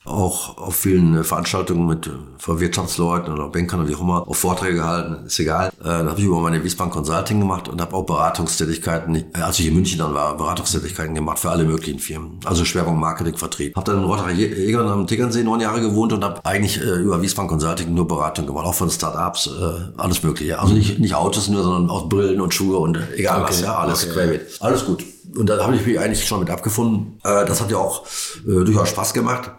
auch 0.07 0.59
auf 0.59 0.77
vielen 0.77 1.17
äh, 1.17 1.25
Veranstaltungen 1.25 1.87
mit 1.87 2.07
äh, 2.07 2.11
Wirtschaftsleuten 2.47 3.33
oder 3.33 3.49
Bankern 3.49 3.81
oder 3.81 3.89
wie 3.89 3.95
auch 3.95 4.01
immer 4.01 4.29
auch 4.29 4.35
Vorträge 4.35 4.77
gehalten, 4.77 5.27
ist 5.27 5.39
egal. 5.39 5.69
Äh, 5.81 5.85
da 5.85 6.07
habe 6.07 6.19
ich 6.19 6.25
über 6.25 6.41
meine 6.41 6.63
Wiesbaden 6.63 6.93
Consulting 6.93 7.41
gemacht 7.41 7.69
und 7.69 7.81
habe 7.81 7.95
auch 7.95 8.05
Beratungstätigkeiten, 8.05 9.25
als 9.35 9.59
ich 9.59 9.67
in 9.67 9.75
München 9.75 9.99
dann 9.99 10.15
war, 10.15 10.37
Beratungstätigkeiten 10.37 11.15
gemacht 11.15 11.39
für 11.39 11.51
alle 11.51 11.65
möglichen 11.65 11.99
Firmen. 11.99 12.39
Also 12.45 12.65
Schwerpunkt 12.65 13.01
Marketing, 13.01 13.37
Vertrieb. 13.37 13.75
Habe 13.77 13.93
dann 13.93 14.03
in 14.03 14.09
Rotterdam 14.09 14.87
am 14.87 15.07
Tegernsee 15.07 15.43
neun 15.43 15.61
Jahre 15.61 15.81
gewohnt 15.81 16.13
und 16.13 16.23
habe 16.23 16.41
eigentlich 16.45 16.81
über 16.81 17.21
Wiesbaden 17.21 17.49
Consulting 17.49 17.93
nur 17.93 18.07
Beratung 18.07 18.47
gemacht, 18.47 18.67
auch 18.67 18.75
von 18.75 18.91
Startups, 18.91 19.51
alles 19.97 20.23
mögliche. 20.23 20.59
Also 20.59 20.75
nicht, 20.75 20.99
nicht 20.99 21.15
Autos 21.15 21.49
nur, 21.49 21.63
sondern 21.63 21.91
auch 21.91 22.09
Brillen 22.09 22.41
und 22.41 22.55
Schuhe 22.55 22.79
und 22.79 22.99
egal 23.17 23.43
okay. 23.43 23.51
was, 23.51 23.61
ja, 23.61 23.77
alles 23.77 24.09
okay. 24.09 24.41
Alles 24.61 24.87
gut 24.87 25.05
und 25.37 25.49
da 25.49 25.63
habe 25.63 25.77
ich 25.77 25.87
mich 25.87 25.99
eigentlich 25.99 26.27
schon 26.27 26.41
mit 26.41 26.51
abgefunden. 26.51 27.21
Äh, 27.25 27.45
das 27.45 27.61
hat 27.61 27.71
ja 27.71 27.79
auch 27.79 28.07
äh, 28.47 28.65
durchaus 28.65 28.89
Spaß 28.89 29.15
gemacht. 29.15 29.51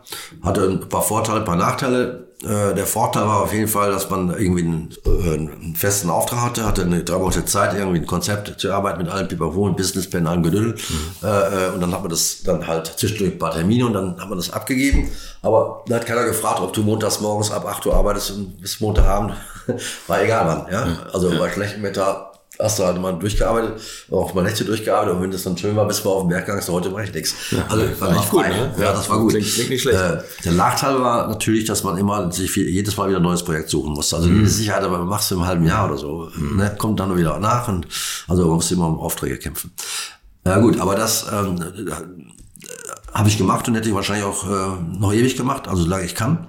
Hatte 0.44 0.64
ein 0.64 0.90
paar 0.90 1.02
Vorteile, 1.02 1.40
ein 1.40 1.46
paar 1.46 1.56
Nachteile. 1.56 2.28
Äh, 2.44 2.76
der 2.76 2.86
Vorteil 2.86 3.24
war 3.24 3.42
auf 3.42 3.54
jeden 3.54 3.68
Fall, 3.68 3.92
dass 3.92 4.10
man 4.10 4.30
irgendwie 4.30 4.64
einen, 4.64 4.90
einen 5.06 5.76
festen 5.76 6.10
Auftrag 6.10 6.42
hatte, 6.42 6.66
hatte 6.66 6.84
eine 6.84 7.04
drei 7.04 7.18
Monate 7.18 7.46
Zeit, 7.46 7.74
irgendwie 7.74 8.00
ein 8.00 8.06
Konzept 8.06 8.60
zu 8.60 8.72
arbeiten 8.72 9.00
mit 9.00 9.10
allen 9.10 9.28
Pipapo, 9.28 9.68
ein 9.68 9.76
Businessplan, 9.76 10.28
allem 10.28 10.44
Geduld. 10.44 10.80
Mhm. 10.90 11.74
Und 11.74 11.82
dann 11.82 11.92
hat 11.92 12.02
man 12.02 12.10
das 12.10 12.44
dann 12.44 12.68
halt 12.68 12.86
zwischendurch 12.96 13.34
ein 13.34 13.40
paar 13.40 13.54
Termine 13.54 13.88
und 13.88 13.94
dann 13.94 14.20
hat 14.20 14.30
man 14.30 14.38
das 14.38 14.52
abgegeben. 14.52 15.10
Aber 15.42 15.84
da 15.88 15.96
hat 15.96 16.06
keiner 16.06 16.26
gefragt, 16.26 16.60
ob 16.62 16.74
du 16.74 16.84
montags 16.84 17.22
morgens 17.22 17.50
ab 17.50 17.66
8 17.66 17.88
Uhr 17.88 17.96
arbeitest 17.96 18.32
und 18.32 18.62
bis 18.62 18.80
Montagabend. 18.80 19.34
War 20.08 20.22
egal 20.22 20.46
wann, 20.46 20.72
ja. 20.72 20.88
Also 21.12 21.32
bei 21.40 21.52
schlechtem 21.52 21.82
Wetter 21.82 22.32
hast 22.60 22.80
du 22.80 22.84
halt 22.84 23.00
mal 23.00 23.14
durchgearbeitet, 23.14 23.80
auch 24.12 24.34
mal 24.34 24.44
Nächte 24.44 24.66
durchgearbeitet 24.66 25.16
und 25.16 25.22
wenn 25.22 25.32
das 25.32 25.44
dann 25.44 25.58
schön 25.58 25.76
war, 25.76 25.88
bis 25.88 26.04
wir 26.04 26.10
auf 26.10 26.24
den 26.24 26.30
Berg 26.30 26.46
gegangen, 26.46 26.66
heute 26.68 26.90
mache 26.90 27.04
ich 27.04 27.14
nichts. 27.14 27.36
Also 27.70 27.84
war, 28.00 28.16
war 28.16 28.26
gut, 28.26 28.48
ne? 28.48 28.76
Ja, 28.80 28.94
das 28.94 29.10
war 29.10 29.20
gut. 29.20 29.32
Klingt, 29.32 29.48
klingt 29.48 29.70
nicht 29.70 29.82
schlecht. 29.82 30.00
Äh, 30.00 30.24
der 30.44 30.52
Nachteil 30.54 31.00
war 31.00 31.28
natürlich, 31.28 31.66
dass 31.66 31.84
man 31.84 31.98
immer 31.98 32.32
sich 32.32 32.50
viel, 32.50 32.68
jedes 32.68 32.98
Mal 32.98 33.10
wieder 33.10 33.20
ein 33.20 33.24
neues 33.24 33.44
Projekt 33.44 33.70
suchen 33.70 33.94
musste. 33.94 34.16
Also 34.16 34.30
mhm. 34.30 34.44
die 34.44 34.50
Sicherheit, 34.50 34.84
aber 34.84 35.00
machst 35.06 35.30
du 35.32 35.36
im 35.36 35.46
halben 35.46 35.66
Jahr 35.66 35.88
oder 35.88 35.98
so, 35.98 36.30
mhm. 36.36 36.58
ne? 36.58 36.76
kommt 36.78 37.00
dann 37.00 37.16
wieder 37.16 37.40
nach 37.40 37.68
und 37.68 37.88
also 38.28 38.46
man 38.46 38.56
muss 38.56 38.72
immer 38.72 38.88
um 38.88 39.00
Aufträge 39.00 39.38
kämpfen. 39.38 39.72
Ja 40.46 40.60
gut, 40.60 40.80
aber 40.80 40.96
das 40.96 41.28
ähm, 41.32 41.62
äh, 41.62 41.92
habe 43.14 43.30
ich 43.30 43.38
gemacht 43.38 43.68
und 43.68 43.76
hätte 43.76 43.90
ich 43.90 43.96
wahrscheinlich 43.96 44.26
auch 44.26 44.48
äh, 44.48 44.98
noch 44.98 45.14
ewig 45.14 45.36
gemacht, 45.36 45.68
also 45.68 45.84
solange 45.84 46.06
ich 46.06 46.16
kann. 46.16 46.48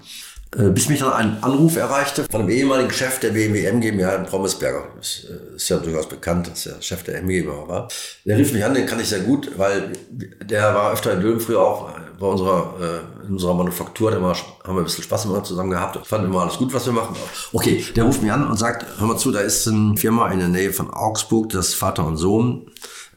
Äh, 0.57 0.71
bis 0.71 0.89
mich 0.89 1.01
dann 1.01 1.13
ein 1.13 1.43
Anruf 1.43 1.77
erreichte 1.77 2.25
von 2.25 2.41
einem 2.41 2.51
ehemaligen 2.51 2.91
Chef 2.91 3.21
der 3.21 3.31
BMW 3.31 3.67
M 3.67 3.83
GmbH 3.83 4.15
in 4.15 4.25
Promisberger. 4.25 4.85
Das 4.97 5.27
äh, 5.29 5.57
ist 5.57 5.69
ja 5.69 5.77
durchaus 5.77 6.09
bekannt, 6.09 6.49
dass 6.51 6.65
er 6.65 6.81
Chef 6.81 7.03
der 7.03 7.19
M 7.19 7.29
war. 7.29 7.89
Der 8.25 8.39
rief 8.39 8.55
mich 8.55 8.65
an, 8.65 8.73
den 8.73 8.87
kann 8.87 8.99
ich 8.99 9.11
sehr 9.11 9.21
gut, 9.21 9.51
weil 9.59 9.93
der 10.11 10.75
war 10.75 10.93
öfter 10.93 11.13
in 11.13 11.21
Dülmen 11.21 11.41
früher 11.41 11.61
auch 11.61 11.91
bei 12.19 12.27
unserer, 12.27 12.75
äh, 12.81 13.27
in 13.27 13.35
unserer 13.35 13.55
Manufaktur, 13.55 14.11
da 14.11 14.17
haben 14.17 14.25
wir 14.25 14.81
ein 14.81 14.85
bisschen 14.85 15.05
Spaß 15.05 15.27
immer 15.27 15.45
zusammen 15.45 15.71
gehabt. 15.71 16.05
Fanden 16.07 16.29
immer 16.29 16.41
alles 16.41 16.57
gut, 16.57 16.73
was 16.73 16.87
wir 16.87 16.95
machen. 16.95 17.15
Okay, 17.53 17.85
der 17.95 18.05
ruft 18.05 18.23
mich 18.23 18.33
an 18.33 18.49
und 18.49 18.57
sagt, 18.57 18.87
hör 18.99 19.07
mal 19.07 19.19
zu, 19.19 19.31
da 19.31 19.41
ist 19.41 19.69
eine 19.69 19.99
Firma 19.99 20.31
in 20.31 20.39
der 20.39 20.49
Nähe 20.49 20.73
von 20.73 20.91
Augsburg, 20.91 21.51
das 21.51 21.75
Vater 21.75 22.07
und 22.07 22.17
Sohn. 22.17 22.71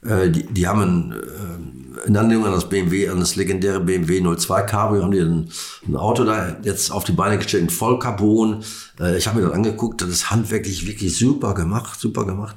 Die, 0.03 0.47
die 0.47 0.67
haben 0.67 0.81
ein, 0.81 1.80
in 2.05 2.17
Anlehnung 2.17 2.45
an 2.45 2.53
das 2.53 2.69
BMW, 2.69 3.09
an 3.09 3.19
das 3.19 3.35
legendäre 3.35 3.79
BMW 3.79 4.21
02 4.21 4.61
Cabrio, 4.63 5.03
haben 5.03 5.11
die 5.11 5.19
ein, 5.19 5.51
ein 5.87 5.95
Auto 5.95 6.23
da 6.23 6.57
jetzt 6.63 6.91
auf 6.91 7.03
die 7.03 7.11
Beine 7.11 7.37
gestellt, 7.37 7.63
in 7.63 7.69
Vollcarbon. 7.69 8.63
Äh, 8.99 9.17
ich 9.17 9.27
habe 9.27 9.39
mir 9.39 9.47
das 9.47 9.55
angeguckt, 9.55 10.01
das 10.01 10.09
ist 10.09 10.31
handwerklich 10.31 10.87
wirklich 10.87 11.17
super 11.17 11.53
gemacht, 11.53 11.99
super 11.99 12.25
gemacht. 12.25 12.55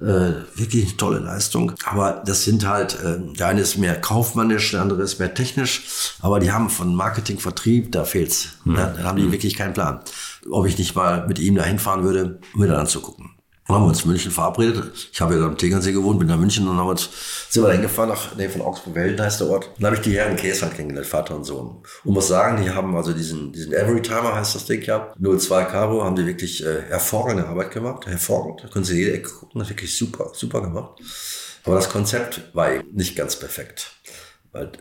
Äh, 0.00 0.34
wirklich 0.54 0.86
eine 0.86 0.96
tolle 0.98 1.18
Leistung. 1.20 1.72
Aber 1.86 2.22
das 2.26 2.44
sind 2.44 2.66
halt, 2.66 3.00
äh, 3.00 3.18
der 3.34 3.48
eine 3.48 3.62
ist 3.62 3.78
mehr 3.78 3.98
kaufmännisch, 3.98 4.72
der 4.72 4.82
andere 4.82 5.02
ist 5.02 5.18
mehr 5.18 5.32
technisch. 5.32 6.12
Aber 6.20 6.38
die 6.38 6.52
haben 6.52 6.68
von 6.68 6.94
Marketing, 6.94 7.38
Vertrieb, 7.38 7.92
da 7.92 8.04
fehlt's. 8.04 8.48
Mhm. 8.64 8.74
Da, 8.74 8.86
da 8.88 9.04
haben 9.04 9.16
die 9.16 9.24
hm. 9.24 9.32
wirklich 9.32 9.54
keinen 9.54 9.72
Plan. 9.72 10.00
Ob 10.50 10.66
ich 10.66 10.76
nicht 10.76 10.94
mal 10.94 11.26
mit 11.26 11.38
ihm 11.38 11.54
da 11.54 11.64
hinfahren 11.64 12.04
würde, 12.04 12.40
um 12.52 12.60
mir 12.60 12.68
dann 12.68 12.80
anzugucken. 12.80 13.35
Haben 13.68 13.82
wir 13.82 13.88
uns 13.88 14.04
in 14.04 14.10
München 14.10 14.30
verabredet. 14.30 15.08
Ich 15.12 15.20
habe 15.20 15.36
ja 15.36 15.44
am 15.44 15.58
Tegernsee 15.58 15.92
gewohnt, 15.92 16.20
bin 16.20 16.28
nach 16.28 16.36
München 16.36 16.68
und 16.68 16.76
haben 16.76 16.88
uns, 16.88 17.08
sind 17.50 17.62
wir 17.62 17.68
da 17.68 17.72
hingefahren, 17.72 18.10
nach 18.10 18.36
Nähe 18.36 18.48
von 18.48 18.62
Augsburg-Welden 18.62 19.20
heißt 19.20 19.40
der 19.40 19.48
Ort. 19.48 19.70
Dann 19.76 19.86
habe 19.86 19.96
ich 19.96 20.02
die 20.02 20.16
Herren 20.16 20.36
Käse 20.36 20.62
halt 20.62 20.76
kennengelernt, 20.76 21.08
Vater 21.08 21.34
und 21.34 21.44
Sohn. 21.44 21.82
Und 22.04 22.14
muss 22.14 22.28
sagen, 22.28 22.62
die 22.62 22.70
haben 22.70 22.94
also 22.94 23.12
diesen, 23.12 23.52
diesen 23.52 23.72
Every-Timer 23.72 24.36
heißt 24.36 24.54
das 24.54 24.66
Ding 24.66 24.82
ja, 24.82 25.12
02 25.18 25.64
Caro, 25.64 26.04
haben 26.04 26.14
die 26.14 26.26
wirklich 26.26 26.64
äh, 26.64 26.82
hervorragende 26.88 27.48
Arbeit 27.48 27.72
gemacht, 27.72 28.06
hervorragend. 28.06 28.62
Da 28.62 28.68
können 28.68 28.84
Sie 28.84 28.98
jede 28.98 29.14
Ecke 29.14 29.30
gucken, 29.30 29.58
das 29.58 29.68
ist 29.68 29.74
wirklich 29.74 29.96
super, 29.96 30.30
super 30.32 30.60
gemacht. 30.60 31.00
Aber 31.64 31.74
das 31.74 31.90
Konzept 31.90 32.42
war 32.54 32.72
eben 32.72 32.94
nicht 32.94 33.16
ganz 33.16 33.36
perfekt. 33.36 33.95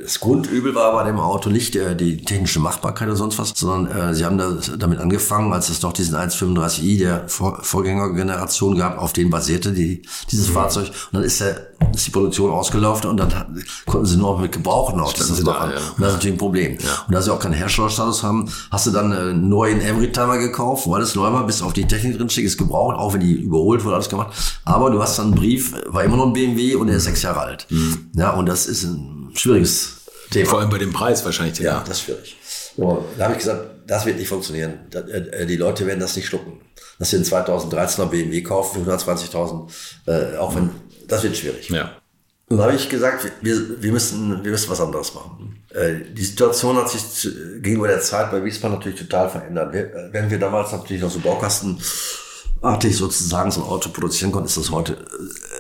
Das 0.02 0.20
Grundübel 0.20 0.76
war 0.76 0.94
bei 0.94 1.04
dem 1.04 1.20
Auto 1.20 1.50
nicht 1.50 1.76
äh, 1.76 1.96
die 1.96 2.24
technische 2.24 2.60
Machbarkeit 2.60 3.08
oder 3.08 3.18
sonst 3.18 3.38
was, 3.40 3.54
sondern 3.56 4.12
äh, 4.12 4.14
sie 4.14 4.26
haben 4.26 4.38
da, 4.38 4.58
damit 4.78 5.00
angefangen, 5.00 5.52
als 5.54 5.70
es 5.70 5.82
noch 5.82 5.92
diesen 5.92 6.16
135i 6.16 6.98
der 7.00 7.28
Vor 7.28 7.60
Vorgängergeneration 7.62 8.78
gab, 8.78 8.98
auf 8.98 9.14
den 9.14 9.30
basierte 9.30 9.72
die, 9.74 10.04
dieses 10.32 10.50
mhm. 10.50 10.54
Fahrzeug. 10.54 10.88
Und 10.88 11.14
dann 11.14 11.24
ist, 11.24 11.42
der, 11.42 11.68
ist 11.94 12.08
die 12.08 12.12
Produktion 12.12 12.52
ausgelaufen 12.52 13.10
und 13.10 13.18
dann 13.18 13.34
hat, 13.36 13.48
konnten 13.86 14.06
sie 14.06 14.18
nur 14.18 14.34
noch 14.34 14.42
mit 14.42 14.52
gebrauchten 14.52 15.00
Autos 15.00 15.28
das 15.28 15.42
machen. 15.42 15.72
Da, 15.72 15.76
ja. 15.76 15.82
Und 15.82 16.00
das 16.00 16.08
ist 16.08 16.14
natürlich 16.14 16.36
ein 16.36 16.40
Problem. 16.40 16.78
Ja. 16.80 17.06
Und 17.08 17.14
da 17.14 17.22
sie 17.22 17.34
auch 17.34 17.40
keinen 17.40 17.54
Herstellerstatus 17.54 18.24
haben, 18.24 18.50
hast 18.72 18.88
du 18.88 18.92
dann 18.92 19.12
einen 19.12 19.50
neuen 19.50 19.82
Every-Timer 19.82 20.38
gekauft, 20.38 20.90
weil 20.90 21.02
es 21.02 21.16
neu 21.16 21.32
war, 21.32 21.46
bis 21.46 21.62
auf 21.62 21.74
die 21.74 21.86
Technik 21.86 22.18
drin 22.18 22.30
steht, 22.30 22.46
ist 22.46 22.58
gebraucht, 22.58 22.96
auch 22.98 23.14
wenn 23.14 23.22
die 23.22 23.34
überholt 23.34 23.84
wurde, 23.84 23.96
alles 23.96 24.10
gemacht. 24.10 24.34
Aber 24.64 24.90
du 24.90 25.02
hast 25.02 25.20
dann 25.20 25.28
einen 25.28 25.36
Brief, 25.36 25.74
war 25.88 26.04
immer 26.04 26.18
noch 26.18 26.28
ein 26.28 26.34
BMW 26.34 26.76
und 26.76 26.88
er 26.88 26.98
ist 26.98 27.06
sechs 27.06 27.22
Jahre 27.22 27.42
alt. 27.42 27.68
Mhm. 27.70 28.10
Ja, 28.14 28.32
und 28.32 28.48
das 28.48 28.68
ist 28.68 28.84
ein 28.84 29.25
schwieriges 29.36 29.98
Thema. 30.32 30.50
Vor 30.50 30.60
allem 30.60 30.70
bei 30.70 30.78
dem 30.78 30.94
Preis 30.94 31.24
wahrscheinlich. 31.26 31.60
Ja, 31.60 31.84
das 31.88 31.98
ist 31.98 32.04
schwierig. 32.04 32.36
So, 32.78 33.06
da 33.18 33.26
habe 33.26 33.34
ich 33.34 33.40
gesagt, 33.40 33.70
das 33.88 34.06
wird 34.06 34.18
nicht 34.18 34.28
funktionieren. 34.28 34.80
Äh, 34.92 35.46
die 35.46 35.56
Leute 35.56 35.86
werden 35.88 36.00
das 36.00 36.16
nicht 36.16 36.28
schlucken. 36.28 36.62
Dass 37.00 37.10
sie 37.10 37.18
einen 37.18 37.26
2013er 37.26 38.06
BMW 38.06 38.42
kaufen 38.42 38.84
für 38.84 38.92
120.000, 38.92 39.70
äh, 40.08 40.38
auch 40.38 40.56
wenn, 40.56 40.72
das 41.08 41.24
wird 41.24 41.38
schwierig. 41.38 41.70
Ja. 41.70 41.92
Dann 42.48 42.62
habe 42.62 42.76
ich 42.76 42.90
gesagt, 42.90 43.32
wir, 43.42 43.82
wir, 43.82 43.92
müssen, 43.92 44.44
wir 44.44 44.52
müssen 44.52 44.70
was 44.70 44.80
anderes 44.80 45.14
machen. 45.14 45.64
Äh, 45.74 46.14
die 46.14 46.24
Situation 46.24 46.78
hat 46.78 46.90
sich 46.90 47.10
zu, 47.10 47.30
gegenüber 47.60 47.88
der 47.88 48.02
Zeit 48.02 48.32
bei 48.32 48.44
Wiesbaden 48.44 48.78
natürlich 48.78 49.00
total 49.00 49.30
verändert. 49.30 49.74
Wir, 49.74 50.10
wenn 50.12 50.30
wir 50.30 50.38
damals 50.38 50.72
natürlich 50.72 51.02
noch 51.02 51.10
so 51.10 51.20
Baukastenartig 51.20 52.96
sozusagen 52.96 53.52
so 53.52 53.64
ein 53.64 53.68
Auto 53.68 53.90
produzieren 53.90 54.32
konnten, 54.32 54.48
ist 54.48 54.58
das 54.58 54.70
heute 54.70 54.94
äh, 54.94 55.55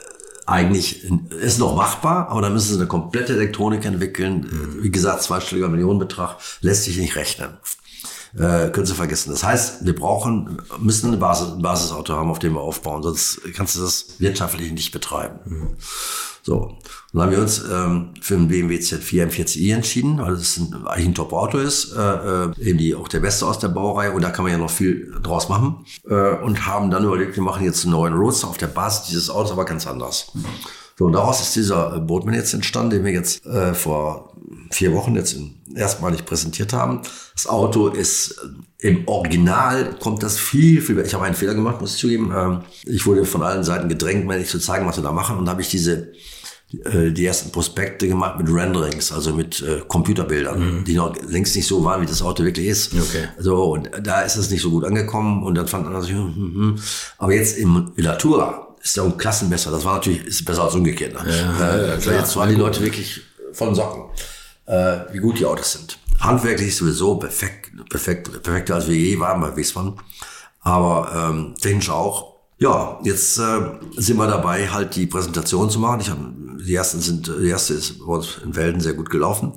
eigentlich 0.46 1.04
ist 1.32 1.60
noch 1.60 1.76
machbar, 1.76 2.30
aber 2.30 2.42
da 2.42 2.50
müssen 2.50 2.74
sie 2.74 2.80
eine 2.80 2.88
komplette 2.88 3.34
Elektronik 3.34 3.86
entwickeln. 3.86 4.42
Mhm. 4.42 4.84
Wie 4.84 4.92
gesagt, 4.92 5.24
zweistelliger 5.24 5.70
Millionenbetrag 5.70 6.38
lässt 6.62 6.84
sich 6.84 6.98
nicht 6.98 7.16
rechnen. 7.16 7.58
Äh, 8.38 8.70
können 8.70 8.86
Sie 8.86 8.94
vergessen. 8.94 9.32
Das 9.32 9.44
heißt, 9.44 9.86
wir 9.86 9.96
brauchen, 9.96 10.62
müssen 10.80 11.08
eine 11.08 11.18
Basis, 11.18 11.54
ein 11.54 11.62
Basisauto 11.62 12.14
haben, 12.14 12.30
auf 12.30 12.40
dem 12.40 12.54
wir 12.54 12.62
aufbauen, 12.62 13.02
sonst 13.02 13.42
kannst 13.56 13.78
du 13.78 13.82
das 13.82 14.20
wirtschaftlich 14.20 14.74
nicht 14.74 14.92
betreiben. 14.92 15.40
Mhm. 15.46 15.68
So, 16.44 16.78
dann 17.12 17.24
haben 17.24 17.32
wir 17.32 17.40
uns 17.40 17.64
ähm, 17.72 18.10
für 18.22 18.36
den 18.36 18.50
BMW 18.50 18.78
Z4 18.78 19.30
M40i 19.30 19.74
entschieden, 19.74 20.20
weil 20.20 20.34
es 20.34 20.58
ein, 20.58 20.86
eigentlich 20.86 21.08
ein 21.08 21.16
Top-Auto 21.16 21.58
ist, 21.58 21.94
äh, 21.94 22.00
äh, 22.00 22.52
eben 22.60 22.78
die 22.78 22.94
auch 22.94 23.08
der 23.08 23.22
beste 23.22 23.48
aus 23.48 23.58
der 23.58 23.70
Baureihe 23.70 24.12
und 24.12 24.22
da 24.22 24.30
kann 24.30 24.44
man 24.44 24.52
ja 24.52 24.60
noch 24.60 24.70
viel 24.70 25.12
draus 25.24 25.50
machen 25.50 25.86
äh, 26.08 26.36
und 26.36 26.68
haben 26.68 26.92
dann 26.92 27.04
überlegt, 27.04 27.36
wir 27.36 27.42
machen 27.42 27.64
jetzt 27.64 27.84
einen 27.86 27.94
neuen 27.94 28.14
Roadster 28.14 28.48
auf 28.48 28.58
der 28.58 28.68
Basis 28.68 29.08
dieses 29.08 29.30
Autos, 29.32 29.54
aber 29.54 29.66
ganz 29.66 29.88
anders. 29.88 30.34
So, 30.98 31.06
und 31.06 31.14
daraus 31.14 31.42
ist 31.42 31.56
dieser 31.56 32.00
Boatman 32.00 32.36
jetzt 32.36 32.54
entstanden, 32.54 32.92
den 32.92 33.06
wir 33.06 33.12
jetzt 33.12 33.46
äh, 33.46 33.74
vor 33.74 34.34
vier 34.72 34.94
Wochen 34.94 35.16
jetzt 35.16 35.36
erstmalig 35.76 36.26
präsentiert 36.26 36.74
haben. 36.74 37.02
Das 37.34 37.48
Auto 37.48 37.90
ist 37.90 38.40
äh, 38.80 38.88
im 38.88 39.08
Original 39.08 39.96
kommt 40.00 40.24
das 40.24 40.38
viel, 40.38 40.82
viel 40.82 40.96
besser. 40.96 41.08
Ich 41.08 41.14
habe 41.14 41.26
einen 41.26 41.36
Fehler 41.36 41.54
gemacht, 41.54 41.82
muss 41.82 41.96
ich 41.96 42.00
zugeben. 42.00 42.34
Ähm, 42.36 42.62
ich 42.86 43.06
wurde 43.06 43.26
von 43.26 43.44
allen 43.44 43.64
Seiten 43.64 43.90
gedrängt, 43.90 44.26
mir 44.26 44.38
nicht 44.38 44.50
zu 44.50 44.60
zeigen, 44.60 44.86
was 44.86 44.98
wir 44.98 45.04
da 45.04 45.12
machen. 45.12 45.38
Und 45.38 45.46
da 45.46 45.52
habe 45.52 45.62
ich 45.62 45.70
diese 45.70 46.14
äh, 46.84 47.12
die 47.12 47.26
ersten 47.26 47.52
Prospekte 47.52 48.08
gemacht 48.08 48.38
mit 48.40 48.48
Renderings, 48.50 49.12
also 49.12 49.34
mit 49.34 49.62
äh, 49.62 49.82
Computerbildern, 49.88 50.80
mhm. 50.80 50.84
die 50.86 50.96
noch 50.96 51.16
längst 51.28 51.56
nicht 51.56 51.68
so 51.68 51.84
waren, 51.84 52.02
wie 52.02 52.06
das 52.06 52.22
Auto 52.22 52.44
wirklich 52.44 52.68
ist. 52.68 52.94
Okay. 52.94 53.28
So, 53.38 53.74
und 53.74 53.90
da 54.02 54.22
ist 54.22 54.36
es 54.36 54.50
nicht 54.50 54.62
so 54.62 54.72
gut 54.72 54.86
angekommen 54.86 55.44
und 55.44 55.56
dann 55.56 55.68
fand 55.68 55.92
man 55.92 56.02
sich, 56.02 56.12
hm, 56.12 56.36
hm, 56.36 56.54
hm. 56.54 56.76
aber 57.18 57.34
jetzt 57.34 57.58
im 57.58 57.92
Villatura 57.96 58.75
ist 58.86 58.96
der 58.96 59.04
um 59.04 59.18
Klassen 59.18 59.50
besser. 59.50 59.72
Das 59.72 59.84
war 59.84 59.96
natürlich 59.96 60.24
ist 60.26 60.46
besser 60.46 60.64
als 60.64 60.76
umgekehrt. 60.76 61.14
Ne? 61.14 61.20
Ja, 61.28 61.76
äh, 61.76 62.00
ja, 62.00 62.12
jetzt 62.14 62.36
waren 62.36 62.50
die 62.50 62.56
Leute 62.56 62.82
wirklich 62.82 63.22
von 63.52 63.74
Socken, 63.74 64.04
äh, 64.68 65.00
wie 65.12 65.18
gut 65.18 65.40
die 65.40 65.46
Autos 65.46 65.74
sind. 65.74 65.98
Handwerklich 66.20 66.76
sowieso 66.76 67.16
perfekt, 67.16 67.72
perfekt, 67.90 68.44
perfekter 68.44 68.76
als 68.76 68.88
wir 68.88 68.96
je 68.96 69.20
waren 69.20 69.42
bei 69.42 69.58
Wiesmann. 69.58 70.00
Aber 70.62 71.12
ähm, 71.32 71.56
technisch 71.60 71.90
auch 71.90 72.36
ja, 72.58 73.00
jetzt 73.04 73.38
äh, 73.38 73.60
sind 73.98 74.18
wir 74.18 74.28
dabei, 74.28 74.70
halt 74.70 74.96
die 74.96 75.08
Präsentation 75.08 75.70
zu 75.70 75.80
machen. 75.80 76.00
Ich 76.00 76.10
hab, 76.10 76.18
die 76.66 76.74
ersten 76.74 77.02
sind, 77.02 77.28
die 77.28 77.50
erste 77.50 77.74
ist 77.74 78.00
bei 78.00 78.06
uns 78.06 78.38
in 78.44 78.56
Welden 78.56 78.80
sehr 78.80 78.94
gut 78.94 79.10
gelaufen. 79.10 79.52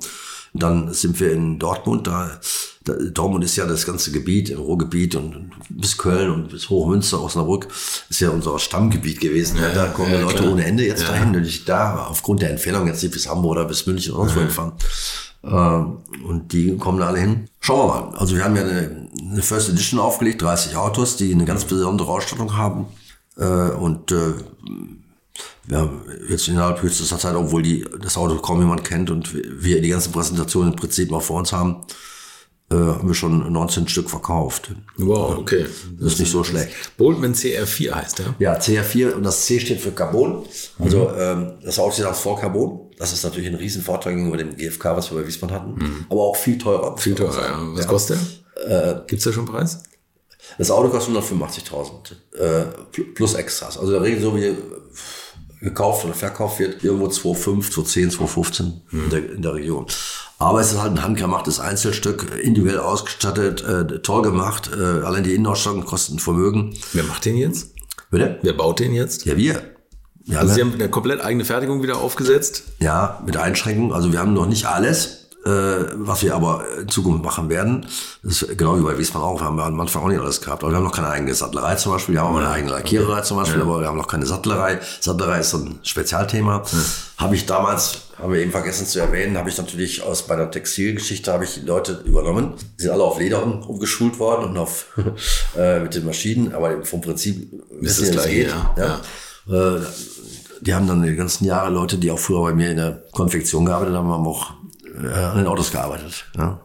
Dann 0.53 0.93
sind 0.93 1.19
wir 1.19 1.31
in 1.31 1.59
Dortmund, 1.59 2.07
da, 2.07 2.39
da 2.83 2.93
Dortmund 2.93 3.43
ist 3.43 3.55
ja 3.55 3.65
das 3.65 3.85
ganze 3.85 4.11
Gebiet, 4.11 4.49
im 4.49 4.59
Ruhrgebiet 4.59 5.15
und 5.15 5.51
bis 5.69 5.97
Köln 5.97 6.31
und 6.31 6.49
bis 6.49 6.69
Hochmünster, 6.69 7.21
Osnabrück, 7.21 7.67
ist 8.09 8.19
ja 8.19 8.29
unser 8.29 8.57
Stammgebiet 8.57 9.19
gewesen. 9.19 9.57
Ja, 9.57 9.69
da 9.69 9.87
kommen 9.87 10.11
ja, 10.11 10.21
Leute 10.21 10.37
klar. 10.37 10.51
ohne 10.51 10.65
Ende 10.65 10.85
jetzt 10.85 11.07
dahin 11.07 11.35
und 11.35 11.45
ich 11.45 11.65
da 11.65 12.07
aufgrund 12.07 12.41
der 12.41 12.51
Entfernung 12.51 12.87
jetzt 12.87 13.03
nicht 13.03 13.13
bis 13.13 13.29
Hamburg 13.29 13.51
oder 13.51 13.65
bis 13.65 13.85
München 13.85 14.13
oder 14.13 14.25
sonst 14.25 14.35
wohin 14.35 14.49
fahren. 14.49 14.73
Äh, 15.43 16.25
und 16.25 16.51
die 16.51 16.77
kommen 16.77 16.99
da 16.99 17.07
alle 17.07 17.19
hin. 17.19 17.47
Schauen 17.59 17.87
wir 17.87 18.01
mal. 18.01 18.17
Also 18.17 18.35
wir 18.35 18.43
haben 18.43 18.55
ja 18.55 18.63
eine, 18.63 19.09
eine 19.21 19.41
First 19.41 19.69
Edition 19.69 19.99
aufgelegt, 19.99 20.41
30 20.41 20.75
Autos, 20.75 21.15
die 21.15 21.33
eine 21.33 21.45
ganz 21.45 21.65
besondere 21.65 22.09
Ausstattung 22.09 22.57
haben. 22.57 22.87
Äh, 23.37 23.45
und 23.45 24.11
äh, 24.11 24.33
ja, 25.69 25.89
jetzt 26.29 26.47
innerhalb 26.47 26.79
kürzester 26.79 27.19
Zeit, 27.19 27.35
obwohl 27.35 27.61
die, 27.61 27.85
das 28.01 28.17
Auto 28.17 28.35
kaum 28.37 28.59
jemand 28.59 28.83
kennt 28.83 29.09
und 29.09 29.33
wir 29.33 29.81
die 29.81 29.89
ganzen 29.89 30.11
Präsentationen 30.11 30.73
im 30.73 30.79
Prinzip 30.79 31.11
noch 31.11 31.21
vor 31.21 31.39
uns 31.39 31.53
haben, 31.53 31.85
äh, 32.71 32.75
haben 32.75 33.07
wir 33.07 33.15
schon 33.15 33.51
19 33.51 33.87
Stück 33.87 34.09
verkauft. 34.09 34.71
Wow, 34.97 35.37
okay. 35.39 35.65
Das 35.99 36.13
ist 36.13 36.19
nicht 36.19 36.31
so 36.31 36.43
schlecht. 36.43 36.71
Boltman 36.97 37.33
CR4 37.33 37.91
heißt 37.91 38.19
der? 38.19 38.35
Ja, 38.39 38.57
CR4 38.57 39.13
und 39.13 39.23
das 39.23 39.45
C 39.45 39.59
steht 39.59 39.81
für 39.81 39.91
Carbon. 39.91 40.45
Also 40.77 41.09
mhm. 41.09 41.15
ähm, 41.17 41.51
das 41.63 41.79
Auto 41.79 41.95
sieht 41.95 42.05
aus 42.05 42.19
vor 42.19 42.39
Carbon. 42.39 42.91
Das 42.97 43.11
ist 43.11 43.23
natürlich 43.23 43.49
ein 43.49 43.55
Riesenvorteil 43.55 44.13
gegenüber 44.13 44.37
dem 44.37 44.55
GFK, 44.55 44.95
was 44.95 45.11
wir 45.11 45.19
bei 45.19 45.27
Wiesmann 45.27 45.51
hatten. 45.51 45.73
Mhm. 45.73 46.05
Aber 46.09 46.21
auch 46.21 46.35
viel 46.35 46.57
teurer. 46.57 46.95
Viel 46.97 47.15
teurer, 47.15 47.41
ja. 47.41 47.59
Was 47.73 47.85
ja. 47.85 47.89
kostet 47.89 48.19
der? 48.67 48.99
Äh, 48.99 49.01
Gibt's 49.07 49.25
da 49.25 49.31
schon 49.31 49.47
einen 49.47 49.55
Preis? 49.55 49.83
Das 50.57 50.69
Auto 50.71 50.89
kostet 50.89 51.15
185.000 51.15 52.37
äh, 52.37 53.01
plus 53.15 53.33
Extras. 53.33 53.77
Also 53.77 53.93
der 53.93 54.01
Regel 54.01 54.21
so 54.21 54.35
wie 54.35 54.55
gekauft 55.61 56.05
oder 56.05 56.13
verkauft 56.13 56.59
wird, 56.59 56.83
irgendwo 56.83 57.07
2,5, 57.07 57.71
2,10, 57.73 58.17
2,15 58.17 58.63
mhm. 58.63 59.03
in, 59.03 59.09
der, 59.09 59.31
in 59.33 59.41
der 59.41 59.53
Region. 59.53 59.85
Aber 60.37 60.61
es 60.61 60.71
ist 60.71 60.81
halt 60.81 60.93
ein 60.93 61.03
handgemachtes 61.03 61.59
Einzelstück, 61.59 62.39
individuell 62.41 62.79
ausgestattet, 62.79 63.61
äh, 63.63 63.99
toll 63.99 64.21
gemacht. 64.21 64.69
Äh, 64.73 64.81
allein 64.81 65.23
die 65.23 65.33
Innenausstattung 65.33 65.83
kostet 65.83 66.15
ein 66.15 66.19
Vermögen. 66.19 66.73
Wer 66.93 67.03
macht 67.03 67.25
den 67.25 67.35
jetzt? 67.35 67.73
Bitte? 68.09 68.39
Wer 68.41 68.53
baut 68.53 68.79
den 68.79 68.93
jetzt? 68.93 69.25
Ja, 69.25 69.35
wir. 69.35 69.61
Ja, 70.23 70.39
also 70.39 70.53
Sie 70.53 70.61
haben 70.61 70.73
eine 70.73 70.89
komplett 70.89 71.21
eigene 71.21 71.43
Fertigung 71.43 71.81
wieder 71.83 71.97
aufgesetzt? 71.97 72.63
Ja, 72.79 73.21
mit 73.25 73.35
Einschränkungen. 73.35 73.91
Also 73.91 74.13
wir 74.13 74.19
haben 74.19 74.33
noch 74.33 74.45
nicht 74.45 74.65
alles 74.65 75.18
was 75.45 76.21
wir 76.21 76.35
aber 76.35 76.65
in 76.81 76.89
Zukunft 76.89 77.23
machen 77.23 77.49
werden. 77.49 77.85
Das 78.23 78.41
ist 78.41 78.57
genau 78.57 78.77
wie 78.77 78.83
bei 78.83 78.97
Wiesmann 78.97 79.23
auch. 79.23 79.39
Wir 79.39 79.45
haben 79.45 79.59
am 79.59 79.79
Anfang 79.79 80.03
auch 80.03 80.07
nicht 80.09 80.19
alles 80.19 80.41
gehabt. 80.41 80.63
Aber 80.63 80.71
wir 80.71 80.77
haben 80.77 80.83
noch 80.83 80.95
keine 80.95 81.07
eigene 81.07 81.33
Sattlerei 81.33 81.75
zum 81.75 81.93
Beispiel. 81.93 82.15
Wir 82.15 82.21
haben 82.21 82.35
auch 82.35 82.39
eine 82.39 82.49
eigene 82.49 82.71
Lackiererei 82.71 83.21
zum 83.21 83.37
Beispiel, 83.37 83.59
ja. 83.59 83.65
aber 83.65 83.79
wir 83.79 83.87
haben 83.87 83.97
noch 83.97 84.07
keine 84.07 84.25
Sattlerei. 84.25 84.79
Sattlerei 84.99 85.39
ist 85.39 85.51
so 85.51 85.57
ein 85.57 85.79
Spezialthema. 85.81 86.63
Ja. 86.71 86.79
Habe 87.17 87.35
ich 87.35 87.45
damals, 87.45 88.01
haben 88.17 88.33
wir 88.33 88.39
eben 88.41 88.51
vergessen 88.51 88.85
zu 88.85 88.99
erwähnen, 88.99 89.37
habe 89.37 89.49
ich 89.49 89.57
natürlich 89.57 90.03
aus 90.03 90.23
bei 90.23 90.35
der 90.35 90.51
Textilgeschichte 90.51 91.31
habe 91.31 91.45
ich 91.45 91.55
die 91.55 91.65
Leute 91.65 92.01
übernommen. 92.05 92.53
Die 92.77 92.83
sind 92.83 92.91
alle 92.91 93.03
auf 93.03 93.19
Leder 93.19 93.43
umgeschult 93.43 94.19
worden 94.19 94.49
und 94.49 94.57
auf 94.57 94.87
äh, 95.57 95.79
mit 95.79 95.95
den 95.95 96.05
Maschinen, 96.05 96.53
aber 96.53 96.83
vom 96.83 97.01
Prinzip 97.01 97.51
wissen 97.79 98.05
sie, 98.05 98.11
das 98.11 98.27
geht. 98.27 98.49
Ja. 98.77 98.99
ja. 99.47 99.75
Äh, 99.77 99.81
die 100.61 100.73
haben 100.73 100.87
dann 100.87 101.01
die 101.01 101.15
ganzen 101.15 101.45
Jahre 101.45 101.69
Leute, 101.69 101.97
die 101.97 102.11
auch 102.11 102.19
früher 102.19 102.41
bei 102.41 102.53
mir 102.53 102.71
in 102.71 102.77
der 102.77 103.03
Konfektion 103.11 103.65
gearbeitet 103.65 103.95
haben, 103.95 104.09
haben 104.09 104.27
auch 104.27 104.58
äh, 105.03 105.07
an 105.07 105.37
den 105.37 105.47
Autos 105.47 105.71
gearbeitet. 105.71 106.25
Ja. 106.37 106.59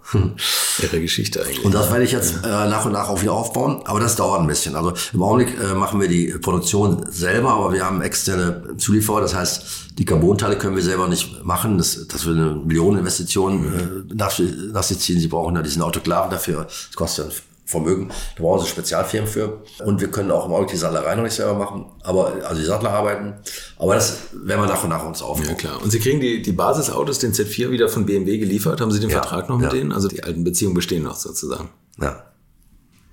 Ihre 0.82 1.01
Geschichte 1.01 1.43
eigentlich. 1.43 1.64
Und 1.64 1.74
das 1.74 1.91
werde 1.91 2.05
ich 2.05 2.12
jetzt 2.12 2.45
äh, 2.45 2.49
nach 2.49 2.85
und 2.85 2.93
nach 2.93 3.09
auch 3.09 3.22
wieder 3.22 3.32
aufbauen, 3.32 3.82
aber 3.85 4.01
das 4.01 4.16
dauert 4.16 4.41
ein 4.41 4.47
bisschen. 4.47 4.76
Also 4.76 4.93
im 5.12 5.22
Augenblick 5.22 5.59
äh, 5.61 5.74
machen 5.74 6.01
wir 6.01 6.09
die 6.09 6.35
Produktion 6.41 7.07
selber, 7.11 7.53
aber 7.53 7.72
wir 7.72 7.85
haben 7.85 8.03
externe 8.03 8.76
Zulieferer. 8.76 9.20
Das 9.20 9.35
heißt, 9.35 9.64
die 9.99 10.05
Carbonteile 10.05 10.57
können 10.57 10.76
wir 10.76 10.82
selber 10.82 11.09
nicht 11.09 11.45
machen. 11.45 11.78
Das, 11.78 12.07
das 12.09 12.26
wird 12.26 12.37
eine 12.37 12.55
Millioneninvestition 12.57 13.64
äh, 14.11 14.14
nach, 14.14 14.39
nach 14.72 14.82
sich 14.82 14.99
ziehen. 14.99 15.20
Sie 15.20 15.28
brauchen 15.28 15.55
ja 15.55 15.62
diesen 15.62 15.82
Autoklaven 15.82 16.30
dafür. 16.30 16.64
Das 16.64 16.91
kostet 16.95 17.26
ja 17.26 17.32
Vermögen. 17.67 18.11
Da 18.37 18.43
brauchen 18.43 18.62
sie 18.62 18.69
Spezialfirmen 18.69 19.29
für. 19.29 19.62
Und 19.85 20.01
wir 20.01 20.11
können 20.11 20.31
auch 20.31 20.45
im 20.47 20.53
Augenblick 20.53 20.73
die 20.73 20.77
Sattlerei 20.77 21.15
noch 21.15 21.23
nicht 21.23 21.35
selber 21.35 21.55
machen, 21.55 21.87
aber 22.03 22.35
also 22.45 22.61
die 22.61 22.67
Sattler 22.67 22.91
arbeiten. 22.91 23.35
Aber 23.79 23.95
das 23.95 24.19
werden 24.33 24.61
wir 24.61 24.67
nach 24.67 24.83
und 24.83 24.91
nach 24.91 25.07
uns 25.07 25.23
aufbauen. 25.23 25.49
Ja, 25.49 25.55
klar. 25.55 25.83
Und 25.83 25.91
Sie 25.91 25.99
kriegen 25.99 26.21
die, 26.21 26.43
die 26.43 26.53
Basisautos, 26.53 27.21
den 27.21 27.33
Z4, 27.33 27.71
wieder 27.71 27.89
von 27.89 28.05
BMW 28.05 28.37
geliefert. 28.37 28.81
Haben 28.81 28.91
Sie 28.91 29.01
den 29.01 29.09
ja, 29.09 29.21
Vertrag 29.21 29.49
noch 29.49 29.57
mit 29.57 29.73
ja. 29.73 29.79
denen? 29.79 29.93
Also 29.93 30.09
die 30.09 30.23
alten 30.23 30.45
Beziehungen 30.45 30.75
bestehen 30.75 31.05
noch 31.05 31.17
sozusagen. 31.17 31.71
Ja. 32.01 32.23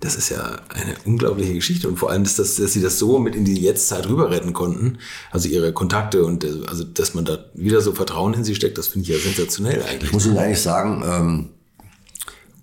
Das 0.01 0.15
ist 0.15 0.29
ja 0.29 0.59
eine 0.69 0.95
unglaubliche 1.05 1.53
Geschichte 1.53 1.87
und 1.87 1.97
vor 1.97 2.09
allem, 2.09 2.23
dass, 2.23 2.35
das, 2.35 2.55
dass 2.55 2.73
sie 2.73 2.81
das 2.81 2.97
so 2.97 3.19
mit 3.19 3.35
in 3.35 3.45
die 3.45 3.61
Jetztzeit 3.61 4.09
rüber 4.09 4.31
retten 4.31 4.51
konnten. 4.51 4.97
Also 5.29 5.47
ihre 5.47 5.73
Kontakte 5.73 6.25
und 6.25 6.43
äh, 6.43 6.63
also 6.67 6.83
dass 6.83 7.13
man 7.13 7.23
da 7.23 7.45
wieder 7.53 7.81
so 7.81 7.91
Vertrauen 7.91 8.33
in 8.33 8.43
sie 8.43 8.55
steckt, 8.55 8.79
das 8.79 8.87
finde 8.87 9.03
ich 9.03 9.15
ja 9.15 9.23
sensationell 9.23 9.83
eigentlich. 9.83 10.05
Ich 10.05 10.11
muss 10.11 10.25
Ihnen 10.25 10.39
eigentlich 10.39 10.61
sagen, 10.61 11.03
ähm, 11.05 11.49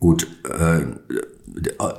gut, 0.01 0.27
äh, 0.49 0.87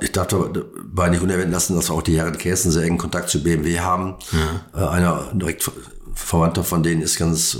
ich 0.00 0.12
darf 0.12 0.28
dabei 0.28 1.10
nicht 1.10 1.22
unerwähnt 1.22 1.50
lassen, 1.50 1.76
dass 1.76 1.90
auch 1.90 2.02
die 2.02 2.18
Herren 2.18 2.38
Käsen 2.38 2.70
sehr 2.70 2.82
engen 2.82 2.98
Kontakt 2.98 3.30
zu 3.30 3.42
BMW 3.42 3.80
haben. 3.80 4.16
Ja. 4.32 4.86
Äh, 4.86 4.88
einer 4.88 5.30
direkt 5.32 5.70
Verwandter 6.14 6.64
von 6.64 6.82
denen 6.82 7.02
ist 7.02 7.18
ganz 7.18 7.58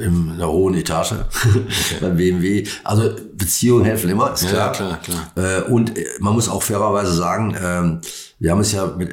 in 0.00 0.32
einer 0.32 0.48
hohen 0.48 0.74
Etage 0.74 1.12
okay. 1.12 1.64
beim 2.00 2.16
BMW. 2.16 2.66
Also 2.84 3.10
Beziehungen 3.34 3.84
helfen 3.84 4.10
immer, 4.10 4.32
ist 4.32 4.48
klar. 4.48 4.66
Ja, 4.66 4.72
klar, 4.72 5.00
klar. 5.34 5.58
Äh, 5.58 5.62
und 5.70 5.92
man 6.20 6.34
muss 6.34 6.48
auch 6.48 6.62
fairerweise 6.62 7.12
sagen, 7.12 7.56
ähm, 7.60 8.00
wir 8.40 8.52
haben 8.52 8.60
es 8.60 8.72
ja 8.72 8.86
mit, 8.86 9.12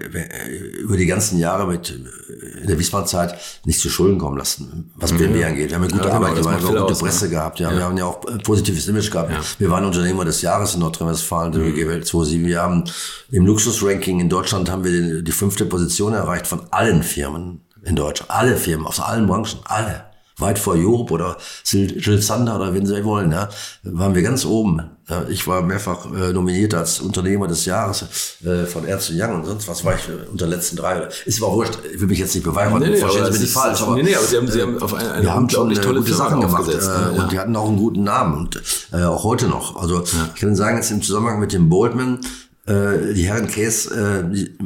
über 0.79 0.95
die 0.95 1.05
ganzen 1.05 1.37
Jahre 1.37 1.67
mit 1.67 1.89
in 1.89 2.67
der 2.67 2.79
Wiesbaden-Zeit 2.79 3.37
nicht 3.65 3.79
zu 3.79 3.89
Schulden 3.89 4.17
kommen 4.17 4.37
lassen, 4.37 4.89
was 4.95 5.11
mhm. 5.11 5.17
BMW 5.17 5.43
angeht. 5.43 5.69
Wir 5.69 5.75
haben 5.75 5.83
ja 5.83 5.89
gute 5.89 6.07
ja, 6.07 6.13
Arbeit 6.13 6.35
gemacht, 6.35 6.61
wir 6.61 6.67
haben 6.67 6.77
gute 6.77 6.91
aus, 6.93 6.99
Presse 6.99 7.25
ne? 7.25 7.31
gehabt, 7.31 7.59
ja. 7.59 7.69
ja. 7.69 7.77
wir 7.77 7.83
haben 7.83 7.97
ja 7.97 8.05
auch 8.05 8.25
ein 8.25 8.37
positives 8.39 8.87
Image 8.87 9.11
gehabt. 9.11 9.31
Ja. 9.31 9.41
Wir 9.59 9.69
waren 9.69 9.83
Unternehmer 9.83 10.23
des 10.23 10.41
Jahres 10.41 10.75
in 10.75 10.79
Nordrhein-Westfalen, 10.79 11.51
mhm. 11.51 11.75
WG 11.75 11.83
27. 11.83 12.45
Wir 12.45 12.61
haben 12.61 12.85
im 13.29 13.45
Luxusranking 13.45 14.21
in 14.21 14.29
Deutschland 14.29 14.71
haben 14.71 14.85
wir 14.85 14.91
die, 14.91 15.23
die 15.25 15.31
fünfte 15.33 15.65
Position 15.65 16.13
erreicht 16.13 16.47
von 16.47 16.61
allen 16.71 17.03
Firmen 17.03 17.65
in 17.83 17.97
Deutschland. 17.97 18.31
Alle 18.31 18.55
Firmen 18.55 18.87
aus 18.87 19.01
allen 19.01 19.27
Branchen, 19.27 19.59
alle 19.65 20.05
weit 20.39 20.59
vor 20.59 20.75
Job 20.75 21.09
oder 21.11 21.37
Jill 21.65 22.21
Sander 22.21 22.57
oder 22.57 22.73
wen 22.73 22.85
sie 22.85 23.03
wollen, 23.03 23.31
ja, 23.31 23.49
waren 23.83 24.13
wir 24.15 24.21
ganz 24.21 24.45
oben. 24.45 24.81
Ja, 25.09 25.23
ich 25.29 25.47
war 25.47 25.61
mehrfach 25.61 26.05
äh, 26.13 26.33
nominiert 26.33 26.73
als 26.75 26.99
Unternehmer 26.99 27.47
des 27.47 27.63
Jahres 27.65 28.05
äh, 28.45 28.65
von 28.65 28.85
Ernst 28.85 29.09
Young 29.13 29.35
und 29.35 29.45
sonst 29.45 29.67
was 29.67 29.85
war 29.85 29.95
ich 29.95 30.01
äh, 30.09 30.29
unter 30.29 30.45
den 30.45 30.51
letzten 30.51 30.75
drei. 30.75 31.07
Ist 31.25 31.41
aber 31.41 31.53
wurscht, 31.53 31.79
ich 31.93 31.99
will 32.01 32.07
mich 32.07 32.19
jetzt 32.19 32.35
nicht 32.35 32.43
beweihräuchern, 32.43 32.81
Nee, 32.81 32.89
nee, 32.89 32.97
verstehen 32.97 33.25
Sie 33.25 33.31
mich 33.31 33.41
nicht 33.41 33.53
falsch. 33.53 33.81
Aber, 33.81 33.95
nee, 33.95 34.03
nee, 34.03 34.15
aber 34.15 34.25
Sie 34.25 34.35
haben- 34.37 34.47
Sie 34.51 34.61
haben 34.61 34.81
auf 34.81 34.93
eine- 34.93 35.11
eine 35.13 35.23
wir 35.23 35.33
haben 35.33 35.49
schon 35.49 35.61
unglaublich 35.69 35.79
äh, 35.79 35.81
tolle 35.81 35.99
gute 36.01 36.13
Sachen 36.13 36.41
gemacht 36.41 36.67
äh, 36.67 36.75
ne? 36.75 37.13
Ja. 37.15 37.23
und 37.23 37.31
die 37.31 37.39
hatten 37.39 37.55
auch 37.55 37.67
einen 37.69 37.77
guten 37.77 38.03
Namen 38.03 38.37
und 38.37 38.61
äh, 38.91 39.03
auch 39.03 39.23
heute 39.23 39.47
noch. 39.47 39.81
Also 39.81 40.03
ich 40.35 40.41
kann 40.41 40.55
sagen, 40.55 40.75
jetzt 40.77 40.91
im 40.91 41.01
Zusammenhang 41.01 41.39
mit 41.39 41.53
dem 41.53 41.69
Boldman, 41.69 42.19
äh, 42.65 43.13
die 43.13 43.23
Herren 43.23 43.47
Case, 43.47 43.89
äh, 43.95 44.29
die 44.35 44.57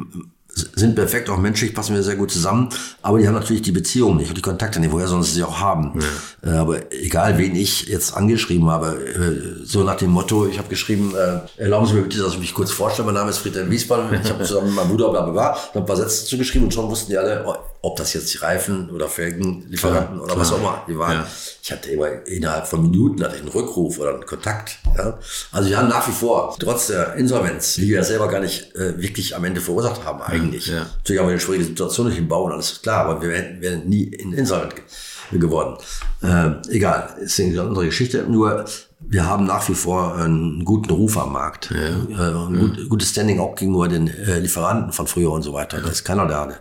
sind 0.54 0.94
perfekt, 0.94 1.30
auch 1.30 1.38
menschlich 1.38 1.74
passen 1.74 1.94
wir 1.94 2.02
sehr 2.02 2.16
gut 2.16 2.30
zusammen, 2.30 2.68
aber 3.00 3.18
die 3.18 3.26
haben 3.26 3.34
natürlich 3.34 3.62
die 3.62 3.72
Beziehungen 3.72 4.18
nicht 4.18 4.28
und 4.28 4.36
die 4.36 4.42
Kontakte 4.42 4.80
nicht, 4.80 4.92
woher 4.92 5.08
sollen 5.08 5.22
sie 5.22 5.32
sie 5.32 5.42
auch 5.42 5.60
haben. 5.60 5.98
Äh, 6.44 6.50
aber 6.50 6.92
egal, 6.92 7.38
wen 7.38 7.54
ich 7.56 7.86
jetzt 7.88 8.16
angeschrieben 8.16 8.70
habe, 8.70 8.98
äh, 8.98 9.64
so 9.64 9.82
nach 9.82 9.96
dem 9.96 10.10
Motto, 10.10 10.46
ich 10.46 10.58
habe 10.58 10.68
geschrieben, 10.68 11.14
äh, 11.14 11.62
erlauben 11.62 11.86
Sie 11.86 11.94
mir 11.94 12.02
bitte, 12.02 12.18
dass 12.18 12.34
ich 12.34 12.38
mich 12.38 12.54
kurz 12.54 12.70
vorstelle, 12.70 13.06
mein 13.06 13.14
Name 13.14 13.30
ist 13.30 13.38
Friedhelm 13.38 13.70
Wiesbaden, 13.70 14.20
ich 14.22 14.30
habe 14.30 14.44
zusammen 14.44 14.68
mit 14.68 14.76
meinem 14.76 14.88
Bruder 14.88 15.10
bla 15.10 15.22
bla 15.22 15.32
bla, 15.32 15.58
ein 15.74 15.86
paar 15.86 15.96
Sätze 15.96 16.24
zugeschrieben 16.26 16.66
und 16.66 16.74
schon 16.74 16.88
wussten 16.90 17.10
die 17.10 17.18
alle, 17.18 17.44
oh, 17.46 17.54
ob 17.82 17.96
das 17.96 18.12
jetzt 18.12 18.32
die 18.32 18.38
Reifen 18.38 18.90
oder 18.90 19.08
Felgenlieferanten 19.08 20.20
oder 20.20 20.36
was 20.36 20.52
auch 20.52 20.58
immer 20.58 20.82
die 20.86 20.96
waren. 20.96 21.18
Ja. 21.18 21.26
Ich 21.62 21.72
hatte 21.72 21.90
immer 21.90 22.26
innerhalb 22.26 22.66
von 22.68 22.82
Minuten 22.82 23.22
hatte 23.24 23.34
ich 23.34 23.42
einen 23.42 23.50
Rückruf 23.50 23.98
oder 23.98 24.14
einen 24.14 24.24
Kontakt. 24.24 24.78
Ja? 24.96 25.18
Also 25.50 25.68
wir 25.68 25.78
haben 25.78 25.88
nach 25.88 26.06
wie 26.06 26.12
vor, 26.12 26.56
trotz 26.60 26.86
der 26.86 27.14
Insolvenz, 27.14 27.74
die 27.74 27.88
wir 27.88 27.96
ja 27.96 28.04
selber 28.04 28.28
gar 28.28 28.40
nicht 28.40 28.74
äh, 28.76 29.00
wirklich 29.00 29.34
am 29.34 29.44
Ende 29.44 29.60
verursacht 29.60 30.04
haben 30.04 30.22
eigentlich. 30.22 30.41
Ja. 30.50 30.86
Natürlich 30.96 31.20
haben 31.20 31.28
wir 31.28 31.32
eine 31.32 31.40
schwierige 31.40 31.64
Situation 31.64 32.06
durch 32.06 32.16
den 32.16 32.28
Bau 32.28 32.44
und 32.44 32.52
alles 32.52 32.72
ist 32.72 32.82
klar, 32.82 33.04
aber 33.06 33.22
wir 33.22 33.28
wären, 33.30 33.60
wären 33.60 33.88
nie 33.88 34.04
in 34.04 34.32
Insolvent 34.32 34.74
ge- 34.76 35.38
geworden. 35.38 35.76
Äh, 36.22 36.50
egal, 36.74 37.16
ist 37.20 37.38
eine 37.40 37.60
andere 37.60 37.86
Geschichte. 37.86 38.24
Nur 38.28 38.64
wir 39.00 39.26
haben 39.26 39.44
nach 39.46 39.68
wie 39.68 39.74
vor 39.74 40.14
einen 40.16 40.64
guten 40.64 40.90
Ruf 40.90 41.16
am 41.18 41.32
Markt. 41.32 41.70
Äh, 41.70 41.92
ein 42.18 42.58
gut, 42.58 42.88
gutes 42.88 43.10
Standing 43.10 43.40
auch 43.40 43.54
gegenüber 43.54 43.88
den 43.88 44.08
äh, 44.08 44.38
Lieferanten 44.38 44.92
von 44.92 45.06
früher 45.06 45.30
und 45.32 45.42
so 45.42 45.52
weiter. 45.52 45.80
Da 45.80 45.88
ist 45.88 46.04
keiner 46.04 46.26
da, 46.26 46.46
der, 46.46 46.58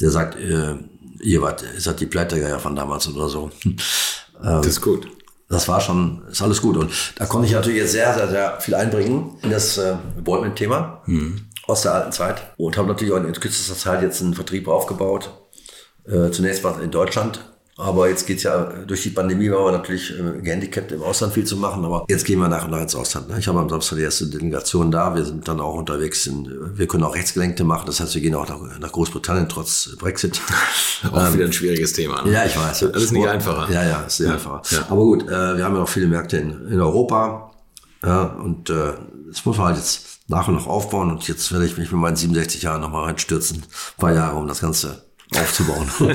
der 0.00 0.10
sagt, 0.10 0.36
äh, 0.38 0.74
ihr 1.22 1.42
wart, 1.42 1.62
ihr 1.74 1.80
seid 1.80 2.00
die 2.00 2.06
Pleiträger 2.06 2.58
von 2.58 2.74
damals 2.76 3.08
oder 3.08 3.28
so. 3.28 3.50
Das 4.42 4.66
ist 4.66 4.80
gut. 4.80 5.06
Das 5.50 5.68
war 5.68 5.80
schon, 5.82 6.22
ist 6.30 6.40
alles 6.40 6.62
gut. 6.62 6.76
Und 6.78 6.90
da 7.16 7.26
konnte 7.26 7.46
ich 7.46 7.52
natürlich 7.52 7.80
jetzt 7.80 7.92
sehr, 7.92 8.14
sehr, 8.14 8.28
sehr 8.30 8.58
viel 8.60 8.74
einbringen 8.74 9.32
in 9.42 9.50
das 9.50 9.76
äh, 9.76 9.96
Boldman-Thema 10.24 11.02
aus 11.70 11.82
der 11.82 11.94
alten 11.94 12.12
Zeit. 12.12 12.42
Und 12.56 12.76
habe 12.76 12.88
natürlich 12.88 13.12
auch 13.12 13.18
in 13.18 13.32
kürzester 13.32 13.74
Zeit 13.74 14.02
jetzt 14.02 14.20
einen 14.22 14.34
Vertrieb 14.34 14.68
aufgebaut. 14.68 15.30
Äh, 16.06 16.30
zunächst 16.30 16.62
mal 16.62 16.80
in 16.82 16.90
Deutschland. 16.90 17.40
Aber 17.80 18.10
jetzt 18.10 18.26
geht's 18.26 18.42
ja, 18.42 18.64
durch 18.86 19.04
die 19.04 19.10
Pandemie 19.10 19.50
waren 19.50 19.64
wir 19.64 19.72
natürlich 19.72 20.12
äh, 20.12 20.42
gehandicapt, 20.42 20.92
im 20.92 21.02
Ausland 21.02 21.32
viel 21.32 21.44
zu 21.44 21.56
machen. 21.56 21.82
Aber 21.82 22.04
jetzt 22.10 22.26
gehen 22.26 22.38
wir 22.38 22.48
nach 22.48 22.64
und 22.64 22.72
nach 22.72 22.82
ins 22.82 22.94
Ausland. 22.94 23.30
Ne? 23.30 23.38
Ich 23.38 23.48
habe 23.48 23.58
am 23.58 23.70
Samstag 23.70 23.96
die 23.96 24.02
erste 24.02 24.26
Delegation 24.26 24.90
da. 24.90 25.14
Wir 25.14 25.24
sind 25.24 25.48
dann 25.48 25.60
auch 25.60 25.74
unterwegs. 25.74 26.26
In, 26.26 26.76
wir 26.76 26.86
können 26.86 27.04
auch 27.04 27.14
Rechtsgelenkte 27.14 27.64
machen. 27.64 27.86
Das 27.86 28.00
heißt, 28.00 28.14
wir 28.14 28.20
gehen 28.20 28.34
auch 28.34 28.46
nach, 28.46 28.78
nach 28.78 28.92
Großbritannien 28.92 29.48
trotz 29.48 29.96
Brexit. 29.98 30.42
Auch 31.10 31.32
wieder 31.32 31.46
ein 31.46 31.52
schwieriges 31.54 31.94
Thema. 31.94 32.22
Ne? 32.22 32.32
Ja, 32.32 32.44
ich 32.44 32.54
weiß. 32.54 32.82
Alles 32.84 33.12
nicht 33.12 33.26
einfacher. 33.26 33.72
Ja, 33.72 33.82
ja, 33.82 34.02
ist 34.02 34.20
nicht 34.20 34.30
einfacher. 34.30 34.60
ja. 34.70 34.84
Aber 34.90 35.00
gut, 35.00 35.22
äh, 35.22 35.56
wir 35.56 35.64
haben 35.64 35.74
ja 35.74 35.80
noch 35.80 35.88
viele 35.88 36.06
Märkte 36.06 36.36
in, 36.36 36.68
in 36.68 36.80
Europa. 36.80 37.50
Ja, 38.04 38.24
und 38.24 38.68
äh, 38.68 38.92
das 39.30 39.44
muss 39.46 39.56
man 39.56 39.68
halt 39.68 39.76
jetzt 39.78 40.09
nach 40.30 40.48
und 40.48 40.54
nach 40.54 40.66
aufbauen. 40.66 41.10
Und 41.10 41.26
jetzt 41.28 41.52
werde 41.52 41.66
ich 41.66 41.76
mich 41.76 41.90
mit 41.90 42.00
meinen 42.00 42.16
67 42.16 42.62
Jahren 42.62 42.80
nochmal 42.80 43.04
reinstürzen. 43.04 43.58
Ein 43.58 44.00
paar 44.00 44.14
Jahre, 44.14 44.36
um 44.36 44.46
das 44.46 44.60
Ganze 44.60 45.02
aufzubauen. 45.36 45.88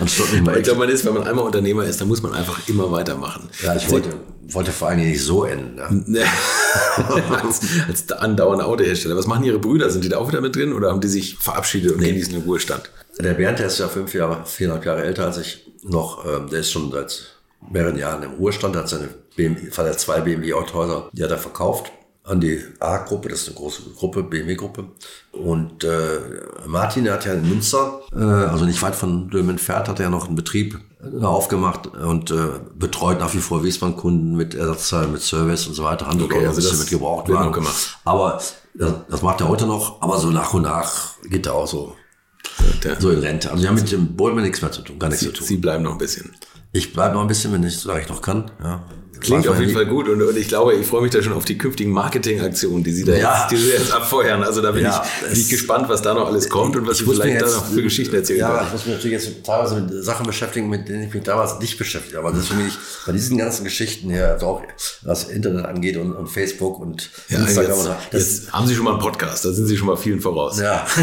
Anstatt 0.00 0.42
mal 0.42 0.56
ich 0.56 0.64
glaube, 0.64 0.80
man 0.80 0.88
ist, 0.88 1.04
wenn 1.04 1.14
man 1.14 1.26
einmal 1.26 1.44
Unternehmer 1.44 1.84
ist, 1.84 2.00
dann 2.00 2.08
muss 2.08 2.22
man 2.22 2.32
einfach 2.32 2.68
immer 2.68 2.90
weitermachen. 2.90 3.48
ja, 3.62 3.74
ich 3.74 3.90
wollte, 3.90 4.10
wollte 4.48 4.72
vor 4.72 4.88
allem 4.88 5.00
nicht 5.00 5.22
so 5.22 5.44
enden. 5.44 6.04
Ne. 6.06 6.20
als, 7.42 7.60
als 7.88 8.12
andauernder 8.12 8.66
Autohersteller. 8.66 9.16
Was 9.16 9.26
machen 9.26 9.44
Ihre 9.44 9.58
Brüder? 9.58 9.90
Sind 9.90 10.04
die 10.04 10.08
da 10.08 10.18
auch 10.18 10.28
wieder 10.28 10.40
mit 10.40 10.54
drin 10.54 10.72
oder 10.72 10.90
haben 10.90 11.00
die 11.00 11.08
sich 11.08 11.36
verabschiedet 11.36 11.92
und 11.92 12.00
genießen 12.00 12.32
den 12.32 12.42
Ruhestand? 12.42 12.90
Der 13.18 13.34
Bernd, 13.34 13.58
der 13.58 13.66
ist 13.66 13.78
ja 13.78 13.88
fünf 13.88 14.12
Jahre, 14.12 14.44
viereinhalb 14.44 14.84
Jahre 14.84 15.04
älter 15.04 15.24
als 15.26 15.38
ich 15.38 15.66
noch. 15.82 16.26
Ähm, 16.26 16.48
der 16.50 16.60
ist 16.60 16.70
schon 16.70 16.90
seit 16.92 17.36
mehreren 17.70 17.98
Jahren 17.98 18.22
im 18.22 18.32
Ruhestand, 18.32 18.76
hat 18.76 18.88
seine 18.88 19.08
BMW, 19.34 19.70
hat 19.70 20.00
zwei 20.00 20.20
BMW-Autohäuser, 20.20 21.08
die 21.12 21.24
hat 21.24 21.30
er 21.30 21.38
verkauft 21.38 21.90
an 22.26 22.40
die 22.40 22.60
A-Gruppe, 22.80 23.28
das 23.28 23.42
ist 23.42 23.48
eine 23.48 23.56
große 23.56 23.82
Gruppe, 23.96 24.22
BMW-Gruppe. 24.24 24.84
Und 25.32 25.84
äh, 25.84 26.18
Martin, 26.66 27.08
hat 27.10 27.24
ja 27.24 27.34
in 27.34 27.48
Münster, 27.48 28.00
äh, 28.12 28.18
also 28.18 28.64
nicht 28.64 28.82
weit 28.82 28.96
von 28.96 29.30
Dülmen 29.30 29.50
entfernt, 29.50 29.88
hat 29.88 30.00
er 30.00 30.10
noch 30.10 30.26
einen 30.26 30.34
Betrieb 30.34 30.78
äh, 31.00 31.24
aufgemacht 31.24 31.86
und 31.86 32.32
äh, 32.32 32.48
betreut 32.74 33.20
nach 33.20 33.32
wie 33.34 33.38
vor 33.38 33.62
Wiesbaden-Kunden 33.62 34.36
mit 34.36 34.54
Ersatzteilen, 34.54 35.12
mit 35.12 35.22
Service 35.22 35.68
und 35.68 35.74
so 35.74 35.84
weiter. 35.84 36.08
Handelt 36.08 36.30
Okay, 36.30 36.38
auch 36.38 36.42
ein 36.42 36.48
also 36.48 36.56
bisschen 36.56 36.78
das 36.78 36.80
mit 36.80 36.90
gebraucht 36.90 37.28
wird 37.28 37.38
noch 37.40 37.52
gemacht. 37.52 37.98
Aber 38.04 38.40
das, 38.74 38.94
das 39.08 39.22
macht 39.22 39.40
er 39.40 39.48
heute 39.48 39.66
noch, 39.66 40.02
aber 40.02 40.18
so 40.18 40.30
nach 40.30 40.52
und 40.52 40.62
nach 40.62 41.12
geht 41.30 41.46
er 41.46 41.54
auch 41.54 41.66
so 41.68 41.94
Der, 42.82 43.00
so 43.00 43.10
in 43.10 43.20
Rente. 43.20 43.50
Also 43.50 43.62
wir 43.62 43.68
haben 43.68 43.76
mit 43.76 43.90
dem 43.92 44.16
Boldman 44.16 44.44
nichts 44.44 44.60
mehr 44.62 44.72
zu 44.72 44.82
tun, 44.82 44.98
gar 44.98 45.08
nichts 45.08 45.22
Sie, 45.22 45.28
zu 45.28 45.38
tun. 45.38 45.46
Sie 45.46 45.56
bleiben 45.58 45.84
noch 45.84 45.92
ein 45.92 45.98
bisschen. 45.98 46.34
Ich 46.72 46.92
bleibe 46.92 47.14
noch 47.14 47.22
ein 47.22 47.28
bisschen, 47.28 47.52
wenn 47.52 47.62
ich, 47.62 47.78
solange 47.78 48.02
ich 48.02 48.08
noch 48.08 48.20
kann. 48.20 48.50
Ja. 48.62 48.82
Klingt 49.20 49.48
auf 49.48 49.58
jeden. 49.60 49.72
Fall 49.72 49.86
gut 49.86 50.08
und, 50.08 50.22
und 50.22 50.36
ich 50.36 50.48
glaube, 50.48 50.74
ich 50.74 50.86
freue 50.86 51.02
mich 51.02 51.10
da 51.10 51.22
schon 51.22 51.32
auf 51.32 51.44
die 51.44 51.58
künftigen 51.58 51.90
Marketingaktionen, 51.92 52.84
die 52.84 52.92
Sie 52.92 53.04
da 53.04 53.14
Ja. 53.14 53.40
jetzt, 53.40 53.50
die 53.52 53.56
Sie 53.56 53.70
jetzt 53.70 53.92
abfeuern. 53.92 54.42
Also 54.42 54.60
da 54.62 54.70
bin 54.72 54.82
Ja, 54.84 55.04
ich, 55.22 55.28
bin 55.32 55.40
ich 55.40 55.48
gespannt, 55.48 55.88
was 55.88 56.02
da 56.02 56.14
noch 56.14 56.26
alles 56.26 56.48
kommt 56.48 56.76
und 56.76 56.86
was 56.86 56.98
Sie 56.98 57.04
vielleicht 57.04 57.22
da 57.40 57.46
jetzt- 57.46 57.54
noch 57.56 57.66
für 57.66 57.82
Geschichten 57.82 58.14
erzählen 58.14 58.40
Ja, 58.40 58.52
werden. 58.54 58.66
ich 58.68 58.72
muss 58.72 58.86
mich 58.86 58.94
natürlich 58.96 59.22
jetzt 59.24 59.44
teilweise 59.44 59.80
mit 59.80 60.04
Sachen 60.04 60.26
beschäftigen, 60.26 60.68
mit 60.68 60.88
denen 60.88 61.04
ich 61.08 61.14
mich 61.14 61.22
damals 61.24 61.58
nicht 61.60 61.76
beschäftigt 61.78 62.14
habe. 62.16 62.26
Aber 62.28 62.36
das 62.36 62.44
ist 62.46 62.52
für 62.52 62.56
mich 62.62 62.72
bei 63.06 63.12
diesen 63.12 63.38
ganzen 63.38 63.64
Geschichten 63.64 64.10
hier, 64.10 64.28
also 64.30 64.46
auch 64.46 64.62
was 65.02 65.24
Internet 65.24 65.64
angeht 65.66 65.96
und, 65.96 66.12
und 66.12 66.28
Facebook 66.28 66.78
und 66.80 67.10
Ja, 67.28 67.38
Instagram. 67.40 67.70
jetzt, 67.78 67.86
und 67.86 67.96
das, 68.10 68.20
jetzt 68.22 68.52
haben 68.52 68.66
Sie 68.66 68.74
schon 68.74 68.84
mal 68.84 68.92
einen 68.92 69.00
Podcast, 69.00 69.44
da 69.44 69.52
sind 69.52 69.66
Sie 69.66 69.76
schon 69.76 69.86
mal 69.88 69.96
vielen 69.96 70.20
voraus. 70.20 70.58
ja, 70.60 70.86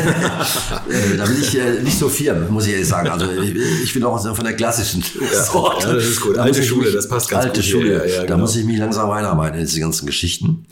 Äh, 0.89 1.17
da 1.17 1.25
bin 1.25 1.39
ich 1.41 1.57
äh, 1.57 1.81
nicht 1.81 1.97
so 1.97 2.09
firm, 2.09 2.49
muss 2.49 2.65
ich 2.67 2.73
ehrlich 2.73 2.87
sagen. 2.87 3.07
Also 3.09 3.25
ich, 3.41 3.55
ich 3.83 3.93
bin 3.93 4.03
auch 4.03 4.19
von 4.35 4.43
der 4.45 4.53
klassischen 4.55 5.03
Sorte. 5.51 5.87
ja, 5.87 5.93
das 5.93 6.05
ist 6.05 6.21
gut. 6.21 6.37
Da 6.37 6.43
Alte 6.43 6.63
Schule, 6.63 6.91
das 6.91 7.07
passt 7.07 7.29
ganz 7.29 7.45
alte 7.45 7.59
gut 7.59 7.63
hier. 7.63 7.71
Schule. 7.73 8.02
Ja, 8.09 8.11
ja, 8.15 8.19
Da 8.21 8.25
genau. 8.27 8.37
muss 8.39 8.55
ich 8.55 8.65
mich 8.65 8.77
langsam 8.77 9.09
reinarbeiten 9.09 9.59
in 9.59 9.65
diese 9.65 9.79
ganzen 9.79 10.05
Geschichten. 10.05 10.65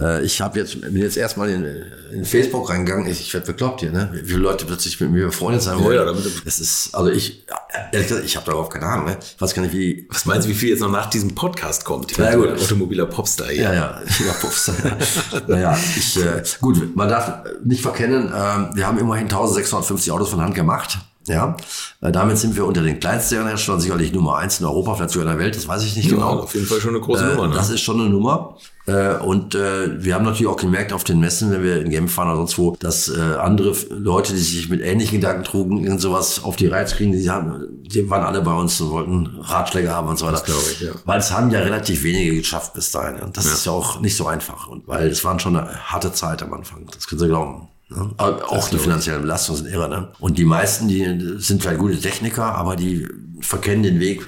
Äh, 0.00 0.22
ich 0.24 0.40
habe 0.40 0.58
jetzt 0.60 0.80
bin 0.80 0.96
jetzt 0.96 1.16
erstmal 1.16 1.50
in, 1.50 1.64
in 2.12 2.24
Facebook 2.24 2.68
reingegangen. 2.70 3.06
Ich, 3.10 3.20
ich 3.20 3.34
werde 3.34 3.46
bekloppt 3.46 3.80
hier, 3.80 3.90
ne? 3.92 4.10
Wie 4.12 4.26
viele 4.28 4.38
Leute 4.40 4.64
plötzlich 4.64 5.00
mit 5.00 5.10
mir 5.10 5.26
befreundet 5.26 5.62
sein 5.62 5.82
wollen. 5.82 5.96
ja, 5.96 6.04
damit- 6.04 6.24
das 6.46 6.60
ist 6.60 6.94
also 6.94 7.10
ich 7.10 7.44
ehrlich 7.92 8.08
gesagt, 8.08 8.24
ich 8.26 8.36
habe 8.36 8.46
darauf 8.46 8.68
keine 8.68 8.86
Ahnung. 8.86 9.06
Ne? 9.06 9.16
Ich 9.20 9.40
weiß 9.40 9.54
gar 9.54 9.62
nicht 9.62 9.74
wie. 9.74 10.06
Was 10.10 10.24
meinen 10.24 10.42
Sie, 10.42 10.48
wie 10.48 10.54
viel 10.54 10.70
jetzt 10.70 10.80
noch 10.80 10.90
nach 10.90 11.10
diesem 11.10 11.34
Podcast 11.34 11.84
kommt? 11.84 12.16
Ja, 12.16 12.34
gut. 12.34 12.48
Automobiler 12.50 13.06
Popstar 13.06 13.48
hier. 13.48 13.64
Ja, 13.64 13.74
ja, 13.74 14.02
ja, 14.26 14.32
Puffs. 14.40 14.70
naja, 15.46 15.76
ich, 15.96 16.16
äh, 16.16 16.42
gut, 16.60 16.94
man 16.96 17.08
darf 17.08 17.44
nicht 17.64 17.82
verkennen, 17.82 18.28
äh, 18.28 18.76
wir 18.76 18.86
haben 18.86 18.98
immerhin 18.98 19.24
1650 19.24 20.12
Autos 20.12 20.30
von 20.30 20.40
Hand 20.40 20.54
gemacht. 20.54 20.98
Ja, 21.28 21.56
äh, 22.00 22.10
damit 22.10 22.38
sind 22.38 22.56
wir 22.56 22.66
unter 22.66 22.82
den 22.82 22.98
Kleinstserien 23.00 23.56
sicherlich 23.56 24.12
Nummer 24.12 24.36
eins 24.36 24.60
in 24.60 24.66
Europa, 24.66 24.94
vielleicht 24.94 25.10
sogar 25.10 25.30
in 25.30 25.38
der 25.38 25.44
Welt, 25.44 25.56
das 25.56 25.68
weiß 25.68 25.84
ich 25.84 25.96
nicht 25.96 26.06
Ja, 26.10 26.14
genau. 26.16 26.40
auf 26.40 26.54
jeden 26.54 26.66
Fall 26.66 26.80
schon 26.80 26.90
eine 26.90 27.00
große 27.00 27.24
Äh, 27.24 27.34
Nummer. 27.34 27.48
Ne? 27.48 27.54
Das 27.54 27.70
ist 27.70 27.80
schon 27.80 28.00
eine 28.00 28.08
Nummer. 28.08 28.56
Äh, 28.86 29.16
Und 29.18 29.54
äh, 29.54 30.02
wir 30.02 30.14
haben 30.14 30.24
natürlich 30.24 30.46
auch 30.46 30.56
gemerkt 30.56 30.92
auf 30.94 31.04
den 31.04 31.20
Messen, 31.20 31.50
wenn 31.50 31.62
wir 31.62 31.82
in 31.82 31.90
Genf 31.90 32.12
fahren 32.14 32.28
oder 32.28 32.38
sonst 32.38 32.56
wo, 32.58 32.74
dass 32.80 33.08
äh, 33.08 33.20
andere 33.20 33.74
Leute, 33.90 34.32
die 34.32 34.38
sich 34.38 34.68
mit 34.70 34.80
ähnlichen 34.80 35.20
Gedanken 35.20 35.44
trugen, 35.44 35.84
irgend 35.84 36.00
sowas 36.00 36.42
auf 36.42 36.56
die 36.56 36.68
Reiz 36.68 36.94
kriegen, 36.94 37.12
die, 37.12 37.28
haben, 37.30 37.66
die 37.82 38.08
waren 38.08 38.22
alle 38.24 38.40
bei 38.40 38.52
uns 38.54 38.80
und 38.80 38.90
wollten 38.90 39.26
Ratschläge 39.42 39.94
haben 39.94 40.08
und 40.08 40.18
so 40.18 40.26
weiter. 40.26 40.40
glaube 40.42 40.62
ich, 40.72 40.80
ja. 40.80 40.92
Weil 41.04 41.18
es 41.18 41.30
haben 41.30 41.50
ja 41.50 41.60
relativ 41.60 42.02
wenige 42.02 42.34
geschafft 42.36 42.72
bis 42.72 42.90
dahin. 42.90 43.20
Und 43.20 43.36
das 43.36 43.44
ist 43.44 43.66
ja 43.66 43.72
auch 43.72 44.00
nicht 44.00 44.16
so 44.16 44.26
einfach. 44.26 44.68
Und 44.68 44.88
weil 44.88 45.08
es 45.08 45.22
waren 45.22 45.38
schon 45.38 45.56
eine 45.56 45.68
harte 45.92 46.12
Zeit 46.12 46.42
am 46.42 46.54
Anfang. 46.54 46.86
Das 46.94 47.06
können 47.06 47.18
Sie 47.18 47.26
glauben. 47.28 47.68
Ne? 47.90 48.10
Auch 48.18 48.68
die 48.68 48.78
finanziellen 48.78 49.22
Belastungen 49.22 49.62
sind 49.62 49.72
irre. 49.72 49.88
Ne? 49.88 50.08
Und 50.18 50.38
die 50.38 50.44
meisten, 50.44 50.88
die 50.88 51.38
sind 51.38 51.62
vielleicht 51.62 51.78
gute 51.78 51.98
Techniker, 51.98 52.54
aber 52.54 52.76
die 52.76 53.08
verkennen 53.40 53.82
den 53.82 54.00
Weg, 54.00 54.22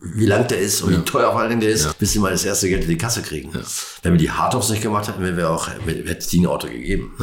wie 0.00 0.26
lang 0.26 0.46
der 0.48 0.58
ist 0.58 0.82
und 0.82 0.92
wie 0.92 1.04
teuer 1.04 1.30
vor 1.30 1.40
allen 1.40 1.50
Dingen 1.50 1.60
der 1.60 1.70
ist, 1.70 1.98
bis 1.98 2.12
sie 2.12 2.18
mal 2.18 2.32
das 2.32 2.44
erste 2.44 2.68
Geld 2.68 2.82
in 2.84 2.88
die 2.90 2.98
Kasse 2.98 3.22
kriegen. 3.22 3.50
Wenn 4.02 4.12
wir 4.12 4.18
die 4.18 4.30
Hardtops 4.30 4.70
nicht 4.70 4.82
gemacht 4.82 5.08
hätten, 5.08 5.22
wären 5.22 5.36
wir 5.36 5.50
auch, 5.50 5.68
hätte 5.68 6.16
es 6.18 6.26
die 6.28 6.40
ein 6.40 6.46
Auto 6.46 6.66
gegeben. 6.68 7.14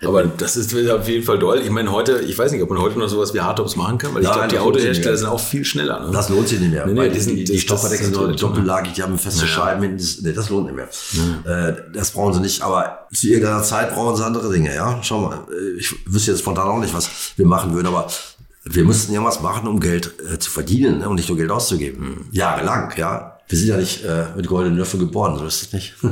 Ja, 0.00 0.08
aber 0.08 0.24
das 0.24 0.56
ist 0.56 0.74
auf 0.90 1.08
jeden 1.08 1.24
Fall 1.24 1.38
doll. 1.38 1.58
Ich 1.62 1.70
meine, 1.70 1.90
heute, 1.90 2.20
ich 2.20 2.36
weiß 2.38 2.52
nicht, 2.52 2.62
ob 2.62 2.68
man 2.70 2.78
heute 2.80 2.98
noch 2.98 3.08
sowas 3.08 3.32
wie 3.34 3.40
Hardtops 3.40 3.76
machen 3.76 3.96
kann, 3.98 4.14
weil 4.14 4.22
ich 4.22 4.30
glaube, 4.30 4.48
die 4.48 4.58
Autohersteller 4.58 5.16
sind 5.16 5.28
auch 5.28 5.40
viel 5.40 5.64
schneller. 5.64 6.06
Ne? 6.06 6.10
Das 6.12 6.28
lohnt 6.28 6.48
sich 6.48 6.60
nicht 6.60 6.72
mehr. 6.72 6.86
Nee, 6.86 6.92
nee, 6.92 7.08
die 7.08 7.20
sind- 7.20 7.36
die, 7.36 7.44
die 7.44 7.54
ist 7.54 7.68
sind 7.68 8.14
doppellagig, 8.42 8.92
die 8.92 9.02
haben 9.02 9.18
feste 9.18 9.46
Scheiben. 9.46 9.82
hinten. 9.82 9.98
Das, 9.98 10.18
nee, 10.20 10.32
das 10.32 10.48
lohnt 10.50 10.66
nicht 10.66 10.76
mehr. 10.76 10.88
Äh, 11.68 11.74
das 11.94 12.10
brauchen 12.10 12.34
sie 12.34 12.40
nicht. 12.40 12.62
Aber 12.62 13.06
zu 13.12 13.26
irgendeiner 13.28 13.62
Zeit 13.62 13.94
brauchen 13.94 14.16
sie 14.16 14.24
andere 14.24 14.52
Dinge. 14.52 14.74
Ja, 14.74 14.98
schau 15.02 15.20
mal. 15.20 15.46
äh, 15.50 15.78
Ich 15.78 15.94
wüsste 16.06 16.32
jetzt 16.32 16.40
spontan 16.40 16.68
auch 16.68 16.78
nicht, 16.78 16.92
was 16.94 17.08
wir 17.36 17.46
machen 17.46 17.72
würden, 17.74 17.86
aber 17.86 18.06
wir 18.68 18.84
müssten 18.84 19.12
ja 19.12 19.24
was 19.24 19.40
machen, 19.42 19.68
um 19.68 19.80
Geld 19.80 20.12
äh, 20.32 20.38
zu 20.38 20.50
verdienen 20.50 20.98
ne, 20.98 21.08
und 21.08 21.16
nicht 21.16 21.28
nur 21.28 21.38
Geld 21.38 21.50
auszugeben. 21.50 22.28
Jahrelang, 22.32 22.92
ja. 22.96 23.38
wir 23.48 23.58
sind 23.58 23.68
ja 23.68 23.76
nicht 23.76 24.04
äh, 24.04 24.26
mit 24.36 24.48
goldenen 24.48 24.76
Löffeln 24.76 25.00
geboren, 25.00 25.38
so 25.38 25.46
ist 25.46 25.62
es 25.62 25.72
nicht. 25.72 25.94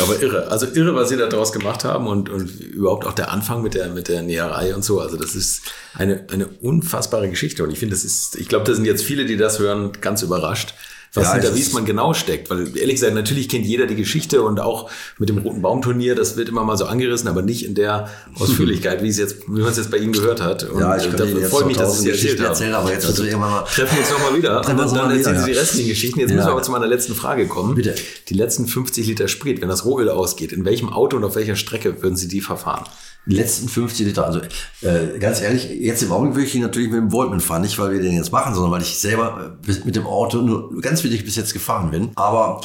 Aber 0.00 0.22
irre, 0.22 0.46
also 0.48 0.66
irre, 0.66 0.94
was 0.94 1.08
sie 1.08 1.16
da 1.16 1.26
draus 1.26 1.52
gemacht 1.52 1.84
haben 1.84 2.06
und, 2.06 2.28
und 2.28 2.48
überhaupt 2.60 3.04
auch 3.04 3.14
der 3.14 3.32
Anfang 3.32 3.62
mit 3.62 3.74
der, 3.74 3.90
mit 3.90 4.08
der 4.08 4.22
Näherei 4.22 4.74
und 4.74 4.84
so. 4.84 5.00
Also 5.00 5.16
das 5.16 5.34
ist 5.34 5.62
eine, 5.94 6.24
eine 6.32 6.46
unfassbare 6.46 7.28
Geschichte 7.28 7.64
und 7.64 7.70
ich 7.70 7.80
finde, 7.80 7.96
das 7.96 8.04
ist, 8.04 8.36
ich 8.36 8.48
glaube, 8.48 8.64
da 8.64 8.74
sind 8.74 8.84
jetzt 8.84 9.02
viele, 9.02 9.26
die 9.26 9.36
das 9.36 9.58
hören, 9.58 9.92
ganz 10.00 10.22
überrascht 10.22 10.74
was 11.14 11.28
ja, 11.28 11.34
hinter 11.34 11.54
Wiesmann 11.54 11.84
genau 11.84 12.12
steckt. 12.12 12.50
Weil 12.50 12.76
ehrlich 12.76 12.96
gesagt, 12.96 13.14
natürlich 13.14 13.48
kennt 13.48 13.64
jeder 13.64 13.86
die 13.86 13.94
Geschichte 13.94 14.42
und 14.42 14.60
auch 14.60 14.90
mit 15.18 15.28
dem 15.28 15.38
Roten 15.38 15.62
Baumturnier, 15.62 16.14
das 16.14 16.36
wird 16.36 16.48
immer 16.48 16.64
mal 16.64 16.76
so 16.76 16.86
angerissen, 16.86 17.28
aber 17.28 17.42
nicht 17.42 17.64
in 17.64 17.74
der 17.74 18.08
Ausführlichkeit, 18.38 19.02
wie 19.02 19.08
es 19.08 19.18
jetzt, 19.18 19.46
wie 19.48 19.60
man 19.60 19.70
es 19.70 19.76
jetzt 19.76 19.90
bei 19.90 19.98
Ihnen 19.98 20.12
gehört 20.12 20.40
hat. 20.40 20.64
Und 20.64 20.80
ja, 20.80 20.96
ich 20.96 21.04
da 21.04 21.26
freue 21.48 21.66
mich, 21.66 21.76
dass 21.76 22.00
Sie 22.00 22.10
erzählt 22.10 22.40
erzählen, 22.40 22.74
aber 22.74 22.92
jetzt 22.92 23.06
also, 23.06 23.22
irgendwann 23.24 23.50
mal 23.50 23.64
treffen 23.64 23.96
wir 23.96 24.00
uns 24.00 24.10
nochmal 24.10 24.36
wieder 24.36 24.56
und 24.68 24.78
dann, 24.78 24.94
dann 24.94 25.10
erzählen 25.10 25.38
Sie 25.40 25.52
die 25.52 25.58
restlichen 25.58 25.88
Geschichten. 25.88 26.20
Jetzt 26.20 26.30
ja. 26.30 26.36
müssen 26.36 26.48
wir 26.48 26.52
aber 26.52 26.62
zu 26.62 26.72
meiner 26.72 26.86
letzten 26.86 27.14
Frage 27.14 27.46
kommen. 27.46 27.74
Bitte. 27.74 27.94
Die 28.28 28.34
letzten 28.34 28.66
50 28.66 29.06
Liter 29.06 29.28
Sprit, 29.28 29.60
wenn 29.60 29.68
das 29.68 29.84
Rohöl 29.84 30.08
ausgeht, 30.08 30.52
in 30.52 30.64
welchem 30.64 30.92
Auto 30.92 31.16
und 31.16 31.24
auf 31.24 31.36
welcher 31.36 31.56
Strecke 31.56 32.02
würden 32.02 32.16
Sie 32.16 32.28
die 32.28 32.40
verfahren? 32.40 32.84
Die 33.26 33.36
letzten 33.36 33.68
50 33.68 34.06
Liter, 34.06 34.26
also 34.26 34.40
äh, 34.82 35.18
ganz 35.18 35.40
ehrlich, 35.40 35.70
jetzt 35.70 36.02
im 36.02 36.12
Augenblick 36.12 36.36
würde 36.36 36.46
ich 36.46 36.54
ihn 36.56 36.60
natürlich 36.60 36.90
mit 36.90 36.98
dem 36.98 37.10
Voltman 37.10 37.40
fahren, 37.40 37.62
nicht 37.62 37.78
weil 37.78 37.92
wir 37.92 38.00
den 38.02 38.12
jetzt 38.12 38.32
machen, 38.32 38.54
sondern 38.54 38.72
weil 38.72 38.82
ich 38.82 38.98
selber 38.98 39.56
äh, 39.66 39.72
mit 39.84 39.96
dem 39.96 40.06
Auto 40.06 40.42
nur 40.42 40.78
ganz 40.82 41.03
wenig 41.04 41.24
bis 41.24 41.36
jetzt 41.36 41.52
gefahren 41.52 41.90
bin. 41.90 42.10
Aber 42.14 42.60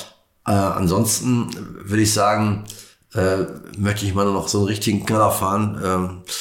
äh, 0.47 0.51
ansonsten 0.51 1.49
würde 1.83 2.03
ich 2.03 2.13
sagen, 2.13 2.63
äh, 3.13 3.45
möchte 3.77 4.05
ich 4.05 4.13
mal 4.13 4.25
noch 4.25 4.47
so 4.47 4.59
einen 4.59 4.67
richtigen 4.67 5.05
Knaller 5.05 5.31
fahren, 5.31 6.23
äh, 6.25 6.31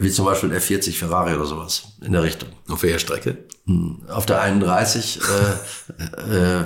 wie 0.00 0.10
zum 0.10 0.24
Beispiel 0.24 0.52
F40 0.52 0.92
Ferrari 0.92 1.34
oder 1.34 1.46
sowas 1.46 1.84
in 2.00 2.12
der 2.12 2.22
Richtung. 2.22 2.48
Auf 2.68 2.82
welcher 2.82 2.98
Strecke? 2.98 3.38
Hm, 3.66 4.02
auf 4.08 4.26
der 4.26 4.40
31, 4.40 5.20
äh, 5.20 6.60
äh, 6.60 6.64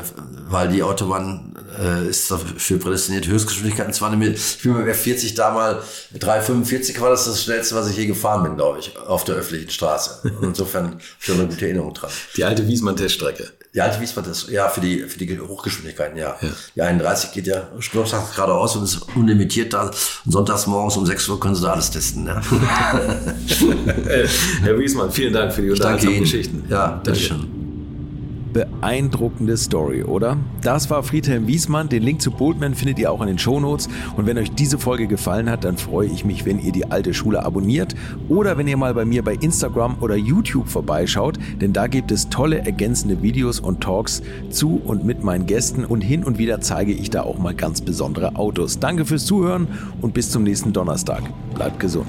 weil 0.49 0.69
die 0.69 0.83
Autobahn 0.83 1.55
äh, 1.79 2.09
ist 2.09 2.31
dafür 2.31 2.79
prädestiniert, 2.79 3.27
Höchstgeschwindigkeiten 3.27 3.93
200 3.93 4.19
Meter. 4.19 4.33
Ich 4.35 4.63
bin 4.63 4.73
mit 4.73 4.97
F40 4.97 5.35
da 5.35 5.51
mal 5.51 5.83
345 6.19 6.99
war 7.01 7.11
das 7.11 7.27
das 7.27 7.43
schnellste, 7.43 7.75
was 7.75 7.91
ich 7.91 7.97
je 7.99 8.07
gefahren 8.07 8.45
bin, 8.45 8.57
glaube 8.57 8.79
ich, 8.79 8.97
auf 8.97 9.25
der 9.25 9.35
öffentlichen 9.35 9.71
Straße. 9.71 10.33
insofern 10.41 10.99
schon 11.19 11.39
eine 11.39 11.49
gute 11.49 11.67
Erinnerung 11.67 11.93
dran. 11.93 12.11
Die 12.37 12.45
alte 12.45 12.67
Wiesmann-Teststrecke. 12.67 13.51
Die 13.75 13.83
alte 13.83 14.01
Wiesmann, 14.01 14.25
das, 14.25 14.49
ja, 14.49 14.71
für 14.71 14.81
die, 14.81 15.01
für 15.01 15.19
die 15.19 15.39
Hochgeschwindigkeiten, 15.39 16.17
ja. 16.17 16.39
ja. 16.41 16.49
Die 16.75 16.81
31 16.81 17.33
geht 17.33 17.47
ja 17.47 17.69
schnurstracks 17.79 18.35
geradeaus 18.35 18.75
und 18.75 18.85
ist 18.85 19.03
unlimitiert 19.15 19.75
da. 19.75 19.91
Und 20.25 20.33
sonntags 20.33 20.67
morgens 20.67 20.97
um 20.97 21.05
6 21.05 21.29
Uhr 21.29 21.39
können 21.39 21.55
Sie 21.55 21.61
da 21.61 21.73
alles 21.73 21.91
testen, 21.91 22.27
ja. 22.27 22.41
Herr 24.63 24.79
Wiesmann, 24.79 25.11
vielen 25.11 25.33
Dank 25.33 25.53
für 25.53 25.63
die 25.63 25.71
unterhaltsamen 25.71 26.21
Geschichten. 26.21 26.65
Ja, 26.69 27.01
bitteschön. 27.05 27.57
Beeindruckende 28.57 29.55
Story, 29.59 30.03
oder? 30.03 30.39
Das 30.63 30.89
war 30.89 31.03
Friedhelm 31.03 31.47
Wiesmann. 31.47 31.91
Den 31.91 32.03
Link 32.03 32.23
zu 32.23 32.31
Boltman 32.31 32.75
findet 32.75 32.99
ihr 32.99 33.13
auch 33.13 33.21
in 33.21 33.27
den 33.27 33.39
Shownotes. 33.39 33.91
Und 34.17 34.25
wenn 34.25 34.39
euch 34.39 34.51
diese 34.51 34.79
Folge 34.79 35.07
gefallen 35.07 35.51
hat, 35.51 35.65
dann 35.65 35.77
freue 35.77 36.09
ich 36.09 36.25
mich, 36.25 36.47
wenn 36.47 36.59
ihr 36.59 36.73
die 36.73 36.91
alte 36.91 37.13
Schule 37.13 37.45
abonniert 37.45 37.95
oder 38.31 38.57
wenn 38.57 38.67
ihr 38.67 38.79
mal 38.79 38.95
bei 38.95 39.05
mir 39.05 39.23
bei 39.23 39.35
Instagram 39.35 39.97
oder 40.01 40.17
YouTube 40.17 40.69
vorbeischaut, 40.69 41.39
denn 41.61 41.75
da 41.75 41.87
gibt 41.87 42.11
es 42.11 42.31
tolle 42.31 42.61
ergänzende 42.61 43.21
Videos 43.21 43.61
und 43.61 43.83
Talks 43.83 44.23
zu 44.49 44.81
und 44.83 45.05
mit 45.05 45.23
meinen 45.23 45.45
Gästen 45.45 45.85
und 45.85 46.01
hin 46.01 46.25
und 46.25 46.39
wieder 46.39 46.63
zeige 46.63 46.93
ich 46.93 47.11
da 47.11 47.25
auch 47.25 47.37
mal 47.37 47.55
ganz 47.55 47.83
besondere 47.83 48.37
Autos. 48.37 48.79
Danke 48.79 49.05
fürs 49.05 49.27
Zuhören 49.27 49.69
und 50.01 50.15
bis 50.15 50.31
zum 50.31 50.45
nächsten 50.45 50.73
Donnerstag. 50.73 51.25
Bleibt 51.55 51.79
gesund. 51.79 52.09